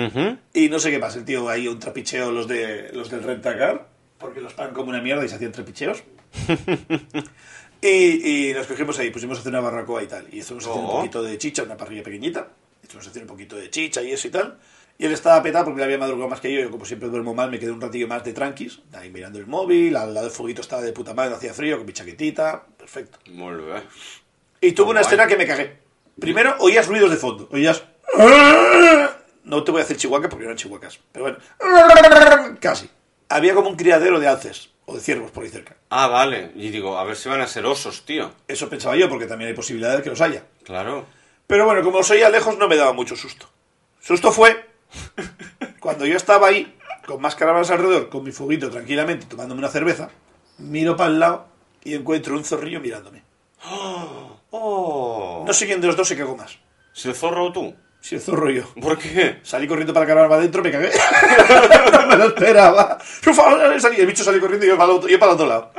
y 0.55 0.68
no 0.68 0.79
sé 0.79 0.91
qué 0.91 0.99
más, 0.99 1.16
el 1.16 1.25
tío 1.25 1.49
ahí 1.49 1.68
un 1.68 1.79
trapicheo 1.79 2.31
los 2.31 2.47
de 2.49 2.91
los 2.93 3.11
del 3.11 3.23
rentacar, 3.23 3.89
porque 4.18 4.41
los 4.41 4.55
pagan 4.55 4.75
como 4.75 4.91
una 4.91 5.01
mierda 5.01 5.25
y 5.25 5.29
se 5.29 5.35
hacían 5.37 5.53
trapicheos. 5.53 6.03
y, 7.83 8.49
y 8.51 8.53
nos 8.55 8.66
cogimos 8.66 8.99
ahí, 8.99 9.11
pusimos 9.11 9.39
a 9.39 9.41
hacer 9.41 9.51
una 9.53 9.61
barbacoa 9.61 10.03
y 10.03 10.07
tal, 10.07 10.27
y 10.33 10.41
estuvimos 10.41 10.66
haciendo 10.66 10.89
Oh. 10.89 10.93
un 10.93 10.97
poquito 10.99 11.23
de 11.23 11.39
chicha, 11.39 11.62
una 11.62 11.77
parrilla 11.77 12.03
pequeñita, 12.03 12.49
estuvimos 12.83 13.07
haciendo 13.09 13.33
un 13.33 13.37
poquito 13.37 13.57
de 13.57 13.71
chicha 13.71 14.03
y 14.03 14.12
eso 14.12 14.29
y 14.29 14.31
tal. 14.31 14.59
Y 14.99 15.07
él 15.07 15.12
estaba 15.12 15.43
petado 15.43 15.64
porque 15.64 15.79
le 15.79 15.85
había 15.87 15.97
madrugado 15.97 16.29
más 16.29 16.41
que 16.43 16.53
yo. 16.53 16.61
Yo, 16.61 16.71
como 16.71 16.85
siempre 16.85 17.09
duermo 17.09 17.33
mal, 17.33 17.51
me 17.51 17.59
quedé 17.59 17.71
un 17.71 17.81
ratillo 17.81 18.07
más 18.07 18.23
de 18.23 18.35
tranquis. 18.35 18.81
Ahí 18.93 19.09
mirando 19.09 19.39
el 19.39 19.47
móvil, 19.47 19.97
al 19.97 20.12
lado 20.12 20.27
del 20.27 20.35
foguito 20.37 20.61
estaba 20.61 20.83
de 20.83 20.93
puta 20.93 21.14
madre, 21.14 21.31
no 21.31 21.37
hacía 21.37 21.55
frío, 21.55 21.79
con 21.79 21.87
mi 21.87 21.95
chaquetita. 21.95 22.66
Perfecto. 22.77 23.18
Muy 23.31 23.55
bien. 23.64 23.83
Y 24.61 24.73
tuve 24.73 24.91
una 24.91 25.01
Guay. 25.01 25.05
escena 25.07 25.27
que 25.27 25.37
me 25.39 25.47
cagué. 25.47 25.79
Primero 26.19 26.57
oías 26.59 26.87
ruidos 26.87 27.11
de 27.11 27.17
fondo. 27.17 27.49
Oías. 27.53 27.83
No 29.45 29.65
te 29.65 29.71
voy 29.71 29.81
a 29.81 29.85
hacer 29.85 29.97
chihuahua 29.97 30.29
porque 30.29 30.45
no 30.45 30.51
eran 30.51 30.57
chihuahuas. 30.57 31.01
Pero 31.13 31.25
bueno. 31.25 31.39
Casi. 32.61 32.91
Había 33.29 33.55
como 33.55 33.69
un 33.69 33.77
criadero 33.77 34.19
de 34.19 34.29
alces 34.29 34.71
o 34.87 34.95
de 34.95 35.01
ciervos 35.01 35.31
por 35.31 35.45
ahí 35.45 35.51
cerca. 35.51 35.77
Ah, 35.89 36.09
vale. 36.09 36.53
Y 36.57 36.71
digo, 36.71 36.99
a 36.99 37.05
ver 37.05 37.17
si 37.17 37.29
van 37.29 37.41
a 37.41 37.47
ser 37.47 37.65
osos, 37.65 38.05
tío. 38.05 38.33
Eso 38.49 38.69
pensaba 38.69 38.97
yo 38.97 39.09
porque 39.09 39.27
también 39.27 39.49
hay 39.49 39.55
posibilidad 39.55 39.97
de 39.97 40.03
que 40.03 40.11
los 40.11 40.21
haya. 40.21 40.45
Claro. 40.65 41.07
Pero 41.47 41.65
bueno, 41.65 41.83
como 41.83 41.99
los 41.99 42.11
oía 42.11 42.29
lejos 42.31 42.59
no 42.59 42.69
me 42.69 42.77
daba 42.77 42.93
mucho 42.93 43.17
susto. 43.17 43.49
Susto 44.01 44.33
fue 44.33 44.69
cuando 45.81 46.07
yo 46.07 46.17
estaba 46.17 46.49
ahí, 46.49 46.77
con 47.07 47.21
más 47.21 47.35
caravanas 47.35 47.71
alrededor, 47.71 48.09
con 48.09 48.25
mi 48.25 48.33
foguito 48.33 48.71
tranquilamente, 48.71 49.27
tomándome 49.27 49.59
una 49.59 49.69
cerveza, 49.69 50.11
miro 50.59 50.97
para 50.97 51.11
el 51.11 51.21
lado 51.21 51.49
y 51.83 51.95
encuentro 51.95 52.37
un 52.37 52.45
zorrillo 52.45 52.81
mirándome. 52.81 53.23
Oh. 53.65 54.30
No 54.53 55.53
sé 55.53 55.67
quién 55.67 55.81
de 55.81 55.87
los 55.87 55.97
dos 55.97 56.09
se 56.09 56.17
cagó 56.17 56.37
más. 56.37 56.59
¿Si 56.93 57.09
el 57.09 57.15
zorro 57.15 57.47
o 57.47 57.53
tú? 57.53 57.75
Si 58.01 58.15
el 58.15 58.21
zorro 58.21 58.51
yo. 58.51 58.65
¿Por 58.81 58.99
qué? 58.99 59.41
Salí 59.43 59.69
corriendo 59.69 59.93
para 59.93 60.07
para 60.07 60.35
adentro, 60.37 60.63
me 60.63 60.71
cagué. 60.73 60.91
no 61.93 62.07
me 62.07 62.17
lo 62.17 62.25
esperaba. 62.29 62.99
Salí- 63.79 63.99
El 64.01 64.07
bicho 64.07 64.25
salió 64.25 64.41
corriendo 64.41 64.67
y 64.67 64.71
yo 64.71 64.77
para 64.79 64.91
el 64.91 64.97
otro, 64.99 65.09
yo 65.09 65.19
para 65.19 65.33
el 65.33 65.35
otro 65.35 65.47
lado. 65.47 65.73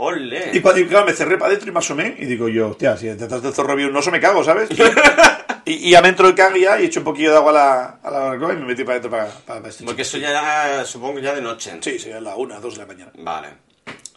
¡Ole! 0.00 0.50
Y 0.52 0.60
cuando 0.60 0.86
claro, 0.86 1.06
me 1.06 1.12
cerré 1.12 1.36
para 1.38 1.48
adentro 1.48 1.68
y 1.70 1.72
me 1.72 1.80
asomé 1.80 2.14
y 2.18 2.26
digo 2.26 2.48
yo, 2.48 2.68
hostia, 2.70 2.96
si 2.96 3.06
detrás 3.08 3.42
del 3.42 3.52
zorro 3.52 3.72
había 3.72 3.88
un 3.88 3.96
oso 3.96 4.12
me 4.12 4.20
cago, 4.20 4.44
¿sabes? 4.44 4.68
y, 5.64 5.88
y 5.88 5.90
ya 5.90 6.00
me 6.02 6.08
entró 6.10 6.28
el 6.28 6.36
cague 6.36 6.60
ya 6.60 6.80
y 6.80 6.84
eché 6.84 7.00
un 7.00 7.04
poquillo 7.04 7.32
de 7.32 7.36
agua 7.36 7.50
a 7.50 7.54
la, 7.54 7.84
a 8.04 8.10
la 8.10 8.18
barbacoa 8.20 8.52
y 8.52 8.56
me 8.58 8.66
metí 8.66 8.84
para 8.84 8.98
adentro 8.98 9.10
para, 9.10 9.24
para, 9.26 9.60
para 9.60 9.68
este 9.70 9.84
Porque 9.84 10.04
chico. 10.04 10.18
eso 10.18 10.32
ya, 10.32 10.84
supongo 10.84 11.16
que 11.16 11.22
ya 11.22 11.34
de 11.34 11.42
noche. 11.42 11.76
Sí, 11.80 11.98
sí, 11.98 12.12
a 12.12 12.20
la 12.20 12.36
una, 12.36 12.60
dos 12.60 12.74
de 12.74 12.80
la 12.80 12.86
mañana. 12.86 13.10
Vale. 13.18 13.48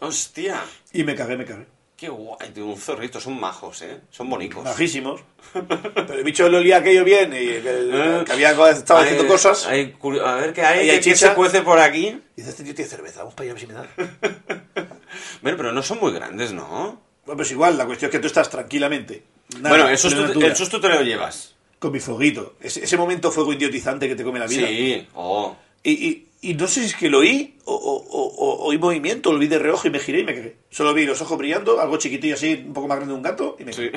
Hostia. 0.00 0.62
Y 0.92 1.02
me 1.02 1.16
cagué, 1.16 1.36
me 1.36 1.44
cagué. 1.44 1.66
Qué 2.02 2.08
guay, 2.08 2.50
tío. 2.52 2.66
Un 2.66 2.76
zorrito. 2.76 3.20
Son 3.20 3.38
majos, 3.38 3.80
¿eh? 3.82 4.00
Son 4.10 4.28
bonitos. 4.28 4.64
Bajísimos. 4.64 5.20
Pero 5.52 6.14
el 6.14 6.24
bicho 6.24 6.48
le 6.48 6.56
olía 6.58 6.78
aquello 6.78 7.04
bien 7.04 7.32
y 7.32 7.36
que, 7.46 8.22
que 8.26 8.32
había, 8.32 8.50
estaba 8.70 8.98
Ay, 9.02 9.06
haciendo 9.06 9.28
cosas. 9.28 9.66
ay, 9.68 9.94
curi- 10.00 10.20
a 10.20 10.34
ver 10.34 10.52
qué 10.52 10.62
hay, 10.62 10.90
hay 10.90 10.98
chicha. 10.98 11.28
se 11.28 11.34
cuece 11.34 11.62
por 11.62 11.78
aquí. 11.78 12.08
Y 12.08 12.20
dice, 12.38 12.50
este 12.50 12.64
tío 12.64 12.74
tiene 12.74 12.90
cerveza, 12.90 13.20
vamos 13.20 13.34
para 13.34 13.44
allá 13.44 13.52
a 13.52 13.54
ver 13.54 13.60
si 13.60 13.66
me 13.68 13.74
da. 13.74 14.98
Bueno, 15.42 15.56
pero 15.56 15.70
no 15.72 15.80
son 15.84 16.00
muy 16.00 16.12
grandes, 16.12 16.52
¿no? 16.52 17.00
Bueno, 17.24 17.36
pues 17.36 17.52
igual, 17.52 17.78
la 17.78 17.86
cuestión 17.86 18.08
es 18.08 18.12
que 18.12 18.18
tú 18.18 18.26
estás 18.26 18.50
tranquilamente. 18.50 19.22
nada, 19.60 19.68
bueno, 19.68 19.88
el 19.88 19.96
susto, 19.96 20.16
plena 20.16 20.28
altura, 20.30 20.46
el 20.48 20.56
susto 20.56 20.80
te 20.80 20.88
lo 20.88 21.02
llevas. 21.02 21.54
Con 21.78 21.92
mi 21.92 22.00
foguito. 22.00 22.56
Ese, 22.60 22.82
ese 22.82 22.96
momento 22.96 23.30
fuego 23.30 23.52
idiotizante 23.52 24.08
que 24.08 24.16
te 24.16 24.24
come 24.24 24.40
la 24.40 24.46
vida. 24.48 24.66
Sí. 24.66 25.06
Oh. 25.14 25.54
Y, 25.84 25.92
y, 25.92 26.28
y 26.42 26.52
no 26.54 26.66
sé 26.66 26.80
si 26.80 26.86
es 26.88 26.96
que 26.96 27.08
lo 27.08 27.20
oí 27.20 27.56
o, 27.64 27.74
o, 27.74 27.94
o- 27.94 28.64
oí 28.66 28.76
movimiento, 28.76 29.32
lo 29.32 29.38
vi 29.38 29.46
de 29.46 29.58
reojo 29.58 29.88
y 29.88 29.90
me 29.90 29.98
giré 29.98 30.20
y 30.20 30.24
me 30.24 30.34
cagué. 30.34 30.56
Solo 30.70 30.92
vi 30.92 31.06
los 31.06 31.20
ojos 31.22 31.38
brillando, 31.38 31.80
algo 31.80 31.96
chiquitillo 31.96 32.34
así, 32.34 32.62
un 32.66 32.74
poco 32.74 32.88
más 32.88 32.96
grande 32.98 33.12
de 33.12 33.16
un 33.16 33.22
gato 33.22 33.56
y 33.58 33.64
me 33.64 33.72
Sí. 33.72 33.90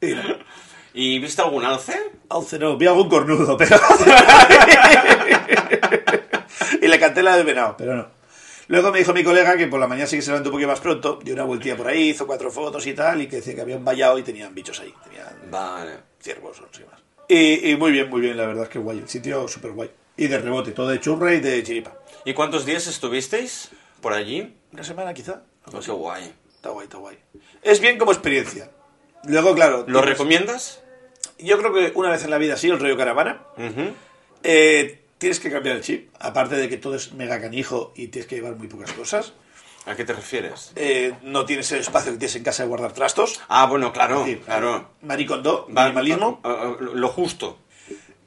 Y 0.00 0.06
nada. 0.08 0.38
¿Y 0.94 1.18
viste 1.20 1.40
algún 1.42 1.64
alce? 1.64 1.96
Alce 2.28 2.58
no, 2.58 2.76
vi 2.76 2.86
algún 2.86 3.08
cornudo, 3.08 3.56
pero... 3.56 3.76
y 6.82 6.88
le 6.88 6.98
canté 6.98 7.22
la 7.22 7.36
del 7.36 7.46
venado, 7.46 7.74
pero 7.76 7.96
no. 7.96 8.08
Luego 8.68 8.92
me 8.92 8.98
dijo 8.98 9.12
mi 9.14 9.24
colega 9.24 9.56
que 9.56 9.66
por 9.66 9.80
la 9.80 9.86
mañana 9.86 10.06
sí 10.06 10.16
que 10.16 10.22
se 10.22 10.30
levantó 10.30 10.50
un 10.50 10.54
poquito 10.54 10.68
más 10.68 10.80
pronto, 10.80 11.18
dio 11.22 11.34
una 11.34 11.44
vueltilla 11.44 11.76
por 11.76 11.88
ahí, 11.88 12.10
hizo 12.10 12.26
cuatro 12.26 12.50
fotos 12.50 12.86
y 12.86 12.92
tal, 12.94 13.22
y 13.22 13.26
que 13.26 13.36
decía 13.36 13.54
que 13.54 13.62
había 13.62 13.76
un 13.76 13.84
vallado 13.84 14.18
y 14.18 14.22
tenían 14.22 14.54
bichos 14.54 14.78
ahí, 14.80 14.92
tenían 15.04 15.50
Vale. 15.50 15.92
ciervos 16.20 16.58
o 16.58 16.62
no 16.62 16.68
sé 16.72 16.84
más. 16.84 17.00
Y, 17.28 17.70
y 17.70 17.76
muy 17.76 17.92
bien, 17.92 18.08
muy 18.10 18.20
bien, 18.20 18.36
la 18.36 18.46
verdad 18.46 18.64
es 18.64 18.68
que 18.70 18.78
guay, 18.78 18.98
el 18.98 19.08
sitio 19.08 19.48
súper 19.48 19.72
guay. 19.72 19.90
Y 20.18 20.26
de 20.26 20.38
rebote, 20.38 20.72
todo 20.72 20.88
de 20.88 21.00
churra 21.00 21.32
y 21.34 21.40
de 21.40 21.62
chiripa. 21.62 21.94
¿Y 22.26 22.34
cuántos 22.34 22.66
días 22.66 22.86
estuvisteis 22.86 23.70
por 24.02 24.12
allí? 24.12 24.54
Una 24.72 24.84
semana 24.84 25.14
quizá. 25.14 25.42
algo 25.64 25.78
Oh, 25.78 25.80
qué 25.80 25.92
guay. 25.92 26.34
Está 26.54 26.70
guay, 26.70 26.84
está 26.84 26.98
guay. 26.98 27.18
Es 27.62 27.80
bien 27.80 27.98
como 27.98 28.12
experiencia. 28.12 28.70
Luego, 29.24 29.54
claro. 29.54 29.84
¿Lo 29.88 30.02
recomiendas? 30.02 30.82
Yo 31.38 31.56
creo 31.58 31.72
que 31.72 31.92
una 31.94 32.10
vez 32.10 32.24
en 32.24 32.30
la 32.30 32.38
vida 32.38 32.56
sí, 32.56 32.68
el 32.68 32.78
rollo 32.80 32.96
caravana. 32.96 33.42
Ujú. 33.56 33.92
eh, 34.42 35.00
tienes 35.18 35.40
que 35.40 35.50
cambiar 35.50 35.76
el 35.76 35.82
chip. 35.82 36.10
Aparte 36.20 36.56
de 36.56 36.68
que 36.68 36.76
todo 36.78 36.94
es 36.96 37.12
mega 37.12 37.40
canijo 37.40 37.92
y 37.96 38.08
tienes 38.08 38.28
que 38.28 38.36
llevar 38.36 38.56
muy 38.56 38.68
pocas 38.68 38.92
cosas. 38.92 39.32
¿A 39.86 39.96
qué 39.96 40.04
te 40.04 40.12
refieres? 40.12 40.72
eh, 40.76 41.14
no 41.22 41.46
tienes 41.46 41.70
el 41.72 41.78
espacio 41.80 42.12
que 42.12 42.18
tienes 42.18 42.36
en 42.36 42.42
casa 42.44 42.62
de 42.64 42.68
guardar 42.68 42.92
trastos. 42.92 43.40
Ah, 43.48 43.66
bueno, 43.66 43.92
claro, 43.92 44.18
decir, 44.20 44.40
claro. 44.40 44.90
Maricondo, 45.00 45.66
Va- 45.74 45.84
minimalismo. 45.84 46.40
ah, 46.44 46.74
ah, 46.74 46.76
lo 46.80 47.08
justo. 47.08 47.58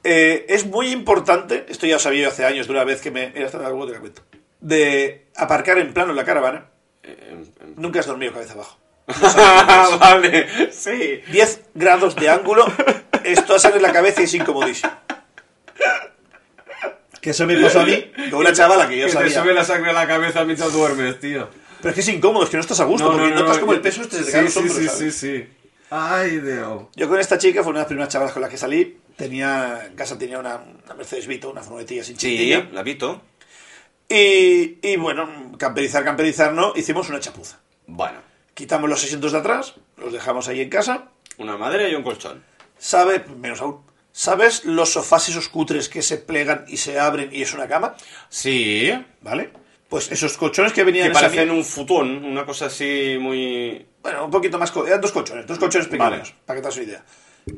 Eh, 0.04 0.46
es 0.48 0.66
muy 0.66 0.88
importante, 0.88 1.64
esto 1.68 1.86
ya 1.86 1.94
lo 1.94 1.98
sabía 2.00 2.22
yo 2.22 2.28
hace 2.28 2.44
años 2.44 2.66
de 2.66 2.72
una 2.72 2.84
vez 2.84 3.00
que 3.00 3.10
me... 3.10 3.30
Mira, 3.30 3.46
esta 3.46 3.64
algo 3.64 3.86
te 3.86 3.92
la 3.92 4.00
cuento. 4.00 4.22
De 4.60 5.26
aparcar 5.36 5.78
en 5.78 5.92
plano 5.94 6.10
en 6.10 6.16
la 6.16 6.24
caravana. 6.24 6.66
Eh, 7.02 7.16
em- 7.60 7.74
Nunca 7.76 8.00
has 8.00 8.06
dormido 8.06 8.32
cabeza 8.32 8.54
abajo. 8.54 8.78
em- 9.08 9.98
vale, 9.98 10.72
sí. 10.72 11.20
10 11.30 11.60
grados 11.74 12.14
de 12.16 12.28
ángulo, 12.30 12.64
esto 13.24 13.58
sale 13.58 13.76
en 13.76 13.82
la 13.82 13.92
cabeza 13.92 14.20
y 14.20 14.24
es 14.24 14.34
incomodísimo. 14.34 14.92
Que 17.20 17.30
eso 17.30 17.46
me 17.46 17.56
pasó 17.60 17.80
a 17.80 17.84
mí 17.86 18.10
con 18.30 18.40
una 18.40 18.52
chavala 18.52 18.88
que 18.88 18.98
yo 18.98 19.06
que 19.06 19.12
te 19.12 19.18
sabía. 19.18 19.42
sube 19.42 19.54
la 19.54 19.64
sangre 19.64 19.90
a 19.90 19.94
la 19.94 20.06
cabeza 20.08 20.44
mientras 20.44 20.72
duermes, 20.72 21.20
tío. 21.20 21.48
Pero 21.78 21.90
es 21.90 21.94
que 21.94 22.00
es 22.00 22.08
incómodo, 22.08 22.44
es 22.44 22.50
que 22.50 22.56
no 22.56 22.60
estás 22.62 22.80
a 22.80 22.84
gusto, 22.84 23.10
porque 23.12 23.30
notas 23.30 23.58
como 23.58 23.72
el 23.72 23.78
yo- 23.78 23.82
peso 23.82 24.02
este 24.02 24.16
se 24.18 24.22
te 24.24 24.26
sí, 24.26 24.32
cae 24.32 24.42
los 24.42 24.52
sí, 24.52 24.58
hombros, 24.58 24.76
sí, 24.78 24.86
¿sabes? 24.88 25.14
sí, 25.16 25.38
sí. 25.40 25.48
Ay, 25.90 26.38
Dios. 26.40 26.84
Yo 26.96 27.08
con 27.08 27.20
esta 27.20 27.38
chica 27.38 27.62
fue 27.62 27.70
una 27.70 27.80
de 27.80 27.82
las 27.82 27.88
primeras 27.88 28.08
chavalas 28.08 28.32
con 28.32 28.42
las 28.42 28.50
que 28.50 28.56
salí. 28.56 28.98
Tenía, 29.16 29.86
en 29.86 29.94
casa 29.94 30.18
tenía 30.18 30.38
una, 30.38 30.56
una 30.84 30.94
Mercedes 30.94 31.26
Vito, 31.26 31.50
una 31.50 31.62
furgonetilla 31.62 32.04
sin 32.04 32.18
Sí, 32.18 32.52
la 32.72 32.82
Vito. 32.82 33.22
Y, 34.08 34.78
y 34.82 34.96
bueno, 34.96 35.52
camperizar, 35.58 36.04
camperizar, 36.04 36.52
no, 36.52 36.72
hicimos 36.76 37.08
una 37.08 37.20
chapuza. 37.20 37.58
Bueno, 37.86 38.18
Quitamos 38.54 38.88
los 38.90 39.02
asientos 39.02 39.32
de 39.32 39.38
atrás, 39.38 39.74
los 39.96 40.12
dejamos 40.12 40.46
ahí 40.48 40.60
en 40.60 40.68
casa. 40.68 41.08
una 41.38 41.56
madera 41.56 41.88
y 41.88 41.94
un 41.94 42.02
colchón. 42.02 42.44
¿Sabe, 42.76 43.24
menos 43.38 43.62
aún, 43.62 43.80
¿sabes 44.12 44.66
los 44.66 44.92
sofás 44.92 45.28
esos 45.30 45.48
cutres 45.48 45.88
que 45.88 46.02
se 46.02 46.18
plegan 46.18 46.66
y 46.68 46.76
se 46.76 46.98
abren 47.00 47.30
y 47.32 47.40
es 47.42 47.54
una 47.54 47.66
cama? 47.66 47.94
Sí. 48.28 48.92
¿Vale? 49.22 49.50
Pues 49.88 50.12
esos 50.12 50.36
colchones 50.36 50.72
que 50.72 50.84
venían 50.84 51.08
Que 51.08 51.14
parecen 51.14 51.50
un 51.50 51.64
futón, 51.64 52.24
una 52.24 52.44
cosa 52.44 52.66
así 52.66 53.16
muy... 53.18 53.86
Bueno, 54.02 54.26
un 54.26 54.30
poquito 54.30 54.58
más. 54.58 54.72
Eran 54.86 55.00
dos 55.00 55.12
colchones, 55.12 55.46
dos 55.46 55.58
colchones 55.58 55.86
pequeños, 55.86 56.10
Vale. 56.10 56.34
para 56.44 56.56
que 56.58 56.62
te 56.62 56.66
hagas 56.68 56.76
una 56.76 56.84
idea. 56.86 57.04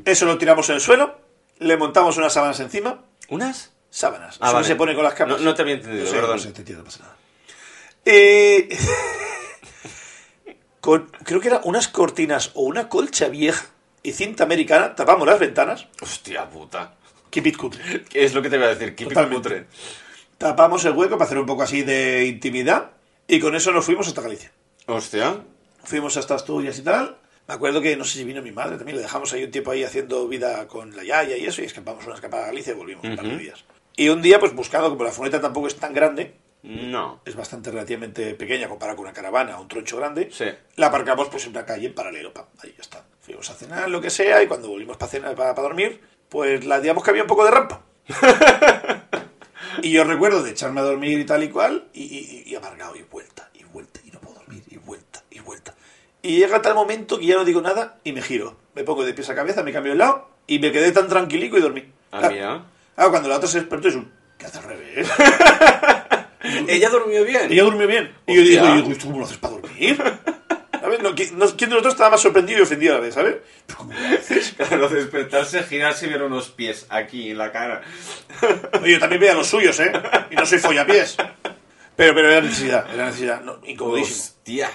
Eso 0.05 0.27
lo 0.27 0.39
tiramos 0.39 0.69
en 0.69 0.77
el 0.77 0.81
suelo, 0.81 1.19
le 1.59 1.77
montamos 1.77 2.17
unas 2.17 2.33
sábanas 2.33 2.59
encima. 2.61 3.03
¿Unas? 3.29 3.73
Sábanas. 3.91 4.39
Ah, 4.41 4.47
eso 4.47 4.49
que 4.49 4.55
vale. 4.55 4.67
se 4.67 4.77
pone 4.77 4.95
con 4.95 5.05
las 5.05 5.15
camas. 5.15 5.39
No- 5.39 5.45
no 5.45 5.55
te 5.55 5.63
había 5.63 5.75
entendido, 5.75 6.07
sé, 6.07 6.15
perdón. 6.15 6.37
no 6.37 6.43
sé, 6.43 6.53
te 6.53 6.59
entiendo, 6.61 6.83
no 6.83 6.91
pasa 6.91 7.03
nada. 7.05 7.17
Eh, 8.05 8.69
con, 10.81 11.07
creo 11.25 11.41
que 11.41 11.49
eran 11.49 11.61
unas 11.65 11.89
cortinas 11.89 12.51
o 12.55 12.63
una 12.63 12.89
colcha 12.89 13.29
vieja 13.29 13.67
y 14.03 14.13
cinta 14.13 14.45
americana, 14.45 14.95
tapamos 14.95 15.27
las 15.27 15.39
ventanas. 15.39 15.87
Hostia 16.03 16.49
puta. 16.49 16.95
Keep 17.31 17.47
it 17.47 17.57
cutre. 17.57 18.05
¿Qué 18.05 18.25
es 18.25 18.35
lo 18.35 18.43
que 18.43 18.51
te 18.51 18.57
voy 18.59 18.67
a 18.67 18.75
decir? 18.75 18.95
Keep 18.95 19.09
it 19.09 19.15
Totalmente. 19.15 19.49
cutre. 19.49 19.67
tapamos 20.39 20.85
el 20.85 20.93
hueco 20.93 21.17
para 21.17 21.27
hacer 21.27 21.39
un 21.39 21.47
poco 21.47 21.63
así 21.63 21.83
de 21.83 22.27
intimidad 22.27 22.91
y 23.27 23.41
con 23.41 23.55
eso 23.55 23.73
nos 23.73 23.85
fuimos 23.85 24.07
hasta 24.09 24.21
Galicia. 24.21 24.53
Hostia. 24.87 25.39
Fuimos 25.85 26.17
hasta 26.17 26.35
Asturias 26.35 26.79
y 26.79 26.83
tal. 26.83 27.17
Me 27.47 27.55
acuerdo 27.55 27.81
que 27.83 27.97
no 27.97 28.05
sé 28.05 28.19
si 28.19 28.25
vino 28.25 28.41
mi 28.43 28.53
madre 28.53 28.77
también, 28.77 28.97
le 28.97 29.03
dejamos 29.03 29.33
ahí 29.33 29.45
un 29.45 29.51
tiempo 29.51 29.71
ahí 29.71 29.85
haciendo 29.85 30.27
vida 30.29 30.67
con 30.67 30.97
la 30.97 31.05
yaya 31.05 31.37
y 31.37 31.45
eso, 31.47 31.61
y 31.63 31.67
escapamos 31.67 32.05
una 32.07 32.15
escapada 32.15 32.45
a 32.45 32.47
Galicia 32.47 32.73
y 32.73 32.77
volvimos 32.77 33.05
un 33.05 33.17
par 33.17 33.27
de 33.27 33.37
días. 33.37 33.65
Y 33.97 34.09
un 34.09 34.23
día, 34.23 34.41
pues 34.41 34.55
buscando, 34.55 34.89
como 34.91 35.05
la 35.05 35.11
furgoneta 35.13 35.41
tampoco 35.41 35.67
es 35.67 35.77
tan 35.77 35.93
grande, 35.93 36.35
No. 36.63 37.21
es 37.27 37.37
bastante 37.37 37.71
relativamente 37.71 38.35
pequeña 38.35 38.67
comparada 38.69 38.97
con 38.97 39.05
una 39.05 39.13
caravana 39.13 39.59
o 39.59 39.63
un 39.63 39.69
troncho 39.69 39.99
grande, 39.99 40.31
Sí. 40.33 40.47
la 40.77 40.87
aparcamos 40.87 41.29
pues 41.29 41.45
en 41.45 41.51
una 41.51 41.67
calle 41.67 41.87
en 41.89 41.95
paralelo, 41.95 42.33
pam, 42.33 42.47
ahí 42.63 42.73
ya 42.77 42.81
está. 42.83 43.05
Fuimos 43.21 43.49
a 43.51 43.55
cenar, 43.55 43.91
lo 43.91 44.01
que 44.01 44.09
sea, 44.11 44.43
y 44.43 44.47
cuando 44.47 44.69
volvimos 44.69 44.97
para 44.97 45.11
cenar, 45.11 45.35
para, 45.35 45.55
para 45.55 45.69
dormir, 45.69 46.01
pues 46.31 46.65
la 46.65 46.81
digamos 46.81 47.05
que 47.05 47.11
había 47.11 47.23
un 47.23 47.29
poco 47.29 47.45
de 47.45 47.51
rampa. 47.51 47.83
y 49.83 49.91
yo 49.93 50.05
recuerdo 50.05 50.43
de 50.43 50.51
echarme 50.51 50.81
a 50.81 50.85
dormir 50.85 51.19
y 51.19 51.25
tal 51.27 51.43
y 51.43 51.51
cual, 51.51 51.89
y, 51.93 52.03
y, 52.05 52.43
y 52.51 52.55
amargado, 52.55 52.97
y 52.97 53.03
vuelta, 53.03 53.51
y 53.55 53.65
vuelta, 53.65 54.01
y 54.05 54.11
no 54.11 54.21
puedo 54.21 54.37
dormir, 54.37 54.63
y 54.71 54.77
vuelta, 54.77 55.23
y 55.31 55.41
vuelta. 55.41 55.75
Y 56.25 56.39
llega 56.39 56.63
tal 56.63 56.75
momento 56.75 57.19
que 57.19 57.27
ya 57.27 57.35
no 57.37 57.45
digo 57.45 57.61
nada 57.61 57.99
y 58.03 58.13
me 58.13 58.23
giro. 58.23 58.57
Me 58.75 58.83
pongo 58.83 59.05
de 59.05 59.13
pies 59.13 59.29
a 59.29 59.35
cabeza, 59.35 59.63
me 59.63 59.73
cambio 59.73 59.93
de 59.93 59.99
lado, 59.99 60.31
y 60.47 60.59
me 60.59 60.73
quedé 60.73 60.91
tan 60.91 61.07
tranquilico 61.07 61.59
y 61.59 61.61
dormí. 61.61 61.85
Ah, 62.11 62.19
Claro. 62.21 62.35
mira. 62.35 62.65
Ah, 62.97 63.09
cuando 63.11 63.29
la 63.29 63.37
otra 63.37 63.49
se 63.49 63.59
despertó 63.61 63.89
es 63.89 63.95
un... 63.97 64.11
¿Qué 64.39 64.47
hace 64.47 64.59
al 64.59 64.65
revés? 64.65 65.09
Ella 66.69 66.89
durmió 66.91 67.25
bien. 67.25 67.51
Ella 67.53 67.63
durmió 67.65 67.87
bien. 67.87 68.15
Y 68.27 68.37
yo 68.37 68.43
digo, 68.43 68.65
y 68.69 68.77
digo, 68.77 68.91
¿y 68.91 68.95
tú 68.95 69.07
cómo 69.07 69.19
lo 69.21 69.25
haces 69.27 69.37
para 69.39 69.55
dormir? 69.55 69.97
¿Sabes? 70.81 71.03
No, 71.03 71.15
¿quién, 71.15 71.39
no- 71.39 71.47
quién 71.57 71.71
de 71.71 71.77
nosotros 71.77 71.95
estaba 71.95 72.11
más 72.11 72.21
sorprendido 72.21 72.59
y 72.61 72.63
ofendido 72.63 72.93
a 72.95 72.97
la 72.97 73.03
vez, 73.03 73.15
¿sabes? 73.15 73.37
¿Pero 73.67 73.79
cómo 73.79 73.93
lo 73.93 74.19
haces? 74.19 74.55
Claro, 74.57 74.89
despertarse, 74.89 75.63
girarse 75.63 76.07
y 76.07 76.11
ver 76.11 76.23
unos 76.23 76.49
pies 76.51 76.87
aquí 76.91 77.31
en 77.31 77.39
la 77.39 77.53
cara. 77.53 77.83
Oye, 78.83 78.93
yo 78.93 78.99
también 78.99 79.21
veía 79.21 79.35
los 79.35 79.47
suyos, 79.47 79.79
¿eh? 79.81 79.93
Y 80.31 80.35
no 80.37 80.45
soy 80.45 80.59
follapiés. 80.59 81.17
Pero, 81.97 82.15
pero 82.15 82.31
era 82.31 82.41
necesidad, 82.41 82.87
era 82.93 83.07
necesidad. 83.07 83.41
No, 83.43 83.59
incomodísimo. 83.65 84.19
Hostia. 84.19 84.71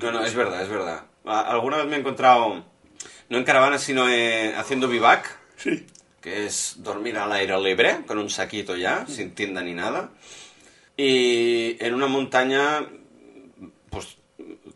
No, 0.00 0.12
no, 0.12 0.24
es 0.24 0.34
verdad, 0.34 0.62
es 0.62 0.68
verdad. 0.68 1.04
Alguna 1.24 1.78
vez 1.78 1.86
me 1.86 1.96
he 1.96 2.00
encontrado, 2.00 2.64
no 3.28 3.38
en 3.38 3.44
caravana, 3.44 3.78
sino 3.78 4.08
eh, 4.08 4.54
haciendo 4.56 4.88
vivac, 4.88 5.38
Sí. 5.56 5.86
que 6.20 6.46
es 6.46 6.76
dormir 6.78 7.16
al 7.18 7.32
aire 7.32 7.58
libre, 7.60 8.00
con 8.06 8.18
un 8.18 8.30
saquito 8.30 8.76
ya, 8.76 9.06
sin 9.06 9.34
tienda 9.34 9.62
ni 9.62 9.74
nada. 9.74 10.10
Y 10.96 11.76
en 11.84 11.94
una 11.94 12.06
montaña, 12.06 12.86
pues 13.90 14.16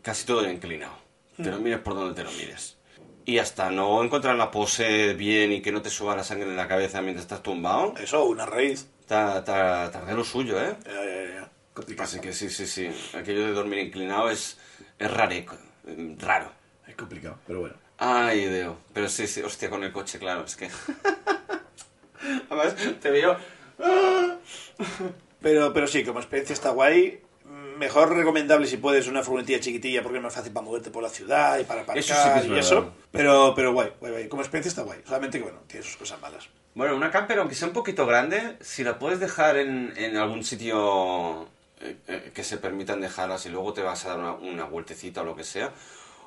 casi 0.01 0.25
todo 0.25 0.49
inclinado. 0.49 0.93
Te 1.35 1.51
lo 1.51 1.59
mires 1.59 1.79
por 1.79 1.93
donde 1.93 2.15
te 2.15 2.23
lo 2.23 2.31
mires. 2.31 2.77
Y 3.25 3.37
hasta 3.39 3.69
no 3.69 4.01
encontrar 4.03 4.35
la 4.35 4.49
pose 4.49 5.13
bien 5.13 5.51
y 5.51 5.61
que 5.61 5.71
no 5.71 5.81
te 5.81 5.89
suba 5.89 6.15
la 6.15 6.23
sangre 6.23 6.47
en 6.49 6.55
la 6.57 6.67
cabeza 6.67 7.01
mientras 7.01 7.25
estás 7.25 7.43
tumbado, 7.43 7.93
Eso, 7.97 8.23
una 8.25 8.45
raíz. 8.45 8.87
ta- 9.05 9.43
ta- 9.43 9.91
tardé 9.91 10.13
lo 10.15 10.23
suyo, 10.23 10.59
¿eh? 10.61 10.75
Ya, 10.85 10.93
ya, 10.93 11.33
ya. 11.33 12.03
Así 12.03 12.19
que 12.19 12.33
sí, 12.33 12.49
sí, 12.49 12.65
sí. 12.65 12.89
Aquello 13.15 13.45
de 13.45 13.51
dormir 13.51 13.79
inclinado 13.79 14.29
es, 14.31 14.57
es 14.99 15.11
rareco, 15.11 15.55
raro. 16.19 16.51
Es 16.87 16.95
complicado, 16.95 17.37
pero 17.45 17.59
bueno. 17.61 17.75
Ay, 17.97 18.45
Dios. 18.47 18.75
Pero 18.93 19.09
sí, 19.09 19.27
sí, 19.27 19.41
hostia, 19.41 19.69
con 19.69 19.83
el 19.83 19.91
coche, 19.91 20.19
claro, 20.19 20.43
es 20.45 20.55
que... 20.55 20.69
Además, 22.49 22.75
te 23.01 23.09
veo... 23.11 23.37
Pero, 25.39 25.71
pero 25.71 25.85
sí, 25.87 26.03
como 26.03 26.19
experiencia 26.19 26.53
está 26.53 26.71
guay. 26.71 27.21
Mejor 27.77 28.09
recomendable 28.15 28.65
si 28.65 28.77
puedes 28.77 29.07
una 29.07 29.21
furgonetilla 29.21 29.59
chiquitilla 29.59 30.01
porque 30.01 30.17
es 30.17 30.23
más 30.23 30.33
fácil 30.33 30.51
para 30.51 30.65
moverte 30.65 30.89
por 30.89 31.03
la 31.03 31.09
ciudad 31.09 31.59
y 31.59 31.63
para 31.63 31.81
aparcar 31.81 31.99
Eso 31.99 32.15
sí 32.15 32.29
que 32.33 32.39
es 32.39 32.45
y 32.45 32.49
verdad. 32.49 32.65
eso. 32.65 32.93
Pero, 33.11 33.53
pero 33.55 33.71
guay, 33.71 33.91
guay, 33.99 34.11
guay. 34.13 34.27
Como 34.29 34.41
experiencia 34.41 34.69
está 34.69 34.81
guay. 34.81 34.99
Solamente 35.05 35.37
que, 35.37 35.43
bueno, 35.43 35.59
tiene 35.67 35.85
sus 35.85 35.95
cosas 35.95 36.19
malas. 36.19 36.49
Bueno, 36.73 36.95
una 36.95 37.11
camper, 37.11 37.37
aunque 37.37 37.53
sea 37.53 37.67
un 37.67 37.73
poquito 37.75 38.07
grande, 38.07 38.57
si 38.61 38.83
la 38.83 38.97
puedes 38.97 39.19
dejar 39.19 39.57
en, 39.57 39.93
en 39.95 40.17
algún 40.17 40.43
sitio 40.43 41.47
eh, 41.81 41.97
eh, 42.07 42.31
que 42.33 42.43
se 42.43 42.57
permitan 42.57 43.01
dejarlas 43.01 43.45
y 43.45 43.49
luego 43.49 43.73
te 43.73 43.81
vas 43.81 44.05
a 44.05 44.09
dar 44.09 44.19
una, 44.19 44.33
una 44.33 44.63
vueltecita 44.65 45.21
o 45.21 45.23
lo 45.25 45.35
que 45.35 45.43
sea, 45.43 45.71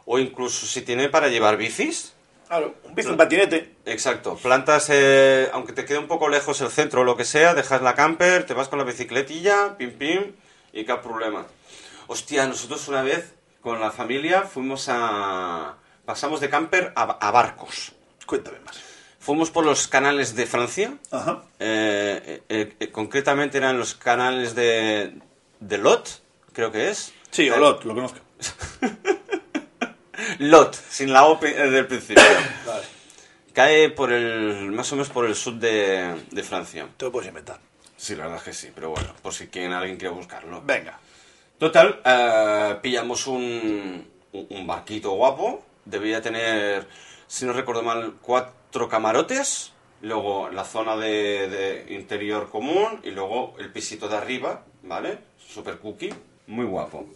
o 0.06 0.18
incluso 0.18 0.66
si 0.66 0.82
tiene 0.82 1.08
para 1.08 1.28
llevar 1.28 1.56
bicis, 1.56 2.14
Claro, 2.48 2.74
un 2.82 2.94
bici, 2.96 3.08
un 3.08 3.16
patinete. 3.16 3.76
Exacto, 3.84 4.34
plantas, 4.36 4.88
eh, 4.90 5.48
aunque 5.52 5.72
te 5.72 5.84
quede 5.84 5.98
un 5.98 6.08
poco 6.08 6.28
lejos 6.28 6.60
el 6.60 6.70
centro 6.70 7.02
o 7.02 7.04
lo 7.04 7.16
que 7.16 7.24
sea, 7.24 7.54
dejas 7.54 7.80
la 7.80 7.94
camper, 7.94 8.44
te 8.44 8.54
vas 8.54 8.66
con 8.68 8.78
la 8.80 8.84
bicicletilla, 8.84 9.76
pim 9.78 9.92
pim, 9.92 10.32
y 10.72 10.84
qué 10.84 10.94
problema. 10.96 11.46
Hostia, 12.08 12.46
nosotros 12.46 12.88
una 12.88 13.02
vez 13.02 13.34
con 13.60 13.78
la 13.78 13.92
familia 13.92 14.42
fuimos 14.42 14.86
a... 14.88 15.76
pasamos 16.04 16.40
de 16.40 16.50
camper 16.50 16.92
a, 16.96 17.02
a 17.24 17.30
barcos. 17.30 17.92
Cuéntame 18.26 18.58
más. 18.60 18.80
Fuimos 19.20 19.50
por 19.50 19.64
los 19.64 19.86
canales 19.86 20.34
de 20.34 20.46
Francia, 20.46 20.94
Ajá. 21.12 21.42
eh, 21.60 22.42
eh, 22.48 22.74
eh, 22.80 22.90
concretamente 22.90 23.58
eran 23.58 23.78
los 23.78 23.94
canales 23.94 24.54
de, 24.56 25.12
de 25.60 25.78
Lot, 25.78 26.22
creo 26.52 26.72
que 26.72 26.90
es. 26.90 27.12
Sí, 27.30 27.46
Eh, 27.46 27.52
Olot, 27.52 27.84
lo 27.84 27.94
conozco. 27.94 28.18
Lot, 30.38 30.74
sin 30.74 31.12
la 31.12 31.26
O 31.26 31.38
del 31.38 31.86
principio. 31.86 32.22
Vale, 32.66 32.82
Cae 33.52 33.90
por 33.90 34.12
el, 34.12 34.70
más 34.72 34.90
o 34.92 34.96
menos 34.96 35.08
por 35.10 35.26
el 35.26 35.34
sur 35.34 35.54
de, 35.54 36.14
de 36.30 36.42
Francia. 36.42 36.88
te 36.96 37.04
lo 37.04 37.12
puedes 37.12 37.28
inventar. 37.28 37.58
Sí, 37.96 38.14
la 38.16 38.22
verdad 38.24 38.38
es 38.38 38.44
que 38.44 38.52
sí, 38.52 38.70
pero 38.74 38.90
bueno, 38.90 39.14
por 39.22 39.34
si 39.34 39.48
quieren, 39.48 39.72
alguien 39.72 39.96
quiere 39.98 40.14
buscarlo. 40.14 40.62
Venga. 40.62 40.98
Total, 41.58 42.00
eh, 42.04 42.76
pillamos 42.80 43.26
un, 43.26 44.08
un 44.32 44.46
un 44.50 44.66
barquito 44.66 45.10
guapo, 45.10 45.62
debía 45.84 46.22
tener, 46.22 46.86
si 47.26 47.44
no 47.44 47.52
recuerdo 47.52 47.82
mal, 47.82 48.14
cuatro 48.22 48.88
camarotes, 48.88 49.72
luego 50.00 50.48
la 50.50 50.64
zona 50.64 50.96
de, 50.96 51.48
de 51.48 51.94
interior 51.94 52.48
común 52.48 53.00
y 53.02 53.10
luego 53.10 53.56
el 53.58 53.70
pisito 53.72 54.08
de 54.08 54.16
arriba, 54.16 54.64
¿vale? 54.82 55.18
Super 55.52 55.78
cookie, 55.78 56.14
muy 56.46 56.64
guapo. 56.64 57.06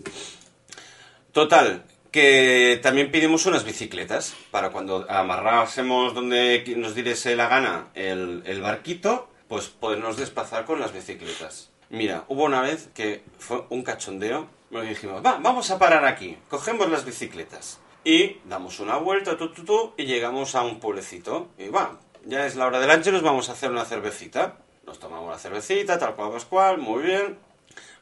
Total, 1.33 1.85
que 2.11 2.81
también 2.83 3.11
pedimos 3.11 3.47
unas 3.47 3.65
bicicletas 3.65 4.35
para 4.51 4.71
cuando 4.71 5.07
amarrásemos 5.09 6.15
donde 6.15 6.65
nos 6.77 6.95
diese 6.95 7.37
la 7.37 7.49
gana 7.49 7.89
el, 7.95 8.61
barquito, 8.63 9.29
pues 9.49 9.69
podernos 9.69 10.17
desplazar 10.17 10.65
con 10.65 10.81
las 10.81 10.93
bicicletas. 10.93 11.71
Mira, 11.91 12.25
hubo 12.29 12.45
una 12.45 12.63
vez 12.63 12.89
que 12.95 13.23
fue 13.39 13.65
un 13.71 13.83
cachondeo, 13.83 14.49
nos 14.71 14.89
dijimos, 14.89 15.25
va, 15.25 15.39
vamos 15.41 15.71
a 15.71 15.79
parar 15.79 16.05
aquí, 16.05 16.37
cogemos 16.49 16.89
las 16.91 17.05
bicicletas 17.05 17.81
y 18.05 18.39
damos 18.45 18.81
una 18.81 18.97
vuelta, 18.97 19.37
tu, 19.37 19.53
tu, 19.53 19.65
tu, 19.65 19.93
y 19.97 20.05
llegamos 20.05 20.55
a 20.55 20.63
un 20.63 20.79
pueblecito. 20.79 21.49
Y 21.59 21.69
va, 21.69 21.99
ya 22.27 22.47
es 22.47 22.57
la 22.57 22.67
hora 22.67 22.81
del 22.81 22.91
Ángelus, 22.91 23.23
vamos 23.23 23.49
a 23.49 23.53
hacer 23.53 23.71
una 23.71 23.85
cervecita. 23.85 24.59
Nos 24.87 24.99
tomamos 24.99 25.31
la 25.31 25.39
cervecita, 25.39 25.99
tal 25.99 26.15
cual, 26.15 26.31
pascual, 26.33 26.79
muy 26.79 27.03
bien. 27.03 27.39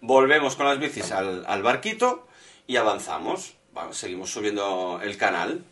Volvemos 0.05 0.57
con 0.57 0.66
las 0.66 0.81
bicis 0.81 1.12
al, 1.12 1.45
al 1.47 1.62
barquito 1.62 2.27
y 2.66 2.77
avanzamos. 2.77 3.55
Seguimos 3.93 4.31
subiendo 4.31 4.99
el 5.01 5.16
canal. 5.16 5.65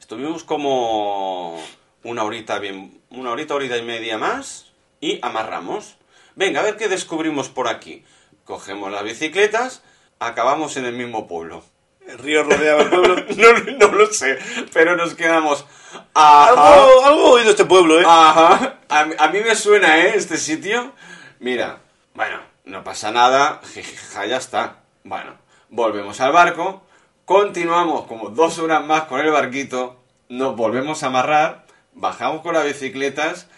Estuvimos 0.00 0.42
como 0.42 1.56
una 2.02 2.24
horita, 2.24 2.58
bien, 2.58 3.00
una 3.10 3.30
horita, 3.30 3.54
horita 3.54 3.76
y 3.76 3.82
media 3.82 4.18
más 4.18 4.72
y 5.00 5.20
amarramos. 5.22 5.94
Venga, 6.34 6.58
a 6.58 6.62
ver 6.64 6.76
qué 6.76 6.88
descubrimos 6.88 7.48
por 7.48 7.68
aquí. 7.68 8.02
Cogemos 8.44 8.90
las 8.90 9.04
bicicletas, 9.04 9.84
acabamos 10.18 10.76
en 10.76 10.86
el 10.86 10.94
mismo 10.94 11.28
pueblo. 11.28 11.62
El 12.08 12.18
río 12.18 12.42
rodeaba 12.42 12.82
el 12.82 12.90
pueblo. 12.90 13.24
No, 13.36 13.86
no 13.86 13.92
lo 13.94 14.06
sé, 14.08 14.36
pero 14.72 14.96
nos 14.96 15.14
quedamos. 15.14 15.64
Ajá. 16.12 16.48
algo, 16.48 17.04
algo 17.04 17.30
oído 17.34 17.50
este 17.50 17.66
pueblo, 17.66 18.00
¿eh? 18.00 18.04
Ajá. 18.04 18.80
A, 18.88 19.00
a 19.16 19.28
mí 19.28 19.38
me 19.38 19.54
suena, 19.54 20.00
¿eh? 20.00 20.14
Este 20.16 20.38
sitio. 20.38 20.92
Mira, 21.38 21.78
bueno, 22.14 22.49
no 22.70 22.84
pasa 22.84 23.10
nada. 23.10 23.60
Jijija, 23.74 24.26
ya 24.26 24.36
está. 24.36 24.76
Bueno, 25.04 25.34
volvemos 25.68 26.20
al 26.20 26.32
barco. 26.32 26.82
Continuamos 27.24 28.06
como 28.06 28.30
dos 28.30 28.58
horas 28.58 28.84
más 28.84 29.02
con 29.04 29.20
el 29.20 29.30
barquito. 29.30 29.96
Nos 30.28 30.56
volvemos 30.56 31.02
a 31.02 31.08
amarrar. 31.08 31.66
Bajamos 31.92 32.42
con 32.42 32.54
las 32.54 32.64
bicicletas. 32.64 33.48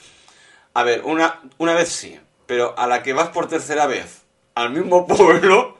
A 0.74 0.82
ver, 0.82 1.02
una, 1.04 1.40
una 1.58 1.74
vez 1.74 1.90
sí. 1.90 2.18
Pero 2.46 2.74
a 2.78 2.86
la 2.86 3.02
que 3.02 3.12
vas 3.12 3.28
por 3.28 3.48
tercera 3.48 3.86
vez 3.86 4.22
al 4.54 4.70
mismo 4.70 5.06
pueblo, 5.06 5.78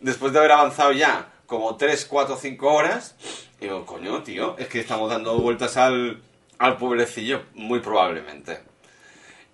después 0.00 0.32
de 0.32 0.40
haber 0.40 0.52
avanzado 0.52 0.92
ya 0.92 1.32
como 1.46 1.76
3, 1.76 2.06
4, 2.06 2.36
5 2.36 2.72
horas, 2.72 3.14
digo, 3.60 3.84
coño, 3.84 4.22
tío, 4.22 4.56
es 4.58 4.68
que 4.68 4.80
estamos 4.80 5.10
dando 5.10 5.36
vueltas 5.38 5.76
al, 5.76 6.22
al 6.58 6.76
pueblecillo, 6.76 7.42
muy 7.54 7.80
probablemente. 7.80 8.71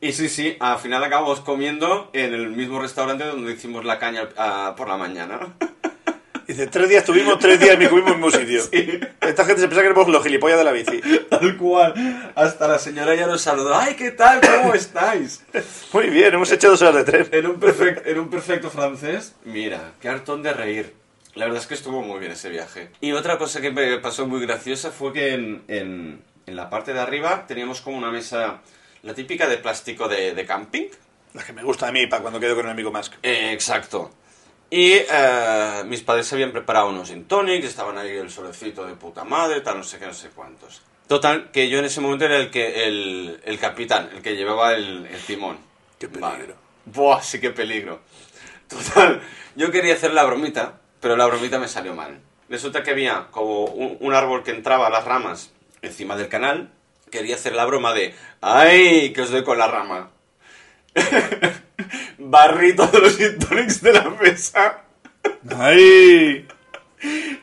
Y 0.00 0.12
sí, 0.12 0.28
sí, 0.28 0.56
al 0.60 0.78
final 0.78 1.02
acabamos 1.02 1.40
comiendo 1.40 2.10
en 2.12 2.32
el 2.32 2.50
mismo 2.50 2.80
restaurante 2.80 3.24
donde 3.24 3.52
hicimos 3.52 3.84
la 3.84 3.98
caña 3.98 4.28
ah, 4.36 4.74
por 4.76 4.88
la 4.88 4.96
mañana. 4.96 5.54
Dice, 6.46 6.66
tres 6.68 6.88
días 6.88 7.04
tuvimos, 7.04 7.38
tres 7.38 7.60
días 7.60 7.76
me 7.78 7.90
comimos 7.90 8.12
en 8.34 8.40
el 8.40 8.46
mismo 8.46 8.62
sitio. 8.70 9.08
Esta 9.20 9.44
gente 9.44 9.60
se 9.60 9.68
piensa 9.68 9.82
que 9.82 9.88
éramos 9.88 10.08
los 10.08 10.22
gilipollas 10.22 10.56
de 10.56 10.64
la 10.64 10.72
bici. 10.72 11.00
Tal 11.30 11.56
cual. 11.58 12.32
Hasta 12.36 12.68
la 12.68 12.78
señora 12.78 13.14
ya 13.14 13.26
nos 13.26 13.42
saludó. 13.42 13.76
¡Ay, 13.76 13.96
qué 13.96 14.12
tal! 14.12 14.40
¿Cómo 14.40 14.72
estáis? 14.72 15.44
Muy 15.92 16.08
bien, 16.08 16.32
hemos 16.32 16.50
hecho 16.50 16.70
dos 16.70 16.80
horas 16.80 16.94
de 16.94 17.04
tren. 17.04 17.28
En 17.32 17.46
un, 17.48 17.60
perfecto, 17.60 18.08
en 18.08 18.18
un 18.20 18.30
perfecto 18.30 18.70
francés. 18.70 19.34
Mira, 19.44 19.92
qué 20.00 20.08
hartón 20.08 20.42
de 20.42 20.54
reír. 20.54 20.94
La 21.34 21.44
verdad 21.44 21.60
es 21.60 21.66
que 21.66 21.74
estuvo 21.74 22.00
muy 22.00 22.18
bien 22.18 22.32
ese 22.32 22.48
viaje. 22.48 22.88
Y 23.02 23.12
otra 23.12 23.36
cosa 23.36 23.60
que 23.60 23.70
me 23.70 23.98
pasó 23.98 24.26
muy 24.26 24.40
graciosa 24.40 24.90
fue 24.90 25.12
que 25.12 25.34
en, 25.34 25.62
en- 25.68 26.22
en 26.46 26.56
la 26.56 26.70
parte 26.70 26.94
de 26.94 27.00
arriba 27.00 27.44
teníamos 27.46 27.82
como 27.82 27.98
una 27.98 28.10
mesa, 28.10 28.62
la 29.02 29.14
típica 29.14 29.46
de 29.46 29.58
plástico 29.58 30.08
de, 30.08 30.34
de 30.34 30.46
camping, 30.46 30.88
Las 31.34 31.44
que 31.44 31.52
me 31.52 31.62
gustan 31.62 31.90
a 31.90 31.92
mí 31.92 32.06
para 32.06 32.22
cuando 32.22 32.40
quedo 32.40 32.54
con 32.56 32.64
el 32.64 32.72
amigo 32.72 32.90
Musk. 32.90 33.14
Eh, 33.22 33.52
exacto. 33.52 34.10
Y 34.70 34.92
eh, 34.92 35.82
mis 35.86 36.02
padres 36.02 36.26
se 36.26 36.34
habían 36.34 36.52
preparado 36.52 36.88
unos 36.88 37.08
gin 37.08 37.24
tonics, 37.26 37.66
estaban 37.66 37.96
ahí 37.98 38.16
el 38.16 38.30
solecito 38.30 38.86
de 38.86 38.94
puta 38.94 39.24
madre, 39.24 39.60
tal, 39.60 39.78
no 39.78 39.84
sé 39.84 39.98
qué, 39.98 40.06
no 40.06 40.14
sé 40.14 40.30
cuántos. 40.30 40.82
Total, 41.06 41.50
que 41.50 41.68
yo 41.70 41.78
en 41.78 41.86
ese 41.86 42.00
momento 42.00 42.26
era 42.26 42.36
el 42.36 42.50
que 42.50 42.84
el, 42.86 43.40
el 43.44 43.58
capitán, 43.58 44.10
el 44.14 44.20
que 44.20 44.36
llevaba 44.36 44.74
el, 44.74 45.06
el 45.06 45.20
timón. 45.22 45.58
Qué 45.98 46.08
peligro. 46.08 46.28
Vale. 46.28 46.54
Buah, 46.84 47.22
sí 47.22 47.40
qué 47.40 47.50
peligro. 47.50 48.00
Total, 48.68 49.22
yo 49.56 49.70
quería 49.70 49.94
hacer 49.94 50.12
la 50.12 50.24
bromita, 50.24 50.80
pero 51.00 51.16
la 51.16 51.26
bromita 51.26 51.58
me 51.58 51.68
salió 51.68 51.94
mal. 51.94 52.20
Resulta 52.50 52.82
que 52.82 52.90
había 52.90 53.28
como 53.30 53.64
un, 53.64 53.96
un 54.00 54.14
árbol 54.14 54.42
que 54.42 54.50
entraba 54.50 54.86
a 54.86 54.90
las 54.90 55.04
ramas 55.04 55.50
encima 55.80 56.16
del 56.16 56.28
canal. 56.28 56.70
Quería 57.10 57.36
hacer 57.36 57.54
la 57.54 57.64
broma 57.64 57.94
de, 57.94 58.14
¡ay! 58.40 59.12
Que 59.12 59.22
os 59.22 59.30
doy 59.30 59.44
con 59.44 59.58
la 59.58 59.68
rama. 59.68 60.10
Barrí 62.18 62.74
todos 62.74 63.00
los 63.00 63.18
tonics 63.38 63.82
de 63.82 63.92
la 63.92 64.10
mesa. 64.10 64.84
¡Ay! 65.56 66.46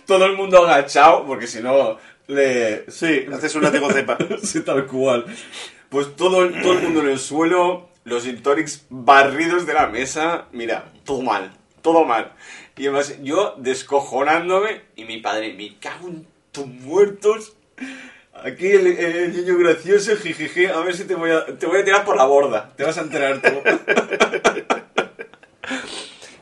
Todo 0.05 0.25
el 0.25 0.35
mundo 0.35 0.65
agachado, 0.65 1.25
porque 1.25 1.47
si 1.47 1.61
no 1.61 1.97
le... 2.27 2.89
Sí, 2.91 3.25
haces 3.31 3.55
un 3.55 3.63
látigo 3.63 3.91
cepa. 3.91 4.17
Sí, 4.43 4.61
tal 4.61 4.85
cual. 4.85 5.25
Pues 5.89 6.15
todo, 6.15 6.49
todo 6.49 6.73
el 6.73 6.81
mundo 6.81 7.01
en 7.01 7.09
el 7.09 7.19
suelo, 7.19 7.89
Los 8.03 8.23
gin 8.23 8.41
tonics 8.43 8.85
barridos 8.89 9.65
de 9.65 9.73
la 9.73 9.87
mesa. 9.87 10.45
Mira, 10.51 10.91
todo 11.05 11.21
mal, 11.21 11.51
todo 11.81 12.03
mal. 12.03 12.33
Y 12.77 12.87
además 12.87 13.15
yo 13.23 13.55
descojonándome 13.57 14.81
y 14.95 15.05
mi 15.05 15.21
padre, 15.21 15.53
me 15.53 15.77
cago 15.79 16.09
en 16.09 16.27
tus 16.51 16.67
muertos. 16.67 17.55
Aquí 18.43 18.67
el, 18.67 18.85
el 18.87 19.35
niño 19.35 19.57
gracioso, 19.57 20.15
jijiji, 20.17 20.65
a 20.67 20.79
ver 20.81 20.95
si 20.95 21.05
te 21.05 21.15
voy 21.15 21.31
a, 21.31 21.45
te 21.45 21.65
voy 21.65 21.79
a 21.79 21.85
tirar 21.85 22.03
por 22.05 22.15
la 22.17 22.25
borda. 22.25 22.71
Te 22.75 22.83
vas 22.83 22.97
a 22.97 23.01
enterar 23.01 23.41
tú. 23.41 23.61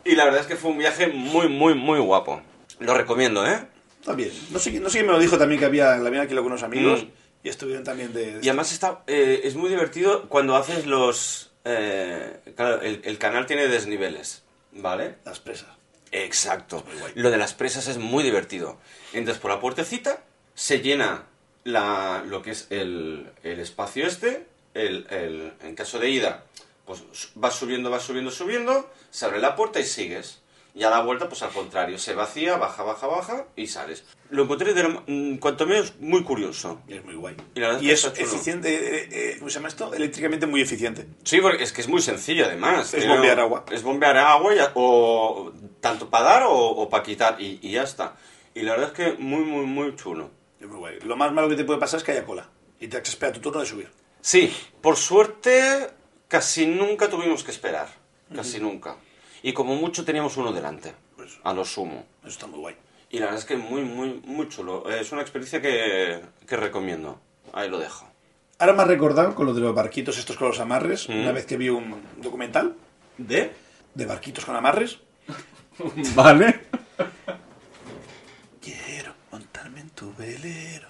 y 0.06 0.16
la 0.16 0.26
verdad 0.26 0.42
es 0.42 0.48
que 0.48 0.56
fue 0.56 0.72
un 0.72 0.78
viaje 0.80 1.08
muy, 1.08 1.48
muy, 1.48 1.76
muy 1.76 2.00
guapo. 2.00 2.42
Lo 2.80 2.94
recomiendo, 2.94 3.46
¿eh? 3.46 3.60
También. 4.04 4.32
No 4.52 4.60
sé, 4.60 4.72
no 4.80 4.90
sé 4.90 4.98
quién 5.00 5.06
me 5.08 5.14
lo 5.14 5.20
dijo 5.20 5.38
también 5.38 5.60
que 5.60 5.66
había 5.66 5.96
la 5.98 6.10
mía 6.10 6.24
aquí 6.24 6.36
con 6.36 6.46
unos 6.46 6.64
amigos 6.64 7.04
Mm. 7.04 7.08
y 7.44 7.50
estuvieron 7.50 7.84
también 7.84 8.12
de... 8.14 8.40
Y 8.42 8.50
además 8.50 8.74
está, 8.74 9.04
eh, 9.08 9.42
es 9.46 9.56
muy 9.56 9.70
divertido 9.70 10.28
cuando 10.28 10.56
haces 10.58 10.86
los... 10.86 11.52
eh, 11.64 12.40
claro, 12.56 12.82
el, 12.82 13.02
el 13.06 13.18
canal 13.18 13.46
tiene 13.46 13.68
desniveles, 13.68 14.44
¿vale? 14.74 15.16
las 15.26 15.40
presas. 15.40 15.70
Exacto. 16.12 16.84
Lo 17.16 17.32
de 17.32 17.38
las 17.38 17.54
presas 17.54 17.88
es 17.88 17.98
muy 17.98 18.24
divertido. 18.24 18.78
Entras 19.14 19.38
por 19.40 19.52
la 19.52 19.60
puertecita, 19.60 20.22
se 20.54 20.80
llena 20.82 21.24
la, 21.64 22.24
lo 22.28 22.42
que 22.42 22.52
es 22.52 22.68
el, 22.70 23.32
el 23.44 23.60
espacio 23.60 24.06
este, 24.08 24.46
el, 24.74 25.08
el- 25.10 25.54
en 25.64 25.76
caso 25.76 26.00
de 26.00 26.10
ida, 26.10 26.44
pues 26.86 27.04
vas 27.36 27.56
subiendo, 27.56 27.90
vas 27.90 28.04
subiendo, 28.04 28.32
subiendo, 28.32 28.90
se 29.10 29.26
abre 29.26 29.40
la 29.40 29.56
puerta 29.56 29.80
y 29.80 29.84
sigues. 29.86 30.40
Y 30.76 30.82
a 30.84 30.90
la 30.90 31.02
vuelta, 31.04 31.30
pues 31.30 31.44
al 31.44 31.52
contrario, 31.52 32.00
se 32.00 32.16
vacía, 32.16 32.58
baja, 32.58 32.82
baja, 32.82 33.06
baja 33.06 33.46
y 33.56 33.68
sales. 33.68 34.06
Lo 34.32 34.44
encontré, 34.44 34.74
de 34.74 34.82
lo- 34.82 35.04
mm, 35.06 35.38
cuanto 35.38 35.68
menos, 35.68 35.94
muy 36.00 36.24
curioso. 36.24 36.82
Y 36.88 36.96
es 36.96 37.06
muy 37.06 37.14
guay. 37.14 37.36
Y 37.54 37.60
la 37.60 37.78
es 37.80 38.04
eficiente, 38.06 38.74
eh, 38.74 39.08
eh, 39.12 39.36
¿cómo 39.38 39.52
se 39.52 39.56
llama 39.60 39.68
esto? 39.68 39.94
Eléctricamente 39.94 40.48
muy 40.48 40.62
eficiente. 40.62 41.06
Sí, 41.24 41.40
porque 41.42 41.64
es 41.64 41.72
que 41.74 41.82
es 41.82 41.88
muy 41.88 42.02
sencillo 42.02 42.46
además. 42.48 42.92
Es 42.92 43.02
Tiene- 43.02 43.14
bombear 43.14 43.40
agua. 43.40 43.66
Es 43.72 43.84
bombear 43.84 44.18
agua, 44.18 44.56
y 44.56 44.58
o 44.74 45.54
tanto 45.80 46.10
para 46.10 46.26
dar 46.26 46.44
o, 46.48 46.90
para 46.90 47.04
quitar, 47.04 47.40
y, 47.40 47.60
y 47.62 47.74
ya 47.74 47.84
está. 47.84 48.16
Y 48.56 48.64
la 48.64 48.72
verdad 48.72 48.90
es 48.90 48.94
que 48.96 49.22
muy, 49.22 49.42
muy, 49.44 49.68
muy 49.68 49.96
chulo. 49.96 50.32
Es 50.64 50.70
muy 50.70 50.78
guay. 50.78 51.00
Lo 51.02 51.18
más 51.18 51.32
malo 51.34 51.50
que 51.50 51.56
te 51.58 51.66
puede 51.66 51.78
pasar 51.80 51.98
es 51.98 52.04
que 52.06 52.12
haya 52.14 52.24
cola. 52.26 52.48
Y 52.80 52.88
te 52.88 53.02
que 53.02 53.10
esperar 53.10 53.34
tu 53.34 53.42
turno 53.42 53.60
de 53.60 53.66
subir. 53.66 53.92
Sí, 54.22 54.50
por 54.82 54.96
suerte 54.96 55.90
casi 56.30 56.66
nunca 56.66 57.10
tuvimos 57.10 57.44
que 57.44 57.52
esperar. 57.52 57.90
Casi 58.34 58.60
nunca. 58.62 58.96
Y 59.44 59.52
como 59.52 59.76
mucho 59.76 60.06
teníamos 60.06 60.38
uno 60.38 60.54
delante, 60.54 60.94
Pues- 61.18 61.38
a 61.44 61.54
lo 61.54 61.66
sumo. 61.66 62.06
Eso 62.22 62.30
está 62.30 62.48
muy 62.48 62.60
guay. 62.60 62.76
Y 63.10 63.20
la 63.20 63.26
verdad 63.26 63.42
es 63.42 63.46
que 63.46 63.58
muy, 63.58 63.82
muy, 63.84 64.22
muy 64.26 64.48
chulo. 64.48 64.90
Es 64.90 65.12
una 65.12 65.22
experiencia 65.22 65.62
que, 65.62 66.22
que 66.48 66.56
recomiendo. 66.56 67.20
Ahí 67.52 67.70
lo 67.70 67.78
dejo. 67.78 68.08
Ahora 68.58 68.72
me 68.74 68.82
has 68.84 68.88
recordado 68.88 69.36
con 69.36 69.46
lo 69.46 69.54
de 69.54 69.60
los 69.60 69.76
barquitos 69.76 70.18
estos 70.18 70.38
con 70.38 70.48
los 70.48 70.60
amarres, 70.62 71.10
Mm. 71.10 71.20
una 71.20 71.32
vez 71.34 71.46
que 71.46 71.58
vi 71.58 71.68
un 71.70 72.02
documental 72.22 72.76
¿De? 73.18 73.52
de 73.94 74.06
barquitos 74.06 74.46
con 74.46 74.56
amarres. 74.56 75.00
Vale. 76.16 76.62
Quiero 80.04 80.12
montarme 80.12 80.12
en 80.12 80.12
tu 80.12 80.14
velero, 80.18 80.88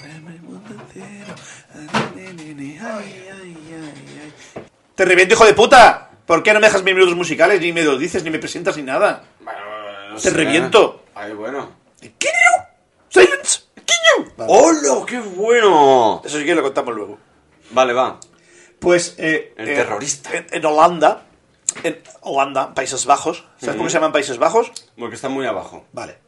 ponerme 0.00 0.34
el 0.34 0.42
mundo 0.42 0.70
entero. 0.70 1.34
Ay, 1.74 2.10
ne, 2.14 2.32
ne, 2.32 2.54
ne, 2.54 2.80
ay, 2.80 3.28
ay, 3.32 3.56
ay, 3.72 4.20
ay. 4.22 4.62
¡Te 4.94 5.04
reviento, 5.04 5.34
hijo 5.34 5.46
de 5.46 5.54
puta! 5.54 6.10
¿Por 6.26 6.42
qué 6.42 6.52
no 6.52 6.60
me 6.60 6.66
dejas 6.66 6.82
mis 6.82 6.94
minutos 6.94 7.16
musicales, 7.16 7.60
ni 7.60 7.72
me 7.72 7.82
lo 7.82 7.98
dices, 7.98 8.22
ni 8.22 8.30
me 8.30 8.38
presentas, 8.38 8.76
ni 8.76 8.82
nada? 8.82 9.24
Te 10.22 10.30
reviento. 10.30 11.04
Ay, 11.14 11.32
bueno. 11.32 11.72
¡Kiño! 12.00 12.68
¡Silence! 13.08 13.60
¡Kiño! 13.74 14.32
Vale. 14.36 14.52
¡Hola, 14.52 15.06
qué 15.06 15.18
bueno! 15.18 16.22
Eso 16.24 16.38
sí 16.38 16.44
que 16.44 16.54
lo 16.54 16.62
contamos 16.62 16.94
luego. 16.94 17.18
Vale, 17.70 17.92
va. 17.92 18.20
Pues... 18.78 19.14
eh, 19.18 19.54
El 19.56 19.68
eh, 19.68 19.74
terrorista. 19.74 20.30
En, 20.34 20.46
en 20.50 20.64
Holanda, 20.66 21.22
en 21.82 22.00
Holanda, 22.20 22.74
Países 22.74 23.06
Bajos. 23.06 23.44
¿Sabes 23.58 23.76
por 23.76 23.86
qué 23.86 23.90
se 23.90 23.94
llaman 23.94 24.12
Países 24.12 24.38
Bajos? 24.38 24.70
Porque 24.98 25.16
está 25.16 25.28
muy 25.28 25.46
abajo. 25.46 25.86
Vale. 25.92 26.18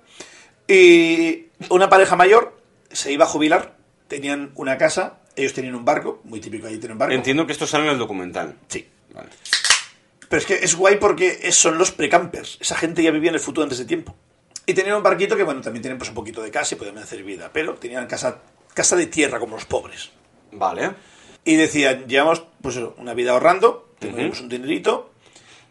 Y 0.66 1.43
una 1.70 1.88
pareja 1.88 2.16
mayor 2.16 2.56
se 2.90 3.12
iba 3.12 3.24
a 3.24 3.28
jubilar, 3.28 3.76
tenían 4.08 4.52
una 4.54 4.78
casa, 4.78 5.20
ellos 5.36 5.52
tenían 5.52 5.74
un 5.74 5.84
barco, 5.84 6.20
muy 6.24 6.40
típico 6.40 6.66
ahí 6.66 6.78
tienen 6.78 6.92
un 6.92 6.98
barco. 6.98 7.14
Entiendo 7.14 7.46
que 7.46 7.52
esto 7.52 7.66
sale 7.66 7.84
en 7.84 7.90
el 7.90 7.98
documental. 7.98 8.56
Sí. 8.68 8.88
Vale. 9.12 9.28
Pero 10.28 10.40
es 10.40 10.46
que 10.46 10.54
es 10.54 10.74
guay 10.74 10.96
porque 10.96 11.52
son 11.52 11.78
los 11.78 11.92
precampers. 11.92 12.58
Esa 12.60 12.76
gente 12.76 13.02
ya 13.02 13.10
vivía 13.10 13.30
en 13.30 13.36
el 13.36 13.40
futuro 13.40 13.62
antes 13.62 13.78
de 13.78 13.84
tiempo. 13.84 14.14
Y 14.66 14.74
tenían 14.74 14.96
un 14.96 15.02
barquito 15.02 15.36
que, 15.36 15.42
bueno, 15.42 15.60
también 15.60 15.82
tienen 15.82 15.98
pues 15.98 16.08
un 16.08 16.14
poquito 16.14 16.42
de 16.42 16.50
casa 16.50 16.74
y 16.74 16.78
podían 16.78 16.98
hacer 16.98 17.22
vida, 17.22 17.50
pero 17.52 17.74
tenían 17.74 18.06
casa, 18.06 18.38
casa 18.72 18.96
de 18.96 19.06
tierra 19.06 19.38
como 19.38 19.56
los 19.56 19.66
pobres. 19.66 20.10
Vale. 20.52 20.92
Y 21.44 21.56
decían, 21.56 22.06
llevamos 22.06 22.44
pues 22.62 22.76
una 22.96 23.12
vida 23.12 23.32
ahorrando, 23.32 23.90
tenemos 23.98 24.40
un 24.40 24.48
dinerito 24.48 25.10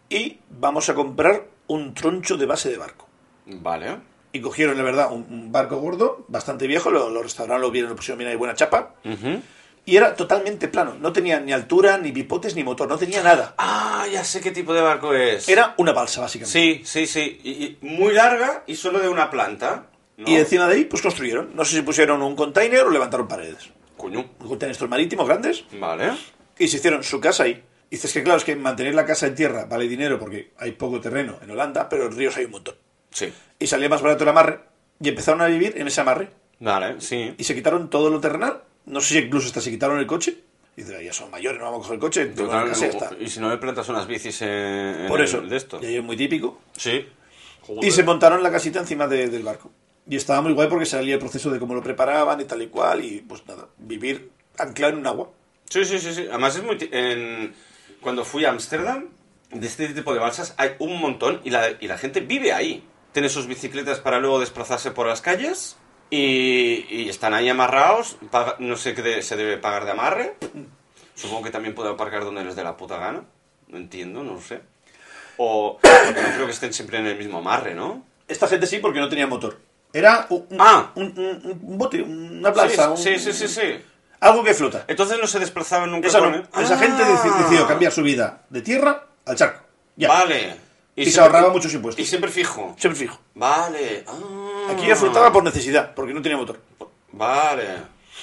y 0.09 0.39
vamos 0.49 0.89
a 0.89 0.93
comprar 0.93 1.47
un 1.67 1.93
troncho 1.95 2.37
de 2.37 2.45
base 2.45 2.69
de 2.69 2.77
barco. 2.77 3.07
Vale. 3.47 3.97
Y 4.33 4.41
cogieron, 4.41 4.75
la 4.75 4.83
verdad, 4.83 5.11
un, 5.11 5.25
un 5.29 5.51
barco 5.51 5.77
gordo, 5.77 6.25
bastante 6.27 6.67
viejo, 6.67 6.89
lo, 6.89 7.09
lo 7.09 7.23
restauraron, 7.23 7.61
lo 7.61 7.71
vieron, 7.71 7.91
lo 7.91 7.95
pusieron 7.95 8.17
bien 8.17 8.31
ahí, 8.31 8.35
buena 8.35 8.55
chapa. 8.55 8.95
Ujú. 9.05 9.41
Y 9.85 9.95
era 9.95 10.15
totalmente 10.15 10.67
plano. 10.67 10.95
No 10.99 11.13
tenía 11.13 11.39
ni 11.39 11.51
altura, 11.53 11.97
ni 11.97 12.11
bipotes, 12.11 12.55
ni 12.55 12.63
motor, 12.63 12.87
no 12.89 12.97
tenía 12.97 13.21
nada. 13.21 13.53
Ah, 13.57 14.05
ya 14.11 14.23
sé 14.23 14.41
qué 14.41 14.51
tipo 14.51 14.73
de 14.73 14.81
barco 14.81 15.13
es. 15.13 15.47
Era 15.47 15.75
una 15.77 15.91
balsa, 15.93 16.21
básicamente. 16.21 16.59
Sí, 16.59 16.81
sí, 16.83 17.05
sí. 17.05 17.39
Y, 17.43 17.51
y 17.51 17.77
muy 17.81 18.13
larga 18.13 18.63
y 18.65 18.75
solo 18.75 18.99
de 18.99 19.07
una 19.09 19.29
planta. 19.29 19.87
¿no? 20.17 20.27
Y 20.29 20.35
encima 20.35 20.67
de 20.67 20.75
ahí, 20.75 20.85
pues 20.85 21.01
construyeron. 21.01 21.55
No 21.55 21.63
sé 21.65 21.75
si 21.75 21.81
pusieron 21.81 22.21
un 22.21 22.35
container 22.35 22.81
o 22.85 22.89
levantaron 22.89 23.27
paredes. 23.27 23.69
Coño. 23.97 24.19
Un 24.39 24.47
container 24.47 24.71
estos 24.71 24.89
marítimos 24.89 25.27
grandes. 25.27 25.65
Vale. 25.79 26.11
Y 26.57 26.67
se 26.69 26.77
hicieron 26.77 27.03
su 27.03 27.19
casa 27.19 27.43
ahí. 27.43 27.61
Y 27.89 27.97
dices 27.97 28.13
que, 28.13 28.23
claro, 28.23 28.37
es 28.39 28.45
que 28.45 28.55
mantener 28.55 28.95
la 28.95 29.05
casa 29.05 29.27
en 29.27 29.35
tierra 29.35 29.65
vale 29.65 29.87
dinero 29.87 30.17
porque 30.17 30.53
hay 30.57 30.71
poco 30.71 30.99
terreno 31.01 31.37
en 31.43 31.51
Holanda, 31.51 31.89
pero 31.89 32.07
en 32.07 32.15
ríos 32.15 32.35
hay 32.37 32.45
un 32.45 32.51
montón. 32.51 32.75
Sí. 33.13 33.31
Y 33.59 33.67
salía 33.67 33.87
más 33.89 34.01
barato 34.01 34.23
el 34.23 34.29
amarre. 34.29 34.59
Y 34.99 35.09
empezaron 35.09 35.41
a 35.41 35.47
vivir 35.47 35.73
en 35.77 35.87
ese 35.87 36.01
amarre. 36.01 36.29
Vale, 36.59 36.99
sí. 37.01 37.33
Y 37.37 37.43
se 37.43 37.55
quitaron 37.55 37.89
todo 37.89 38.09
lo 38.09 38.19
terrenal. 38.19 38.61
No 38.85 38.99
sé 39.01 39.13
si 39.15 39.17
incluso 39.19 39.47
hasta 39.47 39.61
se 39.61 39.69
quitaron 39.71 39.99
el 39.99 40.07
coche. 40.07 40.37
Y 40.75 40.81
dices, 40.81 41.03
ya 41.03 41.13
son 41.13 41.29
mayores, 41.29 41.59
no 41.59 41.65
vamos 41.65 41.79
a 41.79 41.81
coger 41.83 41.93
el 41.95 41.99
coche. 41.99 42.25
Total, 42.27 42.67
casa 42.69 42.87
y 43.19 43.29
si 43.29 43.39
no 43.39 43.49
le 43.49 43.57
plantas 43.57 43.87
unas 43.89 44.07
bicis 44.07 44.41
en, 44.41 44.49
en 44.49 45.07
Por 45.07 45.19
el- 45.19 45.25
eso. 45.25 45.41
de 45.41 45.55
esto. 45.55 45.79
Y 45.81 45.85
ahí 45.85 45.95
es 45.97 46.03
muy 46.03 46.17
típico. 46.17 46.59
Sí. 46.75 47.07
Y 47.81 47.91
se 47.91 48.03
montaron 48.03 48.41
la 48.43 48.51
casita 48.51 48.79
encima 48.79 49.07
de- 49.07 49.29
del 49.29 49.43
barco. 49.43 49.71
Y 50.09 50.15
estaba 50.15 50.41
muy 50.41 50.51
guay 50.53 50.67
porque 50.67 50.85
salía 50.85 51.13
el 51.13 51.19
proceso 51.19 51.49
de 51.51 51.59
cómo 51.59 51.75
lo 51.75 51.83
preparaban 51.83 52.41
y 52.41 52.45
tal 52.45 52.61
y 52.61 52.67
cual. 52.67 53.05
Y 53.05 53.21
pues 53.21 53.45
nada, 53.47 53.67
vivir 53.77 54.31
anclado 54.57 54.93
en 54.93 54.99
un 54.99 55.07
agua. 55.07 55.29
Sí, 55.69 55.85
sí, 55.85 55.99
sí, 55.99 56.13
sí. 56.13 56.25
Además 56.29 56.55
es 56.55 56.63
muy... 56.63 56.77
En... 56.91 57.53
Cuando 58.01 58.25
fui 58.25 58.43
a 58.45 58.49
Ámsterdam, 58.49 59.05
de 59.51 59.65
este 59.67 59.87
tipo 59.89 60.13
de 60.13 60.19
balsas 60.19 60.55
hay 60.57 60.71
un 60.79 60.99
montón 60.99 61.39
y 61.45 61.51
la, 61.51 61.69
y 61.79 61.87
la 61.87 61.97
gente 61.97 62.19
vive 62.19 62.51
ahí. 62.51 62.83
Tiene 63.13 63.29
sus 63.29 63.47
bicicletas 63.47 63.99
para 63.99 64.19
luego 64.19 64.39
desplazarse 64.39 64.91
por 64.91 65.07
las 65.07 65.21
calles 65.21 65.77
y, 66.09 66.85
y 66.89 67.09
están 67.09 67.33
ahí 67.33 67.47
amarrados. 67.49 68.17
paga- 68.31 68.55
no 68.59 68.75
sé 68.75 68.93
qué 68.93 69.01
de- 69.01 69.21
se 69.21 69.35
debe 69.35 69.57
pagar 69.57 69.85
de 69.85 69.91
amarre. 69.91 70.35
Supongo 71.15 71.43
que 71.43 71.51
también 71.51 71.75
puede 71.75 71.91
aparcar 71.91 72.23
donde 72.25 72.43
les 72.43 72.55
dé 72.55 72.63
la 72.63 72.75
puta 72.75 72.97
gana. 72.97 73.23
No 73.67 73.77
entiendo, 73.77 74.23
no 74.23 74.33
lo 74.33 74.41
sé. 74.41 74.61
O 75.37 75.79
porque 75.81 75.93
no 76.21 76.33
creo 76.35 76.45
que 76.47 76.51
estén 76.51 76.73
siempre 76.73 76.97
en 76.97 77.07
el 77.07 77.17
mismo 77.17 77.37
amarre, 77.39 77.73
¿no? 77.75 78.03
Esta 78.27 78.47
gente 78.47 78.65
sí 78.67 78.79
porque 78.79 78.99
no 78.99 79.09
tenía 79.09 79.27
motor. 79.27 79.59
Era 79.93 80.25
un, 80.29 80.47
Ah. 80.59 80.91
un, 80.95 81.13
un- 81.17 81.59
un 81.63 81.77
bote, 81.77 82.01
una 82.01 82.51
plaza. 82.51 82.89
un- 82.91 82.97
sí, 82.97 83.19
sí, 83.19 83.31
sí, 83.31 83.47
sí. 83.47 83.79
Algo 84.21 84.43
que 84.43 84.53
flota. 84.55 84.85
Entonces 84.87 85.19
no 85.19 85.27
se 85.27 85.37
desplazaban 85.39 85.91
nunca 85.91 86.07
Esa, 86.07 86.19
con 86.19 86.31
no. 86.31 86.37
Esa 86.61 86.73
Ah. 86.75 86.77
gente 86.77 87.03
deci- 87.03 87.37
decidió 87.37 87.67
cambiar 87.67 87.91
su 87.91 88.01
vida 88.01 88.41
de 88.49 88.61
tierra 88.63 89.05
al 89.25 89.35
charco. 89.35 89.61
Ya. 89.97 90.07
Vale. 90.07 90.55
Y 90.95 91.09
se 91.11 91.19
ahorraba 91.19 91.49
muchos 91.49 91.73
impuestos. 91.73 92.03
Y 92.03 92.07
siempre 92.07 92.29
fijo. 92.29 92.75
Siempre 92.77 92.99
fijo. 92.99 93.19
Vale. 93.35 94.03
Ah. 94.07 94.71
Aquí 94.71 94.87
ya 94.87 94.95
flotaba 94.95 95.31
por 95.31 95.43
necesidad, 95.43 95.93
porque 95.95 96.13
no 96.13 96.21
tenía 96.21 96.37
motor. 96.37 96.59
Vale. 97.11 97.67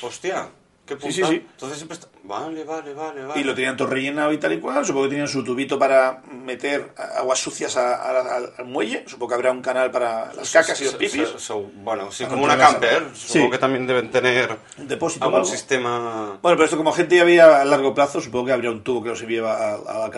Hostia. 0.02 0.48
Qué. 0.86 0.96
Sí, 1.00 1.12
sí, 1.12 1.22
sí. 1.24 1.46
Entonces 1.52 1.78
siempre 1.78 1.94
está... 1.96 2.08
Vale, 2.24 2.64
vale, 2.64 2.94
vale, 2.94 3.24
vale. 3.24 3.40
Y 3.40 3.44
lo 3.44 3.54
tenían 3.54 3.76
todo 3.76 3.88
rellenado 3.88 4.32
y 4.32 4.38
tal 4.38 4.52
y 4.52 4.60
cual. 4.60 4.84
Supongo 4.84 5.04
que 5.04 5.10
tenían 5.10 5.28
su 5.28 5.42
tubito 5.44 5.78
para 5.78 6.22
meter 6.32 6.92
aguas 7.16 7.38
sucias 7.38 7.76
a- 7.76 7.94
a- 7.94 8.36
al- 8.36 8.52
al 8.58 8.64
muelle. 8.66 9.04
Supongo 9.06 9.28
que 9.30 9.34
habrá 9.34 9.52
un 9.52 9.62
canal 9.62 9.90
para 9.92 10.32
las 10.34 10.50
cacas 10.52 10.80
y 10.80 10.84
los 10.84 10.92
So- 10.92 10.98
pipis. 10.98 11.28
so- 11.28 11.38
so- 11.38 11.70
bueno, 11.76 12.10
sí, 12.10 12.24
Para 12.24 12.34
como 12.34 12.44
una 12.44 12.58
camper. 12.58 13.06
Supongo 13.14 13.50
que 13.50 13.58
también 13.58 13.86
deben 13.86 14.10
tener 14.10 14.56
Un 14.78 14.88
depósito 14.88 15.24
algún 15.24 15.40
algo. 15.40 15.50
sistema. 15.50 16.38
Bueno, 16.42 16.56
pero 16.56 16.64
esto 16.64 16.76
como 16.76 16.92
gente 16.92 17.16
ya 17.16 17.24
veía 17.24 17.60
a 17.60 17.64
largo 17.64 17.94
plazo, 17.94 18.20
supongo 18.20 18.46
que 18.46 18.52
habría 18.52 18.70
un 18.70 18.82
tubo 18.82 19.02
que 19.02 19.10
los 19.10 19.20
lleva 19.22 19.56
a, 19.74 20.04
a 20.06 20.10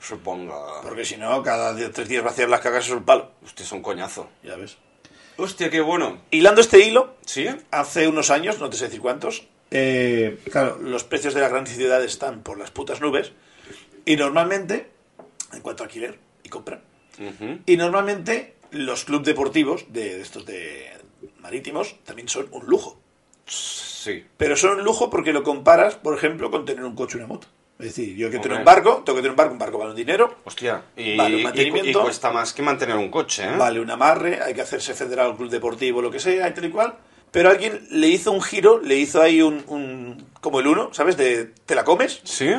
la. 0.00 0.06
Supongo. 0.06 0.80
Porque 0.82 1.04
si 1.04 1.16
no, 1.16 1.42
cada 1.42 1.74
tres 1.92 2.08
días 2.08 2.24
vaciar 2.24 2.48
las 2.48 2.60
cacas 2.60 2.86
es 2.86 2.92
un 2.92 3.04
palo. 3.04 3.32
Hostia, 3.44 3.64
es 3.64 3.72
un 3.72 3.82
coñazo. 3.82 4.28
Ya 4.42 4.56
ves. 4.56 4.78
Hostia, 5.36 5.70
qué 5.70 5.80
bueno. 5.80 6.22
Hilando 6.30 6.60
este 6.60 6.80
hilo, 6.80 7.14
¿Sí? 7.24 7.46
hace 7.70 8.08
unos 8.08 8.30
años, 8.30 8.58
no 8.58 8.68
te 8.70 8.76
sé 8.76 8.86
decir 8.86 9.00
cuántos, 9.00 9.46
eh, 9.70 10.38
claro, 10.50 10.78
los 10.78 11.04
precios 11.04 11.34
de 11.34 11.40
las 11.40 11.50
grandes 11.50 11.76
ciudades 11.76 12.10
están 12.10 12.42
por 12.42 12.58
las 12.58 12.70
putas 12.70 13.00
nubes. 13.00 13.32
Y 14.04 14.16
normalmente, 14.16 14.90
en 15.52 15.60
cuanto 15.60 15.82
a 15.82 15.86
alquiler 15.86 16.18
y 16.42 16.48
compra, 16.48 16.82
y 17.66 17.76
normalmente 17.76 18.56
los 18.70 19.04
clubes 19.04 19.26
deportivos 19.26 19.86
de, 19.92 20.16
de 20.16 20.22
estos 20.22 20.46
de 20.46 20.90
marítimos 21.40 21.96
también 22.04 22.28
son 22.28 22.48
un 22.50 22.66
lujo. 22.66 22.98
Sí. 23.46 24.24
Pero 24.36 24.56
son 24.56 24.78
un 24.78 24.84
lujo 24.84 25.10
porque 25.10 25.32
lo 25.32 25.42
comparas, 25.42 25.96
por 25.96 26.16
ejemplo, 26.16 26.50
con 26.50 26.64
tener 26.64 26.84
un 26.84 26.94
coche 26.94 27.16
o 27.16 27.18
una 27.18 27.26
moto. 27.26 27.48
Es 27.78 27.86
decir, 27.94 28.16
yo 28.16 28.28
que 28.30 28.38
tener 28.40 28.58
un 28.58 28.64
barco, 28.64 29.02
tengo 29.04 29.16
que 29.16 29.22
tener 29.22 29.30
un 29.30 29.36
barco, 29.36 29.52
un 29.52 29.58
barco 29.58 29.78
vale 29.78 29.90
un 29.90 29.96
dinero, 29.96 30.38
Hostia. 30.44 30.82
Y, 30.96 31.16
Vale, 31.16 31.34
un 31.36 31.40
y- 31.40 31.44
mantenimiento. 31.44 32.00
y 32.00 32.02
cuesta 32.02 32.30
más 32.32 32.52
que 32.52 32.62
mantener 32.62 32.96
un 32.96 33.08
coche, 33.10 33.44
¿eh? 33.44 33.56
vale 33.56 33.78
un 33.78 33.88
amarre, 33.90 34.42
hay 34.42 34.52
que 34.52 34.62
hacerse 34.62 34.94
federal, 34.94 35.36
club 35.36 35.48
deportivo, 35.48 36.02
lo 36.02 36.10
que 36.10 36.18
sea, 36.18 36.48
y 36.48 36.54
tal 36.54 36.64
y 36.64 36.70
cual. 36.70 36.94
Pero 37.30 37.50
alguien 37.50 37.86
le 37.90 38.08
hizo 38.08 38.32
un 38.32 38.42
giro, 38.42 38.80
le 38.80 38.96
hizo 38.96 39.20
ahí 39.22 39.42
un, 39.42 39.62
un- 39.68 40.26
como 40.40 40.58
el 40.60 40.66
uno, 40.66 40.92
¿sabes? 40.92 41.16
De 41.16 41.44
te 41.66 41.74
la 41.76 41.84
comes. 41.84 42.20
¿Sí? 42.24 42.50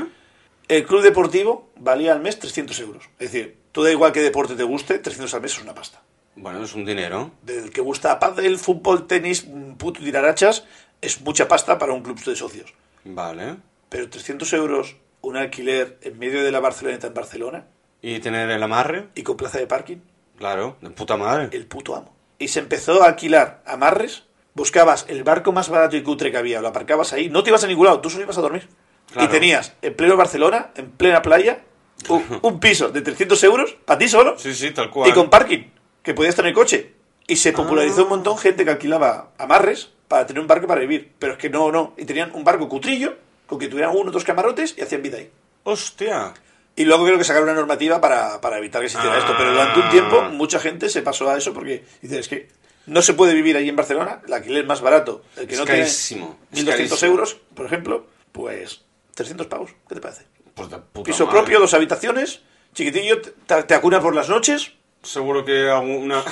El 0.70 0.86
club 0.86 1.02
deportivo 1.02 1.70
valía 1.78 2.14
al 2.14 2.22
mes 2.22 2.40
300 2.40 2.80
euros. 2.80 3.04
Es 3.20 3.32
decir, 3.32 3.58
tú 3.74 3.84
da 3.84 3.92
igual 3.92 4.12
qué 4.14 4.22
deporte 4.22 4.56
te 4.56 4.64
guste, 4.64 5.00
300 5.00 5.34
al 5.34 5.42
mes 5.42 5.54
es 5.54 5.62
una 5.62 5.74
pasta. 5.74 6.02
Bueno, 6.36 6.64
es 6.64 6.74
un 6.76 6.86
dinero. 6.86 7.32
Del 7.42 7.72
que 7.72 7.82
gusta 7.82 8.18
pádel, 8.20 8.58
fútbol, 8.58 9.06
tenis, 9.08 9.46
puto 9.78 10.00
tirarachas, 10.00 10.64
es 11.02 11.20
mucha 11.22 11.48
pasta 11.50 11.78
para 11.78 11.92
un 11.92 12.04
club 12.04 12.24
de 12.24 12.36
socios. 12.38 12.74
Vale. 13.04 13.58
Pero 13.90 14.08
300 14.10 14.54
euros, 14.54 14.96
un 15.22 15.38
alquiler 15.38 15.98
en 16.02 16.18
medio 16.20 16.44
de 16.44 16.52
la 16.52 16.60
Barceloneta 16.60 17.08
en 17.08 17.14
Barcelona 17.14 17.66
¿Y 18.02 18.20
tener 18.20 18.50
el 18.50 18.64
amarre? 18.64 19.10
y 19.16 19.24
con 19.24 19.36
plaza 19.38 19.58
de 19.60 19.68
parking, 19.68 19.98
Claro, 20.38 20.78
de 20.82 20.90
puta 20.92 21.18
madre. 21.18 21.50
el 21.52 21.66
puto 21.68 21.96
amo. 21.96 22.16
Y 22.38 22.48
se 22.48 22.60
empezó 22.60 23.04
a 23.04 23.08
alquilar 23.08 23.62
amarres, 23.66 24.24
buscabas 24.54 25.06
el 25.10 25.24
barco 25.24 25.52
más 25.52 25.70
barato 25.70 25.98
y 25.98 26.04
cutre 26.04 26.32
que 26.32 26.38
había, 26.38 26.62
lo 26.62 26.70
aparcabas 26.70 27.12
ahí, 27.14 27.30
no 27.30 27.44
te 27.44 27.50
ibas 27.50 27.64
a 27.64 27.68
ningún 27.68 27.86
lado, 27.88 28.00
tú 28.00 28.10
solo 28.10 28.24
ibas 28.24 28.38
a 28.38 28.42
dormir. 28.42 28.68
Claro. 29.12 29.28
Y 29.28 29.32
tenías 29.32 29.74
en 29.82 29.94
pleno 29.96 30.16
Barcelona, 30.16 30.70
en 30.76 30.92
plena 30.92 31.22
playa, 31.22 31.62
un, 32.08 32.24
un 32.42 32.60
piso 32.62 32.90
de 32.90 33.02
300 33.02 33.44
euros 33.44 33.74
para 33.86 33.98
ti 34.00 34.08
solo 34.08 34.38
Sí, 34.40 34.54
sí, 34.54 34.72
tal 34.72 34.90
cual. 34.90 35.10
y 35.10 35.14
con 35.14 35.30
parking, 35.30 35.66
que 36.02 36.14
podías 36.14 36.36
tener 36.36 36.54
coche. 36.54 36.94
Y 37.28 37.36
se 37.36 37.52
popularizó 37.52 38.02
Ah. 38.02 38.04
un 38.04 38.10
montón 38.10 38.38
gente 38.38 38.64
que 38.64 38.72
alquilaba 38.72 39.32
amarres 39.38 39.92
para 40.08 40.26
tener 40.26 40.40
un 40.42 40.48
barco 40.48 40.66
para 40.66 40.82
vivir. 40.82 41.12
Pero 41.20 41.34
es 41.34 41.38
que 41.38 41.50
no, 41.50 41.72
no. 41.72 41.94
Y 41.98 42.06
tenían 42.06 42.32
un 42.34 42.44
barco 42.44 42.68
cutrillo, 42.68 43.18
con 43.50 43.60
que 43.60 43.68
tuvieran 43.68 43.92
uno 43.96 44.10
o 44.10 44.14
dos 44.14 44.24
camarotes 44.24 44.76
y 44.78 44.82
hacían 44.82 45.02
vida 45.02 45.18
ahí. 45.18 45.30
Hostia. 45.64 46.34
Y 46.76 46.86
luego 46.86 47.06
creo 47.06 47.18
que 47.18 47.24
sacaron 47.26 47.50
una 47.50 47.58
normativa 47.58 48.00
para, 48.00 48.40
para 48.40 48.58
evitar 48.60 48.82
que 48.82 48.88
se 48.90 48.98
hiciera 48.98 49.16
Ah. 49.16 49.20
esto. 49.20 49.34
Pero 49.38 49.52
durante 49.52 49.80
un 49.82 49.90
tiempo 49.90 50.22
mucha 50.32 50.60
gente 50.60 50.88
se 50.88 51.02
pasó 51.02 51.30
a 51.30 51.38
eso 51.38 51.54
porque 51.54 51.84
dice, 52.02 52.20
es 52.20 52.28
que 52.30 52.48
no 52.86 53.02
se 53.02 53.14
puede 53.14 53.34
vivir 53.34 53.58
allí 53.58 53.68
en 53.70 53.76
Barcelona, 53.76 54.22
el 54.26 54.32
alquiler 54.34 54.66
más 54.66 54.80
barato, 54.82 55.24
el 55.36 55.46
que 55.48 55.54
Es 55.56 55.60
no 55.60 55.66
carísimo, 55.66 56.38
tiene 56.54 56.72
1.200 56.72 56.76
carísimo. 56.76 57.12
euros, 57.12 57.38
por 57.54 57.66
ejemplo, 57.66 58.08
pues 58.32 58.82
300 59.16 59.48
pavos. 59.48 59.72
¿Qué 59.88 59.96
te 59.96 60.02
parece? 60.02 60.24
Pues 60.56 60.70
puta 60.70 60.84
Piso 61.04 61.26
madre. 61.26 61.40
propio, 61.40 61.60
dos 61.60 61.74
habitaciones, 61.74 62.42
chiquitillo, 62.74 63.22
te, 63.22 63.64
te 63.64 63.74
acuna 63.74 64.00
por 64.02 64.16
las 64.16 64.30
noches. 64.30 64.72
Seguro 65.04 65.44
que 65.46 65.70
alguna... 65.70 66.24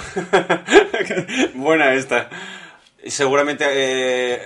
Buena 1.53 1.93
esta. 1.93 2.29
Seguramente 3.05 3.65
eh, 3.69 4.41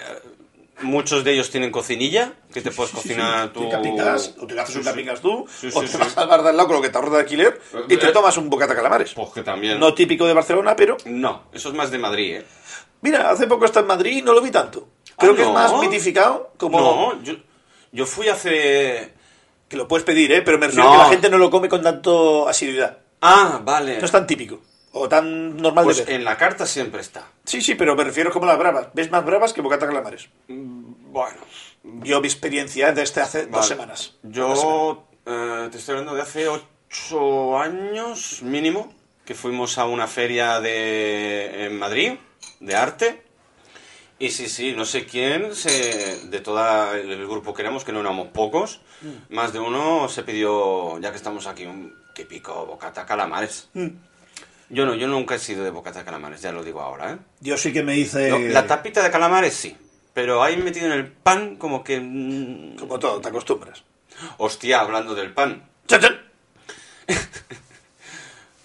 muchos 0.81 1.23
de 1.23 1.33
ellos 1.33 1.49
tienen 1.49 1.71
cocinilla, 1.71 2.33
que 2.53 2.61
te 2.61 2.71
puedes 2.71 2.91
cocinar 2.93 3.51
tú... 3.53 3.61
Te 3.61 3.69
capitas, 3.69 4.35
o 4.39 4.45
te 4.47 4.59
haces 4.59 4.75
un 4.77 4.83
capicas 4.83 5.21
tú, 5.21 5.45
o 5.73 5.81
te 5.83 5.97
vas 5.97 6.17
al 6.17 6.27
bar 6.27 6.43
de 6.43 6.49
al 6.49 6.57
lado 6.57 6.67
con 6.67 6.77
lo 6.77 6.81
que 6.81 6.89
te 6.89 6.97
ahorra 6.97 7.11
de 7.11 7.19
alquiler 7.19 7.59
y 7.89 7.97
te 7.97 8.07
Eh, 8.07 8.11
tomas 8.11 8.35
un 8.37 8.49
bocata 8.49 8.75
calamares. 8.75 9.13
Pues 9.13 9.29
que 9.29 9.43
también... 9.43 9.79
No 9.79 9.93
típico 9.93 10.25
de 10.25 10.33
Barcelona, 10.33 10.75
pero... 10.75 10.97
No, 11.05 11.43
eso 11.53 11.69
es 11.69 11.75
más 11.75 11.91
de 11.91 11.97
Madrid, 11.97 12.35
¿eh? 12.37 12.45
Mira, 13.01 13.29
hace 13.31 13.47
poco 13.47 13.65
está 13.65 13.79
en 13.81 13.87
Madrid 13.87 14.17
y 14.17 14.21
no 14.21 14.33
lo 14.33 14.41
vi 14.41 14.51
tanto. 14.51 14.87
Creo 15.17 15.33
Ah, 15.33 15.35
que 15.35 15.41
es 15.43 15.49
más 15.49 15.73
mitificado, 15.79 16.53
como... 16.57 16.79
No, 16.79 17.23
yo, 17.23 17.33
yo 17.91 18.05
fui 18.05 18.27
hace... 18.27 19.13
Que 19.67 19.77
lo 19.77 19.87
puedes 19.87 20.03
pedir, 20.05 20.31
¿eh? 20.33 20.41
Pero 20.41 20.57
me 20.59 20.67
refiero 20.67 20.85
No. 20.89 20.91
que 20.93 20.97
la 20.97 21.09
gente 21.09 21.29
no 21.29 21.37
lo 21.37 21.49
come 21.49 21.69
con 21.69 21.81
tanto 21.81 22.47
asiduidad. 22.49 22.97
Ah, 23.21 23.61
vale. 23.63 23.99
No 23.99 24.05
es 24.05 24.11
tan 24.11 24.27
típico. 24.27 24.59
O 24.93 25.07
tan 25.07 25.55
normal 25.57 25.85
Pues 25.85 25.97
de 25.97 26.03
ver. 26.05 26.13
en 26.15 26.23
la 26.25 26.37
carta 26.37 26.65
siempre 26.65 26.99
está. 27.01 27.25
Sí, 27.45 27.61
sí, 27.61 27.75
pero 27.75 27.95
me 27.95 28.03
refiero 28.03 28.31
como 28.31 28.45
las 28.45 28.57
bravas. 28.59 28.87
¿Ves 28.93 29.09
más 29.09 29.23
bravas 29.23 29.53
que 29.53 29.61
bocata 29.61 29.87
calamares? 29.87 30.27
Bueno, 30.47 31.37
Yo 31.83 32.19
mi 32.21 32.27
experiencia 32.27 32.91
desde 32.91 33.21
hace 33.21 33.45
dos 33.47 33.67
semanas. 33.67 34.15
Semana. 34.21 34.35
Yo 34.35 35.07
eh, 35.25 35.67
te 35.71 35.77
estoy 35.77 35.93
hablando 35.93 36.13
de 36.15 36.21
hace 36.21 36.47
ocho 36.49 37.57
años 37.57 38.41
mínimo, 38.43 38.93
que 39.25 39.33
fuimos 39.33 39.77
a 39.77 39.85
una 39.85 40.07
feria 40.07 40.59
de, 40.59 41.65
en 41.67 41.79
Madrid, 41.79 42.13
de 42.59 42.75
arte. 42.75 43.23
Y 44.19 44.29
sí, 44.29 44.47
sí, 44.49 44.73
no 44.75 44.85
sé 44.85 45.05
quién 45.05 45.55
se, 45.55 46.27
de 46.27 46.39
todo 46.41 46.93
el 46.93 47.25
grupo 47.27 47.53
que 47.53 47.61
éramos, 47.63 47.83
que 47.83 47.91
no 47.93 48.01
éramos 48.01 48.27
pocos, 48.27 48.81
Mm. 49.01 49.33
más 49.33 49.51
de 49.51 49.59
uno 49.59 50.07
se 50.09 50.21
pidió, 50.21 50.99
ya 50.99 51.09
que 51.09 51.17
estamos 51.17 51.47
aquí, 51.47 51.65
un 51.65 51.91
típico 52.13 52.67
bocata 52.67 53.03
calamares. 53.03 53.67
Mm. 53.73 53.87
Yo 54.71 54.85
no, 54.85 54.95
yo 54.95 55.07
nunca 55.07 55.35
he 55.35 55.39
sido 55.39 55.63
de 55.65 55.69
bocata 55.69 56.05
calamares, 56.05 56.41
ya 56.41 56.51
lo 56.53 56.63
digo 56.63 56.81
ahora, 56.81 57.11
¿eh? 57.11 57.17
Yo 57.41 57.57
sí 57.57 57.73
que 57.73 57.83
me 57.83 57.97
hice... 57.97 58.29
No, 58.29 58.39
la 58.39 58.65
tapita 58.65 59.03
de 59.03 59.11
calamares 59.11 59.53
sí, 59.53 59.75
pero 60.13 60.41
ahí 60.41 60.55
metido 60.55 60.85
en 60.85 60.93
el 60.93 61.11
pan 61.11 61.57
como 61.57 61.83
que... 61.83 61.99
mm, 61.99 62.77
Como 62.77 62.97
todo, 62.97 63.19
te 63.19 63.27
acostumbras. 63.27 63.83
Hostia, 64.37 64.79
hablando 64.79 65.13
del 65.13 65.33
pan. 65.33 65.67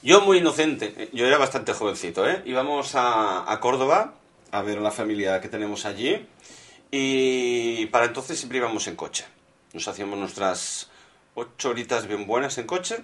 Yo 0.02 0.20
muy 0.20 0.38
inocente, 0.38 1.08
yo 1.12 1.26
era 1.26 1.36
bastante 1.36 1.72
jovencito, 1.72 2.28
¿eh? 2.28 2.40
Íbamos 2.44 2.94
a, 2.94 3.50
a 3.50 3.58
Córdoba 3.58 4.14
a 4.52 4.62
ver 4.62 4.78
a 4.78 4.80
la 4.80 4.92
familia 4.92 5.40
que 5.40 5.48
tenemos 5.48 5.84
allí 5.84 6.24
y 6.92 7.86
para 7.86 8.04
entonces 8.06 8.38
siempre 8.38 8.58
íbamos 8.58 8.86
en 8.86 8.94
coche. 8.94 9.24
Nos 9.72 9.88
hacíamos 9.88 10.16
nuestras 10.16 10.88
ocho 11.34 11.70
horitas 11.70 12.06
bien 12.06 12.24
buenas 12.28 12.56
en 12.58 12.66
coche 12.66 12.98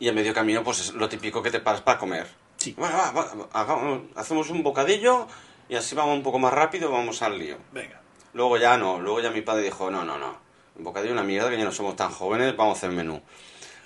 y 0.00 0.08
a 0.08 0.12
medio 0.12 0.32
camino 0.34 0.62
pues 0.64 0.80
es 0.80 0.94
lo 0.94 1.08
típico 1.08 1.42
que 1.42 1.50
te 1.50 1.60
paras 1.60 1.80
para 1.80 1.98
comer. 1.98 2.26
Sí. 2.56 2.74
Bueno, 2.76 2.96
va, 2.96 3.10
va, 3.12 3.48
hagamos- 3.52 4.02
hacemos 4.16 4.50
un 4.50 4.62
bocadillo 4.62 5.26
y 5.68 5.76
así 5.76 5.94
vamos 5.94 6.16
un 6.16 6.22
poco 6.22 6.38
más 6.38 6.52
rápido, 6.52 6.90
vamos 6.90 7.22
al 7.22 7.38
lío. 7.38 7.56
Venga. 7.72 8.00
Luego 8.34 8.56
ya 8.56 8.76
no, 8.76 8.98
luego 9.00 9.20
ya 9.20 9.30
mi 9.30 9.40
padre 9.42 9.62
dijo, 9.62 9.90
no, 9.90 10.04
no, 10.04 10.18
no, 10.18 10.36
un 10.76 10.84
bocadillo 10.84 11.12
una 11.12 11.22
mierda, 11.22 11.50
que 11.50 11.58
ya 11.58 11.64
no 11.64 11.72
somos 11.72 11.96
tan 11.96 12.10
jóvenes, 12.10 12.56
vamos 12.56 12.76
a 12.76 12.78
hacer 12.78 12.90
menú. 12.90 13.20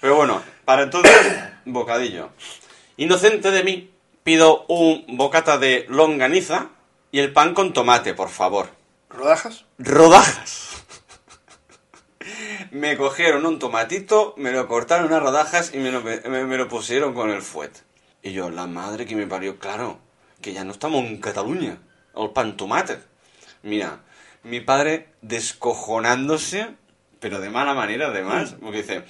Pero 0.01 0.17
bueno, 0.17 0.43
para 0.65 0.83
entonces, 0.83 1.15
bocadillo. 1.65 2.31
Inocente 2.97 3.51
de 3.51 3.63
mí, 3.65 3.91
pido 4.23 4.65
un 4.69 5.05
bocata 5.17 5.59
de 5.59 5.87
longaniza 5.89 6.69
y 7.11 7.21
el 7.21 7.33
pan 7.33 7.55
con 7.55 7.73
tomate, 7.73 8.15
por 8.15 8.29
favor. 8.31 8.69
¿Rodajas? 9.11 9.65
Rodajas. 9.79 10.72
Me 12.73 12.97
cogieron 12.97 13.45
un 13.45 13.59
tomatito, 13.59 14.33
me 14.39 14.51
lo 14.51 14.67
cortaron 14.67 15.09
unas 15.09 15.23
rodajas 15.23 15.75
y 15.75 15.77
me 15.77 15.91
lo, 15.91 16.01
me, 16.01 16.21
me 16.47 16.57
lo 16.57 16.69
pusieron 16.69 17.13
con 17.13 17.29
el 17.29 17.43
fuet. 17.43 17.71
Y 18.23 18.33
yo, 18.33 18.49
la 18.49 18.67
madre 18.67 19.05
que 19.05 19.15
me 19.15 19.27
parió, 19.27 19.59
claro, 19.59 19.99
que 20.41 20.55
ya 20.55 20.65
no 20.65 20.73
estamos 20.73 21.05
en 21.05 21.21
Cataluña, 21.21 21.77
el 22.17 22.31
pan 22.31 22.57
tomate. 22.57 22.97
Mira, 23.63 24.01
mi 24.43 24.61
padre 24.61 25.09
descojonándose, 25.21 26.71
pero 27.21 27.41
de 27.41 27.51
mala 27.51 27.75
manera 27.75 28.07
además, 28.07 28.57
porque 28.59 28.79
dice, 28.79 29.05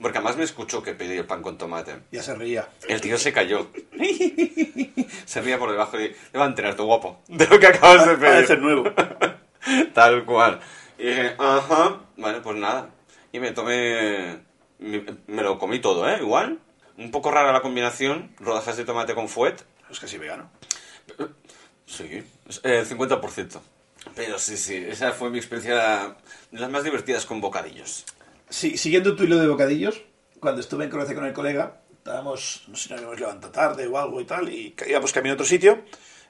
porque 0.00 0.18
además 0.18 0.36
me 0.36 0.44
escuchó 0.44 0.84
que 0.84 0.94
pedí 0.94 1.16
el 1.16 1.26
pan 1.26 1.42
con 1.42 1.58
tomate. 1.58 1.96
Ya 2.12 2.22
se 2.22 2.36
reía. 2.36 2.68
El 2.88 3.00
tío 3.00 3.18
se 3.18 3.32
cayó. 3.32 3.66
se 5.24 5.40
ría 5.40 5.58
por 5.58 5.72
debajo 5.72 5.98
y 5.98 6.14
le 6.32 6.38
va 6.38 6.44
a 6.44 6.48
enterarte, 6.48 6.84
guapo, 6.84 7.20
de 7.26 7.48
lo 7.48 7.58
que 7.58 7.66
acabas 7.66 8.06
de 8.06 8.14
pedir. 8.14 8.32
Parece 8.32 8.56
nuevo. 8.58 8.84
Tal 9.92 10.24
cual. 10.24 10.60
Y 10.96 11.08
dije, 11.08 11.34
ajá, 11.36 11.98
vale, 12.16 12.40
pues 12.42 12.56
nada. 12.56 12.90
Y 13.32 13.40
me 13.40 13.52
tomé, 13.52 14.38
me, 14.78 15.04
me 15.26 15.42
lo 15.42 15.58
comí 15.58 15.80
todo, 15.80 16.08
¿eh? 16.08 16.18
Igual. 16.20 16.60
Un 16.96 17.10
poco 17.10 17.30
rara 17.30 17.52
la 17.52 17.60
combinación, 17.60 18.34
rodajas 18.40 18.76
de 18.76 18.84
tomate 18.84 19.14
con 19.14 19.28
fuet. 19.28 19.64
Es 19.90 20.00
casi 20.00 20.18
vegano. 20.18 20.50
Sí, 21.86 22.22
eh, 22.64 22.84
50%. 22.86 23.60
Pero 24.14 24.38
sí, 24.38 24.56
sí, 24.56 24.76
esa 24.76 25.12
fue 25.12 25.30
mi 25.30 25.38
experiencia 25.38 26.16
de 26.50 26.60
las 26.60 26.70
más 26.70 26.84
divertidas 26.84 27.24
con 27.26 27.40
bocadillos. 27.40 28.04
Sí, 28.48 28.76
siguiendo 28.76 29.16
tu 29.16 29.24
hilo 29.24 29.38
de 29.38 29.48
bocadillos, 29.48 30.02
cuando 30.40 30.60
estuve 30.60 30.84
en 30.84 30.90
Croacia 30.90 31.14
con 31.14 31.24
el 31.26 31.32
colega, 31.32 31.80
estábamos, 31.92 32.64
no 32.68 32.76
sé 32.76 32.84
si 32.84 32.88
nos 32.90 32.98
habíamos 32.98 33.20
levantado 33.20 33.52
tarde 33.52 33.86
o 33.86 33.98
algo 33.98 34.20
y 34.20 34.24
tal, 34.24 34.48
y 34.48 34.74
íbamos 34.86 35.12
camino 35.12 35.32
a 35.32 35.34
otro 35.34 35.46
sitio, 35.46 35.84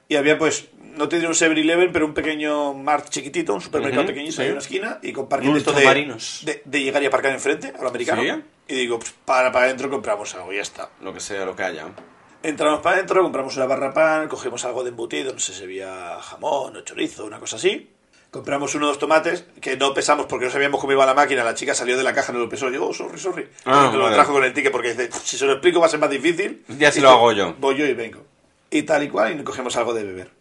Y 0.09 0.15
había 0.15 0.37
pues, 0.39 0.67
no 0.97 1.07
te 1.07 1.17
diré 1.17 1.27
un 1.27 1.35
7-Eleven, 1.35 1.91
pero 1.93 2.05
un 2.05 2.15
pequeño 2.15 2.73
Mart 2.73 3.09
chiquitito, 3.09 3.53
un 3.53 3.61
supermercado 3.61 4.07
pequeñito 4.07 4.33
sí. 4.33 4.41
ahí 4.41 4.47
en 4.47 4.53
una 4.53 4.61
esquina 4.61 4.99
y 5.03 5.13
con 5.13 5.29
parking 5.29 5.53
de 5.53 6.17
de, 6.41 6.61
de, 6.65 6.83
llegar 6.83 7.03
y 7.03 7.05
aparcar 7.05 7.31
enfrente, 7.31 7.71
a 7.77 7.81
lo 7.81 7.89
americano. 7.89 8.23
¿Sí? 8.23 8.29
Y 8.67 8.75
digo, 8.75 8.97
pues 8.99 9.13
para, 9.23 9.51
para 9.51 9.65
adentro 9.65 9.89
compramos 9.89 10.33
algo 10.33 10.51
y 10.51 10.57
ya 10.57 10.63
está. 10.63 10.89
Lo 11.01 11.13
que 11.13 11.19
sea, 11.19 11.45
lo 11.45 11.55
que 11.55 11.63
haya. 11.63 11.85
Entramos 12.41 12.81
para 12.81 12.95
adentro, 12.95 13.21
compramos 13.21 13.55
una 13.55 13.67
barra 13.67 13.93
pan, 13.93 14.27
cogemos 14.27 14.65
algo 14.65 14.83
de 14.83 14.89
embutido, 14.89 15.31
no 15.31 15.39
sé 15.39 15.53
si 15.53 15.63
había 15.63 16.19
jamón 16.21 16.75
o 16.75 16.81
chorizo, 16.81 17.25
una 17.25 17.39
cosa 17.39 17.57
así. 17.57 17.91
Compramos 18.31 18.73
uno 18.75 18.85
o 18.85 18.89
dos 18.89 18.99
tomates 18.99 19.45
que 19.61 19.77
no 19.77 19.93
pesamos 19.93 20.25
porque 20.25 20.45
no 20.45 20.51
sabíamos 20.51 20.79
cómo 20.79 20.93
iba 20.93 21.05
la 21.05 21.15
máquina. 21.15 21.43
La 21.43 21.53
chica 21.53 21.73
salió 21.75 21.97
de 21.97 22.03
la 22.03 22.13
caja, 22.13 22.31
no 22.33 22.39
lo 22.39 22.49
pesó. 22.49 22.69
Yo, 22.69 22.87
oh, 22.87 22.93
sorry, 22.93 23.17
sorry. 23.17 23.47
Ah, 23.65 23.91
lo 23.93 24.11
trajo 24.11 24.33
con 24.33 24.43
el 24.43 24.53
ticket 24.53 24.71
porque 24.71 24.93
dice, 24.93 25.09
si 25.23 25.37
se 25.37 25.45
lo 25.45 25.53
explico 25.53 25.79
va 25.79 25.87
a 25.87 25.89
ser 25.89 25.99
más 25.99 26.11
difícil. 26.11 26.63
Ya 26.67 26.91
se 26.91 27.01
lo 27.01 27.09
hago 27.09 27.31
yo. 27.31 27.55
Voy 27.59 27.75
yo 27.75 27.85
y 27.85 27.93
vengo 27.93 28.28
y 28.71 28.83
tal 28.83 29.03
y 29.03 29.09
cual, 29.09 29.39
y 29.39 29.43
cogemos 29.43 29.75
algo 29.75 29.93
de 29.93 30.03
beber. 30.03 30.31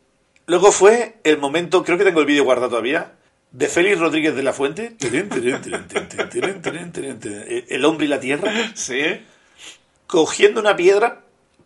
Luego 0.46 0.72
fue 0.72 1.18
el 1.24 1.38
momento, 1.38 1.84
creo 1.84 1.98
que 1.98 2.04
tengo 2.04 2.20
el 2.20 2.26
vídeo 2.26 2.44
guardado 2.44 2.70
todavía, 2.70 3.12
de 3.50 3.68
Félix 3.68 3.98
Rodríguez 3.98 4.34
de 4.34 4.42
la 4.42 4.52
Fuente, 4.52 4.96
El 7.68 7.84
hombre 7.84 8.06
y 8.06 8.08
la 8.08 8.20
tierra, 8.20 8.52
¿Sí? 8.74 9.02
cogiendo 10.06 10.60
una 10.60 10.76
piedra 10.76 11.20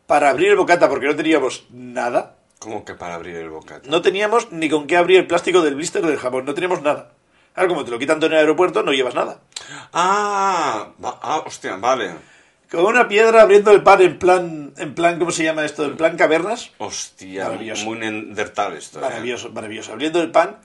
para 0.06 0.30
abrir 0.30 0.48
el 0.48 0.56
bocata, 0.56 0.88
porque 0.88 1.06
no 1.06 1.16
teníamos 1.16 1.64
nada. 1.70 2.36
¿Cómo 2.58 2.84
que 2.84 2.94
para 2.94 3.14
abrir 3.14 3.36
el 3.36 3.50
bocata? 3.50 3.88
No 3.88 4.02
teníamos 4.02 4.52
ni 4.52 4.68
con 4.68 4.86
qué 4.86 4.96
abrir 4.96 5.18
el 5.18 5.26
plástico 5.26 5.62
del 5.62 5.74
blister 5.74 6.04
del 6.04 6.18
jamón, 6.18 6.44
no 6.44 6.54
teníamos 6.54 6.82
nada. 6.82 7.12
Claro, 7.54 7.68
como 7.68 7.84
te 7.84 7.90
lo 7.90 7.98
quitan 7.98 8.18
todo 8.18 8.26
en 8.28 8.32
el 8.34 8.38
aeropuerto, 8.40 8.82
no 8.82 8.92
llevas 8.92 9.14
nada. 9.14 9.40
Ah, 9.92 10.92
ah 11.00 11.42
hostia, 11.46 11.76
vale. 11.76 12.14
Con 12.72 12.86
una 12.86 13.06
piedra 13.06 13.42
abriendo 13.42 13.70
el 13.70 13.82
pan 13.82 14.00
en 14.00 14.18
plan, 14.18 14.72
en 14.78 14.94
plan, 14.94 15.18
¿cómo 15.18 15.30
se 15.30 15.44
llama 15.44 15.64
esto? 15.64 15.84
En 15.84 15.96
plan 15.96 16.16
cavernas. 16.16 16.70
Hostia, 16.78 17.44
Maravilloso. 17.44 17.84
muy 17.84 17.98
neandertal 17.98 18.72
esto. 18.78 18.98
¿eh? 18.98 19.02
Maravilloso, 19.02 19.50
maravilloso. 19.50 19.92
Abriendo 19.92 20.22
el 20.22 20.30
pan, 20.30 20.56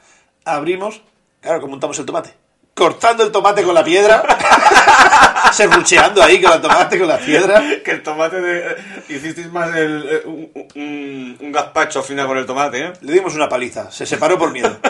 abrimos, 0.46 1.02
claro, 1.42 1.60
como 1.60 1.72
montamos 1.72 2.00
el 2.00 2.06
tomate. 2.06 2.34
Cortando 2.74 3.24
el 3.24 3.32
tomate 3.32 3.62
con 3.64 3.74
la 3.76 3.84
piedra, 3.84 4.24
serrucheando 5.52 6.22
ahí 6.24 6.42
con 6.42 6.54
el 6.54 6.62
tomate, 6.62 6.98
con 7.00 7.08
la 7.08 7.18
piedra. 7.18 7.62
Que 7.84 7.92
el 7.92 8.04
tomate 8.04 8.40
de... 8.40 8.76
Hicisteis 9.10 9.52
más 9.52 9.76
el, 9.76 10.08
eh, 10.10 10.22
un, 10.26 10.52
un- 10.76 11.38
un 11.42 11.52
gazpacho 11.52 12.00
al 12.00 12.06
final 12.06 12.28
con 12.28 12.38
el 12.38 12.46
tomate, 12.46 12.86
¿eh? 12.86 12.94
Le 13.02 13.14
dimos 13.14 13.36
una 13.36 13.50
paliza, 13.50 13.92
se 13.92 14.06
separó 14.06 14.38
por 14.38 14.52
miedo. 14.52 14.78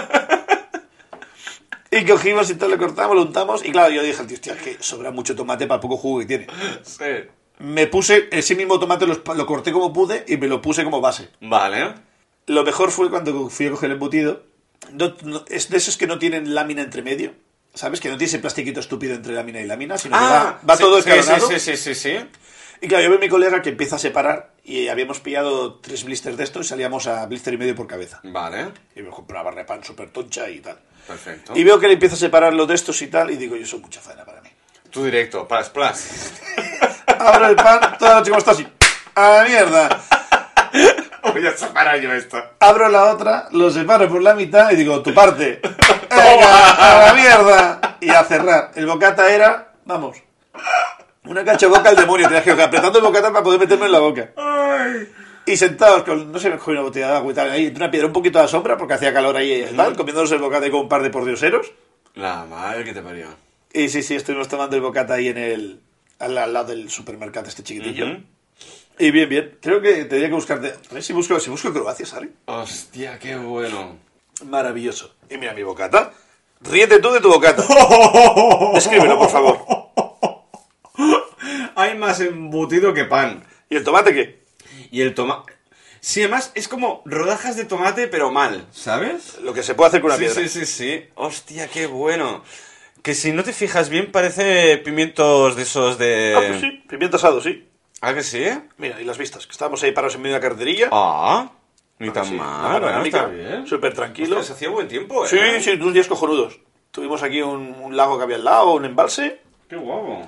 Y 1.91 2.05
cogimos 2.05 2.49
y 2.49 2.55
tal, 2.55 2.71
le 2.71 2.77
cortamos, 2.77 3.15
lo 3.15 3.21
untamos. 3.23 3.63
Y 3.65 3.71
claro, 3.71 3.91
yo 3.93 4.03
dije 4.03 4.19
al 4.19 4.27
tío, 4.27 4.35
hostia, 4.35 4.53
es 4.53 4.61
que 4.61 4.77
sobra 4.83 5.11
mucho 5.11 5.35
tomate 5.35 5.67
para 5.67 5.75
el 5.75 5.81
poco 5.81 5.97
jugo 5.97 6.19
que 6.19 6.25
tiene. 6.25 6.47
Sí. 6.83 7.05
Me 7.59 7.87
puse 7.87 8.27
ese 8.31 8.55
mismo 8.55 8.79
tomate, 8.79 9.07
lo, 9.07 9.21
lo 9.35 9.45
corté 9.45 9.71
como 9.71 9.91
pude 9.93 10.25
y 10.27 10.37
me 10.37 10.47
lo 10.47 10.61
puse 10.61 10.83
como 10.83 11.01
base. 11.01 11.29
Vale. 11.41 11.93
Lo 12.47 12.63
mejor 12.63 12.91
fue 12.91 13.09
cuando 13.09 13.49
fui 13.49 13.67
a 13.67 13.71
coger 13.71 13.89
el 13.89 13.93
embutido. 13.93 14.43
No- 14.91 15.15
no- 15.23 15.43
es 15.47 15.69
de 15.69 15.77
esos 15.77 15.97
que 15.97 16.07
no 16.07 16.19
tienen 16.19 16.53
lámina 16.53 16.81
entre 16.81 17.01
medio. 17.01 17.33
¿Sabes? 17.73 17.99
Que 18.01 18.09
no 18.09 18.15
tiene 18.17 18.29
ese 18.29 18.39
plastiquito 18.39 18.79
estúpido 18.79 19.13
entre 19.13 19.33
lámina 19.33 19.59
y 19.61 19.65
lámina, 19.65 19.97
sino 19.97 20.17
que 20.17 20.23
va, 20.23 20.59
va 20.67 20.77
sí, 20.77 20.83
todo 20.83 21.01
sí, 21.01 21.09
escalonado. 21.09 21.47
Sí, 21.47 21.59
sí, 21.59 21.77
sí, 21.77 21.93
sí, 21.93 21.95
sí. 21.95 22.17
Y 22.81 22.87
claro, 22.87 23.03
yo 23.03 23.09
veo 23.09 23.17
a 23.17 23.21
mi 23.21 23.29
colega 23.29 23.61
que 23.61 23.69
empieza 23.69 23.95
a 23.95 23.99
separar 23.99 24.51
y 24.63 24.87
habíamos 24.87 25.19
pillado 25.19 25.75
tres 25.75 26.03
blisters 26.03 26.37
de 26.37 26.43
estos 26.43 26.65
y 26.65 26.69
salíamos 26.69 27.07
a 27.07 27.25
blister 27.25 27.53
y 27.53 27.57
medio 27.57 27.75
por 27.75 27.87
cabeza. 27.87 28.19
Vale, 28.23 28.71
Y 28.95 29.01
me 29.01 29.09
compré 29.09 29.33
una 29.35 29.43
barra 29.43 29.57
de 29.61 29.65
pan 29.65 29.83
súper 29.83 30.09
toncha 30.11 30.47
y 30.49 30.59
tal. 30.59 30.77
perfecto. 31.07 31.53
Y 31.55 31.63
veo 31.63 31.79
que 31.79 31.87
le 31.87 31.93
empieza 31.93 32.15
a 32.15 32.19
separar 32.19 32.53
los 32.53 32.67
de 32.67 32.75
estos 32.75 33.01
y 33.01 33.07
tal, 33.07 33.31
y 33.31 33.35
digo, 33.37 33.55
yo 33.55 33.65
soy 33.65 33.79
mucha 33.79 33.99
faena 34.01 34.23
para 34.25 34.41
mí. 34.41 34.49
Tú 34.91 35.03
directo, 35.03 35.47
para 35.47 35.63
splash. 35.63 35.97
Abro 37.19 37.47
el 37.47 37.55
pan, 37.55 37.97
toda 37.97 38.11
la 38.11 38.17
noche 38.19 38.29
como 38.29 38.39
está 38.39 38.51
así. 38.51 38.67
¡A 39.15 39.29
la 39.31 39.43
mierda! 39.45 40.01
Voy 41.33 41.45
a 41.45 41.57
separar 41.57 41.99
yo 41.99 42.13
esto. 42.13 42.37
Abro 42.59 42.87
la 42.89 43.05
otra, 43.11 43.47
lo 43.51 43.69
separo 43.71 44.07
por 44.07 44.21
la 44.21 44.33
mitad 44.33 44.71
y 44.71 44.75
digo, 44.75 45.01
tu 45.01 45.13
parte. 45.13 45.59
¡Venga, 46.09 46.71
a 46.73 47.05
la 47.07 47.13
mierda! 47.13 47.97
Y 48.01 48.09
a 48.11 48.23
cerrar. 48.23 48.71
El 48.75 48.85
bocata 48.85 49.29
era, 49.33 49.73
vamos, 49.85 50.17
una 51.27 51.43
cancha 51.43 51.67
boca 51.67 51.89
al 51.89 51.95
demonio. 51.95 52.27
Tenías 52.27 52.43
que 52.43 52.51
ir 52.51 52.61
apretando 52.61 52.99
el 52.99 53.05
bocata 53.05 53.31
para 53.31 53.43
poder 53.43 53.59
meterme 53.59 53.85
en 53.85 53.91
la 53.91 53.99
boca. 53.99 54.29
Y 55.45 55.55
sentados 55.55 56.03
con, 56.03 56.31
no 56.31 56.39
sé, 56.39 56.49
me 56.49 56.57
cogí 56.57 56.71
una 56.71 56.81
botella 56.81 57.07
de 57.07 57.15
agua 57.17 57.31
y 57.31 57.35
tal, 57.35 57.51
ahí 57.51 57.73
una 57.73 57.89
piedra 57.89 58.07
un 58.07 58.13
poquito 58.13 58.37
a 58.39 58.41
la 58.43 58.47
sombra 58.49 58.77
porque 58.77 58.95
hacía 58.95 59.13
calor 59.13 59.37
ahí 59.37 59.65
y 59.71 59.75
tal, 59.75 59.95
comiéndonos 59.95 60.29
el 60.33 60.39
bocata 60.39 60.69
con 60.69 60.81
un 60.81 60.89
par 60.89 61.01
de 61.03 61.09
pordioseros. 61.09 61.71
La 62.15 62.43
madre 62.45 62.83
que 62.83 62.93
te 62.93 63.01
parió. 63.01 63.27
Y 63.71 63.87
sí, 63.89 64.03
sí, 64.03 64.15
estuvimos 64.15 64.47
tomando 64.49 64.75
el 64.75 64.81
bocata 64.81 65.13
ahí 65.13 65.29
en 65.29 65.37
el, 65.37 65.79
al, 66.19 66.37
al 66.37 66.51
lado 66.53 66.69
del 66.69 66.89
supermercado 66.89 67.47
este 67.47 67.63
chiquitillo. 67.63 68.07
Ujú. 68.07 68.23
Y 68.99 69.11
bien, 69.11 69.29
bien. 69.29 69.57
Creo 69.61 69.79
que 69.79 69.93
tendría 70.05 70.27
que 70.27 70.33
buscarte. 70.33 70.73
A 70.89 70.93
ver 70.93 71.03
si 71.03 71.13
busco, 71.13 71.39
si 71.39 71.49
busco 71.49 71.71
Croacia, 71.71 72.05
¿sale? 72.05 72.29
Hostia, 72.45 73.19
qué 73.19 73.35
bueno. 73.37 73.97
Maravilloso. 74.45 75.13
Y 75.29 75.37
mira 75.37 75.53
mi 75.53 75.63
bocata. 75.63 76.11
Ríete 76.61 76.99
tú 76.99 77.11
de 77.11 77.21
tu 77.21 77.29
bocata. 77.31 77.63
Escríbelo, 78.75 79.17
por 79.19 79.29
favor. 79.29 79.59
Hay 81.77 81.95
más 81.95 82.19
embutido 82.19 82.93
que 82.93 83.05
pan. 83.05 83.45
¿Y 83.69 83.75
el 83.75 83.83
tomate 83.83 84.13
qué? 84.13 84.39
Y 84.91 85.01
el 85.01 85.13
tomate... 85.13 85.53
Sí, 85.99 86.21
además 86.21 86.51
es 86.55 86.67
como 86.67 87.01
rodajas 87.05 87.55
de 87.55 87.65
tomate, 87.65 88.07
pero 88.07 88.31
mal, 88.31 88.65
¿sabes? 88.71 89.37
Lo 89.43 89.53
que 89.53 89.61
se 89.61 89.75
puede 89.75 89.89
hacer 89.89 90.01
con 90.01 90.09
una 90.09 90.17
sí, 90.17 90.25
piedra. 90.25 90.41
sí, 90.41 90.49
sí, 90.49 90.65
sí. 90.65 91.05
Hostia, 91.15 91.67
qué 91.67 91.85
bueno. 91.85 92.43
Que 93.03 93.13
si 93.13 93.31
no 93.31 93.43
te 93.43 93.53
fijas 93.53 93.89
bien, 93.89 94.11
parece 94.11 94.77
pimientos 94.77 95.55
de 95.55 95.61
esos 95.63 95.97
de... 95.97 96.33
Ah, 96.35 96.41
pues 96.47 96.61
sí. 96.61 96.83
Pimiento 96.89 97.17
asado, 97.17 97.41
sí. 97.41 97.67
¿Ah, 98.01 98.13
que 98.13 98.23
sí? 98.23 98.45
Mira, 98.77 98.99
y 99.01 99.05
las 99.05 99.17
vistas. 99.17 99.45
Que 99.45 99.51
estábamos 99.51 99.83
ahí 99.83 99.91
parados 99.91 100.15
en 100.15 100.21
medio 100.21 100.35
de 100.35 100.39
la 100.39 100.47
carreterilla. 100.47 100.89
Ah, 100.91 101.51
ni 101.99 102.09
Ah, 102.09 102.13
tan 102.13 102.25
sí, 102.25 102.33
mal, 102.33 102.71
¿eh? 102.71 102.79
panorámica, 102.79 103.17
está 103.17 103.29
bien. 103.29 103.67
Súper 103.67 103.93
tranquilo. 103.93 104.37
Hostia, 104.37 104.47
se 104.47 104.53
hacía 104.53 104.69
buen 104.69 104.87
tiempo, 104.87 105.25
¿eh? 105.25 105.27
Sí, 105.27 105.37
sí, 105.63 105.71
unos 105.79 105.93
días 105.93 106.07
cojonudos. 106.07 106.59
Tuvimos 106.91 107.21
aquí 107.23 107.41
un, 107.41 107.75
un 107.81 107.97
lago 107.97 108.17
que 108.17 108.23
había 108.23 108.37
al 108.37 108.45
lado, 108.45 108.73
un 108.73 108.85
embalse. 108.85 109.41
Qué 109.69 109.75
guapo. 109.75 110.27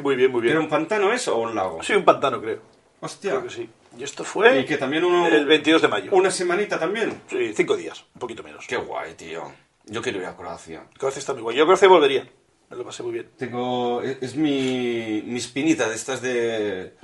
Muy 0.00 0.16
bien, 0.16 0.30
muy 0.32 0.40
bien. 0.40 0.52
¿Era 0.52 0.60
un 0.60 0.68
pantano 0.68 1.12
eso 1.12 1.36
o 1.36 1.42
un 1.42 1.54
lago? 1.54 1.82
Sí, 1.82 1.92
un 1.94 2.04
pantano, 2.04 2.40
creo. 2.40 2.60
Hostia. 3.00 3.32
Creo 3.32 3.42
que 3.44 3.50
sí. 3.50 3.68
Y 3.98 4.02
esto 4.04 4.24
fue 4.24 4.60
Y 4.60 4.64
que 4.66 4.76
también 4.76 5.04
uno... 5.04 5.26
el 5.26 5.46
22 5.46 5.82
de 5.82 5.88
mayo. 5.88 6.10
Una 6.12 6.30
semanita 6.30 6.78
también. 6.78 7.22
Sí, 7.30 7.52
cinco 7.54 7.76
días, 7.76 8.04
un 8.14 8.18
poquito 8.20 8.42
menos. 8.42 8.66
Qué 8.68 8.76
guay, 8.76 9.14
tío. 9.14 9.52
Yo 9.86 10.02
quiero 10.02 10.18
ir 10.18 10.26
a 10.26 10.36
Croacia. 10.36 10.84
Croacia 10.98 11.20
está 11.20 11.32
muy 11.32 11.42
guay. 11.42 11.56
Yo 11.56 11.62
a 11.62 11.66
Croacia 11.66 11.88
volvería. 11.88 12.28
Me 12.68 12.76
lo 12.76 12.84
pasé 12.84 13.02
muy 13.02 13.12
bien. 13.12 13.30
Tengo... 13.38 14.02
Es, 14.02 14.18
es 14.20 14.34
mi, 14.36 15.22
mi 15.24 15.36
espinita 15.38 15.88
de 15.88 15.94
estas 15.94 16.20
de... 16.20 16.94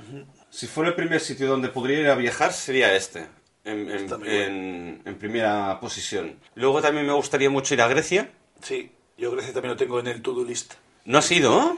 Si 0.49 0.67
fuera 0.67 0.89
el 0.89 0.95
primer 0.95 1.19
sitio 1.21 1.47
donde 1.47 1.69
podría 1.69 1.99
ir 1.99 2.07
a 2.09 2.15
viajar, 2.15 2.53
sería 2.53 2.93
este. 2.95 3.25
En- 3.63 5.01
en 5.05 5.15
primera 5.15 5.79
posición. 5.79 6.37
Luego 6.55 6.81
también 6.81 7.07
me 7.07 7.13
gustaría 7.13 7.49
mucho 7.49 7.73
ir 7.73 7.81
a 7.81 7.87
Grecia. 7.87 8.29
Sí, 8.61 8.91
yo 9.17 9.31
Grecia 9.31 9.53
también 9.53 9.71
lo 9.71 9.77
tengo 9.77 9.99
en 9.99 10.07
el 10.07 10.21
to-do 10.21 10.43
list. 10.43 10.73
¿No 11.05 11.17
has 11.17 11.31
ido? 11.31 11.77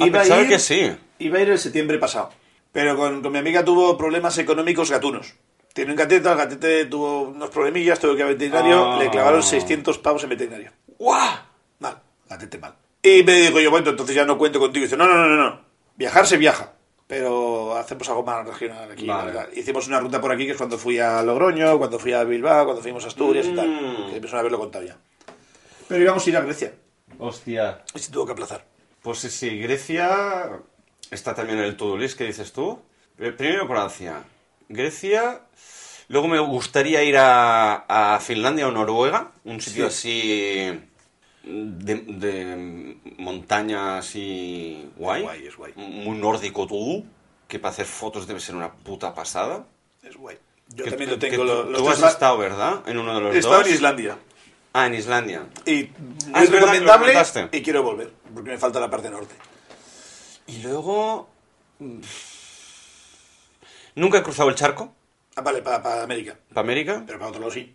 Ah, 0.00 0.06
Iba 0.06 0.18
a 0.18 0.22
pensaba 0.22 0.42
ir- 0.42 0.48
que 0.48 0.58
sí. 0.58 0.96
Iba 1.18 1.38
a 1.38 1.42
ir 1.42 1.50
el 1.50 1.58
septiembre 1.58 1.98
pasado. 1.98 2.30
Pero 2.72 2.96
con, 2.96 3.22
con 3.22 3.30
mi 3.32 3.38
amiga 3.38 3.64
tuvo 3.64 3.96
problemas 3.96 4.36
económicos 4.38 4.90
gatunos. 4.90 5.34
Tiene 5.72 5.90
un 5.92 5.96
gatete, 5.96 6.28
el 6.28 6.36
gatete 6.36 6.84
tuvo 6.86 7.22
unos 7.22 7.50
problemillas, 7.50 7.98
tuvo 7.98 8.12
que 8.12 8.18
ir 8.18 8.24
al 8.24 8.32
veterinario, 8.34 8.92
Ah. 8.92 8.98
le 8.98 9.10
clavaron 9.10 9.42
600 9.42 9.98
pavos 9.98 10.22
en 10.24 10.30
veterinario. 10.30 10.72
¡Guau! 10.98 11.36
Mal, 11.80 12.00
gatete 12.28 12.58
mal. 12.58 12.74
Y 13.02 13.22
me 13.22 13.34
dijo 13.34 13.60
yo, 13.60 13.70
bueno, 13.70 13.90
entonces 13.90 14.14
ya 14.16 14.24
no 14.24 14.38
cuento 14.38 14.58
contigo. 14.60 14.82
Y 14.84 14.86
dice, 14.86 14.96
no, 14.96 15.06
no, 15.06 15.14
no, 15.16 15.26
no, 15.28 15.36
no. 15.50 15.60
Viajar 15.96 16.26
se 16.26 16.36
viaja, 16.38 16.72
pero 17.06 17.76
hacemos 17.76 18.08
algo 18.08 18.22
más 18.24 18.46
regional 18.46 18.90
aquí. 18.90 19.06
Vale. 19.06 19.48
Hicimos 19.54 19.86
una 19.88 20.00
ruta 20.00 20.20
por 20.20 20.32
aquí, 20.32 20.46
que 20.46 20.52
es 20.52 20.56
cuando 20.58 20.78
fui 20.78 20.98
a 20.98 21.22
Logroño, 21.22 21.76
cuando 21.78 21.98
fui 21.98 22.12
a 22.12 22.24
Bilbao, 22.24 22.64
cuando 22.64 22.82
fuimos 22.82 23.04
a 23.04 23.08
Asturias 23.08 23.46
y 23.46 23.54
tal. 23.54 23.68
Mm. 23.68 24.10
Que 24.12 24.20
me 24.20 24.26
suena 24.26 24.40
haberlo 24.40 24.58
contado 24.58 24.84
ya. 24.84 24.96
Pero 25.88 26.02
íbamos 26.02 26.26
a 26.26 26.30
ir 26.30 26.36
a 26.36 26.40
Grecia. 26.40 26.72
Hostia. 27.18 27.82
Y 27.94 27.98
se 27.98 28.10
tuvo 28.10 28.26
que 28.26 28.32
aplazar. 28.32 28.64
Pues 29.04 29.18
sí, 29.18 29.28
sí, 29.28 29.58
Grecia 29.58 30.48
está 31.10 31.34
también 31.34 31.58
en 31.58 31.64
el 31.66 31.76
to-do 31.76 31.98
list, 31.98 32.16
¿qué 32.16 32.24
dices 32.24 32.52
tú? 32.54 32.80
Eh, 33.18 33.32
Primero 33.32 33.68
Croacia, 33.68 34.24
Grecia, 34.70 35.42
luego 36.08 36.26
me 36.26 36.38
gustaría 36.38 37.02
ir 37.04 37.18
a, 37.18 37.84
a 38.14 38.18
Finlandia 38.20 38.66
o 38.66 38.70
Noruega, 38.70 39.30
un 39.44 39.60
sitio 39.60 39.88
así 39.88 40.80
de, 41.42 41.94
de 41.96 42.96
montaña 43.18 43.98
así 43.98 44.90
guay, 44.96 45.20
Es 45.20 45.26
guay, 45.26 45.46
es 45.48 45.56
guay. 45.56 45.72
muy 45.76 46.16
nórdico 46.16 46.66
todo, 46.66 47.02
que 47.46 47.58
para 47.58 47.72
hacer 47.72 47.84
fotos 47.86 48.26
debe 48.26 48.40
ser 48.40 48.54
una 48.56 48.72
puta 48.72 49.14
pasada. 49.14 49.66
Es 50.02 50.16
guay. 50.16 50.38
Yo 50.68 50.84
Que- 50.86 50.90
también 50.92 51.10
lo 51.10 51.18
que 51.18 51.28
tengo. 51.28 51.42
tú- 51.42 51.48
lo- 51.48 51.64
los 51.64 51.82
tú 51.82 51.90
has 51.90 52.02
estado, 52.02 52.38
¿verdad? 52.38 52.82
En 52.86 52.96
uno 52.98 53.14
de 53.16 53.20
los 53.20 53.34
He 53.34 53.38
estado 53.40 53.58
dos. 53.58 53.68
en 53.68 53.74
Islandia. 53.74 54.18
Ah, 54.74 54.86
en 54.86 54.94
Islandia. 54.94 55.46
Y 55.64 55.88
Ah, 56.34 56.42
es 56.42 56.50
recomendable 56.50 57.14
y 57.52 57.62
quiero 57.62 57.82
volver, 57.82 58.12
porque 58.34 58.50
me 58.50 58.58
falta 58.58 58.78
la 58.80 58.90
parte 58.90 59.08
norte. 59.08 59.34
Y 60.48 60.58
luego... 60.62 61.30
Nunca 63.94 64.18
he 64.18 64.22
cruzado 64.22 64.48
el 64.48 64.54
charco 64.56 64.92
Ah, 65.36 65.40
vale, 65.42 65.62
para, 65.62 66.02
América. 66.02 66.36
para 66.48 66.60
América. 66.60 67.02
Pero 67.06 67.18
para 67.18 67.28
otro 67.30 67.40
lado 67.40 67.52
sí. 67.52 67.74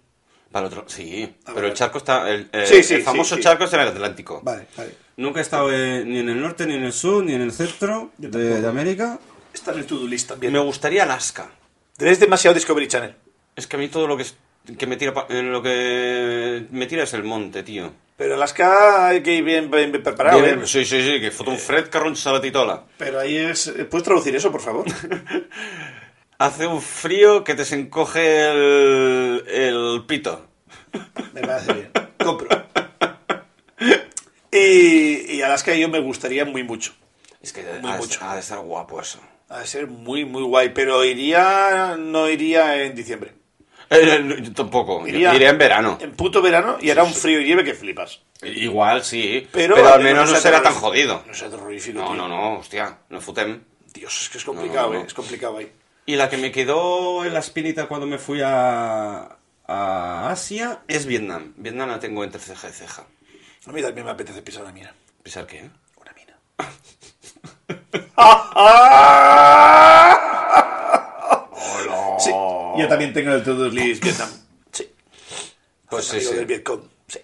Para 0.51 0.67
el 0.67 0.71
otro, 0.73 0.85
sí. 0.87 1.23
Ah, 1.29 1.41
pero 1.45 1.55
vale. 1.55 1.67
el 1.69 1.73
charco 1.73 1.97
está. 1.97 2.29
El, 2.29 2.49
Sí, 2.65 2.83
sí, 2.83 2.95
el 2.95 3.03
famoso 3.03 3.35
sí, 3.35 3.41
sí. 3.41 3.43
charco 3.43 3.63
está 3.65 3.77
en 3.77 3.81
el 3.83 3.87
Atlántico. 3.89 4.41
Vale, 4.43 4.67
vale. 4.77 4.95
Nunca 5.17 5.39
he 5.39 5.41
estado 5.43 5.71
eh, 5.71 6.03
ni 6.05 6.19
en 6.19 6.29
el 6.29 6.41
norte, 6.41 6.65
ni 6.65 6.73
en 6.75 6.83
el 6.83 6.93
sur, 6.93 7.23
ni 7.23 7.33
en 7.33 7.41
el 7.41 7.51
centro 7.51 8.11
de, 8.17 8.29
de 8.61 8.67
América. 8.67 9.19
Está 9.53 9.71
en 9.73 9.79
el 9.79 9.85
to-do 9.85 10.07
list 10.07 10.29
también. 10.29 10.53
Me 10.53 10.59
gustaría 10.59 11.03
Alaska. 11.03 11.49
Tenés 11.97 12.19
demasiado 12.19 12.55
Discovery 12.55 12.87
Channel. 12.87 13.15
Es 13.55 13.67
que 13.67 13.75
a 13.75 13.79
mí 13.79 13.89
todo 13.89 14.07
lo 14.07 14.15
que, 14.15 14.23
es- 14.23 14.35
que 14.77 14.87
me 14.87 14.97
tira 14.97 15.13
pa- 15.13 15.27
eh, 15.29 15.41
lo 15.43 15.61
que 15.61 16.65
me 16.71 16.85
tira 16.87 17.03
es 17.03 17.13
el 17.13 17.23
monte, 17.23 17.63
tío. 17.63 17.91
Pero 18.17 18.35
Alaska 18.35 19.07
hay 19.07 19.21
que 19.23 19.33
ir 19.35 19.43
bien, 19.43 19.71
bien 19.71 19.91
preparado, 19.91 20.41
Bien, 20.41 20.59
¿eh? 20.61 20.67
sí, 20.67 20.83
sí, 20.85 21.01
sí, 21.01 21.21
que 21.21 21.31
fot 21.31 21.47
un 21.47 21.57
fred 21.57 21.89
carroncha 21.89 22.31
la 22.33 22.41
titola. 22.41 22.83
Pero 22.97 23.19
ahí 23.19 23.37
es... 23.37 23.67
eh, 23.67 23.85
¿Puedes 23.85 24.03
traducir 24.03 24.35
eso, 24.35 24.51
por 24.51 24.59
favor? 24.61 24.85
Hace 26.37 26.67
un 26.67 26.81
frío 26.81 27.43
que 27.43 27.55
te 27.55 27.63
se 27.65 27.75
encoge 27.75 28.49
el, 28.51 29.43
el 29.47 30.03
pito. 30.07 30.45
Me 31.33 31.41
parece 31.41 31.73
bien. 31.73 31.91
Compro. 32.17 32.47
Y, 34.51 35.35
y 35.35 35.41
Alaska 35.41 35.73
yo 35.75 35.89
me 35.89 35.99
gustaría 35.99 36.43
muy 36.45 36.63
mucho. 36.63 36.93
Es 37.41 37.53
que 37.53 37.63
Muy 37.81 37.91
ha, 37.91 37.97
mucho. 37.97 38.19
ha 38.23 38.33
de 38.33 38.41
estar 38.41 38.59
guapo 38.59 38.99
eso. 38.99 39.19
Ha 39.49 39.59
de 39.59 39.67
ser 39.67 39.87
muy, 39.87 40.25
muy 40.25 40.43
guay. 40.43 40.69
Pero 40.73 41.03
iría... 41.05 41.95
No 41.97 42.29
iría 42.29 42.83
en 42.83 42.95
diciembre. 42.95 43.33
Eh, 43.91 44.19
no, 44.23 44.35
yo 44.37 44.53
tampoco, 44.53 45.05
yo 45.07 45.33
Iría, 45.33 45.49
en 45.49 45.57
verano. 45.57 45.97
En 45.99 46.11
puto 46.11 46.41
verano 46.41 46.77
y 46.79 46.91
hará 46.91 47.03
un 47.03 47.13
frío 47.13 47.41
y 47.41 47.45
nieve 47.45 47.63
que 47.63 47.73
flipas. 47.73 48.21
Igual, 48.43 49.03
sí, 49.03 49.47
Pero, 49.51 49.75
pero, 49.75 49.93
al 49.93 50.03
menos 50.03 50.31
no 50.31 50.37
será 50.37 50.61
tan 50.61 50.73
jodido. 50.73 51.23
No 51.25 51.33
sea 51.33 51.49
terrorífico, 51.49 51.99
No, 51.99 52.07
tío. 52.07 52.15
no, 52.15 52.27
no, 52.27 52.59
hostia, 52.59 52.99
no 53.09 53.19
futem. 53.19 53.63
Dios, 53.93 54.21
es 54.21 54.29
que 54.29 54.37
es 54.37 54.45
complicado, 54.45 54.93
No, 54.93 54.99
¿eh? 54.99 55.03
Es 55.07 55.13
complicado 55.13 55.57
ahí. 55.57 55.71
Y 56.05 56.15
la 56.15 56.29
que 56.29 56.37
me 56.37 56.51
quedó 56.51 57.25
en 57.25 57.33
la 57.33 57.39
espinita 57.39 57.87
cuando 57.87 58.05
me 58.07 58.17
fui 58.19 58.41
a, 58.43 59.37
a 59.67 60.29
Asia. 60.29 60.81
Es 60.87 61.05
Vietnam. 61.05 61.53
Vietnam 61.57 61.89
la 61.89 61.99
tengo 61.99 62.23
entre 62.23 62.39
ceja 62.41 62.69
y 62.69 62.73
ceja. 62.73 63.05
A 63.65 63.71
mí 63.71 63.81
también 63.81 64.05
me 64.05 64.11
apetece 64.11 64.41
pisar 64.41 64.63
una 64.63 64.71
mina. 64.71 64.93
¿Pisar 65.23 65.45
qué? 65.47 65.69
Una 65.97 66.13
mina. 66.13 66.37
Sí. 72.19 72.29
Yo 72.31 72.87
también 72.87 73.13
tengo 73.13 73.31
el 73.33 73.43
to-do 73.43 73.69
list 73.69 74.03
Vietnam. 74.03 74.29
Sí. 74.71 74.89
Pues 75.89 76.05
sí, 76.05 76.19
del 76.19 76.45
Vietcong. 76.45 76.81
Sí. 77.07 77.19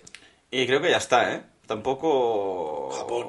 Y 0.51 0.65
creo 0.67 0.81
que 0.81 0.89
ya 0.91 0.97
está, 0.97 1.34
¿eh? 1.34 1.43
Tampoco... 1.67 2.91
Japón. 2.91 3.27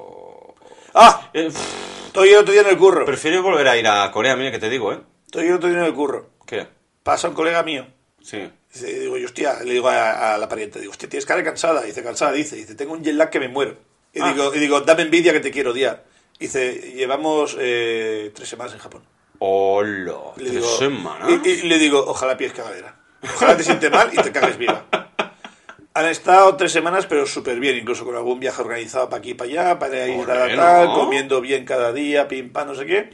¡Ah! 0.94 1.30
Eh, 1.34 1.47
pff, 1.51 2.06
Estoy 2.06 2.30
el 2.30 2.36
otro 2.38 2.52
día 2.52 2.62
en 2.62 2.68
el 2.68 2.78
curro. 2.78 3.05
prefiero 3.05 3.43
volver 3.43 3.68
a 3.68 3.76
ir 3.76 3.86
a 3.86 4.10
Corea, 4.10 4.36
mira 4.36 4.51
que 4.51 4.59
te 4.59 4.70
digo, 4.70 4.93
¿eh? 4.93 5.01
Estoy 5.26 5.47
el 5.48 5.55
otro 5.55 5.68
día 5.68 5.78
en 5.78 5.84
el 5.84 5.94
curro. 5.94 6.30
¿Qué? 6.47 6.66
Pasa 7.02 7.28
un 7.28 7.34
colega 7.34 7.62
mío. 7.62 7.86
Sí. 8.22 8.51
Dice, 8.72 9.01
digo, 9.01 9.16
yo, 9.18 9.26
hostia, 9.26 9.60
le 9.62 9.74
digo 9.74 9.88
a, 9.88 10.34
a 10.34 10.38
la 10.38 10.48
pariente, 10.48 10.80
digo, 10.80 10.93
hostia, 10.93 11.09
tienes 11.09 11.26
cara 11.26 11.44
cansada. 11.44 11.82
Dice, 11.82 12.02
cansada, 12.02 12.32
dice, 12.32 12.56
dice, 12.56 12.74
tengo 12.74 12.94
un 12.94 13.02
jet 13.05 13.14
lag 13.14 13.28
que 13.30 13.40
me 13.40 13.48
muero. 13.48 13.76
Y, 14.14 14.20
Ah. 14.20 14.32
digo, 14.32 14.55
y 14.55 14.59
digo, 14.59 14.80
dame 14.80 15.02
envidia 15.02 15.32
que 15.32 15.40
te 15.40 15.51
quiero 15.51 15.72
odiar. 15.72 16.05
Dice, 16.38 16.93
llevamos 16.94 17.56
eh, 17.59 18.32
tres 18.34 18.48
semanas 18.48 18.72
en 18.72 18.78
Japón. 18.78 19.02
Hola, 19.38 20.12
Le 20.36 20.50
tres 20.50 20.66
semanas. 20.78 21.28
Y, 21.44 21.48
y 21.48 21.62
le 21.62 21.78
digo, 21.78 22.04
ojalá 22.06 22.36
pies 22.36 22.52
cagadera. 22.52 22.94
Ojalá 23.22 23.56
te 23.56 23.64
siente 23.64 23.90
mal 23.90 24.10
y 24.12 24.16
te 24.16 24.32
cagues 24.32 24.56
viva. 24.58 24.84
Han 25.94 26.06
estado 26.06 26.56
tres 26.56 26.72
semanas, 26.72 27.06
pero 27.06 27.24
súper 27.26 27.58
bien, 27.58 27.76
incluso 27.76 28.04
con 28.04 28.14
algún 28.14 28.38
viaje 28.38 28.60
organizado 28.60 29.08
para 29.08 29.20
aquí 29.20 29.30
y 29.30 29.34
para 29.34 29.50
allá, 29.50 29.78
para 29.78 30.06
ir 30.06 30.30
a 30.30 30.46
tal, 30.56 30.86
¿no? 30.88 30.94
comiendo 30.94 31.40
bien 31.40 31.64
cada 31.64 31.90
día, 31.92 32.28
pim, 32.28 32.50
pam, 32.52 32.68
no 32.68 32.74
sé 32.74 32.84
qué. 32.84 33.10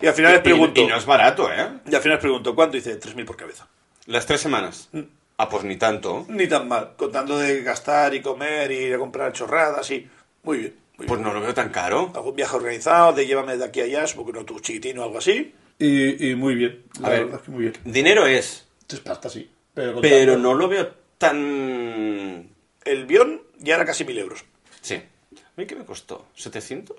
Y 0.00 0.06
al 0.06 0.14
final 0.14 0.32
les 0.32 0.40
Y- 0.40 0.44
pregunto, 0.44 0.80
Y, 0.80 0.86
no 0.86 0.96
es 0.96 1.04
barato, 1.06 1.50
¿eh? 1.52 1.68
y 1.90 1.94
al 1.94 2.00
final 2.00 2.16
les 2.18 2.20
pregunto, 2.22 2.54
¿cuánto? 2.54 2.76
Dice, 2.76 2.98
3.000 3.00 3.24
por 3.26 3.36
cabeza. 3.36 3.66
Las 4.06 4.26
tres 4.26 4.40
semanas. 4.40 4.88
Mm. 4.92 5.00
Ah, 5.38 5.48
pues 5.48 5.64
ni 5.64 5.76
tanto. 5.76 6.24
Ni 6.28 6.46
tan 6.46 6.68
mal, 6.68 6.92
contando 6.96 7.36
de 7.36 7.62
gastar 7.62 8.14
y 8.14 8.22
comer 8.22 8.70
y 8.70 8.76
ir 8.76 8.94
a 8.94 8.98
comprar 8.98 9.32
chorradas 9.32 9.90
y... 9.90 10.08
Muy 10.44 10.58
bien, 10.58 10.76
Pues 11.06 11.20
bien. 11.20 11.22
no 11.22 11.34
lo 11.34 11.40
veo 11.40 11.54
tan 11.54 11.70
caro. 11.70 12.12
Algún 12.14 12.34
viaje 12.36 12.56
organizado, 12.56 13.12
de 13.12 13.26
llévame 13.26 13.56
de 13.56 13.64
aquí 13.64 13.80
a 13.80 13.84
allá, 13.84 14.06
supongo 14.06 14.32
que 14.32 14.38
no 14.38 14.44
tu 14.44 14.60
chiquitín 14.60 14.98
o 14.98 15.04
algo 15.04 15.18
así. 15.18 15.54
Y, 15.78 16.30
y 16.30 16.34
muy 16.34 16.54
bien, 16.54 16.84
la 17.00 17.08
A 17.08 17.10
ver. 17.10 17.24
verdad 17.24 17.40
es 17.40 17.44
que 17.46 17.50
muy 17.50 17.60
bien. 17.62 17.74
Dinero 17.84 18.26
es, 18.26 18.66
Es 18.88 19.00
pasta, 19.00 19.28
sí. 19.30 19.50
Pero, 19.74 20.36
no 20.36 20.54
lo 20.54 20.68
veo 20.68 20.90
tan... 21.16 22.48
El 22.84 23.06
bión 23.06 23.42
ya 23.58 23.76
era 23.76 23.84
casi 23.84 24.04
1.000 24.04 24.18
euros. 24.18 24.44
Sí. 24.80 24.94
¿A 24.96 25.52
mí 25.56 25.66
qué 25.66 25.76
me 25.76 25.84
costó? 25.84 26.26
¿700? 26.36 26.94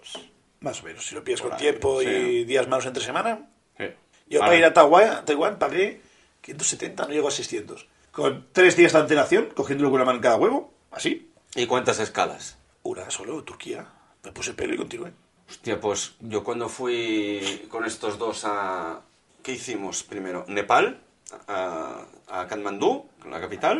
Más 0.61 0.81
o 0.81 0.85
menos, 0.85 1.05
si 1.05 1.15
lo 1.15 1.23
pillas 1.23 1.41
con 1.41 1.55
tiempo 1.57 2.01
y 2.01 2.43
días 2.45 2.67
malos 2.67 2.85
entre 2.85 3.03
semana. 3.03 3.49
Sí. 3.77 3.85
Yo 4.27 4.39
Ahora, 4.39 4.47
para 4.47 4.57
ir 4.59 4.65
a 4.65 4.73
Taiwán, 4.73 5.25
Taiwán 5.25 5.59
pagué 5.59 6.01
570, 6.41 7.05
no 7.07 7.09
llego 7.13 7.27
a 7.27 7.31
600. 7.31 7.87
Con 8.11 8.47
tres 8.51 8.75
días 8.77 8.93
de 8.93 8.99
antelación, 8.99 9.49
cogiéndolo 9.55 9.89
con 9.89 9.95
una 9.97 10.05
mano 10.05 10.17
en 10.17 10.23
cada 10.23 10.35
huevo, 10.37 10.73
así. 10.91 11.29
¿Y 11.55 11.65
cuántas 11.65 11.99
escalas? 11.99 12.57
Una 12.83 13.09
solo, 13.09 13.43
Turquía. 13.43 13.87
Me 14.23 14.31
puse 14.31 14.53
pelo 14.53 14.73
y 14.73 14.77
continué. 14.77 15.11
Hostia, 15.49 15.79
pues 15.79 16.13
yo 16.21 16.43
cuando 16.43 16.69
fui 16.69 17.65
con 17.69 17.85
estos 17.85 18.17
dos 18.17 18.43
a... 18.45 19.01
¿Qué 19.43 19.53
hicimos 19.53 20.03
primero? 20.03 20.45
¿Nepal? 20.47 21.01
A, 21.47 22.05
a 22.27 22.47
Katmandú, 22.47 23.05
la 23.29 23.39
capital. 23.39 23.79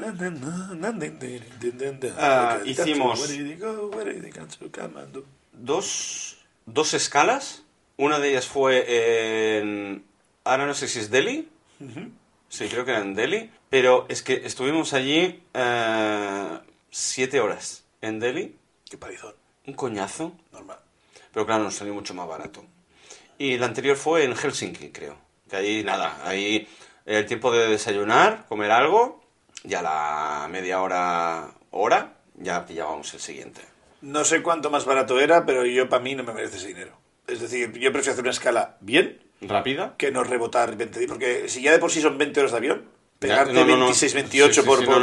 Hicimos- 2.66 3.20
Dos, 5.54 6.38
dos 6.66 6.94
escalas. 6.94 7.64
Una 7.98 8.20
de 8.20 8.30
ellas 8.32 8.48
fue 8.48 9.60
en... 9.60 10.04
Ahora 10.44 10.66
no 10.66 10.74
sé 10.74 10.88
si 10.88 11.00
es 11.00 11.12
Delhi. 11.12 11.48
Sí, 12.50 12.68
creo 12.68 12.84
que 12.86 12.92
era 12.92 13.02
en 13.02 13.14
Delhi. 13.14 13.52
Pero 13.70 14.06
es 14.10 14.24
que 14.24 14.46
estuvimos 14.46 14.94
allí 14.94 15.44
eh, 15.54 16.60
siete 16.90 17.40
horas 17.40 17.86
en 18.02 18.20
Delhi. 18.20 18.56
Qué 18.92 18.98
parizón, 18.98 19.34
Un 19.68 19.74
coñazo. 19.74 20.34
normal. 20.52 20.78
Pero 21.34 21.46
claro, 21.46 21.64
nos 21.64 21.76
salió 21.76 21.94
mucho 21.94 22.14
más 22.14 22.28
barato. 22.28 22.66
Y 23.38 23.58
la 23.58 23.68
anterior 23.68 23.96
fue 23.96 24.26
en 24.26 24.36
Helsinki, 24.36 24.90
creo. 24.90 25.16
Que 25.50 25.56
ahí 25.56 25.84
nada, 25.86 26.20
ahí 26.26 26.68
el 27.06 27.26
tiempo 27.26 27.54
de 27.54 27.70
desayunar, 27.70 28.46
comer 28.50 28.70
algo, 28.70 29.24
y 29.64 29.74
a 29.76 29.82
la 29.82 30.48
media 30.52 30.82
hora, 30.82 31.52
hora, 31.72 32.16
ya 32.36 32.66
pillábamos 32.66 33.14
el 33.14 33.22
siguiente. 33.22 33.62
No 34.02 34.26
sé 34.26 34.42
cuánto 34.44 34.70
más 34.70 34.84
barato 34.84 35.22
era, 35.22 35.46
pero 35.46 35.66
yo 35.66 35.88
para 35.88 36.04
mí 36.04 36.14
no 36.14 36.24
me 36.24 36.34
merece 36.34 36.58
ese 36.58 36.68
dinero. 36.68 36.92
Es 37.28 37.40
decir, 37.40 37.72
yo 37.80 37.94
prefiero 37.94 38.12
hacer 38.12 38.24
una 38.26 38.32
escala 38.32 38.76
bien 38.82 39.22
¿Rápida? 39.40 39.96
que 39.98 40.12
no 40.12 40.26
rebotar 40.26 40.76
20 40.76 41.00
días. 41.00 41.10
Porque 41.10 41.48
si 41.48 41.62
ya 41.62 41.72
de 41.72 41.80
por 41.80 41.92
sí 41.92 42.02
son 42.02 42.18
20 42.18 42.42
horas 42.42 42.52
de 42.52 42.58
avión, 42.58 42.90
pegarte 43.20 43.54
No, 43.54 43.62
no, 43.64 43.78
no. 43.78 43.86
26, 43.86 44.14
28 44.16 44.54
Sí, 44.54 44.60
sí, 44.60 44.68
por, 44.68 44.80
sí, 44.80 44.86
por. 44.86 45.02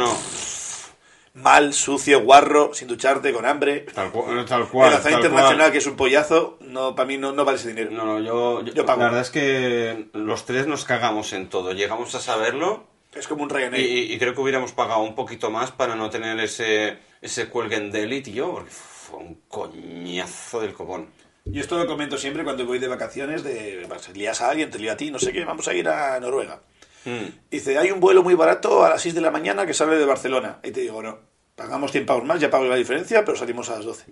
Mal, 1.33 1.73
sucio, 1.73 2.21
guarro, 2.21 2.73
sin 2.73 2.87
ducharte, 2.87 3.31
con 3.33 3.45
hambre. 3.45 3.81
Tal, 3.93 4.11
cu- 4.11 4.25
tal 4.45 4.61
En 4.61 4.67
cual. 4.67 5.01
tal 5.01 5.13
internacional, 5.13 5.57
cual. 5.57 5.71
que 5.71 5.77
es 5.77 5.87
un 5.87 5.95
pollazo, 5.95 6.57
no, 6.61 6.95
para 6.95 7.07
mí 7.07 7.17
no, 7.17 7.31
no 7.31 7.45
vale 7.45 7.57
ese 7.57 7.69
dinero. 7.69 7.91
No, 7.91 8.05
no, 8.05 8.19
yo, 8.19 8.61
yo, 8.63 8.73
Yo 8.73 8.85
pago. 8.85 8.99
La 8.99 9.05
verdad 9.07 9.21
es 9.21 9.29
que 9.29 10.07
los 10.13 10.45
tres 10.45 10.67
nos 10.67 10.85
cagamos 10.85 11.33
en 11.33 11.47
todo. 11.49 11.73
Llegamos 11.73 12.13
a 12.15 12.19
saberlo 12.19 12.87
Es 13.13 13.27
como 13.27 13.43
un 13.43 13.49
y, 13.49 13.53
Ryanair. 13.53 13.85
y- 13.85 14.13
y 14.13 14.19
creo 14.19 14.33
que 14.33 14.41
hubiéramos 14.41 14.71
pagado 14.73 15.01
un 15.01 15.15
poquito 15.15 15.49
más 15.49 15.71
para 15.71 15.95
no 15.95 16.09
tener 16.09 16.39
ese, 16.39 16.97
ese 17.21 17.47
cuelgue 17.49 17.75
en 17.77 17.91
Delhi, 17.91 18.21
tío, 18.21 18.51
porque 18.51 18.69
fue 18.71 19.19
un 19.19 19.41
coñazo 19.47 20.61
del 20.61 20.73
copón. 20.73 21.07
Y 21.45 21.59
esto 21.59 21.77
lo 21.77 21.87
comento 21.87 22.17
siempre 22.17 22.43
cuando 22.43 22.65
voy 22.65 22.77
de 22.79 22.87
vacaciones, 22.87 23.43
de 23.43 23.87
lías 24.13 24.41
a 24.41 24.49
alguien, 24.51 24.69
te 24.69 24.77
lío 24.77 24.91
a 24.91 24.97
ti, 24.97 25.09
no 25.09 25.17
sé 25.17 25.31
qué, 25.31 25.45
vamos 25.45 25.67
a 25.67 25.73
ir 25.73 25.87
a 25.87 26.19
Noruega. 26.19 26.61
Mm. 27.05 27.25
Dice, 27.49 27.77
hay 27.77 27.91
un 27.91 27.99
vuelo 27.99 28.23
muy 28.23 28.33
barato 28.35 28.83
a 28.85 28.89
las 28.89 29.01
6 29.01 29.15
de 29.15 29.21
la 29.21 29.31
mañana 29.31 29.65
que 29.65 29.73
sale 29.73 29.97
de 29.97 30.05
Barcelona. 30.05 30.59
Y 30.63 30.71
te 30.71 30.81
digo, 30.81 31.01
no, 31.01 31.17
pagamos 31.55 31.91
100 31.91 32.05
pavos 32.05 32.25
más, 32.25 32.39
ya 32.39 32.49
pago 32.49 32.65
la 32.65 32.75
diferencia, 32.75 33.23
pero 33.25 33.37
salimos 33.37 33.69
a 33.69 33.75
las 33.77 33.85
12. 33.85 34.05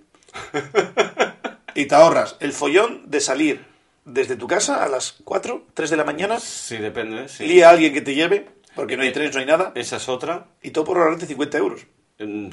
y 1.75 1.85
te 1.85 1.95
ahorras 1.95 2.35
el 2.39 2.53
follón 2.53 3.03
de 3.09 3.19
salir 3.19 3.65
desde 4.05 4.35
tu 4.35 4.47
casa 4.47 4.83
a 4.83 4.87
las 4.87 5.15
4, 5.23 5.65
3 5.73 5.89
de 5.89 5.97
la 5.97 6.03
mañana, 6.03 6.39
Sí, 6.39 6.77
depende, 6.77 7.27
sí. 7.27 7.45
lía 7.45 7.67
a 7.67 7.71
alguien 7.71 7.93
que 7.93 8.01
te 8.01 8.15
lleve, 8.15 8.47
porque 8.75 8.95
no 8.95 9.03
hay 9.03 9.11
trenes, 9.11 9.33
no 9.33 9.41
hay 9.41 9.45
nada, 9.45 9.71
Esa 9.75 9.97
es 9.97 10.07
otra. 10.07 10.45
y 10.61 10.71
todo 10.71 10.85
por 10.85 10.97
ahorrarte 10.97 11.25
50 11.25 11.57
euros. 11.57 11.85
Mm, 12.19 12.49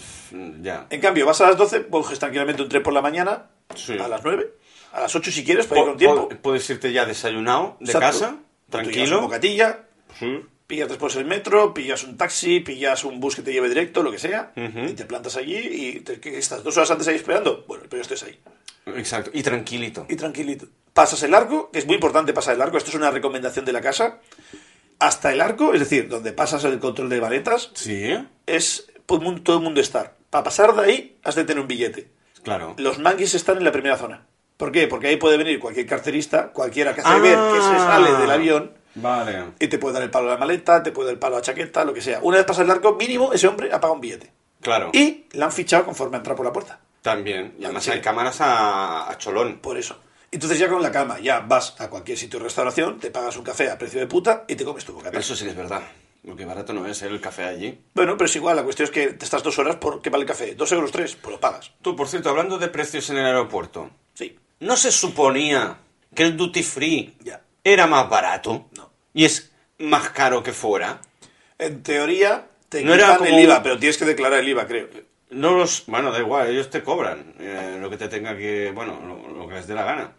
Ya. 0.63 0.87
En 0.91 1.01
cambio, 1.01 1.25
vas 1.27 1.41
a 1.41 1.47
las 1.47 1.57
12, 1.57 1.87
coges 1.89 2.19
tranquilamente 2.19 2.61
un 2.63 2.69
tren 2.69 2.83
por 2.83 2.93
la 2.93 3.01
mañana, 3.03 3.47
Sí. 3.75 3.97
a 3.99 4.09
las 4.09 4.23
9, 4.25 4.53
a 4.93 5.01
las 5.03 5.15
8 5.15 5.31
si 5.31 5.45
quieres, 5.45 5.67
para 5.67 5.81
ir 5.83 5.87
con 5.87 5.97
tiempo. 5.97 6.29
po- 6.29 6.37
Puedes 6.37 6.69
irte 6.69 6.93
ya 6.93 7.07
desayunado 7.07 7.77
de 7.81 7.87
Exacto. 7.93 8.07
casa, 8.07 8.29
un 8.31 8.45
tranquilo. 8.71 9.21
bocatilla, 9.23 9.85
Sí. 10.19 10.41
pillas 10.67 10.89
después 10.89 11.15
el 11.17 11.25
metro, 11.27 11.75
pillas 11.75 12.05
un 12.05 12.17
taxi, 12.17 12.61
pillas 12.61 13.05
un 13.05 13.21
bus 13.21 13.37
que 13.37 13.43
te 13.43 13.53
lleve 13.53 13.69
directo, 13.69 14.03
lo 14.03 14.11
que 14.11 14.19
sea, 14.19 14.53
y 14.57 14.93
te 14.95 15.05
plantas 15.05 15.37
allí 15.37 15.57
y 15.57 16.01
te, 16.01 16.21
¿qué 16.21 16.39
estás 16.39 16.63
dos 16.65 16.77
horas 16.77 16.91
antes 16.91 17.07
ahí 17.09 17.17
esperando. 17.17 17.65
Bueno, 17.69 17.85
pero 17.89 18.01
estés 18.03 18.23
ahí. 18.23 18.39
Exacto. 18.97 19.31
Y 19.35 19.43
tranquilito. 19.43 20.07
Y 20.09 20.17
tranquilito. 20.17 20.67
Pasas 20.93 21.23
el 21.23 21.35
arco, 21.35 21.71
que 21.71 21.79
es 21.81 21.87
muy 21.87 21.95
importante 21.97 22.33
pasar 22.33 22.55
el 22.55 22.63
arco, 22.63 22.77
esto 22.79 22.91
es 22.91 22.97
una 22.97 23.11
recomendación 23.11 23.65
de 23.65 23.73
la 23.73 23.81
casa. 23.81 24.21
Hasta 24.99 25.33
el 25.33 25.41
arco, 25.41 25.75
es 25.75 25.81
decir, 25.81 26.09
donde 26.09 26.33
pasas 26.33 26.65
el 26.65 26.79
control 26.79 27.09
de 27.09 27.21
maletas, 27.21 27.71
Sí, 27.75 28.15
es 28.47 28.87
todo 29.07 29.19
el 29.19 29.25
mundo, 29.25 29.43
todo 29.43 29.57
el 29.59 29.63
mundo 29.65 29.81
estar. 29.81 30.17
Para 30.31 30.45
pasar 30.45 30.75
de 30.75 30.83
ahí, 30.83 31.17
has 31.25 31.35
de 31.35 31.45
tener 31.45 31.61
un 31.61 31.69
billete. 31.69 32.09
claro. 32.43 32.75
Los 32.79 32.99
manguis 32.99 33.35
están 33.35 33.59
en 33.59 33.65
la 33.65 33.73
primera 33.73 33.97
zona. 33.97 34.27
¿Por 34.57 34.71
qué? 34.71 34.87
Porque 34.87 35.09
ahí 35.09 35.17
puede 35.17 35.37
venir 35.37 35.59
cualquier 35.59 35.87
carterista, 35.87 36.53
cualquiera 36.53 36.95
que 36.95 37.01
hace 37.01 37.11
Ah. 37.11 37.19
ver 37.19 37.37
que 37.37 37.61
se 37.61 37.79
sale 37.79 38.13
del 38.19 38.31
avión 38.31 38.73
Vale. 38.97 39.45
y 39.59 39.69
te 39.69 39.79
puede 39.79 39.95
dar 39.95 40.03
el 40.03 40.11
palo 40.11 40.29
a 40.29 40.35
la 40.35 40.39
maleta, 40.39 40.83
te 40.83 40.93
puede 40.93 41.07
dar 41.09 41.15
el 41.15 41.19
palo 41.19 41.37
a 41.37 41.39
la 41.39 41.43
chaqueta, 41.45 41.85
lo 41.85 41.93
que 41.95 42.01
sea. 42.01 42.21
Una 42.23 42.37
vez 42.39 42.47
pasa 42.47 42.63
el 42.63 42.71
arco, 42.71 42.95
mínimo 42.95 43.33
ese 43.33 43.47
hombre 43.49 43.69
ha 43.69 43.81
pagado 43.81 43.95
un 43.95 44.01
billete. 44.01 44.33
Claro. 44.61 44.91
Y 44.93 45.27
la 45.33 45.47
han 45.47 45.53
fichado 45.53 45.85
conforme 45.85 46.17
entra 46.17 46.35
por 46.35 46.47
la 46.47 46.53
puerta. 46.53 46.79
También. 47.03 47.55
Y 47.59 47.65
además 47.65 47.85
Sí. 47.85 47.91
hay 47.91 48.01
cámaras 48.01 48.41
a, 48.41 49.11
a 49.11 49.19
cholón. 49.19 49.59
Por 49.59 49.77
eso. 49.77 49.99
Entonces 50.31 50.59
ya 50.59 50.69
con 50.69 50.83
la 50.83 50.91
calma, 50.91 51.19
ya 51.21 51.41
vas 51.41 51.75
a 51.81 51.89
cualquier 51.91 52.17
sitio 52.19 52.39
de 52.39 52.45
restauración, 52.47 52.99
te 52.99 53.11
pagas 53.11 53.37
un 53.37 53.45
café 53.45 53.71
a 53.71 53.79
precio 53.79 54.01
de 54.01 54.07
puta 54.07 54.45
y 54.49 54.57
te 54.57 54.65
comes 54.65 54.85
tu 54.85 54.93
bocata. 54.95 55.19
Eso 55.19 55.37
sí 55.37 55.45
que 55.45 55.51
es 55.51 55.57
verdad. 55.57 55.83
Porque 56.27 56.47
barato 56.47 56.73
no 56.73 56.87
es 56.87 57.03
el 57.03 57.21
café 57.21 57.45
allí. 57.45 57.79
Bueno, 57.95 58.17
pero 58.17 58.25
es 58.27 58.35
igual, 58.35 58.57
la 58.57 58.63
cuestión 58.65 58.85
es 58.87 58.91
que 58.91 59.09
te 59.09 59.25
estás 59.27 59.43
dos 59.43 59.59
horas 59.59 59.77
por 59.77 60.01
qué 60.01 60.09
vale 60.09 60.23
el 60.23 60.29
café. 60.29 60.55
¿Dos 60.55 60.73
euros 60.73 60.91
tres? 60.91 61.15
Pues 61.17 61.35
lo 61.35 61.39
pagas. 61.41 61.71
Tú, 61.83 61.95
por 61.95 62.09
cierto, 62.09 62.31
hablando 62.31 62.57
de 62.59 62.69
precios 62.69 63.11
en 63.11 63.19
el 63.19 63.27
aeropuerto, 63.27 63.91
Sí. 64.15 64.39
¿no 64.61 64.75
se 64.77 64.91
suponía 64.91 65.77
que 66.15 66.23
el 66.23 66.37
duty 66.37 66.63
free 66.63 67.15
Ya. 67.23 67.43
era 67.63 67.87
más 67.87 68.09
barato? 68.09 68.71
Y 69.15 69.25
es 69.25 69.51
más 69.79 70.11
caro 70.11 70.43
que 70.43 70.53
fuera. 70.53 71.01
En 71.59 71.83
teoría 71.83 72.47
te 72.69 72.83
No 72.83 72.93
era 72.93 73.05
quitan 73.05 73.19
como 73.19 73.31
el 73.39 73.45
IVA, 73.45 73.63
pero 73.63 73.79
tienes 73.79 73.97
que 73.97 74.05
declarar 74.05 74.41
el 74.41 74.49
IVA, 74.49 74.67
creo. 74.67 74.89
No 75.31 75.57
los. 75.57 75.85
Bueno, 75.87 76.13
da 76.13 76.19
igual, 76.19 76.49
ellos 76.49 76.69
te 76.69 76.83
cobran 76.83 77.35
eh, 77.39 77.79
lo 77.81 77.89
que 77.89 77.97
te 77.97 78.09
tenga 78.09 78.37
que. 78.37 78.73
Bueno, 78.75 79.01
lo, 79.07 79.29
lo 79.39 79.49
que 79.49 79.55
les 79.55 79.67
dé 79.67 79.75
la 79.75 79.85
gana. 79.85 80.13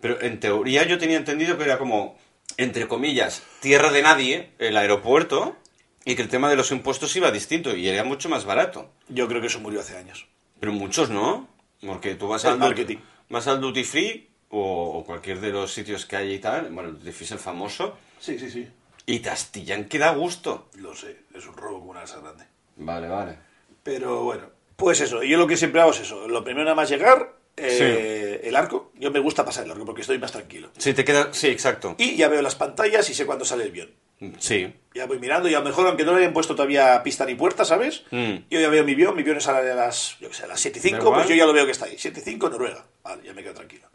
Pero 0.00 0.20
en 0.20 0.38
teoría 0.38 0.84
yo 0.84 0.98
tenía 0.98 1.16
entendido 1.16 1.56
que 1.56 1.64
era 1.64 1.78
como, 1.78 2.18
entre 2.58 2.86
comillas, 2.86 3.42
tierra 3.60 3.90
de 3.90 4.02
nadie, 4.02 4.50
el 4.58 4.76
aeropuerto, 4.76 5.56
y 6.04 6.14
que 6.14 6.22
el 6.22 6.28
tema 6.28 6.50
de 6.50 6.56
los 6.56 6.70
impuestos 6.70 7.16
iba 7.16 7.30
distinto 7.30 7.74
y 7.74 7.88
era 7.88 8.04
mucho 8.04 8.28
más 8.28 8.44
barato. 8.44 8.90
Yo 9.08 9.26
creo 9.28 9.40
que 9.40 9.46
eso 9.46 9.60
murió 9.60 9.80
hace 9.80 9.96
años. 9.96 10.26
Pero 10.60 10.72
muchos 10.72 11.08
no, 11.08 11.48
porque 11.84 12.14
tú 12.14 12.28
vas 12.28 12.44
El 12.44 12.52
al, 12.52 12.58
marketing. 12.58 12.96
duty, 12.96 13.06
vas 13.30 13.46
al 13.46 13.60
duty 13.60 13.84
free 13.84 14.28
o, 14.50 14.98
o 14.98 15.04
cualquier 15.04 15.40
de 15.40 15.50
los 15.50 15.72
sitios 15.72 16.04
que 16.04 16.16
hay 16.16 16.34
y 16.34 16.38
tal, 16.38 16.68
bueno, 16.70 16.90
el 16.90 16.98
duty 16.98 17.12
free 17.12 17.24
es 17.24 17.32
el 17.32 17.38
famoso, 17.38 17.96
Sí, 18.24 18.38
sí, 18.38 18.50
sí. 18.50 18.68
y 19.06 19.18
te 19.20 19.28
astillan 19.30 19.84
que 19.84 19.98
da 19.98 20.12
gusto. 20.14 20.68
Lo 20.78 20.94
sé, 20.96 21.18
es 21.34 21.46
un 21.46 21.56
robo 21.56 21.80
como 21.80 21.90
una 21.90 22.00
casa 22.00 22.20
grande. 22.20 22.44
Vale, 22.76 23.08
vale. 23.08 23.36
Pero 23.82 24.22
bueno, 24.22 24.44
pues 24.76 25.00
eso. 25.00 25.22
Yo 25.22 25.36
lo 25.36 25.46
que 25.46 25.56
siempre 25.58 25.80
hago 25.82 25.90
es 25.90 26.00
eso. 26.00 26.26
Lo 26.26 26.42
primero 26.42 26.64
nada 26.64 26.74
más 26.74 26.88
llegar, 26.88 27.34
eh, 27.56 28.40
el 28.44 28.56
arco. 28.56 28.92
Yo 28.98 29.10
me 29.10 29.18
gusta 29.20 29.44
pasar 29.44 29.64
el 29.64 29.70
arco 29.72 29.84
porque 29.84 30.00
estoy 30.00 30.18
más 30.18 30.32
tranquilo. 30.32 30.70
Sí, 30.78 30.94
te 30.94 31.04
queda. 31.04 31.32
Sí, 31.34 31.48
exacto. 31.48 31.94
Y 31.98 32.16
ya 32.16 32.28
veo 32.28 32.40
las 32.40 32.54
pantallas 32.54 33.08
y 33.10 33.14
sé 33.14 33.26
cuándo 33.26 33.44
sale 33.44 33.64
el 33.64 33.70
avión. 33.70 33.90
Sí. 34.38 34.72
Ya 34.94 35.04
voy 35.04 35.18
mirando 35.18 35.50
y 35.50 35.54
a 35.54 35.58
lo 35.58 35.64
mejor, 35.66 35.86
aunque 35.86 36.04
no 36.04 36.12
le 36.12 36.20
hayan 36.20 36.32
puesto 36.32 36.54
todavía 36.54 37.02
pista 37.02 37.26
ni 37.26 37.34
puerta, 37.34 37.66
¿sabes? 37.66 38.04
Mm. 38.10 38.36
Yo 38.48 38.58
ya 38.60 38.70
veo 38.70 38.82
mi 38.84 38.92
avión, 38.92 39.14
mi 39.14 39.20
avión 39.20 39.36
es 39.36 39.46
a 39.48 39.60
las, 39.60 40.16
yo 40.18 40.28
qué 40.30 40.34
sé, 40.34 40.44
a 40.44 40.46
las 40.46 40.60
7 40.60 40.78
y 40.78 40.82
5, 40.82 40.96
Da 40.96 41.02
igual. 41.02 41.14
pues 41.20 41.28
yo 41.28 41.34
ya 41.34 41.44
lo 41.44 41.52
veo 41.52 41.66
que 41.66 41.72
está 41.72 41.84
ahí. 41.84 41.96
7 41.98 42.20
y 42.20 42.22
5, 42.22 42.48
Noruega. 42.48 42.86
Vale, 43.02 43.22
ya 43.22 43.34
me 43.34 43.42
quedo 43.42 43.52
tranquilo. 43.52 43.86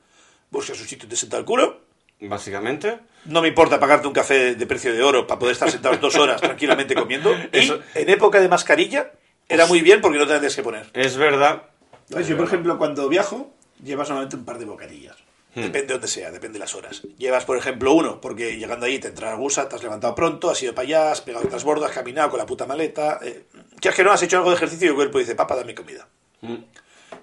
Buscas 0.52 0.80
un 0.80 0.88
sitio 0.88 1.08
y 1.08 1.10
te 1.10 1.16
sienta 1.16 1.38
al 1.38 1.46
culo. 1.46 1.82
Básicamente. 2.22 3.00
No 3.26 3.42
me 3.42 3.48
importa 3.48 3.80
pagarte 3.80 4.08
un 4.08 4.14
café 4.14 4.56
de 4.56 4.66
precio 4.68 4.94
de 4.94 5.02
oro 5.04 5.26
para 5.28 5.40
poder 5.40 5.54
estar 5.54 5.70
sentado 5.72 5.98
dos 5.98 6.16
horas 6.16 6.42
tranquilamente 6.42 6.96
comiendo. 6.96 7.34
Eso- 7.52 7.80
Y 7.96 8.00
en 8.00 8.10
época 8.10 8.40
de 8.40 8.50
mascarilla 8.50 9.12
era 9.48 9.66
muy 9.66 9.82
bien 9.82 10.02
porque 10.02 10.18
no 10.18 10.26
te 10.26 10.32
tendrías 10.34 10.56
que 10.56 10.64
poner. 10.64 10.90
Es 10.94 11.18
verdad. 11.18 11.64
Yo, 12.10 12.36
por 12.38 12.46
ejemplo, 12.46 12.78
cuando 12.78 13.08
viajo, 13.08 13.54
llevas 13.84 14.08
solamente 14.08 14.36
un 14.36 14.46
par 14.46 14.58
de 14.58 14.66
bocadillas. 14.66 15.16
Hmm. 15.56 15.62
Depende 15.62 15.88
de 15.88 15.94
donde 15.94 16.08
sea, 16.08 16.30
depende 16.32 16.54
de 16.54 16.60
las 16.60 16.76
horas. 16.76 17.02
Llevas, 17.18 17.46
por 17.46 17.58
ejemplo, 17.58 17.94
uno, 17.94 18.22
porque 18.22 18.58
llegando 18.58 18.86
ahí 18.86 19.00
te 19.00 19.08
entra 19.08 19.32
la 19.32 19.36
gusa, 19.36 19.68
te 19.68 19.76
has 19.76 19.82
levantado 19.84 20.14
pronto, 20.14 20.50
has 20.50 20.62
ido 20.62 20.76
para 20.76 20.88
allá, 20.88 21.12
has 21.12 21.22
pegado 21.22 21.46
otras 21.46 21.64
bordas, 21.64 21.90
has 21.90 21.96
caminado 21.96 22.30
con 22.30 22.38
la 22.40 22.46
puta 22.46 22.68
maleta. 22.68 23.20
Eh, 23.24 23.46
si 23.82 23.88
es 23.88 23.96
que 23.96 24.04
no 24.04 24.12
has 24.12 24.22
hecho 24.22 24.38
algo 24.38 24.50
de 24.52 24.56
ejercicio 24.58 24.86
y 24.86 24.90
el 24.90 24.96
cuerpo 24.96 25.18
dice, 25.18 25.36
papá, 25.36 25.56
dame 25.56 25.74
comida. 25.74 26.08
Mm. 26.42 26.56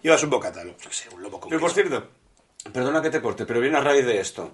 Llevas 0.02 0.22
un 0.24 0.30
bocata, 0.30 0.62
sé, 0.90 1.08
un 1.14 1.22
lobo 1.22 1.38
con 1.40 1.50
Pero 1.50 1.60
por 1.60 1.70
cierto, 1.70 2.08
perdona 2.72 3.00
que 3.00 3.10
te 3.10 3.20
corte, 3.22 3.46
pero 3.46 3.60
viene 3.60 3.76
a 3.76 3.80
raíz 3.80 4.04
de 4.04 4.20
esto. 4.20 4.52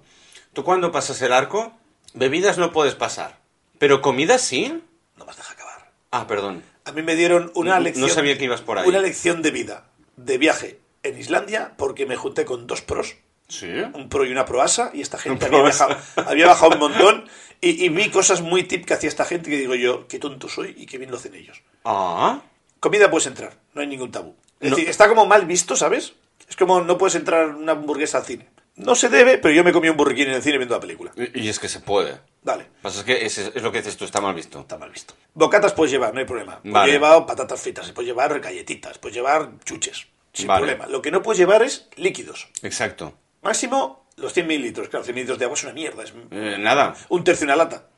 Tú 0.53 0.65
cuando 0.65 0.93
pasas 0.93 1.20
el 1.23 1.33
arco, 1.33 1.73
bebidas 2.15 2.59
no 2.59 2.73
puedes 2.73 2.95
pasar. 2.95 3.39
Pero 3.79 4.01
comida 4.03 4.39
sí. 4.39 4.83
No 5.16 5.24
me 5.24 5.33
deja 5.35 5.53
acabar. 5.53 5.91
Ah, 6.11 6.27
perdón. 6.27 6.62
A 6.85 6.93
mí 6.93 7.03
me 7.03 7.15
dieron 7.16 7.51
una 7.55 7.70
No- 7.73 7.77
no 7.79 7.83
lección. 7.85 8.11
sabía 8.11 8.37
que 8.39 8.45
ibas 8.45 8.61
por 8.61 8.79
ahí. 8.79 8.89
Una 8.89 8.99
lección 9.01 9.41
de 9.43 9.51
vida, 9.51 9.87
de 10.16 10.39
viaje 10.39 10.81
en 11.03 11.19
Islandia, 11.19 11.73
porque 11.77 12.07
me 12.07 12.16
junté 12.16 12.45
con 12.45 12.66
dos 12.66 12.83
pros. 12.83 13.16
Sí. 13.49 13.66
un 13.93 14.09
pro 14.09 14.24
y 14.24 14.33
una 14.33 14.47
proasa 14.47 14.93
y 14.95 15.03
esta 15.03 15.19
gente 15.19 15.45
había 15.45 15.61
bajado, 15.61 15.95
había 16.16 16.47
bajado 16.47 16.73
un 16.73 16.79
montón 16.79 17.29
y, 17.61 17.85
y 17.85 17.91
vi 17.91 18.09
cosas 18.09 18.41
muy 18.41 18.62
tip 18.62 18.87
que 18.87 18.95
hacía 18.95 19.11
esta 19.11 19.27
gente 19.27 19.51
que 19.51 19.59
digo 19.59 19.74
yo, 19.74 20.09
qué 20.09 20.19
tonto 20.19 20.49
soy 20.49 20.74
y 20.79 20.87
qué 20.87 20.97
bien 20.97 21.11
lo 21.11 21.19
hacen 21.19 21.35
ellos. 21.35 21.61
Ah. 21.85 22.41
Comida 22.81 23.11
puedes 23.11 23.27
entrar, 23.27 23.59
no 23.74 23.83
hay 23.83 23.89
ningún 23.89 24.11
tabú. 24.11 24.35
Es 24.59 24.70
No. 24.70 24.77
decir, 24.77 24.89
está 24.89 25.07
como 25.07 25.27
mal 25.27 25.45
visto, 25.45 25.77
¿sabes? 25.77 26.15
Es 26.49 26.57
como 26.57 26.81
no 26.81 26.97
puedes 26.97 27.15
entrar 27.15 27.49
una 27.49 27.73
hamburguesa 27.73 28.19
al 28.19 28.24
cine. 28.24 28.49
No 28.77 28.94
se 28.94 29.09
debe, 29.11 29.39
pero 29.39 29.53
yo 29.55 29.65
me 29.65 29.73
comí 29.73 29.89
un 29.90 29.97
burriquín 29.97 30.28
en 30.28 30.35
el 30.35 30.43
cine 30.43 30.57
viendo 30.57 30.74
la 30.74 30.81
película. 30.81 31.12
Y 31.16 31.40
y 31.43 31.49
es 31.49 31.59
que 31.59 31.69
se 31.69 31.81
puede. 31.81 32.19
Vale, 32.43 32.66
Pasa 32.81 33.01
es 33.01 33.05
que 33.05 33.24
es, 33.27 33.39
es 33.39 33.62
lo 33.62 33.70
que 33.70 33.78
dices 33.78 33.97
tú, 33.97 34.05
está 34.05 34.20
mal 34.20 34.35
visto. 34.35 34.61
está 34.61 34.78
mal 34.78 34.90
visto. 34.90 35.15
Bocatas 35.35 35.73
puedes 35.74 35.93
llevar, 35.93 36.12
no 36.15 36.20
hay 36.20 36.27
problema. 36.27 36.61
Vale. 36.65 36.90
He 36.90 36.94
llevado 36.94 37.27
patatas 37.27 37.61
fritas, 37.61 37.93
puedes 37.93 38.09
llevar 38.09 38.40
galletitas, 38.40 38.99
puedes 38.99 39.15
llevar 39.15 39.51
chuches, 39.65 40.07
sin 40.32 40.47
Vale. 40.49 40.61
problema. 40.66 40.86
Lo 40.86 41.03
que 41.03 41.11
no 41.11 41.23
puedes 41.23 41.39
llevar 41.39 41.62
es 41.62 41.89
líquidos. 41.97 42.49
Exacto. 42.62 43.15
Máximo 43.43 44.07
los 44.16 44.32
100 44.32 44.47
mililitros. 44.47 44.89
Claro, 44.89 45.05
100 45.05 45.15
mililitros 45.15 45.39
de 45.39 45.44
agua 45.44 45.57
es 45.57 45.65
una 45.65 45.73
mierda, 45.74 46.03
es 46.05 46.12
Eh, 46.31 46.57
nada. 46.59 46.94
un 47.11 47.23
tercio 47.24 47.47
de 47.47 47.53
una 47.53 47.57
lata. 47.65 47.89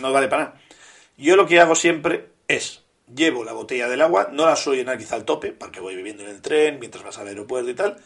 No 0.00 0.12
vale 0.12 0.28
para 0.28 0.44
nada. 0.44 0.60
Yo 1.16 1.34
lo 1.36 1.46
que 1.46 1.58
hago 1.60 1.74
siempre 1.74 2.30
es, 2.46 2.84
llevo 3.14 3.44
la 3.44 3.52
botella 3.52 3.88
del 3.88 4.02
agua, 4.02 4.28
no 4.32 4.46
la 4.46 4.56
suelo 4.56 4.78
llenar 4.78 4.98
quizá 4.98 5.14
al 5.16 5.24
tope, 5.24 5.52
porque 5.52 5.80
voy 5.80 5.96
bebiendo 5.96 6.22
en 6.24 6.30
el 6.30 6.40
tren, 6.42 6.78
mientras 6.78 7.04
vas 7.04 7.18
al 7.18 7.28
aeropuerto 7.28 7.70
y 7.70 7.74
tal. 7.74 7.96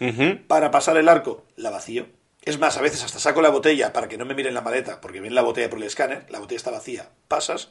Para 0.46 0.70
pasar 0.70 0.96
el 0.96 1.08
arco, 1.08 1.44
la 1.56 1.70
vacío. 1.70 2.06
Es 2.44 2.58
más, 2.58 2.76
a 2.76 2.82
veces 2.82 3.04
hasta 3.04 3.18
saco 3.20 3.40
la 3.40 3.50
botella 3.50 3.92
para 3.92 4.08
que 4.08 4.18
no 4.18 4.24
me 4.24 4.34
miren 4.34 4.54
la 4.54 4.60
maleta, 4.62 5.00
porque 5.00 5.20
ven 5.20 5.34
la 5.34 5.42
botella 5.42 5.70
por 5.70 5.78
el 5.78 5.84
escáner, 5.84 6.26
la 6.28 6.40
botella 6.40 6.56
está 6.56 6.70
vacía, 6.72 7.08
pasas. 7.28 7.70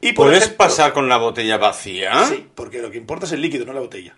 Y 0.00 0.12
por 0.12 0.26
¿Puedes 0.26 0.44
ejemplo- 0.44 0.58
pasar 0.58 0.92
con 0.92 1.08
la 1.08 1.16
botella 1.16 1.56
vacía? 1.58 2.24
Sí, 2.26 2.46
porque 2.54 2.82
lo 2.82 2.90
que 2.90 2.98
importa 2.98 3.24
es 3.26 3.32
el 3.32 3.40
líquido, 3.40 3.64
no 3.64 3.72
la 3.72 3.80
botella. 3.80 4.16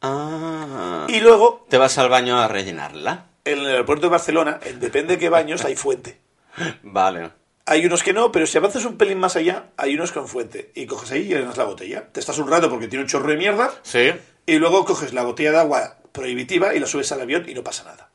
Ah. 0.00 1.06
Y 1.08 1.20
luego, 1.20 1.66
¿Te 1.68 1.76
vas 1.78 1.98
al 1.98 2.08
baño 2.08 2.38
a 2.38 2.48
rellenarla? 2.48 3.26
en 3.44 3.58
el 3.60 3.66
aeropuerto 3.66 4.06
de 4.06 4.10
Barcelona, 4.10 4.60
en 4.64 4.78
depende 4.78 5.14
de 5.14 5.18
qué 5.18 5.28
baños, 5.30 5.64
hay 5.64 5.74
fuente. 5.76 6.20
Vale. 6.82 7.30
Hay 7.70 7.84
unos 7.84 8.02
que 8.02 8.14
no, 8.14 8.32
pero 8.32 8.46
si 8.46 8.56
avanzas 8.56 8.86
un 8.86 8.96
pelín 8.96 9.18
más 9.18 9.36
allá, 9.36 9.66
hay 9.76 9.94
unos 9.94 10.10
con 10.10 10.26
fuente. 10.26 10.72
Y 10.74 10.86
coges 10.86 11.12
ahí 11.12 11.20
y 11.20 11.28
llenas 11.34 11.58
la 11.58 11.64
botella. 11.64 12.08
Te 12.10 12.18
estás 12.18 12.38
un 12.38 12.48
rato 12.48 12.70
porque 12.70 12.88
tiene 12.88 13.02
un 13.02 13.10
chorro 13.10 13.28
de 13.28 13.36
mierda. 13.36 13.70
Sí. 13.82 14.10
Y 14.46 14.58
luego 14.58 14.86
coges 14.86 15.12
la 15.12 15.22
botella 15.22 15.52
de 15.52 15.58
agua 15.58 15.98
prohibitiva 16.10 16.74
y 16.74 16.80
la 16.80 16.86
subes 16.86 17.12
al 17.12 17.20
avión 17.20 17.46
y 17.46 17.52
no 17.52 17.62
pasa 17.62 17.84
nada. 17.84 18.08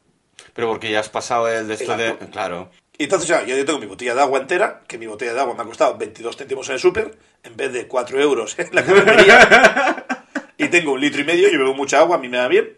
Pero 0.55 0.69
porque 0.69 0.89
ya 0.89 1.01
has 1.01 1.09
pasado 1.09 1.47
el 1.47 1.67
de 1.67 1.75
esto 1.75 1.95
de... 1.95 2.17
Claro. 2.31 2.71
Y 2.97 3.03
entonces 3.03 3.30
ya, 3.30 3.43
yo 3.45 3.63
tengo 3.63 3.77
mi 3.77 3.85
botella 3.85 4.15
de 4.15 4.21
agua 4.21 4.39
entera, 4.39 4.81
que 4.88 4.97
mi 4.97 5.05
botella 5.05 5.35
de 5.35 5.41
agua 5.41 5.53
me 5.53 5.61
ha 5.61 5.65
costado 5.65 5.99
22 5.99 6.35
céntimos 6.35 6.67
en 6.69 6.73
el 6.73 6.80
súper, 6.80 7.15
en 7.43 7.55
vez 7.55 7.71
de 7.71 7.88
4 7.88 8.19
euros 8.21 8.57
en 8.57 8.69
la 8.71 8.84
cafetería. 8.84 10.05
y 10.57 10.67
tengo 10.69 10.93
un 10.93 11.01
litro 11.01 11.21
y 11.21 11.25
medio, 11.25 11.47
yo 11.49 11.59
bebo 11.59 11.75
mucha 11.75 11.99
agua, 11.99 12.15
a 12.15 12.19
mí 12.19 12.27
me 12.27 12.38
da 12.38 12.47
bien. 12.47 12.75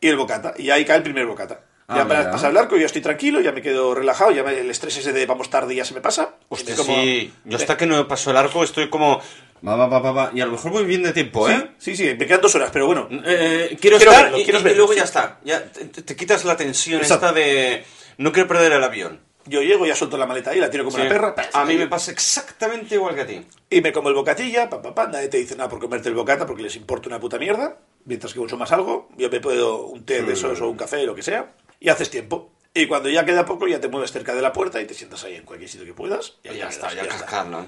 Y 0.00 0.06
el 0.06 0.16
bocata. 0.16 0.54
Y 0.56 0.70
ahí 0.70 0.84
cae 0.84 0.98
el 0.98 1.02
primer 1.02 1.26
bocata. 1.26 1.64
Ah, 1.86 1.98
ya 1.98 2.08
para 2.08 2.30
pasar 2.30 2.50
el 2.50 2.56
arco, 2.56 2.76
ya 2.78 2.86
estoy 2.86 3.02
tranquilo, 3.02 3.40
ya 3.40 3.52
me 3.52 3.60
quedo 3.60 3.94
relajado, 3.94 4.30
ya 4.30 4.42
me- 4.42 4.58
el 4.58 4.70
estrés 4.70 4.96
ese 4.96 5.12
de 5.12 5.26
vamos 5.26 5.50
tarde 5.50 5.74
ya 5.74 5.84
se 5.84 5.92
me 5.94 6.00
pasa. 6.00 6.36
Hostia, 6.48 6.74
como- 6.76 6.94
sí. 6.94 7.32
Yo 7.44 7.56
hasta 7.58 7.76
que 7.76 7.84
no 7.86 8.08
paso 8.08 8.30
el 8.30 8.36
arco 8.38 8.64
estoy 8.64 8.88
como... 8.88 9.20
Va, 9.66 9.76
va, 9.76 9.86
va, 9.86 10.12
va. 10.12 10.30
Y 10.34 10.40
a 10.40 10.46
lo 10.46 10.52
mejor 10.52 10.72
voy 10.72 10.84
bien 10.84 11.02
de 11.02 11.12
tiempo, 11.12 11.48
¿eh? 11.48 11.72
Sí, 11.78 11.96
sí, 11.96 12.08
sí, 12.08 12.16
me 12.18 12.26
quedan 12.26 12.40
dos 12.40 12.54
horas, 12.54 12.70
pero 12.72 12.86
bueno. 12.86 13.08
Eh, 13.10 13.76
quiero, 13.80 13.96
Quiero 13.98 14.10
estar 14.12 14.24
verlo, 14.24 14.38
y, 14.38 14.44
quiero 14.44 14.58
y- 14.58 14.62
y 14.62 14.64
verlo, 14.64 14.76
luego 14.78 14.92
sí. 14.92 14.98
ya 14.98 15.04
está. 15.04 15.40
Ya 15.44 15.64
te, 15.64 15.84
te- 16.02 16.16
quitas 16.16 16.44
la 16.44 16.56
tensión 16.56 17.00
Exacto. 17.00 17.26
esta 17.26 17.38
de... 17.38 17.84
No 18.18 18.32
quiero 18.32 18.48
perder 18.48 18.72
el 18.72 18.84
avión. 18.84 19.20
Yo 19.46 19.60
llego, 19.60 19.84
ya 19.84 19.94
suelto 19.94 20.16
la 20.16 20.24
maleta 20.24 20.50
ahí, 20.52 20.58
la 20.60 20.70
tiro 20.70 20.84
como 20.84 20.96
Sí. 20.96 21.02
una 21.02 21.10
perra. 21.10 21.34
A 21.52 21.64
mí 21.66 21.76
me 21.76 21.86
pasa 21.86 22.10
exactamente 22.10 22.94
igual 22.94 23.14
que 23.14 23.20
a 23.20 23.26
ti. 23.26 23.46
Y 23.68 23.80
me 23.82 23.92
como 23.92 24.08
el 24.08 24.14
bocatilla, 24.14 24.70
pa, 24.70 24.80
pa, 24.80 24.94
pa, 24.94 25.06
nadie 25.06 25.28
te 25.28 25.36
dice 25.36 25.54
nada 25.56 25.68
por 25.68 25.78
comerte 25.80 26.08
el 26.08 26.14
bocata 26.14 26.46
porque 26.46 26.62
les 26.62 26.76
importa 26.76 27.08
una 27.08 27.20
puta 27.20 27.38
mierda. 27.38 27.76
Mientras 28.06 28.32
que 28.32 28.38
consumas 28.38 28.72
algo, 28.72 29.08
yo 29.18 29.28
me 29.30 29.40
puedo 29.40 29.86
un 29.86 30.04
té 30.04 30.22
de 30.22 30.32
esos 30.32 30.60
o 30.60 30.68
un 30.68 30.76
café, 30.76 31.04
lo 31.04 31.14
que 31.14 31.22
sea, 31.22 31.52
y 31.80 31.88
haces 31.88 32.10
tiempo. 32.10 32.50
Y 32.72 32.86
cuando 32.86 33.08
ya 33.08 33.24
queda 33.24 33.44
poco, 33.46 33.68
ya 33.68 33.80
te 33.80 33.88
mueves 33.88 34.10
cerca 34.12 34.34
de 34.34 34.42
la 34.42 34.52
puerta 34.52 34.80
y 34.80 34.86
te 34.86 34.94
sientas 34.94 35.22
ahí 35.24 35.36
en 35.36 35.44
cualquier 35.44 35.70
sitio 35.70 35.86
que 35.86 35.94
puedas. 35.94 36.34
Y 36.42 36.48
ya 36.48 36.52
quedas, 36.54 36.74
está, 36.74 36.94
ya 36.94 37.02
está. 37.02 37.16
cascarlo. 37.18 37.66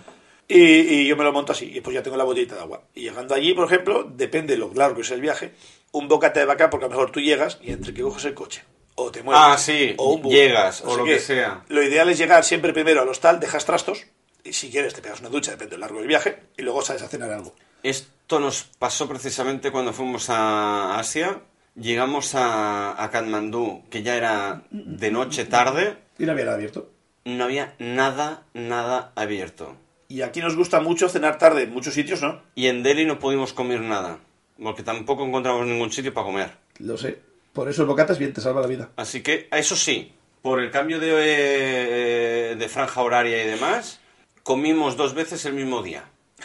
Y, 0.49 0.59
y 0.61 1.07
yo 1.07 1.17
me 1.17 1.25
lo 1.25 1.33
monto 1.33 1.53
así, 1.53 1.71
y 1.77 1.81
pues 1.81 1.95
ya 1.95 2.03
tengo 2.03 2.17
la 2.17 2.25
botellita 2.25 2.55
de 2.55 2.61
agua. 2.61 2.83
Y 2.95 3.03
llegando 3.03 3.35
allí, 3.35 3.53
por 3.53 3.67
ejemplo, 3.67 4.05
depende 4.05 4.55
de 4.55 4.59
lo 4.59 4.73
largo 4.75 4.97
que 4.97 5.03
es 5.03 5.11
el 5.11 5.21
viaje, 5.21 5.53
un 5.93 6.07
bocata 6.09 6.39
de 6.41 6.47
vaca, 6.47 6.71
porque 6.71 6.87
a 6.87 6.89
lo 6.89 6.95
mejor 6.95 7.11
tú 7.11 7.21
llegas 7.21 7.59
y 7.61 7.73
entre 7.73 7.93
que 7.93 8.03
coges 8.03 8.25
el 8.27 8.35
coche, 8.35 8.63
o 8.95 9.11
te 9.11 9.25
mueves, 9.25 9.43
Ah, 9.45 9.59
sí, 9.59 9.95
o 9.97 10.15
un 10.15 10.23
bus, 10.23 10.33
llegas, 10.33 10.83
o 10.85 10.97
lo 10.97 11.05
que 11.05 11.19
sea. 11.19 11.65
Lo 11.69 11.83
ideal 11.83 12.09
es 12.11 12.19
llegar 12.19 12.45
siempre 12.45 12.73
primero 12.73 13.03
al 13.03 13.09
hostal, 13.09 13.41
dejas 13.41 13.65
trastos, 13.65 14.07
y 14.45 14.53
si 14.53 14.71
quieres 14.71 14.95
te 14.95 15.03
pegas 15.03 15.19
una 15.19 15.31
ducha, 15.31 15.51
depende 15.51 15.73
del 15.73 15.81
largo 15.81 15.99
del 15.99 16.07
viaje, 16.07 16.39
y 16.57 16.63
luego 16.63 16.81
sales 16.83 17.03
a 17.03 17.09
cenar 17.09 17.33
algo. 17.33 17.53
Esto 17.83 18.39
nos 18.39 18.63
pasó 18.79 19.09
precisamente 19.09 19.73
cuando 19.73 19.93
fuimos 19.93 20.31
a 20.31 20.97
Asia. 20.97 21.41
Llegamos 21.77 22.35
a, 22.35 23.03
a 23.03 23.11
Katmandú, 23.11 23.83
que 23.91 24.03
ya 24.03 24.17
era 24.17 24.63
de 24.71 25.11
noche 25.11 25.45
tarde. 25.45 25.97
Y 26.19 26.25
no 26.25 26.33
había 26.33 26.45
nada 26.45 26.57
abierto. 26.57 26.91
No 27.25 27.45
había 27.45 27.75
nada, 27.79 28.45
nada 28.55 29.13
abierto. 29.15 29.77
Y 30.09 30.23
aquí 30.23 30.41
nos 30.41 30.57
gusta 30.57 30.81
mucho 30.81 31.09
cenar 31.09 31.39
tarde 31.39 31.65
en 31.65 31.73
muchos 31.73 31.95
sitios, 31.95 32.23
¿no? 32.23 32.41
Y 32.55 32.69
en 32.69 32.83
Delhi 32.83 33.05
no 33.05 33.19
pudimos 33.19 33.53
comer 33.53 33.81
nada. 33.81 34.19
Porque 34.63 34.83
tampoco 34.83 35.27
encontramos 35.27 35.67
ningún 35.67 35.93
sitio 35.93 36.15
para 36.15 36.27
comer. 36.27 36.51
Lo 36.79 36.97
sé. 36.97 37.19
Por 37.53 37.69
eso 37.69 37.83
el 37.83 37.89
bocata 37.89 38.13
es 38.13 38.19
bien, 38.19 38.33
te 38.33 38.41
salva 38.41 38.61
la 38.61 38.67
vida. 38.67 38.91
Así 38.97 39.23
que, 39.23 39.49
eso 39.51 39.77
sí, 39.77 40.13
por 40.43 40.61
el 40.61 40.71
cambio 40.71 41.01
de, 41.01 41.11
eh, 41.11 42.57
de 42.57 42.69
franja 42.69 43.03
horaria 43.03 43.43
y 43.43 43.47
demás, 43.47 44.01
comimos 44.43 44.97
dos 44.97 45.15
veces 45.15 45.45
el 45.45 45.55
mismo 45.55 45.83
día. 45.83 46.05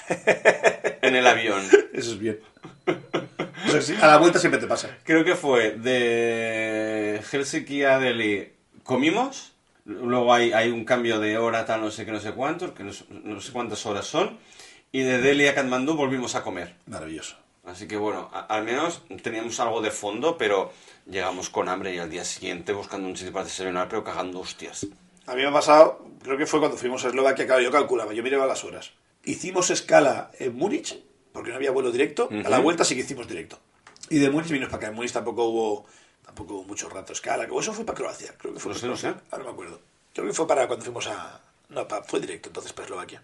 en 1.01 1.15
el 1.15 1.27
avión. 1.27 1.63
Eso 1.93 2.11
es 2.11 2.19
bien. 2.19 2.39
Sí, 3.81 3.95
a 4.01 4.07
la 4.07 4.17
vuelta 4.17 4.39
siempre 4.39 4.59
te 4.59 4.67
pasa. 4.67 4.97
Creo 5.03 5.23
que 5.23 5.35
fue 5.35 5.71
de 5.71 7.21
Helsinki 7.31 7.83
a 7.83 7.99
Delhi. 7.99 8.51
Comimos, 8.83 9.53
luego 9.85 10.33
hay, 10.33 10.51
hay 10.53 10.69
un 10.71 10.83
cambio 10.83 11.19
de 11.19 11.37
hora, 11.37 11.65
tal, 11.65 11.81
no 11.81 11.91
sé 11.91 12.05
qué, 12.05 12.11
no 12.11 12.19
sé 12.19 12.31
cuántos, 12.33 12.71
que 12.71 12.83
no, 12.83 12.91
no 13.23 13.39
sé 13.41 13.51
cuántas 13.51 13.85
horas 13.85 14.05
son, 14.05 14.37
y 14.91 15.01
de 15.01 15.19
Delhi 15.21 15.47
a 15.47 15.55
Katmandú 15.55 15.93
volvimos 15.95 16.35
a 16.35 16.43
comer. 16.43 16.75
Maravilloso. 16.87 17.37
Así 17.63 17.87
que 17.87 17.95
bueno, 17.95 18.29
a- 18.33 18.41
al 18.41 18.63
menos 18.63 19.03
teníamos 19.21 19.59
algo 19.59 19.81
de 19.81 19.91
fondo, 19.91 20.37
pero 20.37 20.73
llegamos 21.05 21.49
con 21.49 21.69
hambre 21.69 21.93
y 21.95 21.99
al 21.99 22.09
día 22.09 22.25
siguiente 22.25 22.73
buscando 22.73 23.07
un 23.07 23.15
sitio 23.15 23.31
para 23.31 23.45
desayunar, 23.45 23.87
pero 23.87 24.03
cagando 24.03 24.39
hostias. 24.39 24.87
A 25.27 25.35
mí 25.35 25.43
me 25.43 25.47
ha 25.47 25.53
pasado, 25.53 26.05
creo 26.23 26.37
que 26.37 26.47
fue 26.47 26.59
cuando 26.59 26.75
fuimos 26.77 27.05
a 27.05 27.09
Eslovaquia, 27.09 27.45
claro, 27.45 27.61
yo 27.61 27.71
calculaba, 27.71 28.13
yo 28.13 28.23
miraba 28.23 28.47
las 28.47 28.63
horas. 28.63 28.91
Hicimos 29.23 29.69
escala 29.69 30.31
en 30.39 30.55
Múnich, 30.55 30.99
porque 31.31 31.49
no 31.49 31.55
había 31.55 31.71
vuelo 31.71 31.91
directo, 31.91 32.29
a 32.45 32.49
la 32.49 32.59
vuelta 32.59 32.83
sí 32.83 32.95
que 32.95 33.01
hicimos 33.01 33.27
directo. 33.27 33.59
Y 34.09 34.19
de 34.19 34.29
Múnich 34.29 34.49
vimos 34.49 34.67
para 34.67 34.77
acá, 34.77 34.87
en 34.87 34.95
Múnich 34.95 35.13
tampoco 35.13 35.45
hubo, 35.45 35.85
tampoco 36.25 36.55
hubo 36.55 36.63
mucho 36.63 36.89
rato 36.89 37.13
escala, 37.13 37.47
o 37.49 37.59
eso 37.59 37.73
fue 37.73 37.85
para 37.85 37.97
Croacia, 37.97 38.33
creo 38.37 38.53
que 38.53 38.59
fue 38.59 38.73
No 38.73 38.77
sé, 38.77 38.87
no 38.87 38.97
sé. 38.97 39.13
ahora 39.31 39.45
me 39.45 39.51
acuerdo. 39.51 39.79
Creo 40.13 40.27
que 40.27 40.33
fue 40.33 40.47
para 40.47 40.67
cuando 40.67 40.83
fuimos 40.83 41.07
a... 41.07 41.41
No, 41.69 41.87
fue 42.05 42.19
directo 42.19 42.49
entonces 42.49 42.73
para 42.73 42.85
Eslovaquia. 42.85 43.23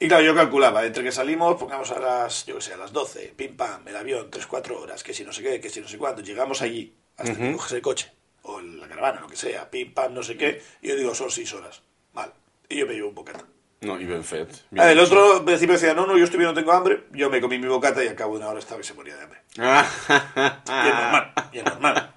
Y 0.00 0.08
claro, 0.08 0.24
yo 0.24 0.34
calculaba, 0.34 0.84
entre 0.84 1.04
que 1.04 1.12
salimos, 1.12 1.56
pongamos 1.56 1.92
a 1.92 2.00
las, 2.00 2.44
yo 2.44 2.56
qué 2.56 2.60
sé, 2.60 2.74
a 2.74 2.76
las 2.76 2.92
12, 2.92 3.34
pim 3.36 3.56
pam, 3.56 3.86
el 3.86 3.94
avión, 3.94 4.28
3-4 4.32 4.72
horas, 4.72 5.04
que 5.04 5.14
si 5.14 5.22
no 5.22 5.32
sé 5.32 5.44
qué, 5.44 5.60
que 5.60 5.70
si 5.70 5.80
no 5.80 5.86
sé 5.86 5.96
cuánto, 5.96 6.22
llegamos 6.22 6.60
allí, 6.60 6.92
hasta 7.16 7.36
que 7.36 7.52
coges 7.52 7.70
el 7.70 7.82
coche, 7.82 8.12
o 8.42 8.60
la 8.60 8.88
caravana, 8.88 9.20
lo 9.20 9.28
que 9.28 9.36
sea, 9.36 9.70
pim 9.70 9.94
pam, 9.94 10.12
no 10.12 10.24
sé 10.24 10.36
qué, 10.36 10.60
y 10.80 10.88
yo 10.88 10.96
digo, 10.96 11.14
son 11.14 11.30
6 11.30 11.52
horas. 11.54 11.82
Mal. 12.14 12.32
Y 12.68 12.78
yo 12.78 12.86
me 12.88 12.94
llevo 12.94 13.10
un 13.10 13.14
bocata. 13.14 13.46
No, 13.82 14.00
y 14.00 14.06
Ben 14.06 14.22
Fed. 14.22 14.46
Ah, 14.78 14.90
el 14.92 14.98
otro 15.00 15.36
al 15.38 15.44
principio 15.44 15.74
decía, 15.74 15.92
no, 15.92 16.06
no, 16.06 16.16
yo 16.16 16.24
estoy 16.24 16.38
bien, 16.38 16.50
no 16.50 16.54
tengo 16.54 16.72
hambre, 16.72 17.04
yo 17.12 17.28
me 17.28 17.40
comí 17.40 17.58
mi 17.58 17.66
bocata 17.66 18.02
y 18.02 18.08
al 18.08 18.14
cabo 18.14 18.34
de 18.34 18.38
una 18.38 18.48
hora 18.48 18.60
estaba 18.60 18.80
que 18.80 18.86
se 18.86 18.94
moría 18.94 19.16
de 19.16 19.24
hambre. 19.24 19.40
Y 19.56 19.60
es 19.60 20.94
normal, 20.94 21.32
y 21.52 21.58
es 21.58 21.64
normal. 21.64 22.14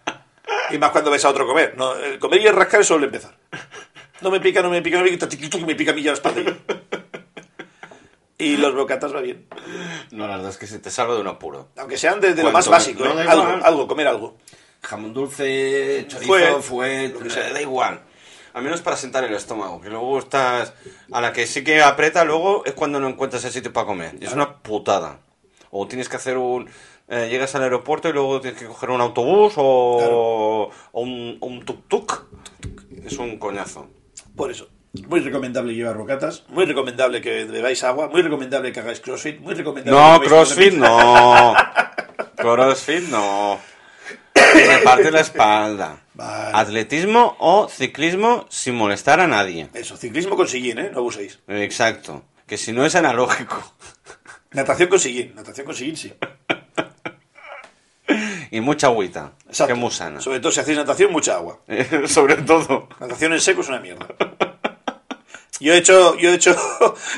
Y 0.69 0.77
más 0.77 0.91
cuando 0.91 1.11
ves 1.11 1.25
a 1.25 1.29
otro 1.29 1.47
comer. 1.47 1.73
No, 1.75 1.95
el 1.95 2.19
comer 2.19 2.41
y 2.41 2.47
el 2.47 2.55
rascar 2.55 2.81
es 2.81 2.87
solo 2.87 3.05
empezar. 3.05 3.35
No 4.21 4.31
me 4.31 4.39
pica, 4.39 4.61
no 4.61 4.69
me 4.69 4.81
pica, 4.81 4.97
no 4.97 5.03
me 5.03 5.09
pica, 5.11 5.27
que 5.27 5.65
me 5.65 5.75
pica 5.75 5.91
a 5.91 5.93
mí 5.95 6.03
ya 6.03 6.11
la 6.11 6.15
espalda. 6.15 6.55
Y 8.37 8.57
los 8.57 8.75
bocatas 8.75 9.15
va 9.15 9.21
bien. 9.21 9.47
No, 10.11 10.27
la 10.27 10.35
verdad 10.35 10.51
es 10.51 10.57
que 10.57 10.67
se 10.67 10.79
te 10.79 10.91
salva 10.91 11.15
de 11.15 11.21
un 11.21 11.27
apuro. 11.27 11.69
Aunque 11.77 11.97
sean 11.97 12.19
de, 12.19 12.33
de 12.33 12.43
lo 12.43 12.51
más 12.51 12.67
básico, 12.67 13.03
no, 13.05 13.19
¿eh? 13.19 13.25
algo, 13.27 13.65
algo, 13.65 13.87
comer 13.87 14.07
algo. 14.07 14.37
Jamón 14.81 15.13
dulce, 15.13 16.05
chorizo, 16.07 16.27
Fue, 16.27 16.61
fue, 16.61 17.13
da 17.53 17.61
igual. 17.61 18.01
Al 18.55 18.63
menos 18.63 18.81
para 18.81 18.95
sentar 18.95 19.23
el 19.25 19.33
estómago, 19.33 19.81
que 19.81 19.89
luego 19.89 20.17
estás... 20.17 20.73
A 21.11 21.19
la 21.19 21.33
que 21.33 21.45
sí 21.45 21.61
que 21.61 21.81
aprieta, 21.81 22.23
luego 22.23 22.63
es 22.65 22.71
cuando 22.73 23.01
no 23.01 23.09
encuentras 23.09 23.43
el 23.43 23.51
sitio 23.51 23.73
para 23.73 23.85
comer. 23.85 24.15
Y 24.21 24.25
es 24.25 24.31
una 24.31 24.59
putada. 24.59 25.19
O 25.71 25.85
tienes 25.87 26.07
que 26.07 26.15
hacer 26.15 26.37
un... 26.37 26.69
eh, 27.09 27.27
llegas 27.29 27.53
al 27.55 27.63
aeropuerto 27.63 28.07
y 28.07 28.13
luego 28.13 28.39
tienes 28.39 28.57
que 28.57 28.65
coger 28.65 28.91
un 28.91 29.01
autobús 29.01 29.55
o, 29.57 30.69
o 30.93 31.01
un, 31.01 31.37
un 31.41 31.65
tuk-tuk. 31.65 32.27
Es 33.05 33.17
un 33.17 33.37
coñazo. 33.39 33.87
Por 34.37 34.51
eso. 34.51 34.69
Muy 35.09 35.19
recomendable 35.19 35.73
llevar 35.73 35.97
bocatas, 35.97 36.45
muy 36.47 36.63
recomendable 36.63 37.19
que 37.19 37.43
bebáis 37.43 37.83
agua, 37.83 38.07
muy 38.07 38.21
recomendable 38.21 38.71
que 38.71 38.79
hagáis 38.79 39.01
crossfit, 39.01 39.41
muy 39.41 39.53
recomendable 39.53 39.99
No, 39.99 40.21
que 40.21 40.27
CrossFit 40.29 40.73
no. 40.75 41.53
CrossFit 42.37 43.09
no. 43.09 43.59
Me 44.33 44.77
parte 44.85 45.11
la 45.11 45.19
espalda. 45.19 45.97
Vale. 46.15 46.51
Atletismo 46.53 47.35
o 47.39 47.67
ciclismo 47.69 48.45
sin 48.49 48.75
molestar 48.75 49.19
a 49.19 49.27
nadie. 49.27 49.69
Eso, 49.73 49.97
ciclismo 49.97 50.35
con 50.35 50.47
sillín, 50.47 50.79
¿eh? 50.79 50.89
No 50.91 50.99
abuséis. 50.99 51.39
Exacto. 51.47 52.23
Que 52.47 52.57
si 52.57 52.71
no 52.71 52.85
es 52.85 52.95
analógico. 52.95 53.73
Natación 54.51 54.87
con 54.89 54.99
sillín, 54.99 55.35
natación 55.35 55.65
con 55.65 55.75
sillín 55.75 55.97
sí. 55.97 56.13
Y 58.51 58.61
mucha 58.61 58.87
agüita. 58.87 59.33
Exacto. 59.47 59.73
Que 59.73 59.79
muy 59.79 59.91
sana. 59.91 60.21
Sobre 60.21 60.39
todo 60.39 60.51
si 60.51 60.61
hacéis 60.61 60.77
natación, 60.77 61.11
mucha 61.11 61.35
agua. 61.35 61.59
Sobre 62.07 62.35
todo. 62.37 62.87
Natación 62.99 63.33
en 63.33 63.41
seco 63.41 63.61
es 63.61 63.67
una 63.67 63.79
mierda. 63.79 64.07
Yo 65.59 65.73
he 65.73 65.77
hecho, 65.77 66.17
yo 66.17 66.31
he 66.31 66.35
hecho, 66.35 66.51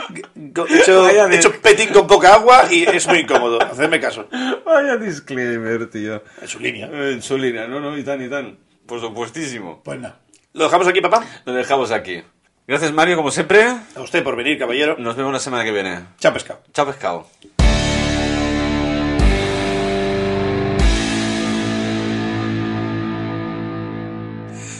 he 0.06 0.80
hecho, 0.80 1.02
Vaya 1.02 1.28
he 1.28 1.36
hecho 1.36 1.52
petting 1.60 1.90
con 1.90 2.06
poca 2.06 2.36
agua 2.36 2.68
y 2.72 2.84
es 2.84 3.08
muy 3.08 3.20
incómodo. 3.20 3.60
Hacedme 3.60 4.00
caso. 4.00 4.28
Vaya 4.64 4.96
disclaimer, 4.98 5.90
tío. 5.90 6.24
En 6.42 6.48
su 6.48 6.60
línea. 6.60 6.88
En 6.88 7.22
su 7.22 7.38
línea, 7.38 7.68
no, 7.68 7.80
no, 7.80 7.98
y 7.98 8.04
tan, 8.04 8.24
y 8.24 8.30
tan. 8.30 8.58
Por 8.88 9.02
supuestísimo. 9.02 9.82
Pues 9.84 10.00
nada. 10.00 10.20
¿Lo 10.54 10.64
dejamos 10.64 10.88
aquí, 10.88 11.02
papá? 11.02 11.24
Lo 11.46 11.54
dejamos 11.54 11.92
aquí. 11.92 12.24
Gracias, 12.68 12.92
Mario, 12.92 13.16
como 13.16 13.32
siempre. 13.32 13.64
A 13.64 14.02
usted 14.02 14.24
por 14.24 14.36
venir, 14.36 14.58
caballero. 14.58 14.96
Nos 14.98 15.16
vemos 15.16 15.32
la 15.32 15.40
semana 15.40 15.64
que 15.64 15.72
viene. 15.72 16.00
Chao, 16.20 16.34
pescado. 16.34 16.62
Chao, 16.74 16.86
pescado. 16.86 17.28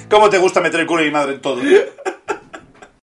¿Cómo 0.10 0.30
te 0.30 0.38
gusta 0.38 0.62
meter 0.62 0.80
el 0.80 0.88
culo 0.88 1.02
y 1.04 1.06
mi 1.06 1.12
madre 1.12 1.34
en 1.34 1.42
todo? 1.42 1.62